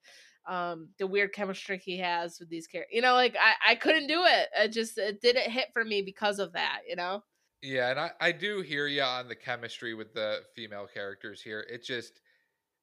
um 0.47 0.88
the 0.99 1.07
weird 1.07 1.32
chemistry 1.32 1.78
he 1.78 1.99
has 1.99 2.38
with 2.38 2.49
these 2.49 2.66
characters. 2.66 2.95
You 2.95 3.03
know, 3.03 3.14
like 3.14 3.36
I 3.40 3.72
I 3.72 3.74
couldn't 3.74 4.07
do 4.07 4.22
it. 4.24 4.49
It 4.57 4.68
just 4.68 4.99
it 4.99 5.20
didn't 5.20 5.51
hit 5.51 5.68
for 5.72 5.84
me 5.84 6.03
because 6.03 6.38
of 6.38 6.53
that. 6.53 6.80
You 6.88 6.97
know. 6.97 7.22
Yeah, 7.62 7.90
and 7.90 7.99
I, 7.99 8.11
I 8.20 8.32
do 8.32 8.61
hear 8.61 8.86
you 8.86 9.01
on 9.03 9.26
the 9.26 9.34
chemistry 9.34 9.95
with 9.95 10.12
the 10.12 10.40
female 10.55 10.86
characters 10.92 11.40
here. 11.40 11.64
It 11.70 11.82
just 11.82 12.20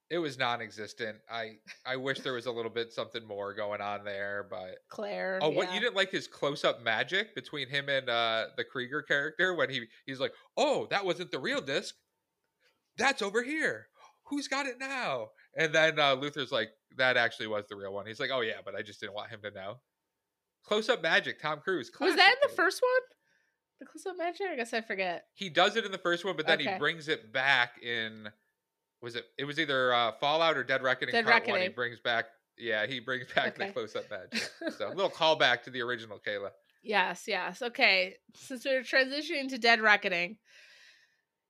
it 0.09 0.17
was 0.17 0.37
non-existent. 0.37 1.17
I 1.31 1.51
I 1.85 1.95
wish 1.95 2.19
there 2.19 2.33
was 2.33 2.47
a 2.47 2.51
little 2.51 2.71
bit 2.71 2.91
something 2.91 3.25
more 3.25 3.53
going 3.53 3.79
on 3.79 4.03
there, 4.03 4.47
but 4.49 4.79
Claire. 4.89 5.39
Oh, 5.41 5.49
what 5.49 5.69
yeah. 5.69 5.75
you 5.75 5.79
didn't 5.81 5.95
like 5.95 6.11
his 6.11 6.27
close-up 6.27 6.81
magic 6.83 7.35
between 7.35 7.69
him 7.69 7.89
and 7.89 8.09
uh 8.09 8.47
the 8.57 8.63
Krieger 8.63 9.01
character 9.03 9.53
when 9.53 9.69
he 9.69 9.85
he's 10.05 10.19
like, 10.19 10.33
"Oh, 10.57 10.87
that 10.89 11.05
wasn't 11.05 11.31
the 11.31 11.39
real 11.39 11.61
disc. 11.61 11.95
That's 12.97 13.21
over 13.21 13.41
here. 13.41 13.87
Who's 14.31 14.47
got 14.47 14.65
it 14.65 14.79
now?" 14.79 15.27
And 15.55 15.73
then 15.75 15.99
uh 15.99 16.15
Luther's 16.15 16.51
like, 16.51 16.69
"That 16.97 17.15
actually 17.17 17.47
was 17.47 17.65
the 17.69 17.75
real 17.75 17.93
one." 17.93 18.07
He's 18.07 18.19
like, 18.19 18.31
"Oh 18.33 18.41
yeah, 18.41 18.61
but 18.65 18.73
I 18.73 18.81
just 18.81 18.99
didn't 18.99 19.13
want 19.13 19.29
him 19.29 19.41
to 19.43 19.51
know." 19.51 19.79
Close-up 20.65 21.01
magic, 21.01 21.39
Tom 21.41 21.59
Cruise. 21.63 21.91
Was 21.99 22.15
that 22.15 22.29
in 22.41 22.49
the 22.49 22.55
first 22.55 22.81
one? 22.81 23.01
The 23.79 23.85
close 23.87 24.05
up 24.05 24.15
magic? 24.17 24.45
I 24.51 24.55
guess 24.55 24.73
I 24.73 24.81
forget. 24.81 25.25
He 25.33 25.49
does 25.49 25.75
it 25.75 25.85
in 25.85 25.91
the 25.91 25.97
first 25.97 26.23
one, 26.23 26.35
but 26.37 26.45
then 26.47 26.59
Okay. 26.61 26.73
he 26.73 26.77
brings 26.79 27.07
it 27.07 27.33
back 27.33 27.81
in. 27.81 28.29
Was 29.01 29.15
it? 29.15 29.25
It 29.39 29.45
was 29.45 29.59
either 29.59 29.91
uh, 29.93 30.11
Fallout 30.19 30.55
or 30.57 30.63
Dead 30.63 30.83
Reckoning 30.83 31.13
Dead 31.13 31.25
Part 31.25 31.47
One. 31.47 31.61
He 31.61 31.69
brings 31.69 31.99
back. 31.99 32.25
Yeah, 32.57 32.85
he 32.85 32.99
brings 32.99 33.25
back 33.33 33.55
Okay. 33.59 33.67
the 33.67 33.73
close-up 33.73 34.03
magic. 34.11 34.49
So 34.77 34.87
a 34.87 34.89
little 34.93 35.09
callback 35.09 35.63
to 35.63 35.71
the 35.71 35.81
original, 35.81 36.19
Kayla. 36.19 36.51
Yes, 36.83 37.23
yes. 37.27 37.61
Okay. 37.63 38.15
Since 38.35 38.65
we're 38.65 38.81
transitioning 38.83 39.49
to 39.49 39.57
Dead 39.57 39.81
Reckoning, 39.81 40.37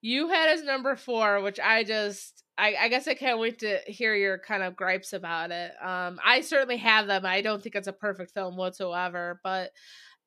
you 0.01 0.29
had 0.29 0.49
as 0.49 0.63
number 0.63 0.95
four, 0.95 1.41
which 1.41 1.59
I 1.59 1.83
just 1.83 2.43
I, 2.61 2.75
I 2.81 2.87
guess 2.89 3.07
I 3.07 3.15
can't 3.15 3.39
wait 3.39 3.57
to 3.59 3.79
hear 3.87 4.13
your 4.13 4.37
kind 4.37 4.61
of 4.61 4.75
gripes 4.75 5.13
about 5.13 5.49
it. 5.51 5.71
Um 5.81 6.19
I 6.23 6.41
certainly 6.41 6.77
have 6.77 7.07
them. 7.07 7.25
I 7.25 7.41
don't 7.41 7.61
think 7.61 7.75
it's 7.75 7.87
a 7.87 7.93
perfect 7.93 8.33
film 8.33 8.55
whatsoever, 8.55 9.39
but 9.43 9.71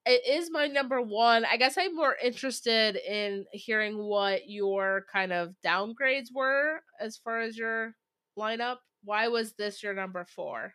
it 0.05 0.21
is 0.27 0.51
my 0.51 0.67
number 0.67 1.01
one. 1.01 1.45
I 1.45 1.57
guess 1.57 1.77
I'm 1.77 1.95
more 1.95 2.15
interested 2.23 2.95
in 2.95 3.45
hearing 3.53 3.97
what 3.97 4.47
your 4.47 5.05
kind 5.11 5.33
of 5.33 5.55
downgrades 5.65 6.27
were 6.31 6.81
as 6.99 7.17
far 7.17 7.39
as 7.41 7.57
your 7.57 7.95
lineup. 8.37 8.77
Why 9.03 9.29
was 9.29 9.53
this 9.53 9.81
your 9.81 9.93
number 9.93 10.25
four? 10.25 10.73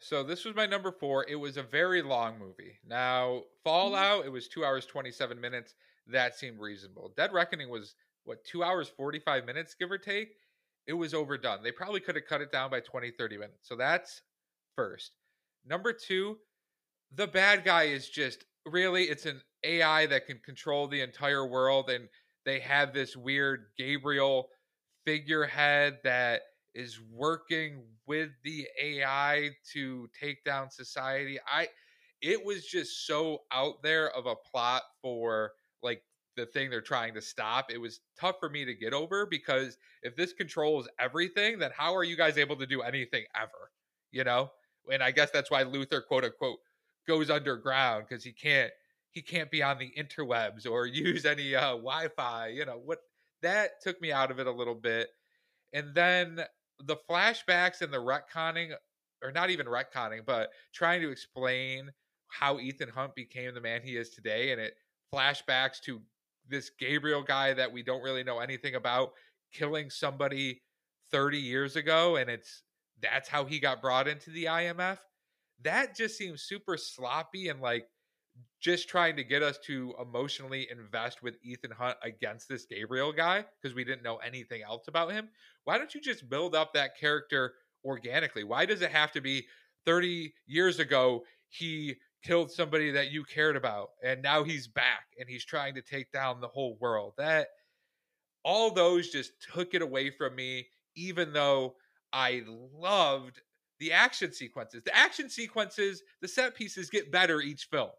So 0.00 0.24
this 0.24 0.44
was 0.44 0.56
my 0.56 0.66
number 0.66 0.90
four. 0.90 1.24
It 1.28 1.36
was 1.36 1.56
a 1.56 1.62
very 1.62 2.02
long 2.02 2.38
movie. 2.38 2.78
Now 2.84 3.44
Fallout, 3.62 4.26
it 4.26 4.32
was 4.32 4.48
two 4.48 4.64
hours 4.64 4.84
twenty-seven 4.84 5.40
minutes. 5.40 5.74
That 6.08 6.34
seemed 6.34 6.58
reasonable. 6.58 7.14
Dead 7.16 7.32
Reckoning 7.32 7.70
was 7.70 7.94
what 8.24 8.44
two 8.44 8.64
hours 8.64 8.88
forty-five 8.88 9.46
minutes, 9.46 9.76
give 9.78 9.92
or 9.92 9.98
take. 9.98 10.30
It 10.86 10.94
was 10.94 11.14
overdone. 11.14 11.62
They 11.62 11.72
probably 11.72 12.00
could 12.00 12.16
have 12.16 12.26
cut 12.26 12.40
it 12.40 12.52
down 12.52 12.70
by 12.70 12.80
20, 12.80 13.12
30 13.12 13.36
minutes. 13.36 13.68
So 13.68 13.76
that's 13.76 14.22
first. 14.76 15.12
Number 15.64 15.92
two, 15.92 16.38
the 17.14 17.26
bad 17.26 17.64
guy 17.64 17.84
is 17.84 18.08
just 18.08 18.44
really 18.66 19.04
it's 19.04 19.26
an 19.26 19.40
AI 19.64 20.06
that 20.06 20.26
can 20.26 20.38
control 20.44 20.88
the 20.88 21.00
entire 21.00 21.46
world, 21.46 21.90
and 21.90 22.08
they 22.44 22.58
have 22.60 22.92
this 22.92 23.16
weird 23.16 23.66
Gabriel 23.78 24.48
figurehead 25.04 25.98
that 26.04 26.42
is 26.74 27.00
working 27.12 27.84
with 28.06 28.30
the 28.44 28.66
AI 28.80 29.50
to 29.72 30.08
take 30.18 30.42
down 30.44 30.70
society. 30.70 31.38
I 31.46 31.68
it 32.20 32.44
was 32.44 32.64
just 32.64 33.06
so 33.06 33.42
out 33.52 33.82
there 33.82 34.10
of 34.10 34.26
a 34.26 34.36
plot 34.36 34.82
for 35.00 35.52
the 36.36 36.46
thing 36.46 36.70
they're 36.70 36.80
trying 36.80 37.14
to 37.14 37.20
stop. 37.20 37.70
It 37.70 37.78
was 37.78 38.00
tough 38.18 38.36
for 38.40 38.48
me 38.48 38.64
to 38.64 38.74
get 38.74 38.92
over 38.92 39.26
because 39.26 39.76
if 40.02 40.16
this 40.16 40.32
controls 40.32 40.88
everything, 40.98 41.58
then 41.58 41.70
how 41.76 41.94
are 41.94 42.04
you 42.04 42.16
guys 42.16 42.38
able 42.38 42.56
to 42.56 42.66
do 42.66 42.82
anything 42.82 43.24
ever? 43.34 43.70
You 44.10 44.24
know? 44.24 44.50
And 44.90 45.02
I 45.02 45.10
guess 45.10 45.30
that's 45.30 45.50
why 45.50 45.62
Luther 45.62 46.00
quote 46.00 46.24
unquote 46.24 46.58
goes 47.06 47.30
underground 47.30 48.06
because 48.08 48.24
he 48.24 48.32
can't 48.32 48.70
he 49.10 49.20
can't 49.20 49.50
be 49.50 49.62
on 49.62 49.78
the 49.78 49.92
interwebs 49.98 50.66
or 50.68 50.86
use 50.86 51.24
any 51.24 51.54
uh, 51.54 51.72
Wi-Fi. 51.72 52.48
You 52.48 52.64
know 52.64 52.80
what? 52.84 52.98
That 53.42 53.82
took 53.82 54.00
me 54.00 54.12
out 54.12 54.30
of 54.30 54.38
it 54.38 54.46
a 54.46 54.52
little 54.52 54.74
bit, 54.74 55.08
and 55.72 55.94
then 55.94 56.40
the 56.84 56.96
flashbacks 57.10 57.82
and 57.82 57.92
the 57.92 57.98
retconning, 57.98 58.70
or 59.22 59.32
not 59.32 59.50
even 59.50 59.66
retconning, 59.66 60.20
but 60.24 60.50
trying 60.72 61.00
to 61.02 61.10
explain 61.10 61.90
how 62.28 62.58
Ethan 62.58 62.88
Hunt 62.88 63.14
became 63.14 63.52
the 63.54 63.60
man 63.60 63.82
he 63.82 63.96
is 63.96 64.10
today, 64.10 64.52
and 64.52 64.60
it 64.60 64.74
flashbacks 65.12 65.80
to 65.82 66.00
this 66.52 66.70
Gabriel 66.78 67.22
guy 67.22 67.52
that 67.54 67.72
we 67.72 67.82
don't 67.82 68.02
really 68.02 68.22
know 68.22 68.38
anything 68.38 68.76
about 68.76 69.12
killing 69.52 69.90
somebody 69.90 70.62
30 71.10 71.38
years 71.38 71.76
ago 71.76 72.16
and 72.16 72.30
it's 72.30 72.62
that's 73.00 73.28
how 73.28 73.44
he 73.44 73.58
got 73.58 73.82
brought 73.82 74.06
into 74.06 74.30
the 74.30 74.44
IMF. 74.44 74.98
That 75.62 75.96
just 75.96 76.16
seems 76.16 76.42
super 76.42 76.76
sloppy 76.76 77.48
and 77.48 77.60
like 77.60 77.86
just 78.60 78.88
trying 78.88 79.16
to 79.16 79.24
get 79.24 79.42
us 79.42 79.58
to 79.66 79.92
emotionally 80.00 80.68
invest 80.70 81.22
with 81.22 81.34
Ethan 81.42 81.72
Hunt 81.72 81.96
against 82.02 82.48
this 82.48 82.64
Gabriel 82.64 83.12
guy 83.12 83.44
because 83.60 83.74
we 83.74 83.84
didn't 83.84 84.04
know 84.04 84.18
anything 84.18 84.62
else 84.62 84.86
about 84.86 85.12
him. 85.12 85.28
Why 85.64 85.78
don't 85.78 85.94
you 85.94 86.00
just 86.00 86.30
build 86.30 86.54
up 86.54 86.72
that 86.74 86.96
character 86.98 87.54
organically? 87.84 88.44
Why 88.44 88.64
does 88.64 88.82
it 88.82 88.92
have 88.92 89.10
to 89.12 89.20
be 89.20 89.46
30 89.84 90.32
years 90.46 90.78
ago 90.78 91.24
he 91.48 91.96
killed 92.22 92.50
somebody 92.50 92.90
that 92.92 93.10
you 93.10 93.24
cared 93.24 93.56
about 93.56 93.90
and 94.02 94.22
now 94.22 94.44
he's 94.44 94.66
back 94.66 95.06
and 95.18 95.28
he's 95.28 95.44
trying 95.44 95.74
to 95.74 95.82
take 95.82 96.10
down 96.12 96.40
the 96.40 96.48
whole 96.48 96.76
world. 96.80 97.14
That 97.18 97.48
all 98.44 98.70
those 98.70 99.10
just 99.10 99.32
took 99.52 99.74
it 99.74 99.82
away 99.82 100.10
from 100.10 100.34
me 100.34 100.66
even 100.96 101.32
though 101.32 101.74
i 102.12 102.42
loved 102.46 103.40
the 103.78 103.92
action 103.92 104.32
sequences. 104.32 104.82
The 104.84 104.96
action 104.96 105.28
sequences 105.28 106.02
the 106.20 106.28
set 106.28 106.54
pieces 106.54 106.88
get 106.90 107.10
better 107.10 107.40
each 107.40 107.64
film. 107.64 107.90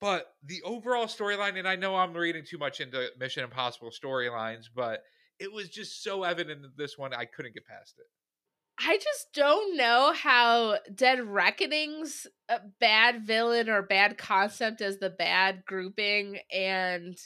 But 0.00 0.34
the 0.44 0.60
overall 0.62 1.06
storyline 1.06 1.58
and 1.58 1.66
i 1.68 1.76
know 1.76 1.96
i'm 1.96 2.12
reading 2.12 2.44
too 2.44 2.58
much 2.58 2.80
into 2.80 3.08
mission 3.18 3.44
impossible 3.44 3.90
storylines 3.90 4.66
but 4.74 5.02
it 5.38 5.50
was 5.52 5.68
just 5.68 6.02
so 6.02 6.22
evident 6.22 6.64
in 6.64 6.70
this 6.76 6.98
one 6.98 7.14
i 7.14 7.24
couldn't 7.24 7.54
get 7.54 7.66
past 7.66 7.94
it 7.98 8.06
I 8.78 8.96
just 8.96 9.32
don't 9.32 9.76
know 9.76 10.12
how 10.12 10.78
Dead 10.94 11.22
Reckoning's 11.22 12.26
a 12.48 12.60
bad 12.80 13.24
villain 13.24 13.68
or 13.68 13.82
bad 13.82 14.18
concept 14.18 14.80
as 14.80 14.98
the 14.98 15.10
bad 15.10 15.64
grouping 15.64 16.38
and 16.52 17.16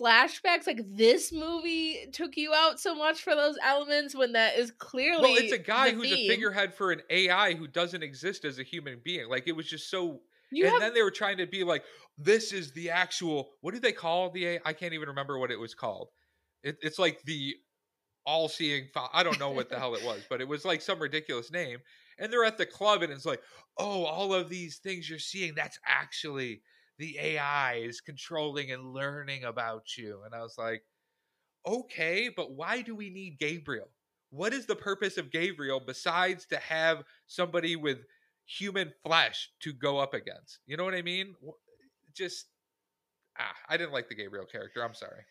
flashbacks 0.00 0.66
like 0.66 0.80
this 0.86 1.32
movie 1.32 2.06
took 2.12 2.36
you 2.36 2.54
out 2.54 2.80
so 2.80 2.94
much 2.94 3.20
for 3.20 3.34
those 3.34 3.56
elements 3.62 4.14
when 4.14 4.32
that 4.32 4.56
is 4.56 4.70
clearly 4.70 5.22
well 5.22 5.36
it's 5.36 5.52
a 5.52 5.58
guy 5.58 5.90
who's 5.90 6.08
theme. 6.08 6.30
a 6.30 6.34
figurehead 6.34 6.72
for 6.72 6.90
an 6.90 7.02
ai 7.10 7.52
who 7.52 7.66
doesn't 7.66 8.02
exist 8.02 8.44
as 8.46 8.58
a 8.58 8.62
human 8.62 8.98
being. 9.04 9.28
Like 9.28 9.46
it 9.46 9.52
was 9.52 9.66
just 9.66 9.90
so 9.90 10.20
you 10.50 10.64
and 10.64 10.72
have... 10.72 10.80
then 10.80 10.94
they 10.94 11.02
were 11.02 11.10
trying 11.10 11.36
to 11.38 11.46
be 11.46 11.64
like 11.64 11.84
this 12.16 12.52
is 12.52 12.72
the 12.72 12.90
actual 12.90 13.50
what 13.60 13.74
do 13.74 13.80
they 13.80 13.92
call 13.92 14.30
the 14.30 14.46
ai 14.46 14.60
i 14.64 14.72
can't 14.72 14.94
even 14.94 15.08
remember 15.08 15.38
what 15.38 15.50
it 15.50 15.58
was 15.58 15.74
called. 15.74 16.08
It, 16.62 16.76
it's 16.80 16.98
like 16.98 17.22
the 17.24 17.54
all 18.26 18.48
seeing 18.48 18.88
I 19.12 19.22
don't 19.22 19.40
know 19.40 19.50
what 19.50 19.68
the 19.68 19.78
hell 19.78 19.94
it 19.94 20.04
was, 20.04 20.22
but 20.28 20.40
it 20.40 20.48
was 20.48 20.64
like 20.64 20.82
some 20.82 20.98
ridiculous 21.00 21.50
name. 21.50 21.78
And 22.18 22.32
they're 22.32 22.44
at 22.44 22.58
the 22.58 22.66
club 22.66 23.02
and 23.02 23.12
it's 23.12 23.24
like, 23.24 23.40
oh, 23.78 24.04
all 24.04 24.34
of 24.34 24.50
these 24.50 24.78
things 24.78 25.08
you're 25.08 25.18
seeing, 25.18 25.54
that's 25.54 25.78
actually 25.86 26.62
the 26.98 27.18
AI 27.18 27.76
is 27.76 28.02
controlling 28.02 28.70
and 28.70 28.92
learning 28.92 29.44
about 29.44 29.96
you. 29.96 30.20
And 30.24 30.34
I 30.34 30.42
was 30.42 30.56
like, 30.58 30.82
okay, 31.66 32.28
but 32.34 32.52
why 32.52 32.82
do 32.82 32.94
we 32.94 33.08
need 33.10 33.38
Gabriel? 33.38 33.88
What 34.30 34.52
is 34.52 34.66
the 34.66 34.76
purpose 34.76 35.16
of 35.16 35.32
Gabriel 35.32 35.80
besides 35.84 36.46
to 36.46 36.58
have 36.58 37.02
somebody 37.26 37.74
with 37.74 37.98
human 38.46 38.92
flesh 39.04 39.50
to 39.60 39.72
go 39.72 39.98
up 39.98 40.14
against? 40.14 40.58
You 40.66 40.76
know 40.76 40.84
what 40.84 40.94
I 40.94 41.02
mean? 41.02 41.34
Just, 42.14 42.46
ah, 43.38 43.56
I 43.68 43.76
didn't 43.76 43.92
like 43.92 44.08
the 44.08 44.14
Gabriel 44.14 44.46
character. 44.46 44.84
I'm 44.84 44.94
sorry. 44.94 45.22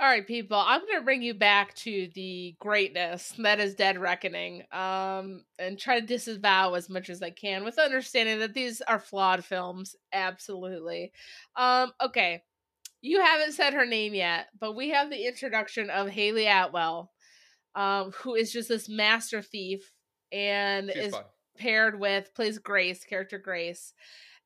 All 0.00 0.06
right, 0.06 0.26
people, 0.26 0.56
I'm 0.56 0.80
going 0.86 0.98
to 0.98 1.04
bring 1.04 1.20
you 1.20 1.34
back 1.34 1.74
to 1.74 2.08
the 2.14 2.56
greatness 2.58 3.34
that 3.36 3.60
is 3.60 3.74
Dead 3.74 3.98
Reckoning 3.98 4.62
um, 4.72 5.44
and 5.58 5.78
try 5.78 6.00
to 6.00 6.06
disavow 6.06 6.72
as 6.72 6.88
much 6.88 7.10
as 7.10 7.22
I 7.22 7.28
can 7.28 7.64
with 7.64 7.78
understanding 7.78 8.38
that 8.38 8.54
these 8.54 8.80
are 8.80 8.98
flawed 8.98 9.44
films. 9.44 9.94
Absolutely. 10.10 11.12
Um, 11.54 11.92
okay, 12.02 12.42
you 13.02 13.20
haven't 13.20 13.52
said 13.52 13.74
her 13.74 13.84
name 13.84 14.14
yet, 14.14 14.46
but 14.58 14.74
we 14.74 14.88
have 14.88 15.10
the 15.10 15.26
introduction 15.26 15.90
of 15.90 16.08
Hayley 16.08 16.46
Atwell, 16.46 17.10
um, 17.74 18.12
who 18.12 18.36
is 18.36 18.50
just 18.50 18.70
this 18.70 18.88
master 18.88 19.42
thief 19.42 19.92
and 20.32 20.90
She's 20.94 21.08
is 21.08 21.12
fun. 21.12 21.24
paired 21.58 22.00
with, 22.00 22.34
plays 22.34 22.58
Grace, 22.58 23.04
character 23.04 23.38
Grace. 23.38 23.92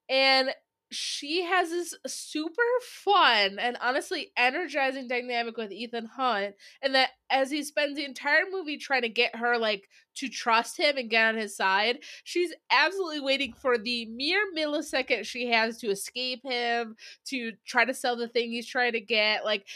And 0.09 0.51
she 0.95 1.43
has 1.45 1.71
this 1.71 1.95
super 2.07 2.63
fun 2.83 3.59
and 3.59 3.77
honestly 3.81 4.33
energizing 4.37 5.09
dynamic 5.09 5.57
with 5.57 5.73
Ethan 5.73 6.07
Hunt, 6.07 6.55
and 6.83 6.95
that 6.95 7.11
as 7.31 7.51
he 7.51 7.63
spends 7.63 7.97
the 7.97 8.05
entire 8.05 8.45
movie 8.51 8.77
trying 8.77 9.03
to 9.03 9.09
get 9.09 9.37
her 9.37 9.59
like 9.59 9.89
to 10.17 10.29
trust 10.29 10.79
him 10.79 10.97
and 10.97 11.11
get 11.11 11.27
on 11.27 11.37
his 11.37 11.57
side, 11.57 11.99
she's 12.23 12.53
absolutely 12.71 13.21
waiting 13.21 13.53
for 13.53 13.77
the 13.77 14.07
mere 14.07 14.45
millisecond 14.57 15.25
she 15.25 15.51
has 15.51 15.79
to 15.79 15.89
escape 15.89 16.41
him, 16.45 16.97
to 17.27 17.53
try 17.67 17.85
to 17.85 17.95
sell 17.95 18.17
the 18.17 18.29
thing 18.29 18.51
he's 18.51 18.67
trying 18.67 18.93
to 18.93 19.01
get. 19.01 19.45
Like 19.45 19.67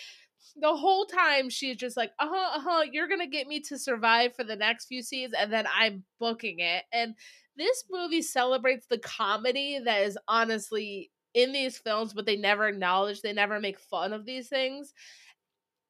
the 0.60 0.74
whole 0.74 1.06
time 1.06 1.50
she's 1.50 1.76
just 1.76 1.96
like, 1.96 2.12
uh 2.18 2.28
huh, 2.28 2.58
uh 2.58 2.60
huh, 2.60 2.84
you're 2.90 3.08
gonna 3.08 3.26
get 3.26 3.46
me 3.46 3.60
to 3.60 3.78
survive 3.78 4.34
for 4.34 4.44
the 4.44 4.56
next 4.56 4.86
few 4.86 5.02
scenes, 5.02 5.34
and 5.38 5.52
then 5.52 5.66
I'm 5.72 6.04
booking 6.18 6.60
it. 6.60 6.84
And 6.92 7.14
this 7.58 7.84
movie 7.90 8.22
celebrates 8.22 8.86
the 8.86 8.98
comedy 8.98 9.78
that 9.84 10.02
is 10.02 10.16
honestly 10.28 11.10
in 11.34 11.52
these 11.52 11.76
films, 11.76 12.14
but 12.14 12.24
they 12.24 12.36
never 12.36 12.66
acknowledge, 12.68 13.20
they 13.20 13.32
never 13.32 13.60
make 13.60 13.78
fun 13.78 14.12
of 14.12 14.24
these 14.24 14.48
things. 14.48 14.94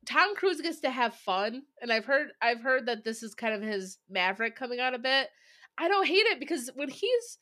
Tom 0.07 0.35
Cruise 0.35 0.61
gets 0.61 0.81
to 0.81 0.91
have 0.91 1.15
fun, 1.15 1.63
and 1.83 1.93
I've 1.93 2.07
heard 2.07 2.29
I've 2.41 2.63
heard 2.63 2.87
that 2.87 3.05
this 3.05 3.23
is 3.23 3.35
kind 3.35 3.55
of 3.55 3.63
his 3.63 3.99
Maverick 4.09 4.57
coming 4.57 4.81
out 4.81 4.95
a 4.95 4.99
bit. 4.99 5.29
I 5.77 5.89
don't 5.89 6.07
hate 6.07 6.27
it 6.27 6.41
because 6.41 6.71
when 6.75 6.89
he's 6.89 7.39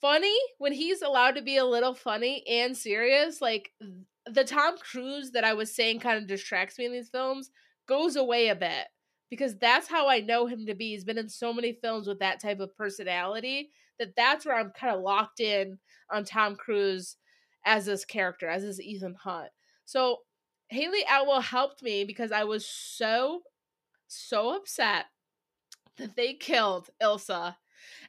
funny, 0.00 0.36
when 0.58 0.72
he's 0.72 1.00
allowed 1.00 1.36
to 1.36 1.42
be 1.42 1.56
a 1.56 1.64
little 1.64 1.94
funny 1.94 2.44
and 2.46 2.76
serious, 2.76 3.40
like 3.40 3.72
the 4.26 4.44
Tom 4.44 4.76
Cruise 4.78 5.30
that 5.32 5.44
I 5.44 5.54
was 5.54 5.74
saying 5.74 6.00
kind 6.00 6.18
of 6.18 6.26
distracts 6.26 6.78
me 6.78 6.84
in 6.84 6.92
these 6.92 7.08
films 7.08 7.50
goes 7.86 8.16
away 8.16 8.48
a 8.48 8.54
bit 8.54 8.86
because 9.34 9.56
that's 9.56 9.88
how 9.88 10.08
I 10.08 10.20
know 10.20 10.46
him 10.46 10.64
to 10.66 10.76
be. 10.76 10.90
He's 10.90 11.04
been 11.04 11.18
in 11.18 11.28
so 11.28 11.52
many 11.52 11.72
films 11.72 12.06
with 12.06 12.20
that 12.20 12.40
type 12.40 12.60
of 12.60 12.76
personality 12.76 13.70
that 13.98 14.14
that's 14.16 14.46
where 14.46 14.56
I'm 14.56 14.70
kind 14.70 14.94
of 14.94 15.02
locked 15.02 15.40
in 15.40 15.78
on 16.12 16.24
Tom 16.24 16.54
Cruise 16.54 17.16
as 17.66 17.86
this 17.86 18.04
character, 18.04 18.48
as 18.48 18.62
this 18.62 18.80
Ethan 18.80 19.16
Hunt. 19.24 19.48
So 19.86 20.18
Hayley 20.68 21.02
Atwell 21.10 21.40
helped 21.40 21.82
me 21.82 22.04
because 22.04 22.30
I 22.30 22.44
was 22.44 22.64
so, 22.64 23.40
so 24.06 24.56
upset 24.56 25.06
that 25.96 26.14
they 26.14 26.34
killed 26.34 26.90
Ilsa. 27.02 27.56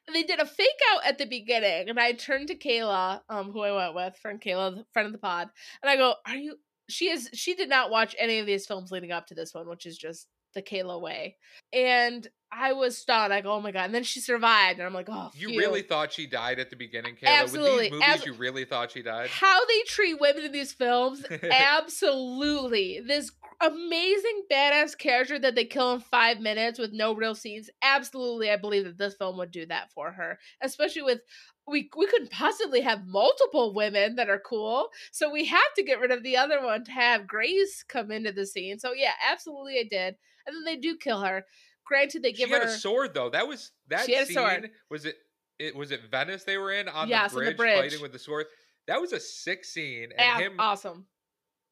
And 0.06 0.16
they 0.16 0.24
did 0.24 0.40
a 0.40 0.46
fake 0.46 0.68
out 0.94 1.02
at 1.08 1.18
the 1.18 1.26
beginning, 1.26 1.90
and 1.90 2.00
I 2.00 2.12
turned 2.12 2.50
to 2.50 2.56
Kayla, 2.56 3.22
um, 3.30 3.52
who 3.52 3.62
I 3.62 3.72
went 3.72 3.96
with, 3.96 4.16
friend 4.18 4.40
Kayla, 4.40 4.86
friend 4.94 5.08
of 5.08 5.12
the 5.12 5.18
pod, 5.18 5.50
and 5.82 5.90
I 5.90 5.98
go, 5.98 6.16
"Are 6.26 6.36
you?" 6.36 6.60
She 6.88 7.10
is. 7.10 7.30
She 7.34 7.56
did 7.56 7.68
not 7.68 7.90
watch 7.90 8.16
any 8.18 8.40
of 8.40 8.46
these 8.46 8.66
films 8.66 8.92
leading 8.92 9.12
up 9.12 9.28
to 9.28 9.36
this 9.36 9.54
one, 9.54 9.68
which 9.68 9.86
is 9.86 9.98
just 9.98 10.28
the 10.56 10.64
Kayla 10.64 11.00
way. 11.00 11.36
And 11.72 12.28
I 12.52 12.74
was 12.74 12.98
stunned. 12.98 13.34
I 13.34 13.42
go, 13.42 13.52
oh 13.52 13.62
my 13.62 13.72
god! 13.72 13.86
And 13.86 13.94
then 13.94 14.04
she 14.04 14.20
survived, 14.22 14.80
and 14.80 14.88
I'm 14.88 14.94
like, 14.94 15.10
oh. 15.10 15.30
You 15.36 15.50
really 15.50 15.82
thought 15.82 16.14
she 16.14 16.26
died 16.26 16.58
at 16.58 16.70
the 16.70 16.76
beginning, 16.76 17.16
Kayla? 17.16 17.42
Absolutely. 17.42 17.72
With 17.74 17.82
these 17.82 17.92
movies, 17.92 18.08
As- 18.08 18.26
you 18.26 18.34
really 18.34 18.66
thought 18.66 18.92
she 18.92 19.02
died? 19.02 19.30
How 19.30 19.66
they 19.66 19.82
treat 19.86 20.20
women 20.20 20.46
in 20.46 20.52
these 20.52 20.74
films, 20.74 21.24
absolutely. 21.52 23.02
This 23.06 23.32
amazing 23.62 24.44
badass 24.52 24.98
character 24.98 25.40
that 25.40 25.56
they 25.56 25.66
kill 25.66 25.94
in 25.94 26.00
five 26.00 26.40
minutes 26.40 26.80
with 26.80 26.92
no 26.92 27.14
real 27.14 27.36
scenes. 27.36 27.70
Absolutely, 27.82 28.50
I 28.50 28.58
believe 28.58 28.86
that 28.86 28.98
this 28.98 29.16
film 29.16 29.38
would 29.38 29.52
do 29.52 29.66
that 29.68 29.92
for 29.92 30.12
her, 30.12 30.40
especially 30.62 31.04
with 31.04 31.22
we 31.68 31.90
we 31.98 32.08
couldn't 32.08 32.32
possibly 32.32 32.82
have 32.82 33.08
multiple 33.08 33.74
women 33.74 34.16
that 34.16 34.30
are 34.30 34.42
cool, 34.46 34.90
so 35.12 35.32
we 35.32 35.46
have 35.46 35.74
to 35.76 35.84
get 35.84 36.00
rid 36.00 36.12
of 36.12 36.24
the 36.24 36.38
other 36.38 36.64
one 36.64 36.84
to 36.86 36.92
have 36.92 37.28
Grace 37.28 37.84
come 37.88 38.12
into 38.12 38.32
the 38.32 38.46
scene. 38.46 38.80
So 38.80 38.94
yeah, 38.94 39.14
absolutely, 39.32 39.80
I 39.80 39.84
did, 39.90 40.16
and 40.46 40.56
then 40.56 40.64
they 40.66 40.78
do 40.78 40.96
kill 40.98 41.22
her. 41.22 41.46
Granted, 41.86 42.24
they 42.24 42.32
give 42.32 42.50
she 42.50 42.54
her 42.54 42.60
had 42.60 42.68
a 42.68 42.72
sword 42.72 43.14
though. 43.14 43.30
That 43.30 43.48
was 43.48 43.72
that 43.90 44.06
she 44.06 44.24
scene. 44.26 44.70
Was 44.90 45.06
it? 45.06 45.16
It 45.58 45.76
was 45.76 45.92
it 45.92 46.02
Venice 46.12 46.44
they 46.44 46.58
were 46.58 46.72
in 46.72 46.90
on 46.90 47.08
yes, 47.08 47.32
the, 47.32 47.38
bridge, 47.38 47.50
the 47.52 47.56
bridge 47.56 47.80
fighting 47.80 48.02
with 48.02 48.12
the 48.12 48.20
sword. 48.20 48.48
That 48.88 49.00
was 49.02 49.14
a 49.14 49.20
sick 49.20 49.64
scene, 49.66 50.10
and 50.18 50.42
him 50.42 50.56
awesome. 50.60 51.08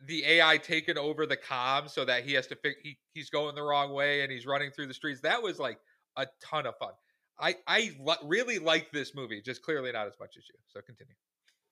The 0.06 0.26
AI 0.26 0.58
taking 0.58 0.98
over 0.98 1.26
the 1.26 1.38
comm 1.38 1.90
so 1.90 2.04
that 2.06 2.24
he 2.24 2.34
has 2.34 2.48
to. 2.48 2.58
He, 2.82 2.98
he's 3.14 3.30
going 3.30 3.56
the 3.56 3.64
wrong 3.64 3.94
way 3.94 4.22
and 4.22 4.32
he's 4.32 4.46
running 4.46 4.72
through 4.72 4.88
the 4.88 4.94
streets. 4.94 5.22
That 5.22 5.42
was 5.42 5.60
like 5.60 5.80
a 6.18 6.28
ton 6.42 6.66
of 6.66 6.76
fun. 6.78 6.92
I 7.40 7.56
I 7.68 7.92
really 8.24 8.60
like 8.60 8.92
this 8.92 9.16
movie, 9.16 9.42
just 9.42 9.62
clearly 9.62 9.92
not 9.92 10.08
as 10.08 10.14
much 10.20 10.36
as 10.38 10.44
you. 10.48 10.56
So 10.68 10.82
continue. 10.82 11.16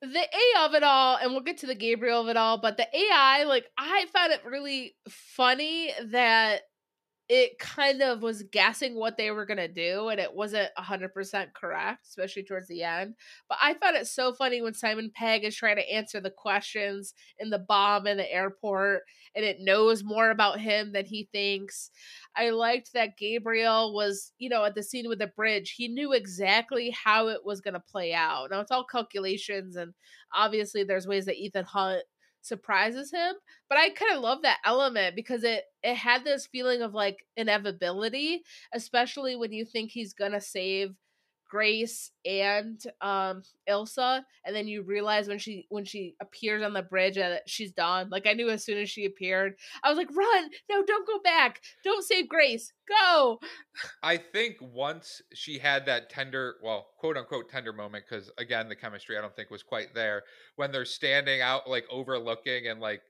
The 0.01 0.07
A 0.19 0.65
of 0.65 0.73
it 0.73 0.83
all, 0.83 1.17
and 1.17 1.31
we'll 1.31 1.41
get 1.41 1.59
to 1.59 1.67
the 1.67 1.75
Gabriel 1.75 2.21
of 2.21 2.27
it 2.27 2.37
all, 2.37 2.57
but 2.57 2.77
the 2.77 2.87
AI, 2.91 3.43
like 3.43 3.65
I 3.77 4.07
found 4.11 4.31
it 4.31 4.43
really 4.43 4.95
funny 5.07 5.91
that 6.07 6.61
it 7.33 7.57
kind 7.59 8.01
of 8.01 8.21
was 8.21 8.43
guessing 8.51 8.93
what 8.93 9.15
they 9.15 9.31
were 9.31 9.45
going 9.45 9.55
to 9.55 9.67
do 9.69 10.09
and 10.09 10.19
it 10.19 10.33
wasn't 10.33 10.69
100% 10.77 11.53
correct 11.53 12.05
especially 12.05 12.43
towards 12.43 12.67
the 12.67 12.83
end 12.83 13.15
but 13.47 13.57
i 13.61 13.73
found 13.75 13.95
it 13.95 14.05
so 14.05 14.33
funny 14.33 14.61
when 14.61 14.73
simon 14.73 15.09
pegg 15.15 15.45
is 15.45 15.55
trying 15.55 15.77
to 15.77 15.89
answer 15.89 16.19
the 16.19 16.29
questions 16.29 17.13
in 17.39 17.49
the 17.49 17.59
bomb 17.59 18.05
in 18.05 18.17
the 18.17 18.31
airport 18.31 19.03
and 19.35 19.45
it 19.45 19.61
knows 19.61 20.03
more 20.03 20.29
about 20.29 20.59
him 20.59 20.91
than 20.91 21.05
he 21.05 21.29
thinks. 21.31 21.89
I 22.35 22.49
liked 22.49 22.93
that 22.93 23.17
gabriel 23.17 23.93
was 23.93 24.33
you 24.37 24.49
know 24.49 24.63
at 24.63 24.75
the 24.75 24.83
scene 24.83 25.07
with 25.07 25.19
the 25.19 25.27
bridge 25.27 25.71
he 25.71 25.87
knew 25.87 26.13
exactly 26.13 26.89
how 26.91 27.27
it 27.27 27.45
was 27.45 27.61
going 27.61 27.73
to 27.75 27.79
play 27.79 28.13
out. 28.13 28.51
Now 28.51 28.59
it's 28.59 28.71
all 28.71 28.83
calculations 28.83 29.75
and 29.75 29.93
obviously 30.33 30.83
there's 30.83 31.07
ways 31.07 31.25
that 31.25 31.37
ethan 31.37 31.65
hunt 31.65 32.03
surprises 32.41 33.11
him 33.11 33.35
but 33.69 33.77
i 33.77 33.89
kind 33.89 34.13
of 34.15 34.21
love 34.21 34.41
that 34.41 34.59
element 34.65 35.15
because 35.15 35.43
it 35.43 35.63
it 35.83 35.95
had 35.95 36.23
this 36.23 36.47
feeling 36.47 36.81
of 36.81 36.93
like 36.93 37.25
inevitability 37.37 38.41
especially 38.73 39.35
when 39.35 39.51
you 39.51 39.65
think 39.65 39.91
he's 39.91 40.13
gonna 40.13 40.41
save 40.41 40.95
Grace 41.51 42.11
and 42.25 42.81
um 43.01 43.43
Ilsa 43.69 44.21
and 44.45 44.55
then 44.55 44.69
you 44.69 44.83
realize 44.83 45.27
when 45.27 45.37
she 45.37 45.67
when 45.67 45.83
she 45.83 46.15
appears 46.21 46.63
on 46.63 46.71
the 46.71 46.81
bridge 46.81 47.15
that 47.15 47.43
she's 47.45 47.73
done. 47.73 48.09
Like 48.09 48.25
I 48.25 48.31
knew 48.31 48.49
as 48.49 48.63
soon 48.63 48.77
as 48.77 48.89
she 48.89 49.03
appeared, 49.03 49.55
I 49.83 49.89
was 49.89 49.97
like, 49.97 50.09
"Run! 50.15 50.49
No, 50.69 50.81
don't 50.85 51.05
go 51.05 51.19
back. 51.19 51.61
Don't 51.83 52.05
save 52.05 52.29
Grace. 52.29 52.71
Go." 52.87 53.39
I 54.01 54.15
think 54.15 54.55
once 54.61 55.21
she 55.33 55.59
had 55.59 55.85
that 55.87 56.09
tender, 56.09 56.55
well, 56.63 56.87
quote 56.97 57.17
unquote 57.17 57.49
tender 57.49 57.73
moment 57.73 58.05
cuz 58.07 58.31
again, 58.37 58.69
the 58.69 58.75
chemistry 58.77 59.17
I 59.17 59.21
don't 59.21 59.35
think 59.35 59.51
was 59.51 59.61
quite 59.61 59.93
there 59.93 60.23
when 60.55 60.71
they're 60.71 60.85
standing 60.85 61.41
out 61.41 61.69
like 61.69 61.85
overlooking 61.89 62.67
and 62.67 62.79
like 62.79 63.01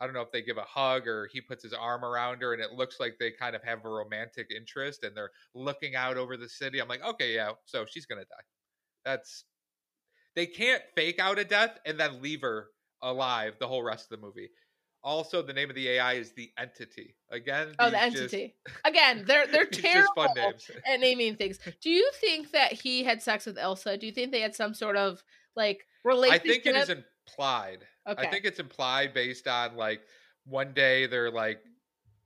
I 0.00 0.04
don't 0.04 0.14
know 0.14 0.22
if 0.22 0.30
they 0.30 0.42
give 0.42 0.58
a 0.58 0.62
hug 0.62 1.08
or 1.08 1.28
he 1.32 1.40
puts 1.40 1.62
his 1.62 1.72
arm 1.72 2.04
around 2.04 2.42
her 2.42 2.52
and 2.52 2.62
it 2.62 2.72
looks 2.72 3.00
like 3.00 3.16
they 3.18 3.30
kind 3.32 3.56
of 3.56 3.62
have 3.64 3.84
a 3.84 3.88
romantic 3.88 4.50
interest 4.54 5.02
and 5.02 5.16
they're 5.16 5.30
looking 5.54 5.96
out 5.96 6.16
over 6.16 6.36
the 6.36 6.48
city. 6.48 6.80
I'm 6.80 6.88
like, 6.88 7.04
okay, 7.04 7.34
yeah, 7.34 7.50
so 7.64 7.84
she's 7.84 8.06
going 8.06 8.20
to 8.20 8.26
die. 8.26 8.44
That's 9.04 9.44
they 10.36 10.46
can't 10.46 10.82
fake 10.94 11.18
out 11.18 11.38
a 11.38 11.44
death 11.44 11.78
and 11.84 11.98
then 11.98 12.22
leave 12.22 12.42
her 12.42 12.68
alive 13.02 13.54
the 13.58 13.66
whole 13.66 13.82
rest 13.82 14.10
of 14.10 14.20
the 14.20 14.24
movie. 14.24 14.50
Also, 15.02 15.42
the 15.42 15.52
name 15.52 15.70
of 15.70 15.76
the 15.76 15.88
AI 15.88 16.14
is 16.14 16.32
the 16.32 16.50
entity. 16.58 17.16
Again, 17.30 17.68
oh, 17.78 17.90
the 17.90 18.00
entity. 18.00 18.54
Just, 18.66 18.78
Again, 18.84 19.24
they're 19.26 19.46
they're 19.46 19.64
terrible 19.64 20.24
at 20.86 21.00
naming 21.00 21.36
things. 21.36 21.58
Do 21.80 21.90
you 21.90 22.10
think 22.20 22.50
that 22.50 22.72
he 22.72 23.04
had 23.04 23.22
sex 23.22 23.46
with 23.46 23.56
Ilsa? 23.56 23.98
Do 23.98 24.06
you 24.06 24.12
think 24.12 24.32
they 24.32 24.40
had 24.40 24.54
some 24.54 24.74
sort 24.74 24.96
of 24.96 25.22
like 25.54 25.86
relationship? 26.04 26.42
I 26.42 26.46
think 26.46 26.66
it 26.66 26.76
is 26.76 26.90
implied. 27.28 27.86
Okay. 28.06 28.26
I 28.26 28.30
think 28.30 28.44
it's 28.44 28.58
implied 28.58 29.14
based 29.14 29.46
on 29.46 29.76
like 29.76 30.00
one 30.44 30.72
day 30.72 31.06
they're 31.06 31.30
like 31.30 31.60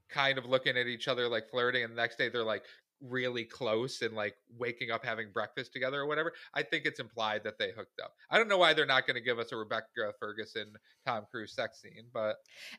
kind 0.08 0.38
of 0.38 0.46
looking 0.46 0.76
at 0.76 0.86
each 0.86 1.08
other 1.08 1.28
like 1.28 1.48
flirting, 1.50 1.84
and 1.84 1.92
the 1.92 1.96
next 1.96 2.16
day 2.16 2.28
they're 2.28 2.44
like 2.44 2.64
really 3.08 3.44
close 3.44 4.00
and 4.02 4.14
like 4.14 4.36
waking 4.56 4.92
up 4.92 5.04
having 5.04 5.32
breakfast 5.32 5.72
together 5.72 6.00
or 6.00 6.06
whatever. 6.06 6.32
I 6.54 6.62
think 6.62 6.84
it's 6.84 7.00
implied 7.00 7.42
that 7.42 7.58
they 7.58 7.72
hooked 7.72 8.00
up. 8.00 8.14
I 8.30 8.38
don't 8.38 8.46
know 8.46 8.58
why 8.58 8.74
they're 8.74 8.86
not 8.86 9.08
going 9.08 9.16
to 9.16 9.20
give 9.20 9.40
us 9.40 9.50
a 9.50 9.56
Rebecca 9.56 10.12
Ferguson 10.20 10.74
Tom 11.04 11.24
Cruise 11.28 11.52
sex 11.52 11.80
scene, 11.82 12.06
but 12.12 12.36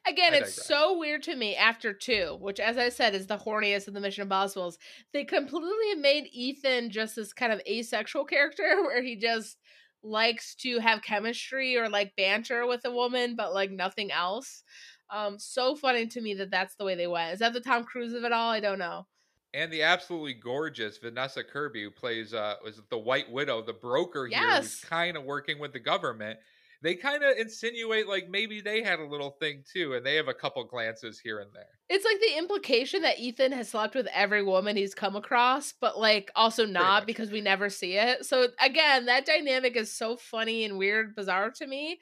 again, 0.08 0.34
it's 0.34 0.66
so 0.66 0.98
weird 0.98 1.24
to 1.24 1.36
me 1.36 1.58
after 1.58 1.94
two, 1.94 2.38
which 2.40 2.62
as 2.62 2.78
I 2.78 2.88
said 2.90 3.16
is 3.16 3.28
the 3.28 3.38
horniest 3.38 3.90
of 3.90 3.94
the 3.94 4.00
Mission 4.00 4.22
Impossibles. 4.22 4.78
They 5.12 5.26
completely 5.26 5.95
made 5.98 6.30
Ethan 6.32 6.90
just 6.90 7.18
this 7.18 7.34
kind 7.34 7.52
of 7.52 7.62
asexual 7.68 8.24
character 8.26 8.82
where 8.84 9.04
he 9.04 9.18
just 9.18 9.58
likes 10.04 10.56
to 10.56 10.80
have 10.80 11.02
chemistry 11.02 11.78
or 11.78 11.90
like 11.90 12.16
banter 12.16 12.68
with 12.68 12.86
a 12.86 12.92
woman, 12.92 13.36
but 13.36 13.54
like 13.54 13.72
nothing 13.72 14.12
else. 14.12 14.64
Um, 15.10 15.38
so 15.40 15.76
funny 15.76 16.08
to 16.08 16.22
me 16.22 16.34
that 16.36 16.52
that's 16.52 16.76
the 16.76 16.86
way 16.86 16.96
they 16.96 17.08
went. 17.08 17.34
Is 17.34 17.40
that 17.40 17.54
the 17.54 17.62
Tom 17.62 17.84
Cruise 17.84 18.14
of 18.14 18.24
it 18.24 18.32
all? 18.32 18.52
I 18.52 18.60
don't 18.60 18.80
know. 18.80 19.06
And 19.54 19.72
the 19.72 19.84
absolutely 19.84 20.34
gorgeous 20.34 20.98
Vanessa 20.98 21.44
Kirby, 21.44 21.84
who 21.84 21.92
plays 21.92 22.34
uh 22.34 22.56
was 22.64 22.82
the 22.90 22.98
White 22.98 23.32
Widow, 23.32 23.62
the 23.62 23.74
broker 23.74 24.26
here, 24.26 24.40
who's 24.58 24.80
kind 24.82 25.16
of 25.16 25.24
working 25.24 25.60
with 25.60 25.74
the 25.74 25.80
government 25.80 26.40
they 26.84 26.95
kind 26.95 27.23
of 27.23 27.38
insinuate 27.38 28.10
like 28.10 28.30
maybe 28.30 28.60
they 28.60 28.84
had 28.84 28.99
a 28.99 29.07
little 29.07 29.31
thing 29.39 29.64
too, 29.72 29.93
and 29.93 30.05
they 30.05 30.15
have 30.15 30.27
a 30.27 30.34
couple 30.34 30.64
glances 30.65 31.19
here 31.19 31.39
and 31.39 31.49
there. 31.53 31.64
It's 31.89 32.03
like 32.03 32.19
the 32.19 32.38
implication 32.38 33.01
that 33.03 33.19
Ethan 33.19 33.53
has 33.53 33.69
slept 33.69 33.95
with 33.95 34.07
every 34.14 34.43
woman 34.43 34.76
he's 34.76 34.93
come 34.93 35.15
across, 35.15 35.73
but 35.80 35.97
like 35.97 36.30
also 36.35 36.65
not 36.65 37.07
because 37.07 37.31
we 37.31 37.39
never 37.39 37.69
see 37.69 37.93
it. 37.93 38.26
So 38.26 38.47
again, 38.60 39.05
that 39.05 39.26
dynamic 39.26 39.77
is 39.77 39.95
so 39.95 40.18
funny 40.18 40.65
and 40.65 40.77
weird, 40.77 41.15
bizarre 41.15 41.51
to 41.51 41.65
me. 41.68 41.99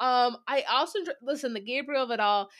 Um, 0.00 0.36
I 0.48 0.64
also 0.68 0.98
listen 1.22 1.54
the 1.54 1.60
Gabriel 1.60 2.02
of 2.02 2.10
it 2.10 2.18
all 2.18 2.50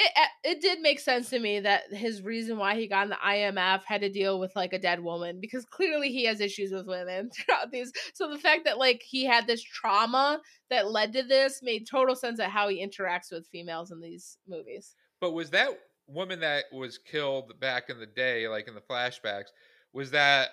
it, 0.00 0.28
it 0.42 0.60
did 0.60 0.80
make 0.80 0.98
sense 0.98 1.28
to 1.30 1.38
me 1.38 1.60
that 1.60 1.92
his 1.92 2.22
reason 2.22 2.56
why 2.56 2.74
he 2.74 2.88
got 2.88 3.04
in 3.04 3.10
the 3.10 3.16
IMF 3.16 3.82
had 3.84 4.00
to 4.00 4.08
deal 4.08 4.40
with 4.40 4.56
like 4.56 4.72
a 4.72 4.78
dead 4.78 5.00
woman 5.00 5.38
because 5.40 5.64
clearly 5.66 6.10
he 6.10 6.24
has 6.24 6.40
issues 6.40 6.72
with 6.72 6.86
women 6.86 7.30
throughout 7.34 7.70
these. 7.70 7.92
So 8.14 8.30
the 8.30 8.38
fact 8.38 8.64
that 8.64 8.78
like 8.78 9.02
he 9.06 9.26
had 9.26 9.46
this 9.46 9.62
trauma 9.62 10.40
that 10.70 10.90
led 10.90 11.12
to 11.12 11.22
this 11.22 11.60
made 11.62 11.86
total 11.86 12.16
sense 12.16 12.40
at 12.40 12.50
how 12.50 12.68
he 12.68 12.84
interacts 12.84 13.30
with 13.30 13.46
females 13.48 13.90
in 13.90 14.00
these 14.00 14.38
movies. 14.48 14.96
But 15.20 15.32
was 15.32 15.50
that 15.50 15.78
woman 16.06 16.40
that 16.40 16.64
was 16.72 16.98
killed 16.98 17.58
back 17.60 17.90
in 17.90 18.00
the 18.00 18.06
day, 18.06 18.48
like 18.48 18.68
in 18.68 18.74
the 18.74 18.80
flashbacks, 18.80 19.48
was 19.92 20.10
that 20.12 20.50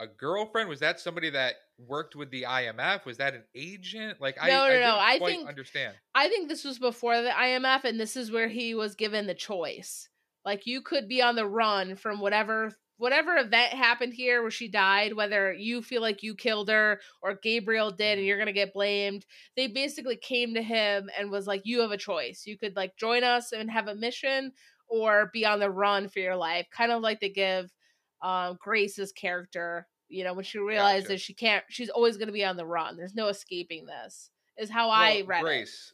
a 0.00 0.06
girlfriend? 0.06 0.68
Was 0.68 0.80
that 0.80 1.00
somebody 1.00 1.30
that 1.30 1.54
worked 1.78 2.16
with 2.16 2.30
the 2.30 2.42
IMF? 2.42 3.04
Was 3.04 3.18
that 3.18 3.34
an 3.34 3.44
agent? 3.54 4.20
Like, 4.20 4.36
no, 4.36 4.42
I, 4.42 4.48
no, 4.48 4.56
I 4.56 4.78
no. 4.80 4.96
I 4.98 5.18
think 5.18 5.48
understand. 5.48 5.94
I 6.14 6.28
think 6.28 6.48
this 6.48 6.64
was 6.64 6.78
before 6.78 7.20
the 7.22 7.30
IMF, 7.30 7.84
and 7.84 7.98
this 7.98 8.16
is 8.16 8.30
where 8.30 8.48
he 8.48 8.74
was 8.74 8.94
given 8.94 9.26
the 9.26 9.34
choice. 9.34 10.08
Like, 10.44 10.66
you 10.66 10.82
could 10.82 11.08
be 11.08 11.20
on 11.22 11.36
the 11.36 11.46
run 11.46 11.96
from 11.96 12.20
whatever 12.20 12.72
whatever 12.98 13.36
event 13.36 13.72
happened 13.72 14.12
here 14.12 14.42
where 14.42 14.50
she 14.50 14.66
died, 14.68 15.14
whether 15.14 15.52
you 15.52 15.80
feel 15.80 16.02
like 16.02 16.22
you 16.22 16.34
killed 16.34 16.68
her 16.68 17.00
or 17.22 17.38
Gabriel 17.40 17.92
did, 17.92 18.00
and 18.00 18.18
mm-hmm. 18.18 18.26
you're 18.26 18.38
gonna 18.38 18.52
get 18.52 18.72
blamed. 18.74 19.24
They 19.56 19.68
basically 19.68 20.16
came 20.16 20.54
to 20.54 20.62
him 20.62 21.08
and 21.18 21.30
was 21.30 21.46
like, 21.46 21.62
"You 21.64 21.80
have 21.80 21.92
a 21.92 21.96
choice. 21.96 22.44
You 22.46 22.58
could 22.58 22.76
like 22.76 22.96
join 22.96 23.24
us 23.24 23.52
and 23.52 23.70
have 23.70 23.88
a 23.88 23.94
mission." 23.94 24.52
Or 24.90 25.28
be 25.34 25.44
on 25.44 25.58
the 25.58 25.70
run 25.70 26.08
for 26.08 26.18
your 26.18 26.34
life, 26.34 26.66
kind 26.70 26.90
of 26.92 27.02
like 27.02 27.20
they 27.20 27.28
give 27.28 27.70
um, 28.22 28.58
Grace's 28.60 29.12
character. 29.12 29.86
You 30.08 30.24
know, 30.24 30.32
when 30.32 30.44
she 30.44 30.58
realizes 30.58 31.08
gotcha. 31.08 31.18
she 31.18 31.34
can't, 31.34 31.64
she's 31.68 31.90
always 31.90 32.16
going 32.16 32.28
to 32.28 32.32
be 32.32 32.44
on 32.44 32.56
the 32.56 32.64
run. 32.64 32.96
There's 32.96 33.14
no 33.14 33.28
escaping 33.28 33.84
this. 33.84 34.30
Is 34.56 34.70
how 34.70 34.88
well, 34.88 34.96
I 34.96 35.22
read 35.26 35.42
Grace. 35.42 35.92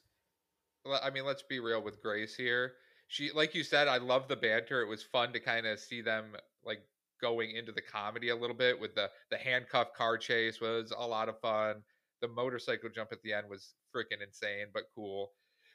It. 0.86 1.00
I 1.02 1.10
mean, 1.10 1.24
let's 1.24 1.42
be 1.42 1.58
real 1.58 1.82
with 1.82 2.00
Grace 2.00 2.36
here. 2.36 2.74
She, 3.08 3.30
like 3.32 3.54
you 3.54 3.64
said, 3.64 3.88
I 3.88 3.98
love 3.98 4.28
the 4.28 4.36
banter. 4.36 4.82
It 4.82 4.88
was 4.88 5.02
fun 5.02 5.32
to 5.32 5.40
kind 5.40 5.66
of 5.66 5.78
see 5.78 6.00
them 6.00 6.36
like 6.64 6.80
going 7.20 7.52
into 7.52 7.72
the 7.72 7.82
comedy 7.82 8.28
a 8.28 8.36
little 8.36 8.56
bit 8.56 8.78
with 8.78 8.94
the 8.94 9.10
the 9.30 9.38
handcuff 9.38 9.92
car 9.94 10.18
chase 10.18 10.60
was 10.60 10.92
a 10.96 11.06
lot 11.06 11.28
of 11.28 11.40
fun. 11.40 11.76
The 12.20 12.28
motorcycle 12.28 12.90
jump 12.94 13.10
at 13.12 13.22
the 13.22 13.32
end 13.32 13.48
was 13.48 13.74
freaking 13.94 14.22
insane, 14.24 14.66
but 14.72 14.84
cool. 14.94 15.32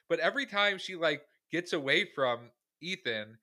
But 0.08 0.20
every 0.20 0.46
time 0.46 0.78
she 0.78 0.96
like 0.96 1.22
gets 1.50 1.72
away 1.72 2.04
from 2.14 2.50
Ethan, 2.80 3.38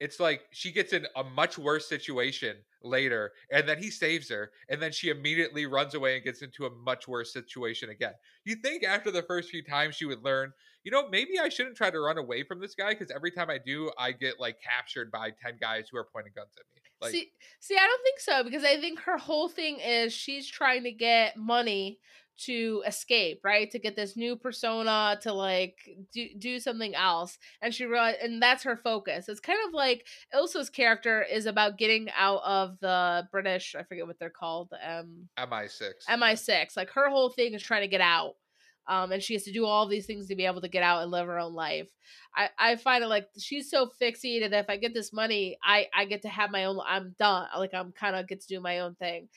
it's 0.00 0.20
like 0.20 0.42
she 0.50 0.72
gets 0.72 0.92
in 0.92 1.06
a 1.16 1.24
much 1.24 1.58
worse 1.58 1.88
situation 1.88 2.56
later 2.82 3.32
and 3.50 3.68
then 3.68 3.78
he 3.78 3.90
saves 3.90 4.28
her 4.28 4.52
and 4.68 4.80
then 4.80 4.92
she 4.92 5.10
immediately 5.10 5.66
runs 5.66 5.94
away 5.94 6.14
and 6.14 6.24
gets 6.24 6.42
into 6.42 6.66
a 6.66 6.70
much 6.70 7.08
worse 7.08 7.32
situation 7.32 7.90
again. 7.90 8.12
You 8.44 8.56
think 8.56 8.84
after 8.84 9.10
the 9.10 9.22
first 9.22 9.50
few 9.50 9.62
times 9.62 9.96
she 9.96 10.04
would 10.04 10.22
learn 10.22 10.52
you 10.84 10.92
know 10.92 11.08
maybe 11.08 11.38
i 11.38 11.48
shouldn't 11.48 11.76
try 11.76 11.90
to 11.90 12.00
run 12.00 12.16
away 12.16 12.42
from 12.42 12.60
this 12.60 12.74
guy 12.74 12.90
because 12.90 13.10
every 13.10 13.30
time 13.30 13.50
i 13.50 13.58
do 13.58 13.90
i 13.98 14.10
get 14.12 14.40
like 14.40 14.56
captured 14.60 15.10
by 15.10 15.30
10 15.42 15.58
guys 15.60 15.88
who 15.90 15.98
are 15.98 16.06
pointing 16.10 16.32
guns 16.34 16.48
at 16.56 16.64
me 16.74 16.82
like, 17.00 17.10
see 17.10 17.30
see 17.60 17.76
i 17.76 17.86
don't 17.86 18.02
think 18.02 18.20
so 18.20 18.42
because 18.42 18.64
i 18.64 18.80
think 18.80 18.98
her 19.00 19.18
whole 19.18 19.48
thing 19.48 19.78
is 19.80 20.12
she's 20.12 20.48
trying 20.48 20.84
to 20.84 20.92
get 20.92 21.36
money 21.36 21.98
to 22.38 22.82
escape, 22.86 23.40
right? 23.42 23.70
To 23.70 23.78
get 23.78 23.96
this 23.96 24.16
new 24.16 24.36
persona 24.36 25.18
to 25.22 25.32
like 25.32 25.76
do, 26.12 26.26
do 26.38 26.60
something 26.60 26.94
else. 26.94 27.38
And 27.60 27.74
she 27.74 27.84
realized, 27.84 28.18
and 28.22 28.40
that's 28.40 28.62
her 28.62 28.76
focus. 28.76 29.28
It's 29.28 29.40
kind 29.40 29.58
of 29.66 29.74
like 29.74 30.06
Ilsa's 30.34 30.70
character 30.70 31.22
is 31.22 31.46
about 31.46 31.78
getting 31.78 32.08
out 32.16 32.42
of 32.44 32.78
the 32.80 33.26
British, 33.32 33.74
I 33.78 33.82
forget 33.82 34.06
what 34.06 34.18
they're 34.18 34.30
called, 34.30 34.72
um, 34.86 35.28
MI6. 35.38 35.92
MI6. 36.08 36.76
Like 36.76 36.90
her 36.90 37.10
whole 37.10 37.30
thing 37.30 37.54
is 37.54 37.62
trying 37.62 37.82
to 37.82 37.88
get 37.88 38.00
out. 38.00 38.34
Um, 38.86 39.12
and 39.12 39.22
she 39.22 39.34
has 39.34 39.42
to 39.42 39.52
do 39.52 39.66
all 39.66 39.86
these 39.86 40.06
things 40.06 40.28
to 40.28 40.34
be 40.34 40.46
able 40.46 40.62
to 40.62 40.68
get 40.68 40.82
out 40.82 41.02
and 41.02 41.10
live 41.10 41.26
her 41.26 41.38
own 41.38 41.52
life. 41.52 41.90
I, 42.34 42.48
I 42.58 42.76
find 42.76 43.04
it 43.04 43.08
like 43.08 43.28
she's 43.38 43.70
so 43.70 43.90
fixated 44.00 44.50
that 44.50 44.64
if 44.64 44.70
I 44.70 44.78
get 44.78 44.94
this 44.94 45.12
money, 45.12 45.58
I, 45.62 45.88
I 45.94 46.06
get 46.06 46.22
to 46.22 46.28
have 46.28 46.50
my 46.50 46.64
own, 46.64 46.78
I'm 46.86 47.14
done. 47.18 47.48
Like 47.58 47.74
I'm 47.74 47.92
kind 47.92 48.16
of 48.16 48.26
get 48.26 48.40
to 48.40 48.46
do 48.46 48.60
my 48.60 48.78
own 48.78 48.94
thing. 48.94 49.28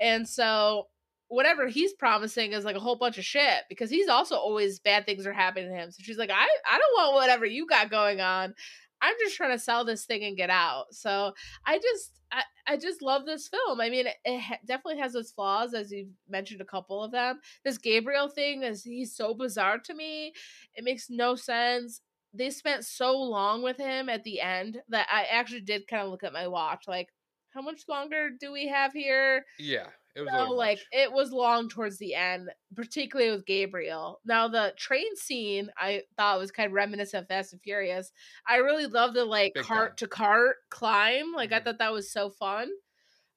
And 0.00 0.28
so 0.28 0.86
whatever 1.32 1.66
he's 1.66 1.94
promising 1.94 2.52
is 2.52 2.62
like 2.62 2.76
a 2.76 2.80
whole 2.80 2.96
bunch 2.96 3.16
of 3.16 3.24
shit 3.24 3.62
because 3.70 3.88
he's 3.88 4.08
also 4.08 4.36
always 4.36 4.78
bad 4.80 5.06
things 5.06 5.26
are 5.26 5.32
happening 5.32 5.70
to 5.70 5.74
him. 5.74 5.90
So 5.90 6.02
she's 6.02 6.18
like, 6.18 6.28
I, 6.30 6.46
I 6.70 6.78
don't 6.78 6.94
want 6.94 7.14
whatever 7.14 7.46
you 7.46 7.66
got 7.66 7.90
going 7.90 8.20
on. 8.20 8.54
I'm 9.00 9.14
just 9.18 9.34
trying 9.34 9.50
to 9.52 9.58
sell 9.58 9.82
this 9.82 10.04
thing 10.04 10.22
and 10.24 10.36
get 10.36 10.50
out. 10.50 10.92
So 10.92 11.32
I 11.66 11.78
just, 11.78 12.20
I, 12.30 12.42
I 12.66 12.76
just 12.76 13.00
love 13.00 13.24
this 13.24 13.48
film. 13.48 13.80
I 13.80 13.88
mean, 13.88 14.06
it, 14.06 14.16
it 14.26 14.60
definitely 14.66 15.00
has 15.00 15.14
its 15.14 15.32
flaws, 15.32 15.72
as 15.72 15.90
you 15.90 16.08
mentioned 16.28 16.60
a 16.60 16.66
couple 16.66 17.02
of 17.02 17.12
them. 17.12 17.40
This 17.64 17.78
Gabriel 17.78 18.28
thing 18.28 18.62
is 18.62 18.84
he's 18.84 19.16
so 19.16 19.32
bizarre 19.32 19.78
to 19.78 19.94
me. 19.94 20.34
It 20.74 20.84
makes 20.84 21.08
no 21.08 21.34
sense. 21.34 22.02
they 22.34 22.50
spent 22.50 22.84
so 22.84 23.16
long 23.18 23.62
with 23.62 23.76
him 23.76 24.08
at 24.08 24.24
the 24.24 24.40
end 24.40 24.80
that 24.88 25.06
I 25.10 25.24
actually 25.30 25.60
did 25.60 25.88
kind 25.88 26.02
of 26.02 26.10
look 26.10 26.24
at 26.24 26.32
my 26.32 26.46
watch, 26.46 26.84
like, 26.86 27.08
how 27.50 27.60
much 27.60 27.82
longer 27.88 28.30
do 28.40 28.50
we 28.50 28.68
have 28.68 28.92
here? 28.92 29.44
Yeah, 29.58 29.88
it 30.14 30.20
was 30.20 30.32
So, 30.32 30.52
like 30.52 30.82
much. 30.82 30.88
it 30.92 31.10
was 31.12 31.32
long 31.32 31.68
towards 31.68 31.98
the 31.98 32.14
end, 32.14 32.50
particularly 32.76 33.32
with 33.32 33.46
Gabriel. 33.46 34.20
Now 34.24 34.46
the 34.48 34.72
train 34.76 35.16
scene 35.16 35.70
I 35.76 36.04
thought 36.16 36.38
was 36.38 36.52
kind 36.52 36.68
of 36.68 36.72
reminiscent 36.74 37.22
of 37.24 37.28
Fast 37.28 37.52
and 37.52 37.62
Furious. 37.62 38.12
I 38.46 38.56
really 38.58 38.86
love 38.86 39.14
the 39.14 39.24
like 39.24 39.54
Big 39.54 39.68
cart 39.68 39.96
time. 39.96 39.98
to 39.98 40.06
cart 40.08 40.58
climb. 40.70 41.32
Like 41.32 41.52
I 41.52 41.58
Mhm. 41.58 41.62
thought 41.62 41.78
that 41.78 41.92
was 41.92 42.10
so 42.12 42.30
fun. 42.30 42.70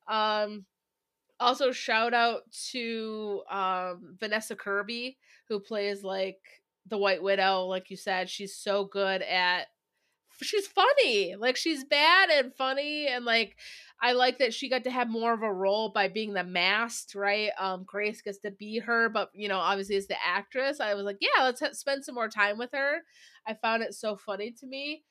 Um 0.08 0.66
also 1.40 1.72
shout 1.72 2.14
out 2.14 2.52
to 2.72 3.44
um 3.50 4.16
Vanessa 4.20 4.56
Kirby 4.56 5.20
who 5.50 5.60
plays 5.60 6.04
like 6.04 6.64
the 6.86 6.98
White 6.98 7.24
Widow 7.24 7.66
like 7.66 7.90
you 7.92 7.98
said. 7.98 8.30
She's 8.30 8.56
so 8.58 8.86
good 8.86 9.22
at 9.24 9.68
she's 10.42 10.68
funny. 10.68 11.36
Like 11.36 11.56
she's 11.58 11.84
bad 11.86 12.30
and 12.30 12.54
funny 12.56 13.08
and 13.08 13.26
like 13.26 13.58
I 14.02 14.12
like 14.12 14.40
that 14.40 14.54
she 14.54 14.70
got 14.70 14.84
to 14.84 14.92
have 14.92 15.10
more 15.10 15.34
of 15.34 15.42
a 15.42 15.52
role 15.52 15.90
by 15.90 16.08
being 16.08 16.34
the 16.34 16.44
masked, 16.44 17.16
right? 17.16 17.52
Um 17.60 17.84
Grace 17.86 18.22
gets 18.22 18.40
to 18.40 18.52
be 18.52 18.80
her, 18.80 19.10
but 19.10 19.30
you 19.34 19.48
know, 19.48 19.58
obviously 19.58 19.96
as 19.96 20.08
the 20.08 20.18
actress, 20.26 20.80
I 20.80 20.94
was 20.94 21.06
like, 21.06 21.18
yeah, 21.22 21.44
let's 21.44 21.80
spend 21.80 22.04
some 22.04 22.16
more 22.16 22.30
time 22.30 22.58
with 22.58 22.72
her. 22.74 23.00
I 23.48 23.54
found 23.56 23.84
it 23.84 23.94
so 23.94 24.16
funny 24.16 24.52
to 24.60 24.68
me. 24.68 25.04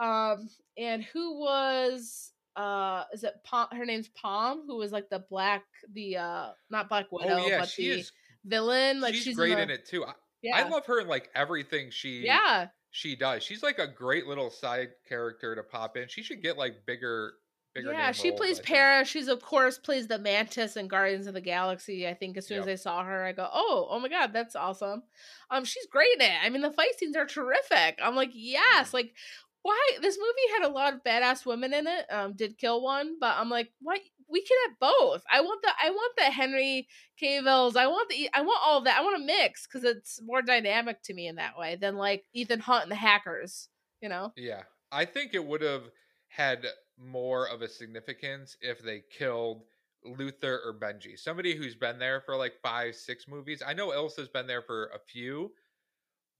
Um 0.00 0.48
and 0.76 1.02
who 1.04 1.38
was 1.38 2.32
uh 2.56 3.04
is 3.12 3.24
it 3.24 3.34
Pom 3.44 3.68
her 3.72 3.86
name's 3.86 4.08
Pom 4.08 4.64
who 4.66 4.76
was 4.76 4.92
like 4.92 5.08
the 5.08 5.24
black 5.30 5.64
the 5.94 6.16
uh 6.18 6.48
not 6.70 6.88
Black 6.88 7.10
Widow 7.10 7.38
oh 7.40 7.46
yeah, 7.46 7.60
but 7.60 7.68
she 7.68 7.88
the 7.88 8.00
is. 8.00 8.12
villain 8.44 9.00
like 9.00 9.14
she's, 9.14 9.22
she's, 9.24 9.36
great 9.36 9.54
the, 9.54 9.62
in 9.62 9.70
it 9.70 9.86
too. 9.86 10.04
I, 10.04 10.12
yeah 10.42 10.56
I 10.56 10.68
love 10.68 10.84
her 10.86 11.00
in 11.00 11.08
like 11.08 11.30
everything 11.34 11.90
she 11.90 12.24
yeah 12.26 12.66
she 12.92 13.16
does. 13.16 13.42
She's 13.42 13.62
like 13.62 13.78
a 13.78 13.86
great 13.86 14.26
little 14.26 14.50
side 14.50 14.90
character 15.08 15.56
to 15.56 15.62
pop 15.62 15.96
in. 15.96 16.08
She 16.08 16.22
should 16.22 16.42
get 16.42 16.58
like 16.58 16.84
bigger. 16.86 17.32
Yeah, 17.74 18.12
she 18.12 18.28
roles, 18.30 18.38
plays. 18.38 18.60
Para. 18.60 19.04
She's 19.04 19.28
of 19.28 19.40
course 19.40 19.78
plays 19.78 20.06
the 20.06 20.18
Mantis 20.18 20.76
in 20.76 20.88
Guardians 20.88 21.26
of 21.26 21.34
the 21.34 21.40
Galaxy. 21.40 22.06
I 22.06 22.14
think 22.14 22.36
as 22.36 22.46
soon 22.46 22.60
as 22.60 22.68
I 22.68 22.74
saw 22.74 23.02
her, 23.02 23.24
I 23.24 23.32
go, 23.32 23.48
"Oh, 23.50 23.86
oh 23.90 23.98
my 23.98 24.08
god, 24.08 24.32
that's 24.32 24.54
awesome." 24.54 25.04
Um, 25.50 25.64
she's 25.64 25.86
great 25.86 26.14
in 26.16 26.20
it. 26.20 26.36
I 26.42 26.50
mean, 26.50 26.60
the 26.62 26.70
fight 26.70 26.98
scenes 26.98 27.16
are 27.16 27.26
terrific. 27.26 27.98
I'm 28.02 28.14
like, 28.16 28.30
yes, 28.34 28.88
Mm-hmm. 28.88 28.96
like 28.96 29.14
why 29.62 29.78
this 30.00 30.18
movie 30.18 30.62
had 30.62 30.68
a 30.68 30.72
lot 30.74 30.92
of 30.92 31.04
badass 31.04 31.46
women 31.46 31.72
in 31.72 31.86
it. 31.86 32.06
Um, 32.10 32.34
did 32.34 32.58
kill 32.58 32.82
one, 32.82 33.16
but 33.20 33.36
I'm 33.38 33.48
like, 33.48 33.70
why 33.80 33.98
we 34.28 34.42
can 34.42 34.56
have 34.68 34.78
both. 34.80 35.22
I 35.30 35.40
want 35.40 35.62
the 35.62 35.70
I 35.82 35.90
want 35.90 36.12
the 36.16 36.24
Henry 36.24 36.88
Cavill's. 37.18 37.76
I 37.76 37.86
want 37.86 38.08
the 38.10 38.28
I 38.34 38.42
want 38.42 38.60
all 38.62 38.78
of 38.78 38.84
that. 38.84 38.98
I 38.98 39.02
want 39.02 39.22
a 39.22 39.24
mix 39.24 39.66
because 39.66 39.84
it's 39.84 40.20
more 40.22 40.42
dynamic 40.42 41.02
to 41.04 41.14
me 41.14 41.26
in 41.28 41.36
that 41.36 41.56
way 41.58 41.76
than 41.76 41.96
like 41.96 42.24
Ethan 42.32 42.60
Hunt 42.60 42.84
and 42.84 42.92
the 42.92 42.96
Hackers. 42.96 43.68
You 44.00 44.08
know? 44.08 44.32
Yeah, 44.36 44.62
I 44.90 45.04
think 45.04 45.32
it 45.32 45.44
would 45.46 45.62
have 45.62 45.84
had 46.28 46.66
more 46.98 47.48
of 47.48 47.62
a 47.62 47.68
significance 47.68 48.56
if 48.60 48.82
they 48.82 49.02
killed 49.10 49.62
Luther 50.04 50.60
or 50.64 50.74
Benji, 50.74 51.18
somebody 51.18 51.54
who's 51.54 51.74
been 51.74 51.98
there 51.98 52.20
for 52.20 52.36
like 52.36 52.54
five, 52.62 52.94
six 52.94 53.28
movies. 53.28 53.62
I 53.66 53.72
know 53.72 53.92
Ilsa's 53.92 54.28
been 54.28 54.46
there 54.46 54.62
for 54.62 54.86
a 54.86 54.98
few, 54.98 55.52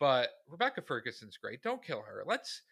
but 0.01 0.31
Rebecca 0.49 0.83
Ferguson's 0.83 1.37
great. 1.37 1.63
Don't 1.63 1.83
kill 1.85 2.03
her. 2.03 2.23
Let's 2.27 2.63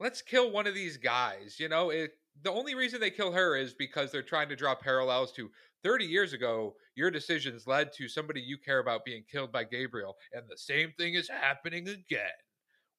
let's 0.00 0.22
kill 0.22 0.50
one 0.50 0.66
of 0.66 0.74
these 0.74 0.96
guys. 0.96 1.56
You 1.58 1.68
know, 1.68 1.90
it. 1.90 2.12
The 2.42 2.50
only 2.50 2.74
reason 2.74 3.00
they 3.00 3.10
kill 3.10 3.32
her 3.32 3.56
is 3.56 3.74
because 3.74 4.10
they're 4.10 4.22
trying 4.22 4.48
to 4.48 4.56
draw 4.56 4.74
parallels 4.74 5.32
to 5.32 5.50
30 5.84 6.06
years 6.06 6.32
ago. 6.32 6.74
Your 6.94 7.10
decisions 7.10 7.66
led 7.66 7.92
to 7.94 8.08
somebody 8.08 8.40
you 8.40 8.56
care 8.56 8.78
about 8.78 9.04
being 9.04 9.24
killed 9.30 9.52
by 9.52 9.64
Gabriel, 9.64 10.16
and 10.32 10.44
the 10.48 10.56
same 10.56 10.92
thing 10.96 11.14
is 11.14 11.28
happening 11.28 11.88
again. 11.88 12.30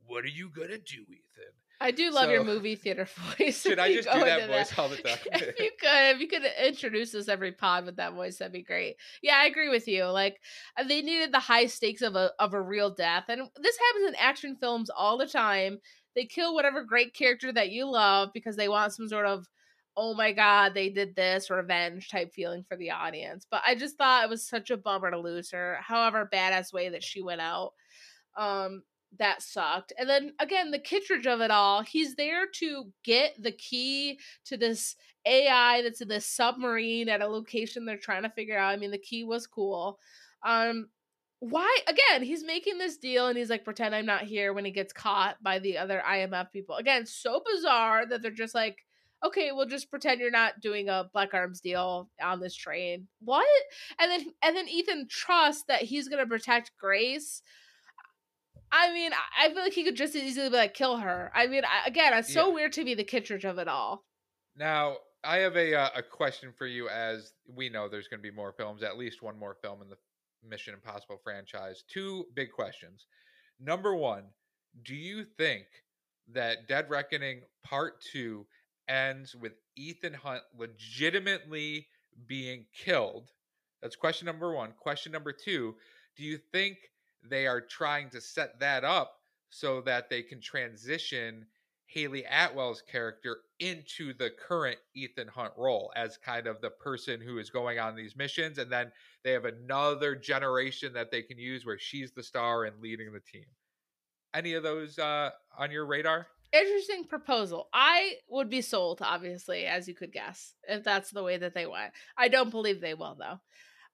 What 0.06 0.24
are 0.24 0.28
you 0.28 0.50
gonna 0.50 0.78
do, 0.78 1.02
Ethan? 1.10 1.54
I 1.84 1.92
do 1.92 2.12
love 2.12 2.30
your 2.30 2.46
movie 2.46 2.76
theater 2.76 3.06
voice. 3.38 3.62
Should 3.62 3.78
I 3.78 3.94
just 3.94 4.10
do 4.10 4.20
that 4.20 4.48
voice 4.48 4.80
all 4.80 4.88
the 4.88 4.96
time? 4.96 5.18
if 5.34 5.60
you 5.60 5.72
could, 5.78 6.16
if 6.16 6.22
you 6.22 6.28
could 6.30 6.44
introduce 6.66 7.14
us 7.14 7.28
every 7.28 7.52
pod 7.52 7.86
with 7.86 7.98
that 7.98 8.14
voice, 8.14 8.38
that'd 8.38 8.54
be 8.54 8.64
great. 8.64 8.96
Yeah, 9.22 9.36
I 9.36 9.48
agree 9.48 9.70
with 9.70 9.86
you. 9.86 10.06
Like 10.06 10.40
uh, 10.78 10.86
they 10.86 11.02
needed 11.02 11.34
the 11.34 11.40
high 11.40 11.66
stakes 11.66 12.02
of 12.02 12.16
a 12.16 12.32
of 12.40 12.54
a 12.54 12.62
real 12.62 12.90
death, 12.90 13.26
and 13.28 13.42
this 13.62 13.78
happens 13.78 14.08
in 14.08 14.16
action 14.16 14.56
films 14.56 14.90
all 14.90 15.18
the 15.18 15.28
time. 15.28 15.80
They 16.16 16.26
kill 16.26 16.56
whatever 16.56 16.86
great 16.86 17.14
character 17.14 17.52
that 17.52 17.72
you 17.72 17.86
love 17.86 18.30
because 18.34 18.56
they 18.56 18.70
want 18.70 18.94
some 18.94 19.10
sort 19.10 19.26
of 19.26 19.46
oh 19.96 20.16
my 20.16 20.32
god 20.32 20.74
they 20.74 20.90
did 20.90 21.16
this 21.16 21.52
revenge 21.52 22.10
type 22.10 22.34
feeling 22.34 22.64
for 22.64 22.78
the 22.78 22.92
audience. 22.92 23.46
But 23.52 23.62
I 23.68 23.76
just 23.76 23.98
thought 23.98 24.24
it 24.24 24.30
was 24.30 24.48
such 24.48 24.72
a 24.72 24.78
bummer 24.78 25.12
to 25.12 25.20
lose 25.20 25.52
her. 25.52 25.80
However 25.82 26.30
badass 26.32 26.72
way 26.72 26.88
that 26.90 27.04
she 27.04 27.22
went 27.22 27.42
out. 27.42 27.74
Um, 28.38 28.84
that 29.20 29.42
sucked. 29.42 29.94
And 29.98 30.10
then 30.10 30.34
again, 30.40 30.72
the 30.72 30.80
Kittredge 30.80 31.28
of 31.28 31.42
it 31.42 31.52
all, 31.52 31.82
he's 31.82 32.16
there 32.16 32.46
to 32.56 32.92
get 33.04 33.42
the 33.42 33.52
key 33.52 34.20
to 34.46 34.58
this 34.58 34.96
AI 35.26 35.82
that's 35.82 36.02
in 36.02 36.08
this 36.08 36.26
submarine 36.26 37.10
at 37.10 37.22
a 37.22 37.28
location 37.28 37.86
they're 37.86 37.98
trying 37.98 38.24
to 38.24 38.30
figure 38.30 38.58
out. 38.58 38.74
I 38.74 38.78
mean, 38.78 38.92
the 38.92 38.98
key 38.98 39.24
was 39.24 39.48
cool. 39.48 40.00
Um 40.46 40.88
why 41.40 41.78
again, 41.88 42.24
he's 42.24 42.44
making 42.44 42.78
this 42.78 42.98
deal 42.98 43.28
and 43.28 43.38
he's 43.38 43.50
like 43.50 43.66
pretend 43.66 43.94
I'm 43.94 44.06
not 44.06 44.24
here 44.24 44.54
when 44.54 44.64
he 44.64 44.72
gets 44.72 44.94
caught 44.94 45.42
by 45.44 45.60
the 45.60 45.78
other 45.78 46.02
IMF 46.08 46.52
people. 46.52 46.76
Again, 46.76 47.06
so 47.06 47.42
bizarre 47.46 48.06
that 48.06 48.22
they're 48.22 48.32
just 48.32 48.56
like 48.56 48.78
Okay, 49.26 49.54
we'll 49.54 49.68
just 49.68 49.90
pretend 49.90 50.20
you're 50.20 50.32
not 50.32 50.60
doing 50.60 50.90
a 50.90 51.10
Black 51.14 51.34
Arms 51.34 51.62
deal 51.62 52.10
on 52.22 52.42
this 52.42 52.54
train. 52.54 53.08
What? 53.22 53.48
And 54.00 54.12
then 54.12 54.26
and 54.44 54.56
then 54.56 54.68
Ethan 54.68 55.08
trusts 55.10 55.64
that 55.70 55.84
he's 55.84 56.10
gonna 56.10 56.28
protect 56.28 56.72
Grace. 56.78 57.42
I 58.76 58.92
mean, 58.92 59.12
I- 59.38 59.50
feel 59.50 59.62
like 59.62 59.74
he 59.74 59.84
could 59.84 59.96
just 59.96 60.16
as 60.16 60.24
easily 60.24 60.50
be 60.50 60.56
like 60.58 60.74
kill 60.74 60.98
her. 60.98 61.32
I 61.36 61.46
mean, 61.48 61.64
I, 61.64 61.88
again, 61.88 62.12
it's 62.14 62.34
so 62.34 62.48
Yeah. 62.48 62.54
weird 62.56 62.74
to 62.74 62.84
be 62.84 62.96
the 62.96 63.04
Kittredge 63.04 63.46
of 63.46 63.60
it 63.60 63.68
all. 63.68 64.04
Now, 64.56 64.98
I 65.24 65.38
have 65.38 65.56
a 65.56 65.76
uh, 65.76 65.90
a 65.96 66.04
question 66.04 66.52
for 66.58 66.66
you. 66.66 66.90
As 66.90 67.34
we 67.48 67.70
know, 67.70 67.88
there's 67.88 68.08
going 68.08 68.20
to 68.20 68.30
be 68.30 68.36
more 68.36 68.52
films, 68.52 68.82
at 68.84 68.98
least 68.98 69.22
one 69.22 69.38
more 69.38 69.56
film 69.62 69.82
in 69.82 69.90
the 69.90 69.98
Mission 70.44 70.74
Impossible 70.74 71.20
franchise. 71.24 71.84
Two 71.88 72.26
big 72.34 72.52
questions. 72.52 73.06
Number 73.60 73.96
one, 73.96 74.26
do 74.84 74.96
you 74.96 75.24
think 75.38 75.66
that 76.30 76.68
Dead 76.68 76.90
Reckoning 76.90 77.44
Part 77.64 78.02
Two 78.02 78.48
ends 78.90 79.36
with 79.36 79.54
Ethan 79.78 80.14
Hunt 80.16 80.42
legitimately 80.58 81.88
being 82.28 82.66
killed? 82.74 83.30
That's 83.82 83.96
question 83.96 84.26
number 84.26 84.52
one. 84.54 84.74
Question 84.80 85.12
number 85.12 85.32
two, 85.32 85.76
do 86.18 86.24
you 86.24 86.38
think 86.52 86.78
they 87.30 87.48
are 87.48 87.62
trying 87.62 88.10
to 88.12 88.22
set 88.22 88.60
that 88.60 88.84
up 88.84 89.20
so 89.50 89.82
that 89.82 90.10
they 90.10 90.22
can 90.22 90.42
transition 90.42 91.46
Hayley 91.94 92.26
Atwell's 92.26 92.82
character 92.82 93.38
into 93.60 94.14
the 94.14 94.32
current 94.32 94.80
Ethan 94.96 95.28
Hunt 95.28 95.54
role 95.56 95.92
as 95.96 96.18
kind 96.18 96.48
of 96.48 96.60
the 96.60 96.72
person 96.72 97.22
who 97.22 97.38
is 97.38 97.52
going 97.52 97.78
on 97.78 97.96
these 97.96 98.16
missions. 98.16 98.58
And 98.58 98.72
then 98.72 98.92
they 99.24 99.32
have 99.32 99.46
another 99.46 100.16
generation 100.16 100.94
that 100.94 101.12
they 101.12 101.22
can 101.22 101.38
use 101.38 101.66
where 101.66 101.78
she's 101.78 102.12
the 102.12 102.24
star 102.24 102.66
and 102.66 102.82
leading 102.82 103.14
the 103.14 103.20
team. 103.20 103.46
Any 104.34 104.54
of 104.54 104.64
those 104.64 104.98
uh, 104.98 105.30
on 105.58 105.70
your 105.70 105.86
radar? 105.86 106.28
Interesting 106.52 107.06
proposal. 107.06 107.68
I 107.74 108.14
would 108.30 108.50
be 108.50 108.62
sold, 108.62 109.00
obviously, 109.02 109.66
as 109.66 109.88
you 109.88 109.94
could 109.94 110.12
guess, 110.12 110.54
if 110.68 110.84
that's 110.84 111.12
the 111.12 111.24
way 111.24 111.38
that 111.38 111.54
they 111.54 111.68
went. 111.68 111.94
I 112.18 112.28
don't 112.28 112.52
believe 112.52 112.82
they 112.82 112.94
will, 112.96 113.16
though. 113.20 113.40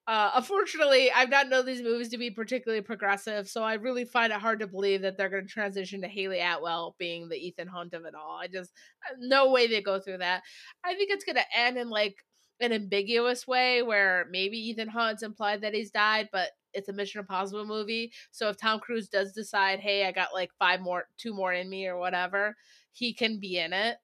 Uh, 0.10 0.31
unfortunately, 0.34 1.11
I've 1.11 1.30
not 1.30 1.49
known 1.49 1.68
these 1.68 1.84
movies 1.84 2.10
to 2.10 2.18
be 2.18 2.31
particularly 2.31 2.81
progressive, 2.81 3.48
so 3.48 3.61
I 3.61 3.76
really 3.76 4.06
find 4.06 4.34
it 4.34 4.40
hard 4.40 4.57
to 4.61 4.65
believe 4.65 5.03
that 5.03 5.18
they're 5.18 5.30
going 5.30 5.45
to 5.45 5.53
transition 5.53 6.02
to 6.02 6.07
Hayley 6.07 6.40
Atwell 6.40 6.95
being 6.98 7.30
the 7.30 7.36
Ethan 7.38 7.68
Hunt 7.68 7.94
of 7.94 8.06
it 8.06 8.15
all. 8.15 8.40
I 8.41 8.48
just, 8.48 8.72
uh, 9.07 9.14
no 9.19 9.52
way 9.52 9.68
they 9.68 9.84
go 9.84 9.99
through 9.99 10.18
that. 10.18 10.41
I 10.84 10.95
think 10.95 11.11
it's 11.11 11.23
going 11.23 11.36
to 11.36 11.56
end 11.56 11.77
in 11.77 11.91
like 11.91 12.26
an 12.60 12.73
ambiguous 12.73 13.45
way 13.45 13.84
where 13.84 14.26
maybe 14.31 14.57
Ethan 14.57 14.88
Hunt's 14.88 15.22
implied 15.22 15.61
that 15.61 15.76
he's 15.76 15.91
died, 15.91 16.30
but 16.31 16.49
it's 16.73 16.90
a 16.90 16.94
Mission 16.94 17.19
Impossible 17.19 17.68
movie. 17.68 18.11
So 18.31 18.49
if 18.49 18.57
Tom 18.57 18.80
Cruise 18.80 19.10
does 19.10 19.34
decide, 19.34 19.80
hey, 19.80 20.07
I 20.07 20.11
got 20.11 20.34
like 20.34 20.49
five 20.57 20.81
more, 20.81 21.06
two 21.19 21.36
more 21.36 21.53
in 21.53 21.69
me 21.69 21.86
or 21.86 21.99
whatever, 21.99 22.56
he 22.94 23.14
can 23.14 23.40
be 23.40 23.60
in 23.60 23.73
it. 23.73 23.98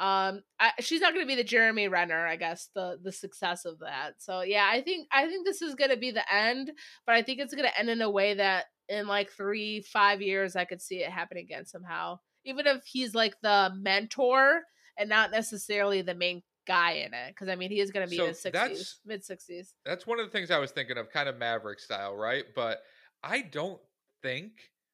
Um, 0.00 0.40
I, 0.58 0.70
she's 0.80 1.02
not 1.02 1.12
going 1.12 1.26
to 1.26 1.28
be 1.28 1.34
the 1.34 1.44
Jeremy 1.44 1.86
Renner, 1.86 2.26
I 2.26 2.36
guess 2.36 2.70
the 2.74 2.98
the 3.02 3.12
success 3.12 3.66
of 3.66 3.80
that. 3.80 4.14
So 4.16 4.40
yeah, 4.40 4.66
I 4.72 4.80
think 4.80 5.06
I 5.12 5.26
think 5.26 5.46
this 5.46 5.60
is 5.60 5.74
going 5.74 5.90
to 5.90 5.98
be 5.98 6.10
the 6.10 6.24
end, 6.34 6.72
but 7.04 7.16
I 7.16 7.22
think 7.22 7.38
it's 7.38 7.54
going 7.54 7.68
to 7.68 7.78
end 7.78 7.90
in 7.90 8.00
a 8.00 8.08
way 8.08 8.32
that 8.32 8.64
in 8.88 9.06
like 9.06 9.30
three 9.30 9.82
five 9.82 10.22
years 10.22 10.56
I 10.56 10.64
could 10.64 10.80
see 10.80 11.00
it 11.00 11.10
happen 11.10 11.36
again 11.36 11.66
somehow. 11.66 12.18
Even 12.46 12.66
if 12.66 12.82
he's 12.86 13.14
like 13.14 13.34
the 13.42 13.72
mentor 13.76 14.62
and 14.98 15.10
not 15.10 15.30
necessarily 15.30 16.00
the 16.00 16.14
main 16.14 16.42
guy 16.66 16.92
in 16.92 17.12
it, 17.12 17.28
because 17.28 17.50
I 17.50 17.56
mean 17.56 17.70
he 17.70 17.80
is 17.80 17.90
going 17.90 18.06
to 18.06 18.10
be 18.10 18.16
So 18.16 18.22
in 18.22 18.28
his 18.30 18.40
sixties, 18.40 19.00
mid 19.04 19.22
sixties. 19.22 19.74
That's 19.84 20.06
one 20.06 20.18
of 20.18 20.24
the 20.24 20.32
things 20.32 20.50
I 20.50 20.58
was 20.58 20.70
thinking 20.70 20.96
of, 20.96 21.10
kind 21.10 21.28
of 21.28 21.36
Maverick 21.36 21.78
style, 21.78 22.16
right? 22.16 22.44
But 22.56 22.78
I 23.22 23.42
don't 23.42 23.80
think 24.22 24.52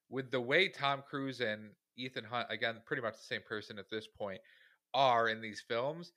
with 0.09 0.31
the 0.31 0.41
way 0.41 0.67
Tom 0.67 1.01
Cruise 1.09 1.39
and 1.39 1.69
Ethan 1.97 2.25
Hunt, 2.25 2.47
again, 2.49 2.75
pretty 2.85 3.01
much 3.01 3.13
the 3.13 3.23
same 3.23 3.41
person 3.47 3.79
at 3.79 3.89
this 3.89 4.05
point, 4.05 4.41
are 4.93 5.27
in 5.29 5.41
these 5.41 5.63
films. 5.67 6.11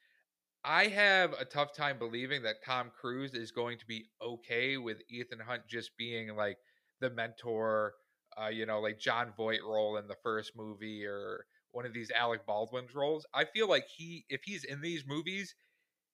I 0.64 0.86
have 0.88 1.32
a 1.34 1.44
tough 1.44 1.74
time 1.74 1.98
believing 1.98 2.42
that 2.42 2.64
Tom 2.64 2.90
Cruise 2.98 3.34
is 3.34 3.50
going 3.50 3.78
to 3.78 3.86
be 3.86 4.06
okay 4.22 4.76
with 4.76 5.02
Ethan 5.10 5.40
Hunt 5.40 5.62
just 5.68 5.96
being 5.96 6.36
like 6.36 6.58
the 7.00 7.10
mentor, 7.10 7.94
uh, 8.40 8.48
you 8.48 8.66
know, 8.66 8.80
like 8.80 8.98
Jon 8.98 9.32
Voight 9.36 9.62
role 9.64 9.96
in 9.96 10.06
the 10.06 10.16
first 10.22 10.52
movie 10.56 11.04
or 11.06 11.46
one 11.72 11.86
of 11.86 11.94
these 11.94 12.10
Alec 12.10 12.46
Baldwin's 12.46 12.94
roles. 12.94 13.26
I 13.34 13.44
feel 13.46 13.68
like 13.68 13.86
he, 13.86 14.26
if 14.28 14.42
he's 14.44 14.64
in 14.64 14.80
these 14.82 15.04
movies, 15.06 15.54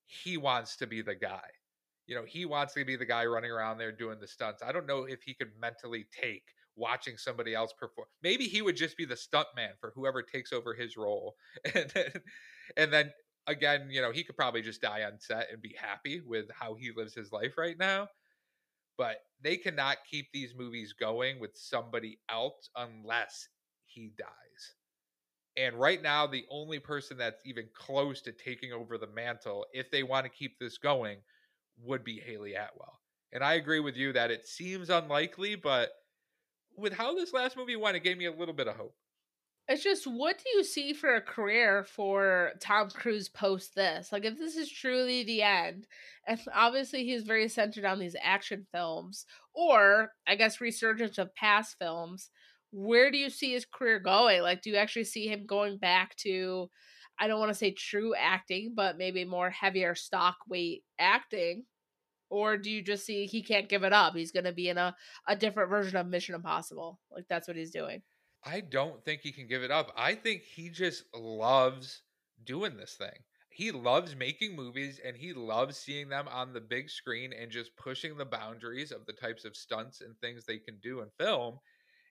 he 0.06 0.36
wants 0.36 0.76
to 0.76 0.86
be 0.86 1.02
the 1.02 1.14
guy. 1.14 1.48
You 2.06 2.14
know, 2.16 2.24
he 2.24 2.44
wants 2.46 2.74
to 2.74 2.84
be 2.84 2.96
the 2.96 3.06
guy 3.06 3.26
running 3.26 3.50
around 3.50 3.78
there 3.78 3.92
doing 3.92 4.20
the 4.20 4.28
stunts. 4.28 4.62
I 4.62 4.72
don't 4.72 4.86
know 4.86 5.04
if 5.04 5.22
he 5.22 5.34
could 5.34 5.52
mentally 5.60 6.06
take 6.12 6.44
watching 6.76 7.16
somebody 7.16 7.54
else 7.54 7.72
perform. 7.72 8.06
Maybe 8.22 8.44
he 8.44 8.62
would 8.62 8.76
just 8.76 8.96
be 8.96 9.04
the 9.04 9.14
stuntman 9.14 9.78
for 9.80 9.92
whoever 9.94 10.22
takes 10.22 10.52
over 10.52 10.74
his 10.74 10.96
role. 10.96 11.36
And 11.74 11.90
then, 11.94 12.12
and 12.76 12.92
then 12.92 13.12
again, 13.46 13.88
you 13.90 14.00
know, 14.02 14.12
he 14.12 14.24
could 14.24 14.36
probably 14.36 14.62
just 14.62 14.82
die 14.82 15.04
on 15.04 15.18
set 15.18 15.48
and 15.52 15.62
be 15.62 15.74
happy 15.78 16.20
with 16.20 16.46
how 16.50 16.74
he 16.74 16.90
lives 16.96 17.14
his 17.14 17.32
life 17.32 17.56
right 17.56 17.78
now. 17.78 18.08
But 18.98 19.18
they 19.42 19.56
cannot 19.56 19.98
keep 20.10 20.28
these 20.32 20.54
movies 20.56 20.92
going 20.92 21.38
with 21.38 21.56
somebody 21.56 22.18
else 22.30 22.70
unless 22.76 23.48
he 23.84 24.12
dies. 24.16 24.74
And 25.56 25.74
right 25.76 26.02
now, 26.02 26.26
the 26.26 26.44
only 26.50 26.78
person 26.78 27.16
that's 27.16 27.40
even 27.44 27.68
close 27.74 28.20
to 28.22 28.32
taking 28.32 28.72
over 28.72 28.98
the 28.98 29.06
mantle, 29.06 29.64
if 29.72 29.90
they 29.90 30.02
want 30.02 30.24
to 30.24 30.30
keep 30.30 30.58
this 30.58 30.76
going, 30.76 31.18
would 31.78 32.04
be 32.04 32.20
Hayley 32.20 32.54
Atwell. 32.54 33.00
And 33.32 33.42
I 33.42 33.54
agree 33.54 33.80
with 33.80 33.96
you 33.96 34.12
that 34.12 34.30
it 34.30 34.46
seems 34.46 34.90
unlikely, 34.90 35.54
but 35.56 35.90
with 36.76 36.92
how 36.92 37.14
this 37.14 37.32
last 37.32 37.56
movie 37.56 37.76
went, 37.76 37.96
it 37.96 38.04
gave 38.04 38.18
me 38.18 38.26
a 38.26 38.32
little 38.32 38.54
bit 38.54 38.68
of 38.68 38.76
hope. 38.76 38.94
It's 39.68 39.82
just 39.82 40.06
what 40.06 40.38
do 40.38 40.44
you 40.54 40.62
see 40.62 40.92
for 40.92 41.16
a 41.16 41.20
career 41.20 41.82
for 41.82 42.52
Tom 42.60 42.88
Cruise 42.90 43.28
post 43.28 43.74
this? 43.74 44.12
Like 44.12 44.24
if 44.24 44.38
this 44.38 44.56
is 44.56 44.70
truly 44.70 45.24
the 45.24 45.42
end, 45.42 45.88
and 46.28 46.38
obviously 46.54 47.04
he's 47.04 47.24
very 47.24 47.48
centered 47.48 47.84
on 47.84 47.98
these 47.98 48.14
action 48.22 48.64
films, 48.70 49.26
or 49.54 50.12
I 50.26 50.36
guess 50.36 50.60
resurgence 50.60 51.18
of 51.18 51.34
past 51.34 51.76
films, 51.80 52.30
where 52.70 53.10
do 53.10 53.18
you 53.18 53.28
see 53.28 53.54
his 53.54 53.66
career 53.66 53.98
going? 53.98 54.42
Like 54.42 54.62
do 54.62 54.70
you 54.70 54.76
actually 54.76 55.04
see 55.04 55.26
him 55.26 55.46
going 55.46 55.78
back 55.78 56.14
to 56.18 56.70
I 57.18 57.26
don't 57.26 57.40
want 57.40 57.50
to 57.50 57.54
say 57.54 57.72
true 57.72 58.14
acting, 58.14 58.74
but 58.76 58.98
maybe 58.98 59.24
more 59.24 59.50
heavier 59.50 59.96
stock 59.96 60.36
weight 60.48 60.84
acting? 60.98 61.64
Or 62.28 62.56
do 62.56 62.70
you 62.70 62.82
just 62.82 63.06
see 63.06 63.26
he 63.26 63.42
can't 63.42 63.68
give 63.68 63.84
it 63.84 63.92
up? 63.92 64.14
He's 64.14 64.32
gonna 64.32 64.52
be 64.52 64.68
in 64.68 64.78
a, 64.78 64.94
a 65.28 65.36
different 65.36 65.70
version 65.70 65.96
of 65.96 66.06
Mission 66.06 66.34
Impossible. 66.34 67.00
Like 67.10 67.26
that's 67.28 67.48
what 67.48 67.56
he's 67.56 67.70
doing. 67.70 68.02
I 68.44 68.60
don't 68.60 69.04
think 69.04 69.22
he 69.22 69.32
can 69.32 69.48
give 69.48 69.62
it 69.62 69.70
up. 69.70 69.92
I 69.96 70.14
think 70.14 70.42
he 70.42 70.68
just 70.68 71.04
loves 71.14 72.02
doing 72.44 72.76
this 72.76 72.94
thing. 72.94 73.18
He 73.50 73.72
loves 73.72 74.14
making 74.14 74.54
movies 74.54 75.00
and 75.04 75.16
he 75.16 75.32
loves 75.32 75.78
seeing 75.78 76.08
them 76.08 76.28
on 76.28 76.52
the 76.52 76.60
big 76.60 76.90
screen 76.90 77.32
and 77.32 77.50
just 77.50 77.74
pushing 77.76 78.16
the 78.16 78.24
boundaries 78.24 78.92
of 78.92 79.06
the 79.06 79.14
types 79.14 79.44
of 79.44 79.56
stunts 79.56 80.02
and 80.02 80.14
things 80.18 80.44
they 80.44 80.58
can 80.58 80.78
do 80.82 81.00
in 81.00 81.08
film. 81.18 81.58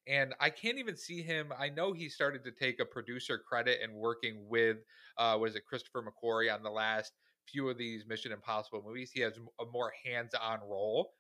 And 0.08 0.34
I 0.40 0.50
can't 0.50 0.78
even 0.78 0.98
see 0.98 1.22
him. 1.22 1.54
I 1.58 1.70
know 1.70 1.94
he 1.94 2.10
started 2.10 2.44
to 2.44 2.52
take 2.52 2.80
a 2.80 2.86
producer 2.86 3.38
credit 3.38 3.80
and 3.84 3.94
working 3.94 4.48
with, 4.50 4.78
uh, 5.18 5.38
was 5.40 5.56
it 5.56 5.66
Christopher 5.66 6.04
McQuarrie 6.04 6.54
on 6.54 6.64
the 6.64 6.70
last 6.70 7.14
few 7.52 7.70
of 7.70 7.78
these 7.78 8.06
Mission 8.08 8.32
Impossible 8.32 8.84
movies? 8.86 9.12
He 9.14 9.22
has 9.22 9.38
a 9.60 9.66
more 9.72 9.92
hands 10.06 10.34
on 10.34 10.60
role 10.68 11.12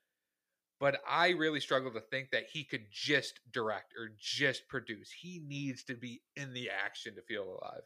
but 0.80 1.00
I 1.08 1.30
really 1.30 1.60
struggle 1.60 1.92
to 1.92 2.02
think 2.02 2.32
that 2.32 2.46
he 2.52 2.64
could 2.64 2.86
just 2.92 3.40
direct 3.52 3.94
or 3.98 4.10
just 4.20 4.68
produce. 4.68 5.12
He 5.12 5.42
needs 5.48 5.84
to 5.86 5.96
be 5.96 6.22
in 6.36 6.54
the 6.54 6.70
action 6.70 7.16
to 7.16 7.22
feel 7.22 7.44
alive. 7.44 7.84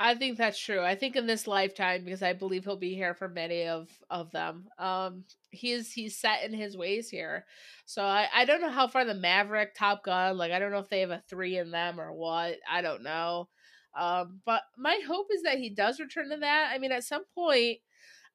I 0.00 0.14
think 0.14 0.38
that's 0.38 0.58
true. 0.58 0.80
I 0.80 0.94
think 0.94 1.16
in 1.16 1.26
this 1.26 1.48
lifetime, 1.48 2.04
because 2.04 2.22
I 2.22 2.32
believe 2.32 2.64
he'll 2.64 2.76
be 2.76 2.94
here 2.94 3.14
for 3.14 3.28
many 3.28 3.66
of 3.66 3.88
of 4.08 4.30
them. 4.30 4.68
Um, 4.78 5.24
he's 5.50 5.92
he's 5.92 6.16
set 6.16 6.44
in 6.44 6.52
his 6.52 6.76
ways 6.76 7.10
here. 7.10 7.46
So 7.84 8.02
I 8.02 8.28
I 8.32 8.44
don't 8.44 8.60
know 8.60 8.70
how 8.70 8.86
far 8.86 9.04
the 9.04 9.14
Maverick, 9.14 9.74
Top 9.74 10.04
Gun, 10.04 10.38
like 10.38 10.52
I 10.52 10.60
don't 10.60 10.70
know 10.70 10.78
if 10.78 10.88
they 10.88 11.00
have 11.00 11.10
a 11.10 11.22
three 11.28 11.58
in 11.58 11.72
them 11.72 12.00
or 12.00 12.12
what. 12.12 12.58
I 12.70 12.80
don't 12.80 13.02
know. 13.02 13.48
Um, 13.96 14.40
but 14.44 14.62
my 14.76 14.98
hope 15.06 15.28
is 15.32 15.42
that 15.42 15.58
he 15.58 15.70
does 15.70 16.00
return 16.00 16.30
to 16.30 16.36
that. 16.38 16.70
I 16.72 16.78
mean, 16.78 16.92
at 16.92 17.04
some 17.04 17.24
point, 17.34 17.78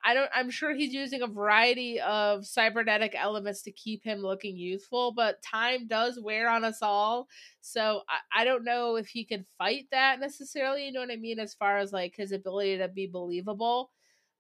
I 0.05 0.13
don't 0.13 0.29
I'm 0.35 0.49
sure 0.49 0.73
he's 0.73 0.93
using 0.93 1.21
a 1.21 1.27
variety 1.27 1.99
of 2.01 2.45
cybernetic 2.45 3.15
elements 3.15 3.61
to 3.63 3.71
keep 3.71 4.03
him 4.03 4.19
looking 4.19 4.57
youthful, 4.57 5.13
but 5.13 5.41
time 5.41 5.87
does 5.87 6.19
wear 6.19 6.49
on 6.49 6.65
us 6.65 6.79
all. 6.81 7.27
So 7.61 8.01
I, 8.09 8.41
I 8.41 8.43
don't 8.43 8.65
know 8.65 8.97
if 8.97 9.07
he 9.07 9.23
can 9.23 9.45
fight 9.57 9.85
that 9.91 10.19
necessarily, 10.19 10.85
you 10.85 10.91
know 10.91 10.99
what 10.99 11.11
I 11.11 11.15
mean, 11.15 11.39
as 11.39 11.53
far 11.53 11.77
as 11.77 11.93
like 11.93 12.15
his 12.17 12.33
ability 12.33 12.79
to 12.79 12.89
be 12.89 13.07
believable 13.07 13.91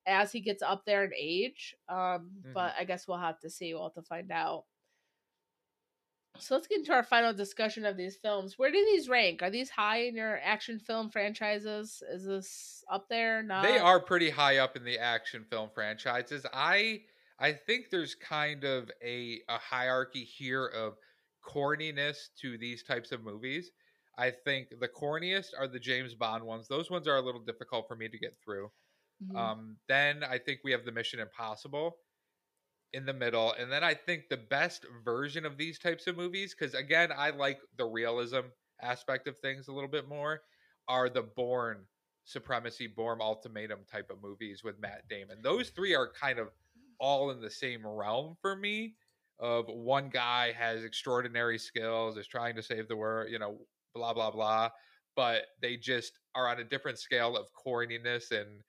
as 0.05 0.33
he 0.33 0.41
gets 0.41 0.61
up 0.61 0.83
there 0.85 1.05
in 1.05 1.11
age. 1.17 1.75
Um, 1.87 1.97
mm-hmm. 1.97 2.53
but 2.53 2.73
I 2.77 2.83
guess 2.83 3.07
we'll 3.07 3.17
have 3.17 3.39
to 3.39 3.49
see. 3.49 3.73
We'll 3.73 3.83
have 3.83 3.93
to 3.93 4.01
find 4.01 4.31
out. 4.31 4.65
So 6.39 6.55
let's 6.55 6.67
get 6.67 6.79
into 6.79 6.93
our 6.93 7.03
final 7.03 7.33
discussion 7.33 7.85
of 7.85 7.95
these 7.95 8.15
films. 8.15 8.57
Where 8.57 8.71
do 8.71 8.85
these 8.91 9.07
rank? 9.07 9.43
Are 9.43 9.51
these 9.51 9.69
high 9.69 10.03
in 10.03 10.15
your 10.15 10.39
action 10.43 10.79
film 10.79 11.09
franchises? 11.09 12.01
Is 12.11 12.25
this 12.25 12.83
up 12.91 13.07
there? 13.07 13.43
Not? 13.43 13.63
They 13.63 13.77
are 13.77 13.99
pretty 13.99 14.29
high 14.29 14.57
up 14.57 14.75
in 14.75 14.83
the 14.83 14.97
action 14.97 15.45
film 15.49 15.69
franchises. 15.73 16.45
I 16.51 17.01
I 17.39 17.51
think 17.53 17.89
there's 17.91 18.15
kind 18.15 18.63
of 18.63 18.89
a 19.03 19.41
a 19.47 19.57
hierarchy 19.57 20.23
here 20.23 20.65
of 20.65 20.95
corniness 21.47 22.29
to 22.41 22.57
these 22.57 22.83
types 22.83 23.11
of 23.11 23.23
movies. 23.23 23.71
I 24.17 24.31
think 24.31 24.69
the 24.79 24.87
corniest 24.87 25.49
are 25.57 25.67
the 25.67 25.79
James 25.79 26.13
Bond 26.15 26.43
ones. 26.43 26.67
Those 26.67 26.89
ones 26.89 27.07
are 27.07 27.17
a 27.17 27.21
little 27.21 27.41
difficult 27.41 27.87
for 27.87 27.95
me 27.95 28.07
to 28.07 28.17
get 28.17 28.35
through. 28.43 28.71
Mm-hmm. 29.23 29.35
Um, 29.35 29.77
then 29.87 30.23
I 30.23 30.37
think 30.37 30.59
we 30.63 30.71
have 30.71 30.85
the 30.85 30.91
Mission 30.91 31.19
Impossible 31.19 31.97
in 32.93 33.05
the 33.05 33.13
middle. 33.13 33.53
And 33.59 33.71
then 33.71 33.83
I 33.83 33.93
think 33.93 34.29
the 34.29 34.37
best 34.37 34.85
version 35.03 35.45
of 35.45 35.57
these 35.57 35.79
types 35.79 36.07
of 36.07 36.15
movies, 36.15 36.55
because 36.57 36.73
again, 36.75 37.09
I 37.15 37.31
like 37.31 37.59
the 37.77 37.85
realism 37.85 38.41
aspect 38.81 39.27
of 39.27 39.37
things 39.39 39.67
a 39.67 39.73
little 39.73 39.89
bit 39.89 40.07
more, 40.07 40.41
are 40.87 41.09
the 41.09 41.23
Bourne 41.23 41.85
Supremacy, 42.25 42.87
Bourne 42.87 43.19
Ultimatum 43.21 43.79
type 43.91 44.09
of 44.09 44.21
movies 44.21 44.63
with 44.63 44.79
Matt 44.79 45.07
Damon. 45.09 45.37
Those 45.41 45.69
three 45.69 45.95
are 45.95 46.11
kind 46.19 46.39
of 46.39 46.49
all 46.99 47.31
in 47.31 47.41
the 47.41 47.49
same 47.49 47.85
realm 47.85 48.37
for 48.41 48.55
me. 48.55 48.95
Of 49.39 49.65
one 49.67 50.09
guy 50.09 50.53
has 50.53 50.83
extraordinary 50.83 51.57
skills, 51.57 52.17
is 52.17 52.27
trying 52.27 52.55
to 52.55 52.61
save 52.61 52.87
the 52.87 52.95
world, 52.95 53.29
you 53.31 53.39
know, 53.39 53.57
blah 53.95 54.13
blah 54.13 54.31
blah, 54.31 54.69
but 55.15 55.47
they 55.61 55.75
just 55.75 56.13
are 56.35 56.47
on 56.47 56.59
a 56.59 56.63
different 56.63 56.99
scale 56.99 57.35
of 57.35 57.47
corniness 57.53 58.31
and 58.31 58.61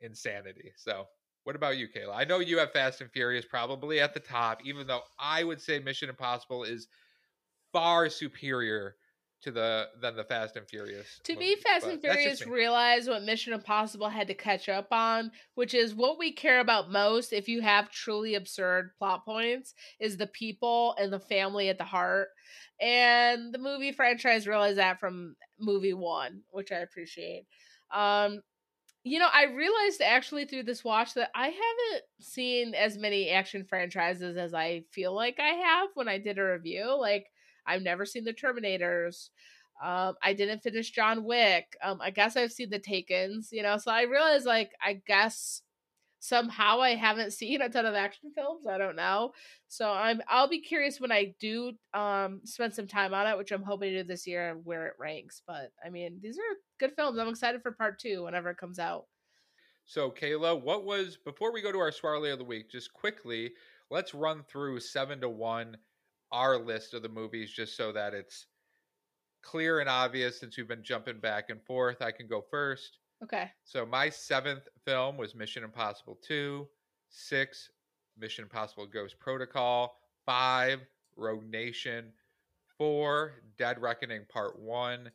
insanity. 0.00 0.72
So 0.76 1.06
what 1.44 1.56
about 1.56 1.76
you, 1.76 1.88
Kayla? 1.88 2.14
I 2.14 2.24
know 2.24 2.38
you 2.38 2.58
have 2.58 2.72
Fast 2.72 3.00
and 3.00 3.10
Furious 3.10 3.44
probably 3.44 4.00
at 4.00 4.14
the 4.14 4.20
top, 4.20 4.60
even 4.64 4.86
though 4.86 5.02
I 5.18 5.44
would 5.44 5.60
say 5.60 5.78
Mission 5.78 6.08
Impossible 6.08 6.64
is 6.64 6.88
far 7.72 8.08
superior 8.08 8.96
to 9.42 9.50
the 9.50 9.88
than 10.00 10.14
the 10.14 10.24
Fast 10.24 10.56
and 10.56 10.68
Furious. 10.68 11.20
To 11.24 11.36
me, 11.36 11.56
Fast 11.56 11.86
and 11.86 12.00
Furious 12.00 12.46
realized 12.46 13.08
what 13.08 13.24
Mission 13.24 13.52
Impossible 13.52 14.08
had 14.08 14.28
to 14.28 14.34
catch 14.34 14.68
up 14.68 14.88
on, 14.92 15.32
which 15.54 15.74
is 15.74 15.94
what 15.94 16.18
we 16.18 16.32
care 16.32 16.60
about 16.60 16.90
most. 16.90 17.32
If 17.32 17.48
you 17.48 17.60
have 17.60 17.90
truly 17.90 18.36
absurd 18.36 18.92
plot 18.98 19.24
points, 19.24 19.74
is 19.98 20.16
the 20.16 20.28
people 20.28 20.94
and 20.98 21.12
the 21.12 21.18
family 21.18 21.68
at 21.68 21.78
the 21.78 21.84
heart. 21.84 22.28
And 22.80 23.52
the 23.52 23.58
movie 23.58 23.92
franchise 23.92 24.46
realized 24.46 24.78
that 24.78 25.00
from 25.00 25.34
movie 25.58 25.94
one, 25.94 26.42
which 26.50 26.70
I 26.70 26.78
appreciate. 26.78 27.46
Um, 27.92 28.42
you 29.04 29.18
know, 29.18 29.28
I 29.32 29.44
realized 29.44 30.00
actually 30.00 30.44
through 30.44 30.62
this 30.64 30.84
watch 30.84 31.14
that 31.14 31.30
I 31.34 31.46
haven't 31.46 32.04
seen 32.20 32.74
as 32.74 32.96
many 32.96 33.30
action 33.30 33.64
franchises 33.64 34.36
as 34.36 34.54
I 34.54 34.84
feel 34.90 35.14
like 35.14 35.40
I 35.40 35.48
have 35.48 35.88
when 35.94 36.08
I 36.08 36.18
did 36.18 36.38
a 36.38 36.44
review. 36.44 36.96
Like, 36.98 37.26
I've 37.66 37.82
never 37.82 38.04
seen 38.06 38.24
the 38.24 38.32
Terminators. 38.32 39.30
Um, 39.82 40.14
I 40.22 40.32
didn't 40.32 40.60
finish 40.60 40.90
John 40.90 41.24
Wick. 41.24 41.76
Um, 41.82 42.00
I 42.00 42.10
guess 42.10 42.36
I've 42.36 42.52
seen 42.52 42.70
the 42.70 42.78
Takens, 42.78 43.48
you 43.50 43.62
know, 43.62 43.76
so 43.78 43.90
I 43.90 44.02
realized 44.02 44.46
like 44.46 44.70
I 44.84 45.00
guess 45.06 45.62
somehow 46.22 46.80
I 46.80 46.94
haven't 46.94 47.32
seen 47.32 47.60
a 47.60 47.68
ton 47.68 47.84
of 47.84 47.96
action 47.96 48.30
films. 48.32 48.64
I 48.64 48.78
don't 48.78 48.94
know. 48.94 49.32
So 49.66 49.90
I'm 49.90 50.22
I'll 50.28 50.48
be 50.48 50.60
curious 50.60 51.00
when 51.00 51.10
I 51.10 51.34
do 51.40 51.72
um 51.92 52.40
spend 52.44 52.74
some 52.74 52.86
time 52.86 53.12
on 53.12 53.26
it, 53.26 53.36
which 53.36 53.50
I'm 53.50 53.64
hoping 53.64 53.90
to 53.90 54.02
do 54.02 54.08
this 54.08 54.24
year 54.24 54.50
and 54.50 54.64
where 54.64 54.86
it 54.86 54.94
ranks. 55.00 55.42
But 55.44 55.72
I 55.84 55.90
mean, 55.90 56.20
these 56.22 56.38
are 56.38 56.56
good 56.78 56.94
films. 56.94 57.18
I'm 57.18 57.26
excited 57.26 57.60
for 57.60 57.72
part 57.72 57.98
two 57.98 58.22
whenever 58.22 58.50
it 58.50 58.56
comes 58.56 58.78
out. 58.78 59.06
So 59.84 60.12
Kayla, 60.12 60.62
what 60.62 60.84
was 60.84 61.18
before 61.24 61.52
we 61.52 61.60
go 61.60 61.72
to 61.72 61.78
our 61.78 61.90
Swarley 61.90 62.30
of 62.30 62.38
the 62.38 62.44
week, 62.44 62.70
just 62.70 62.94
quickly, 62.94 63.50
let's 63.90 64.14
run 64.14 64.44
through 64.48 64.78
seven 64.78 65.20
to 65.22 65.28
one 65.28 65.76
our 66.30 66.56
list 66.56 66.94
of 66.94 67.02
the 67.02 67.08
movies 67.08 67.52
just 67.52 67.76
so 67.76 67.90
that 67.92 68.14
it's 68.14 68.46
clear 69.42 69.80
and 69.80 69.88
obvious 69.88 70.38
since 70.38 70.56
we've 70.56 70.68
been 70.68 70.84
jumping 70.84 71.18
back 71.18 71.50
and 71.50 71.60
forth. 71.64 72.00
I 72.00 72.12
can 72.12 72.28
go 72.28 72.44
first. 72.48 72.98
Okay. 73.22 73.50
So 73.64 73.86
my 73.86 74.08
seventh 74.08 74.68
film 74.84 75.16
was 75.16 75.34
Mission 75.34 75.62
Impossible 75.62 76.18
2, 76.26 76.66
six, 77.08 77.70
Mission 78.18 78.42
Impossible 78.44 78.86
Ghost 78.86 79.18
Protocol, 79.20 79.96
five, 80.26 80.80
Rogue 81.16 81.44
Nation, 81.44 82.12
four, 82.76 83.42
Dead 83.58 83.80
Reckoning 83.80 84.22
Part 84.28 84.58
1, 84.58 85.10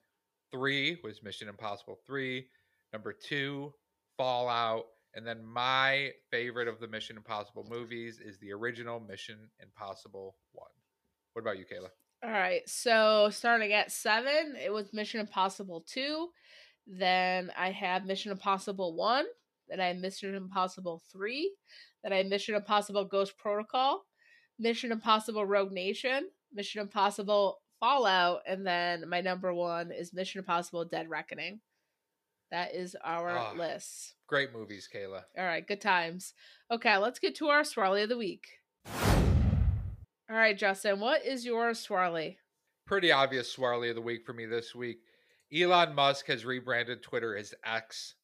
three 0.52 0.98
was 1.04 1.22
Mission 1.22 1.50
Impossible 1.50 2.00
3, 2.06 2.46
number 2.94 3.12
two, 3.12 3.74
Fallout, 4.18 4.86
and 5.14 5.26
then 5.26 5.44
my 5.44 6.12
favorite 6.32 6.68
of 6.68 6.80
the 6.80 6.88
Mission 6.88 7.18
Impossible 7.18 7.66
movies 7.70 8.20
is 8.24 8.38
the 8.40 8.54
original 8.54 9.00
Mission 9.00 9.50
Impossible 9.62 10.38
1. 10.54 10.68
What 11.34 11.42
about 11.42 11.58
you, 11.60 11.66
Kayla? 11.66 11.90
All 12.24 12.32
right. 12.32 12.68
So 12.68 13.30
starting 13.32 13.74
at 13.74 13.92
seven, 13.92 14.56
it 14.64 14.72
was 14.72 14.94
Mission 14.94 15.20
Impossible 15.20 15.82
2. 15.82 16.30
Then 16.88 17.52
I 17.58 17.72
have 17.72 18.06
Mission 18.06 18.32
Impossible 18.32 18.96
1. 18.96 19.26
Then 19.68 19.80
I 19.82 19.88
have 19.88 19.98
Mission 19.98 20.36
Impossible 20.36 21.02
3. 21.12 21.52
Then 22.04 22.14
I 22.14 22.18
have 22.18 22.28
Mission 22.28 22.56
Impossible 22.56 23.04
Ghost 23.06 23.38
Protocol. 23.38 24.06
Mission 24.58 24.92
Impossible 24.92 25.46
Rogue 25.46 25.72
Nation. 25.74 26.30
Mission 26.54 26.82
Impossible 26.82 27.60
Fallout. 27.80 28.42
And 28.48 28.66
then 28.66 29.08
my 29.10 29.20
number 29.22 29.54
one 29.54 29.92
is 29.92 30.14
Mission 30.14 30.40
Impossible 30.40 30.86
Dead 30.86 31.10
Reckoning. 31.10 31.60
That 32.52 32.74
is 32.74 32.96
our 33.04 33.38
Ah. 33.38 33.52
list. 33.52 34.16
Great 34.28 34.54
movies, 34.54 34.88
Kayla. 34.94 35.26
All 35.38 35.44
right, 35.46 35.68
good 35.68 35.82
times. 35.82 36.34
Okay, 36.72 36.96
let's 36.98 37.20
get 37.20 37.36
to 37.36 37.50
our 37.50 37.62
swirly 37.64 38.04
of 38.04 38.10
the 38.10 38.18
week. 38.18 38.48
All 40.30 40.36
right, 40.36 40.58
Justin, 40.58 41.00
what 41.02 41.26
is 41.26 41.46
your 41.46 41.72
swirly? 41.72 42.38
Pretty 42.86 43.12
obvious 43.12 43.52
Swarley 43.52 43.90
of 43.90 43.96
the 43.96 44.02
week 44.02 44.26
for 44.26 44.32
me 44.32 44.46
this 44.46 44.74
week. 44.74 45.00
Elon 45.54 45.96
Musk 45.96 46.28
has 46.28 46.46
rebranded 46.46 47.02
Twitter 47.02 47.36
as 47.36 47.54
X. 47.66 48.16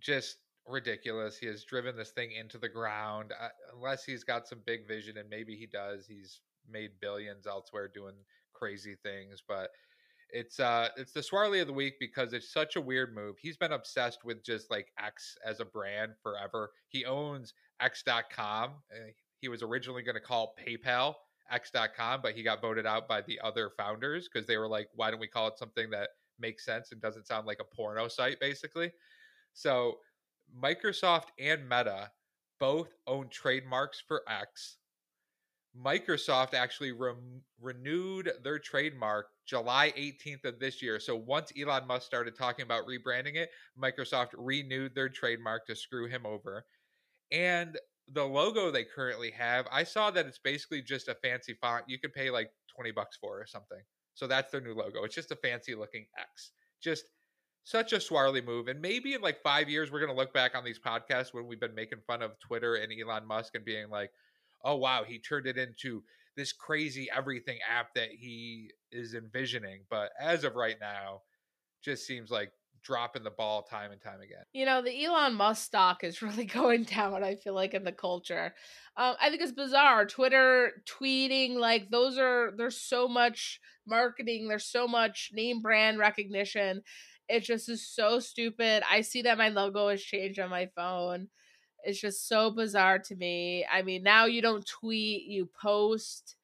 Just 0.00 0.38
ridiculous. 0.66 1.38
He 1.38 1.46
has 1.46 1.64
driven 1.64 1.96
this 1.96 2.10
thing 2.10 2.32
into 2.32 2.58
the 2.58 2.68
ground. 2.68 3.32
Uh, 3.40 3.48
unless 3.74 4.04
he's 4.04 4.24
got 4.24 4.46
some 4.46 4.60
big 4.66 4.86
vision, 4.86 5.16
and 5.16 5.28
maybe 5.28 5.56
he 5.56 5.66
does. 5.66 6.06
He's 6.06 6.40
made 6.70 6.90
billions 7.00 7.46
elsewhere 7.46 7.88
doing 7.92 8.14
crazy 8.52 8.96
things, 9.02 9.42
but 9.46 9.70
it's 10.30 10.60
uh 10.60 10.88
it's 10.96 11.12
the 11.12 11.22
Swarley 11.22 11.60
of 11.60 11.66
the 11.66 11.72
week 11.72 11.94
because 12.00 12.32
it's 12.32 12.52
such 12.52 12.76
a 12.76 12.80
weird 12.80 13.14
move. 13.14 13.36
He's 13.40 13.56
been 13.56 13.72
obsessed 13.72 14.24
with 14.24 14.44
just 14.44 14.70
like 14.70 14.86
X 14.98 15.36
as 15.44 15.60
a 15.60 15.64
brand 15.64 16.12
forever. 16.22 16.70
He 16.88 17.04
owns 17.04 17.52
X.com. 17.80 18.70
Uh, 18.90 19.10
he 19.40 19.48
was 19.48 19.62
originally 19.62 20.02
going 20.02 20.14
to 20.14 20.20
call 20.20 20.54
PayPal 20.64 21.14
X.com, 21.50 22.20
but 22.22 22.34
he 22.34 22.42
got 22.42 22.62
voted 22.62 22.86
out 22.86 23.08
by 23.08 23.20
the 23.22 23.40
other 23.42 23.70
founders 23.76 24.28
because 24.32 24.46
they 24.46 24.56
were 24.56 24.68
like, 24.68 24.88
why 24.94 25.10
don't 25.10 25.20
we 25.20 25.26
call 25.26 25.48
it 25.48 25.58
something 25.58 25.90
that 25.90 26.10
makes 26.42 26.66
sense 26.66 26.92
and 26.92 27.00
doesn't 27.00 27.26
sound 27.26 27.46
like 27.46 27.60
a 27.60 27.76
porno 27.76 28.08
site, 28.08 28.38
basically? 28.38 28.92
So 29.54 30.00
Microsoft 30.62 31.28
and 31.38 31.68
Meta 31.68 32.10
both 32.60 32.94
own 33.06 33.28
trademarks 33.30 34.02
for 34.06 34.22
X. 34.28 34.78
Microsoft 35.76 36.52
actually 36.52 36.92
rem- 36.92 37.42
renewed 37.60 38.30
their 38.44 38.58
trademark 38.58 39.28
July 39.46 39.92
18th 39.96 40.44
of 40.44 40.58
this 40.60 40.82
year. 40.82 41.00
So 41.00 41.16
once 41.16 41.50
Elon 41.58 41.86
Musk 41.86 42.06
started 42.06 42.36
talking 42.36 42.62
about 42.64 42.86
rebranding 42.86 43.36
it, 43.36 43.50
Microsoft 43.80 44.28
renewed 44.36 44.94
their 44.94 45.08
trademark 45.08 45.66
to 45.66 45.74
screw 45.74 46.08
him 46.08 46.26
over. 46.26 46.66
And 47.30 47.78
the 48.08 48.24
logo 48.24 48.70
they 48.70 48.84
currently 48.84 49.30
have, 49.30 49.66
I 49.72 49.84
saw 49.84 50.10
that 50.10 50.26
it's 50.26 50.38
basically 50.38 50.82
just 50.82 51.08
a 51.08 51.14
fancy 51.14 51.54
font 51.54 51.84
you 51.88 51.98
could 51.98 52.12
pay 52.12 52.30
like 52.30 52.50
20 52.74 52.90
bucks 52.90 53.16
for 53.16 53.40
or 53.40 53.46
something. 53.46 53.80
So 54.14 54.26
that's 54.26 54.50
their 54.50 54.60
new 54.60 54.74
logo. 54.74 55.04
It's 55.04 55.14
just 55.14 55.30
a 55.30 55.36
fancy 55.36 55.74
looking 55.74 56.06
X. 56.18 56.52
Just 56.82 57.04
such 57.64 57.92
a 57.92 58.00
swarly 58.00 58.40
move. 58.40 58.68
And 58.68 58.80
maybe 58.80 59.14
in 59.14 59.20
like 59.20 59.42
five 59.42 59.68
years, 59.68 59.90
we're 59.90 60.00
going 60.00 60.10
to 60.10 60.16
look 60.16 60.34
back 60.34 60.54
on 60.54 60.64
these 60.64 60.78
podcasts 60.78 61.32
when 61.32 61.46
we've 61.46 61.60
been 61.60 61.74
making 61.74 62.00
fun 62.06 62.22
of 62.22 62.38
Twitter 62.40 62.74
and 62.74 62.92
Elon 62.92 63.26
Musk 63.26 63.54
and 63.54 63.64
being 63.64 63.88
like, 63.88 64.10
oh, 64.64 64.76
wow, 64.76 65.04
he 65.04 65.18
turned 65.18 65.46
it 65.46 65.58
into 65.58 66.02
this 66.36 66.52
crazy 66.52 67.08
everything 67.14 67.58
app 67.68 67.94
that 67.94 68.10
he 68.10 68.70
is 68.90 69.14
envisioning. 69.14 69.82
But 69.90 70.10
as 70.20 70.44
of 70.44 70.56
right 70.56 70.76
now, 70.80 71.22
just 71.82 72.06
seems 72.06 72.30
like 72.30 72.52
dropping 72.82 73.22
the 73.22 73.30
ball 73.30 73.62
time 73.62 73.92
and 73.92 74.00
time 74.00 74.20
again. 74.20 74.44
You 74.52 74.66
know, 74.66 74.82
the 74.82 75.04
Elon 75.04 75.34
Musk 75.34 75.64
stock 75.64 76.04
is 76.04 76.22
really 76.22 76.44
going 76.44 76.84
down, 76.84 77.22
I 77.22 77.36
feel 77.36 77.54
like, 77.54 77.74
in 77.74 77.84
the 77.84 77.92
culture. 77.92 78.54
Um, 78.96 79.14
I 79.20 79.30
think 79.30 79.42
it's 79.42 79.52
bizarre. 79.52 80.06
Twitter 80.06 80.82
tweeting, 80.86 81.56
like, 81.56 81.90
those 81.90 82.18
are, 82.18 82.52
there's 82.56 82.80
so 82.80 83.08
much 83.08 83.60
marketing, 83.86 84.48
there's 84.48 84.66
so 84.66 84.86
much 84.86 85.30
name 85.32 85.62
brand 85.62 85.98
recognition. 85.98 86.82
It 87.28 87.40
just 87.40 87.68
is 87.68 87.86
so 87.88 88.20
stupid. 88.20 88.82
I 88.90 89.00
see 89.00 89.22
that 89.22 89.38
my 89.38 89.48
logo 89.48 89.88
has 89.88 90.02
changed 90.02 90.38
on 90.38 90.50
my 90.50 90.68
phone. 90.74 91.28
It's 91.84 92.00
just 92.00 92.28
so 92.28 92.50
bizarre 92.50 92.98
to 92.98 93.16
me. 93.16 93.66
I 93.70 93.82
mean, 93.82 94.02
now 94.02 94.26
you 94.26 94.42
don't 94.42 94.66
tweet, 94.66 95.24
you 95.24 95.48
post. 95.60 96.36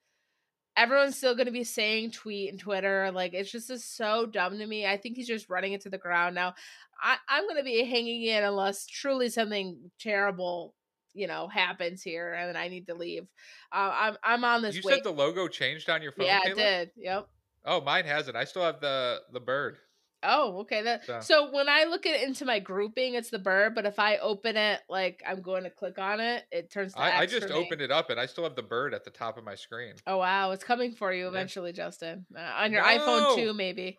Everyone's 0.78 1.16
still 1.16 1.34
going 1.34 1.46
to 1.46 1.52
be 1.52 1.64
saying 1.64 2.12
tweet 2.12 2.50
and 2.50 2.58
Twitter. 2.58 3.10
Like, 3.12 3.34
it's 3.34 3.50
just 3.50 3.68
is 3.68 3.84
so 3.84 4.26
dumb 4.26 4.58
to 4.58 4.66
me. 4.66 4.86
I 4.86 4.96
think 4.96 5.16
he's 5.16 5.26
just 5.26 5.50
running 5.50 5.72
it 5.72 5.80
to 5.82 5.90
the 5.90 5.98
ground 5.98 6.36
now. 6.36 6.54
I, 7.02 7.16
I'm 7.28 7.44
going 7.44 7.56
to 7.56 7.64
be 7.64 7.84
hanging 7.84 8.22
in 8.22 8.44
unless 8.44 8.86
truly 8.86 9.28
something 9.28 9.90
terrible, 9.98 10.74
you 11.14 11.26
know, 11.26 11.48
happens 11.48 12.02
here 12.02 12.32
and 12.32 12.56
I 12.56 12.68
need 12.68 12.86
to 12.86 12.94
leave. 12.94 13.24
Uh, 13.72 13.92
I'm 13.92 14.16
I'm 14.22 14.44
on 14.44 14.62
this. 14.62 14.76
You 14.76 14.82
wait- 14.84 14.94
said 14.94 15.04
the 15.04 15.10
logo 15.10 15.48
changed 15.48 15.90
on 15.90 16.00
your 16.00 16.12
phone. 16.12 16.26
yeah, 16.26 16.40
Kayla? 16.40 16.50
it 16.50 16.56
did. 16.56 16.90
Yep. 16.96 17.28
Oh, 17.64 17.80
mine 17.80 18.04
hasn't. 18.04 18.36
I 18.36 18.44
still 18.44 18.62
have 18.62 18.80
the 18.80 19.20
the 19.32 19.40
bird. 19.40 19.78
Oh, 20.22 20.58
okay. 20.60 20.82
That 20.82 21.04
So- 21.04 21.20
so 21.20 21.50
when 21.52 21.68
I 21.68 21.84
look 21.84 22.04
at 22.06 22.14
it 22.16 22.26
into 22.26 22.44
my 22.44 22.58
grouping, 22.58 23.14
it's 23.14 23.30
the 23.30 23.38
bird. 23.38 23.74
But 23.74 23.86
if 23.86 23.98
I 23.98 24.16
open 24.18 24.56
it, 24.56 24.80
like 24.88 25.22
I'm 25.26 25.40
going 25.42 25.64
to 25.64 25.70
click 25.70 25.98
on 25.98 26.20
it, 26.20 26.44
it 26.50 26.70
turns 26.70 26.94
to 26.94 27.00
I, 27.00 27.26
just 27.26 27.50
opened 27.50 27.80
it 27.80 27.90
up 27.90 28.10
and 28.10 28.18
I 28.18 28.26
still 28.26 28.44
have 28.44 28.56
the 28.56 28.62
bird 28.62 28.94
at 28.94 29.04
the 29.04 29.10
top 29.10 29.38
of 29.38 29.44
my 29.44 29.54
screen. 29.54 29.94
Oh 30.06 30.16
wow, 30.18 30.50
it's 30.50 30.64
coming 30.64 30.92
for 30.94 31.12
you 31.12 31.24
Yeah. 31.24 31.28
eventually, 31.30 31.72
Justin. 31.72 32.26
Uh, 32.36 32.40
on 32.40 32.72
your 32.72 32.82
iPhone 32.82 33.36
too, 33.36 33.54
maybe. 33.54 33.98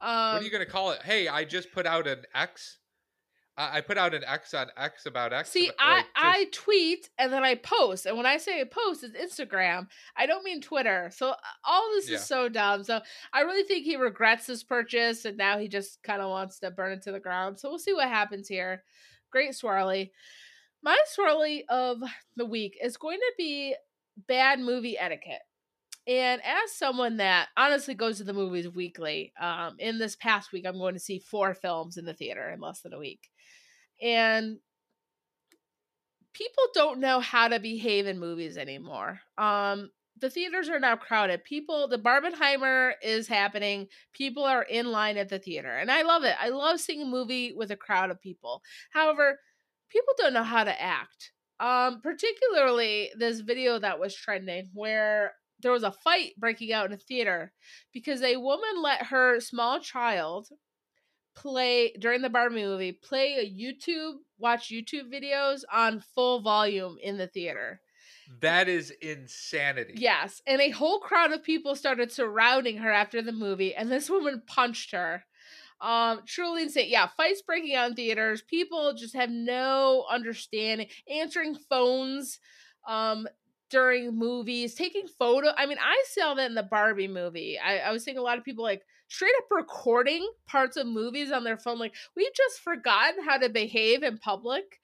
Um, 0.00 0.34
what 0.34 0.42
are 0.42 0.44
you 0.44 0.50
gonna 0.50 0.64
call 0.66 0.92
it? 0.92 1.02
Hey, 1.02 1.28
I 1.28 1.44
just 1.44 1.70
put 1.72 1.86
out 1.86 2.06
an 2.06 2.24
X. 2.34 2.78
I, 3.58 3.78
I 3.78 3.80
put 3.82 3.98
out 3.98 4.14
an 4.14 4.22
X 4.26 4.54
on 4.54 4.68
X 4.76 5.04
about 5.06 5.32
X. 5.34 5.50
See, 5.50 5.68
about- 5.68 5.76
I 5.80 5.94
like, 5.96 6.06
I 6.14 6.44
just- 6.44 6.54
tweet 6.54 7.10
and 7.18 7.32
then 7.32 7.42
I 7.44 7.56
post, 7.56 8.06
and 8.06 8.16
when 8.16 8.24
I 8.26 8.38
say 8.38 8.64
post, 8.64 9.04
it's 9.04 9.16
Instagram. 9.40 9.88
I 10.16 10.26
don't 10.26 10.44
mean 10.44 10.62
Twitter. 10.62 11.10
So 11.12 11.34
all 11.64 11.90
this 11.94 12.08
Yeah. 12.08 12.16
is 12.16 12.24
so 12.24 12.48
dumb. 12.48 12.84
So 12.84 13.00
I 13.32 13.40
really 13.42 13.64
think 13.64 13.84
he 13.84 13.96
regrets 13.96 14.46
this 14.46 14.62
purchase, 14.64 15.24
and 15.24 15.36
now 15.36 15.58
he 15.58 15.68
just 15.68 16.02
kind 16.02 16.22
of 16.22 16.30
wants 16.30 16.60
to 16.60 16.70
burn 16.70 16.92
it 16.92 17.02
to 17.02 17.12
the 17.12 17.20
ground. 17.20 17.58
So 17.58 17.68
we'll 17.68 17.78
see 17.78 17.92
what 17.92 18.08
happens 18.08 18.48
here. 18.48 18.84
Great 19.30 19.50
swirly. 19.50 20.10
My 20.82 20.96
swirly 21.18 21.62
of 21.68 21.98
the 22.36 22.46
week 22.46 22.78
is 22.80 22.96
going 22.96 23.18
to 23.18 23.32
be 23.36 23.74
bad 24.28 24.60
movie 24.60 24.96
etiquette. 24.96 25.42
And 26.06 26.40
as 26.42 26.72
someone 26.72 27.18
that 27.18 27.48
honestly 27.56 27.92
goes 27.94 28.16
to 28.16 28.24
the 28.24 28.32
movies 28.32 28.66
weekly, 28.68 29.32
um, 29.38 29.76
in 29.78 29.98
this 29.98 30.16
past 30.16 30.52
week, 30.52 30.64
I'm 30.66 30.78
going 30.78 30.94
to 30.94 31.00
see 31.00 31.18
four 31.18 31.52
films 31.52 31.98
in 31.98 32.06
the 32.06 32.14
theater 32.14 32.48
in 32.48 32.60
less 32.60 32.80
than 32.80 32.94
a 32.94 32.98
week. 32.98 33.28
And 34.00 34.58
people 36.32 36.64
don't 36.74 37.00
know 37.00 37.20
how 37.20 37.48
to 37.48 37.58
behave 37.58 38.06
in 38.06 38.18
movies 38.18 38.56
anymore. 38.56 39.20
Um, 39.36 39.90
the 40.20 40.30
theaters 40.30 40.68
are 40.68 40.80
now 40.80 40.96
crowded. 40.96 41.44
People, 41.44 41.88
the 41.88 41.98
Barbenheimer 41.98 42.92
is 43.02 43.28
happening. 43.28 43.88
People 44.12 44.44
are 44.44 44.62
in 44.62 44.86
line 44.86 45.16
at 45.16 45.28
the 45.28 45.38
theater. 45.38 45.76
And 45.76 45.90
I 45.90 46.02
love 46.02 46.24
it. 46.24 46.34
I 46.40 46.48
love 46.48 46.80
seeing 46.80 47.02
a 47.02 47.06
movie 47.06 47.52
with 47.56 47.70
a 47.70 47.76
crowd 47.76 48.10
of 48.10 48.20
people. 48.20 48.62
However, 48.90 49.38
people 49.90 50.14
don't 50.18 50.32
know 50.32 50.42
how 50.42 50.64
to 50.64 50.82
act. 50.82 51.32
Um, 51.60 52.00
particularly 52.02 53.10
this 53.18 53.40
video 53.40 53.78
that 53.80 53.98
was 53.98 54.14
trending 54.14 54.70
where 54.74 55.32
there 55.60 55.72
was 55.72 55.82
a 55.82 55.90
fight 55.90 56.32
breaking 56.38 56.72
out 56.72 56.86
in 56.86 56.92
a 56.92 56.96
theater 56.96 57.52
because 57.92 58.22
a 58.22 58.36
woman 58.36 58.80
let 58.80 59.06
her 59.06 59.40
small 59.40 59.80
child 59.80 60.48
play 61.42 61.92
during 61.98 62.22
the 62.22 62.28
Barbie 62.30 62.64
movie 62.64 62.92
play 62.92 63.36
a 63.36 63.44
YouTube 63.48 64.14
watch 64.38 64.70
YouTube 64.70 65.12
videos 65.12 65.62
on 65.72 66.00
full 66.14 66.40
volume 66.40 66.96
in 67.02 67.16
the 67.16 67.26
theater. 67.26 67.80
that 68.40 68.68
is 68.68 68.90
insanity. 69.00 69.94
Yes, 69.96 70.42
and 70.46 70.60
a 70.60 70.70
whole 70.70 70.98
crowd 71.00 71.32
of 71.32 71.42
people 71.42 71.74
started 71.76 72.12
surrounding 72.12 72.78
her 72.78 72.92
after 72.92 73.22
the 73.22 73.32
movie, 73.32 73.74
and 73.74 73.90
this 73.90 74.10
woman 74.10 74.42
punched 74.46 74.92
her. 74.92 75.24
Um, 75.80 76.22
truly 76.26 76.62
insane. 76.62 76.90
Yeah, 76.90 77.06
fights 77.16 77.42
breaking 77.42 77.74
out 77.76 77.90
in 77.90 77.94
theaters. 77.94 78.42
People 78.42 78.94
just 78.94 79.14
have 79.14 79.30
no 79.30 80.04
understanding. 80.10 80.88
Answering 81.08 81.54
phones, 81.54 82.40
um, 82.86 83.28
during 83.70 84.16
movies, 84.16 84.74
taking 84.74 85.06
photo. 85.06 85.50
I 85.56 85.66
mean, 85.66 85.78
I 85.80 86.04
saw 86.08 86.34
that 86.34 86.48
in 86.48 86.54
the 86.54 86.62
Barbie 86.62 87.08
movie. 87.08 87.58
I, 87.58 87.78
I 87.78 87.92
was 87.92 88.02
seeing 88.04 88.18
a 88.18 88.22
lot 88.22 88.38
of 88.38 88.44
people 88.44 88.64
like 88.64 88.82
straight 89.08 89.32
up 89.38 89.46
recording 89.50 90.30
parts 90.46 90.76
of 90.76 90.86
movies 90.86 91.32
on 91.32 91.42
their 91.42 91.56
phone. 91.56 91.78
Like 91.78 91.94
we've 92.14 92.34
just 92.34 92.60
forgotten 92.60 93.24
how 93.24 93.38
to 93.38 93.48
behave 93.48 94.02
in 94.02 94.18
public. 94.18 94.80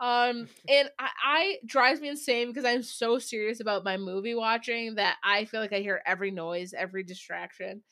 Um, 0.00 0.48
and 0.68 0.90
I, 0.98 1.08
I 1.24 1.56
drives 1.64 2.00
me 2.00 2.08
insane 2.08 2.48
because 2.48 2.64
I'm 2.64 2.82
so 2.82 3.18
serious 3.18 3.60
about 3.60 3.84
my 3.84 3.96
movie 3.96 4.34
watching 4.34 4.96
that 4.96 5.16
I 5.22 5.44
feel 5.44 5.60
like 5.60 5.72
I 5.72 5.80
hear 5.80 6.02
every 6.06 6.30
noise, 6.30 6.74
every 6.74 7.04
distraction. 7.04 7.82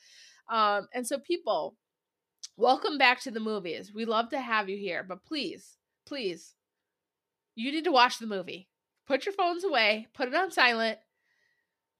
Um, 0.51 0.89
and 0.93 1.07
so 1.07 1.19
people, 1.19 1.77
welcome 2.57 2.99
back 2.99 3.21
to 3.21 3.31
the 3.31 3.41
movies. 3.41 3.93
We 3.95 4.05
love 4.05 4.31
to 4.31 4.41
have 4.41 4.69
you 4.69 4.77
here, 4.77 5.05
but 5.07 5.25
please, 5.25 5.77
please, 6.07 6.55
you 7.55 7.71
need 7.71 7.85
to 7.85 7.93
watch 7.93 8.19
the 8.19 8.27
movie. 8.27 8.69
Put 9.07 9.27
your 9.27 9.35
phones 9.35 9.65
away, 9.65 10.09
put 10.15 10.29
it 10.29 10.35
on 10.35 10.51
silent. 10.51 10.99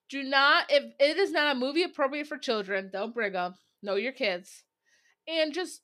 Do 0.09 0.23
not, 0.23 0.67
if 0.71 0.85
it 0.99 1.17
is 1.17 1.33
not 1.33 1.55
a 1.55 1.59
movie 1.59 1.83
appropriate 1.83 2.27
for 2.27 2.39
children, 2.39 2.91
don't 2.93 3.15
bring 3.15 3.33
them. 3.33 3.55
Know 3.85 3.97
your 3.97 4.13
kids. 4.13 4.65
And 5.29 5.55
just 5.55 5.83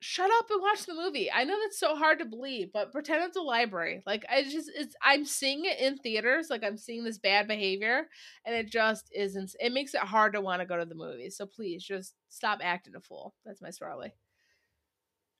shut 0.00 0.30
up 0.38 0.46
and 0.50 0.62
watch 0.62 0.86
the 0.86 0.94
movie. 0.94 1.30
I 1.30 1.44
know 1.44 1.58
that's 1.62 1.78
so 1.78 1.94
hard 1.94 2.18
to 2.18 2.24
believe, 2.24 2.72
but 2.72 2.90
pretend 2.90 3.22
it's 3.24 3.36
a 3.36 3.42
library. 3.42 4.02
Like 4.06 4.24
I 4.30 4.42
just 4.42 4.70
it's 4.74 4.94
I'm 5.02 5.24
seeing 5.24 5.66
it 5.66 5.78
in 5.78 5.98
theaters, 5.98 6.48
like 6.48 6.64
I'm 6.64 6.78
seeing 6.78 7.04
this 7.04 7.18
bad 7.18 7.46
behavior 7.46 8.06
and 8.46 8.54
it 8.54 8.70
just 8.70 9.10
isn't 9.14 9.54
it 9.60 9.72
makes 9.72 9.94
it 9.94 10.00
hard 10.00 10.32
to 10.32 10.40
want 10.40 10.60
to 10.62 10.66
go 10.66 10.78
to 10.78 10.86
the 10.86 10.94
movies. 10.94 11.36
So 11.36 11.46
please 11.46 11.84
just 11.84 12.14
stop 12.30 12.60
acting 12.62 12.94
a 12.96 13.00
fool. 13.00 13.34
That's 13.44 13.60
my 13.60 13.70
story. 13.70 14.14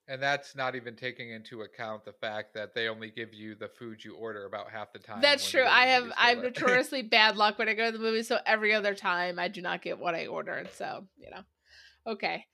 And 0.09 0.21
that's 0.21 0.57
not 0.57 0.75
even 0.75 0.97
taking 0.97 1.31
into 1.31 1.63
account 1.63 2.05
the 2.05 2.13
fact 2.13 2.53
that 2.55 2.75
they 2.75 2.89
only 2.89 3.11
give 3.11 3.33
you 3.33 3.55
the 3.55 3.69
food 3.69 4.05
you 4.05 4.17
order 4.17 4.45
about 4.45 4.69
half 4.69 4.93
the 4.93 4.99
time. 4.99 5.21
That's 5.21 5.49
true. 5.49 5.65
I 5.65 5.87
have 5.87 6.11
I 6.17 6.31
have 6.31 6.39
notoriously 6.43 7.03
bad 7.03 7.37
luck 7.37 7.59
when 7.59 7.69
I 7.69 7.75
go 7.75 7.87
to 7.87 7.97
the 7.97 8.03
movies, 8.03 8.27
so 8.27 8.39
every 8.45 8.75
other 8.75 8.95
time 8.95 9.39
I 9.39 9.47
do 9.49 9.63
not 9.63 9.83
get 9.83 10.01
what 10.01 10.17
I 10.17 10.27
ordered. 10.27 10.69
So, 10.75 11.07
you 11.17 11.31
know. 11.31 11.43
Okay 12.07 12.45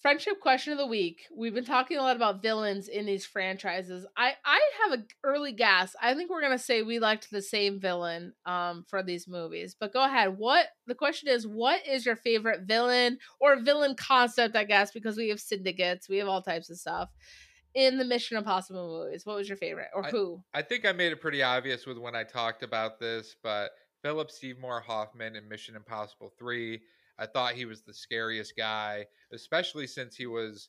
friendship 0.00 0.40
question 0.40 0.72
of 0.72 0.78
the 0.78 0.86
week. 0.86 1.26
We've 1.34 1.54
been 1.54 1.64
talking 1.64 1.98
a 1.98 2.02
lot 2.02 2.16
about 2.16 2.42
villains 2.42 2.88
in 2.88 3.06
these 3.06 3.26
franchises. 3.26 4.06
I 4.16 4.32
I 4.44 4.60
have 4.82 4.92
an 4.92 5.06
early 5.24 5.52
guess. 5.52 5.94
I 6.00 6.14
think 6.14 6.30
we're 6.30 6.40
gonna 6.40 6.58
say 6.58 6.82
we 6.82 6.98
liked 6.98 7.30
the 7.30 7.42
same 7.42 7.80
villain 7.80 8.32
um 8.46 8.84
for 8.88 9.02
these 9.02 9.28
movies. 9.28 9.76
But 9.78 9.92
go 9.92 10.04
ahead. 10.04 10.38
What 10.38 10.66
the 10.86 10.94
question 10.94 11.28
is? 11.28 11.46
What 11.46 11.86
is 11.86 12.06
your 12.06 12.16
favorite 12.16 12.62
villain 12.62 13.18
or 13.40 13.60
villain 13.60 13.94
concept? 13.96 14.56
I 14.56 14.64
guess 14.64 14.92
because 14.92 15.16
we 15.16 15.28
have 15.28 15.40
syndicates, 15.40 16.08
we 16.08 16.18
have 16.18 16.28
all 16.28 16.42
types 16.42 16.70
of 16.70 16.78
stuff 16.78 17.10
in 17.74 17.98
the 17.98 18.04
Mission 18.04 18.36
Impossible 18.36 19.04
movies. 19.04 19.26
What 19.26 19.36
was 19.36 19.48
your 19.48 19.58
favorite 19.58 19.88
or 19.94 20.06
I, 20.06 20.10
who? 20.10 20.42
I 20.54 20.62
think 20.62 20.86
I 20.86 20.92
made 20.92 21.12
it 21.12 21.20
pretty 21.20 21.42
obvious 21.42 21.86
with 21.86 21.98
when 21.98 22.14
I 22.14 22.24
talked 22.24 22.62
about 22.62 22.98
this, 22.98 23.36
but 23.42 23.72
Philip 24.02 24.30
Seymour 24.30 24.80
Hoffman 24.80 25.36
in 25.36 25.48
Mission 25.48 25.76
Impossible 25.76 26.32
Three 26.38 26.80
I 27.18 27.26
thought 27.26 27.54
he 27.54 27.64
was 27.64 27.82
the 27.82 27.94
scariest 27.94 28.54
guy, 28.56 29.06
especially 29.32 29.86
since 29.86 30.16
he 30.16 30.26
was 30.26 30.68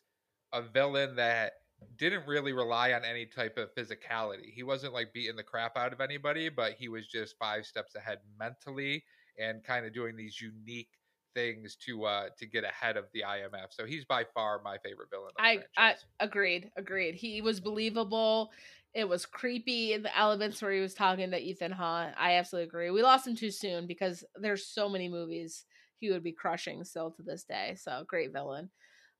a 0.54 0.62
villain 0.62 1.16
that 1.16 1.54
didn't 1.98 2.28
really 2.28 2.54
rely 2.54 2.94
on 2.94 3.06
any 3.06 3.26
type 3.26 3.58
of 3.58 3.74
physicality. 3.76 4.52
He 4.54 4.64
wasn't 4.64 4.94
like 4.94 5.14
beating 5.14 5.36
the 5.36 5.44
crap 5.44 5.78
out 5.78 5.94
of 5.94 6.02
anybody, 6.02 6.50
but 6.50 6.74
he 6.74 6.90
was 6.90 7.08
just 7.08 7.38
five 7.38 7.66
steps 7.66 7.96
ahead 7.96 8.20
mentally 8.38 9.04
and 9.38 9.64
kind 9.64 9.86
of 9.86 9.94
doing 9.94 10.16
these 10.16 10.42
unique 10.42 10.90
things 11.36 11.76
to 11.76 12.06
uh 12.06 12.30
to 12.38 12.48
get 12.48 12.64
ahead 12.64 12.98
of 12.98 13.06
the 13.14 13.24
IMF. 13.24 13.68
So 13.72 13.86
he's 13.86 14.04
by 14.04 14.26
far 14.34 14.62
my 14.64 14.78
favorite 14.80 15.10
villain. 15.12 15.32
I, 15.38 15.64
I 15.78 15.96
agreed, 16.20 16.72
agreed. 16.76 17.16
He 17.16 17.42
was 17.42 17.60
believable. 17.60 18.52
It 18.94 19.08
was 19.08 19.26
creepy 19.26 19.94
in 19.94 20.02
the 20.02 20.18
elements 20.18 20.62
where 20.62 20.72
he 20.72 20.82
was 20.82 20.96
talking 20.96 21.30
to 21.32 21.40
Ethan 21.40 21.72
Hunt. 21.72 22.16
I 22.18 22.34
absolutely 22.34 22.68
agree. 22.68 22.90
We 22.90 23.04
lost 23.04 23.28
him 23.28 23.36
too 23.36 23.52
soon 23.52 23.86
because 23.86 24.24
there's 24.36 24.66
so 24.66 24.90
many 24.90 25.08
movies 25.08 25.66
he 26.00 26.10
would 26.12 26.24
be 26.24 26.32
crushing 26.32 26.84
still 26.84 27.12
to 27.12 27.24
this 27.24 27.44
day. 27.44 27.76
So 27.78 28.04
great 28.08 28.32
villain. 28.34 28.70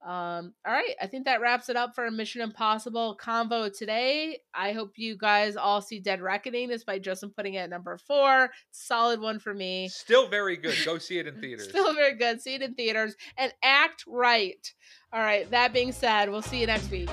Um, 0.02 0.54
all 0.66 0.72
right, 0.72 0.96
I 1.02 1.08
think 1.08 1.26
that 1.26 1.42
wraps 1.42 1.68
it 1.68 1.76
up 1.76 1.94
for 1.94 2.06
a 2.06 2.12
Mission 2.12 2.42
Impossible 2.42 3.18
convo 3.22 3.76
today. 3.76 4.40
I 4.54 4.72
hope 4.72 4.94
you 4.96 5.18
guys 5.18 5.58
all 5.58 5.82
see 5.82 6.00
Dead 6.00 6.22
Reckoning, 6.22 6.70
despite 6.70 7.04
Justin 7.04 7.34
putting 7.36 7.56
it 7.56 7.60
at 7.60 7.70
number 7.70 7.98
four. 7.98 8.50
Solid 8.72 9.20
one 9.20 9.40
for 9.40 9.54
me. 9.54 9.90
Still 9.90 10.30
very 10.30 10.56
good. 10.56 10.76
Go 10.86 10.98
see 11.00 11.20
it 11.20 11.28
in 11.28 11.42
theaters. 11.42 11.68
Still 11.68 11.94
very 11.94 12.16
good. 12.16 12.42
See 12.42 12.56
it 12.56 12.62
in 12.62 12.76
theaters 12.76 13.16
and 13.38 13.54
act 13.62 14.06
right. 14.08 14.74
All 15.12 15.22
right, 15.22 15.50
that 15.52 15.74
being 15.74 15.92
said, 15.92 16.30
we'll 16.30 16.42
see 16.42 16.62
you 16.62 16.68
next 16.68 16.90
week. 16.90 17.10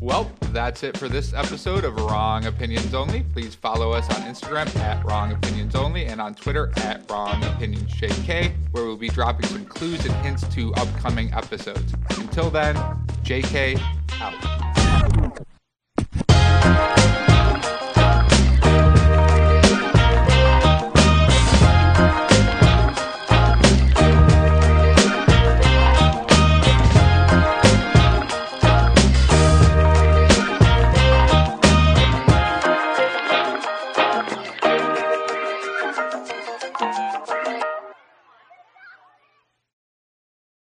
Well, 0.00 0.30
that's 0.54 0.84
it 0.84 0.96
for 0.96 1.08
this 1.08 1.34
episode 1.34 1.84
of 1.84 1.96
Wrong 1.96 2.46
Opinions 2.46 2.94
Only. 2.94 3.24
Please 3.24 3.56
follow 3.56 3.90
us 3.90 4.08
on 4.14 4.22
Instagram 4.22 4.72
at 4.76 5.04
Wrong 5.04 5.32
Opinions 5.32 5.74
Only 5.74 6.06
and 6.06 6.20
on 6.20 6.36
Twitter 6.36 6.72
at 6.76 7.10
Wrong 7.10 7.42
Opinions 7.42 7.92
JK, 7.92 8.54
where 8.70 8.84
we'll 8.84 8.96
be 8.96 9.08
dropping 9.08 9.48
some 9.48 9.66
clues 9.66 10.06
and 10.06 10.14
hints 10.24 10.46
to 10.54 10.72
upcoming 10.74 11.34
episodes. 11.34 11.92
Until 12.10 12.50
then, 12.50 12.76
JK 13.24 13.80
out. 14.20 14.64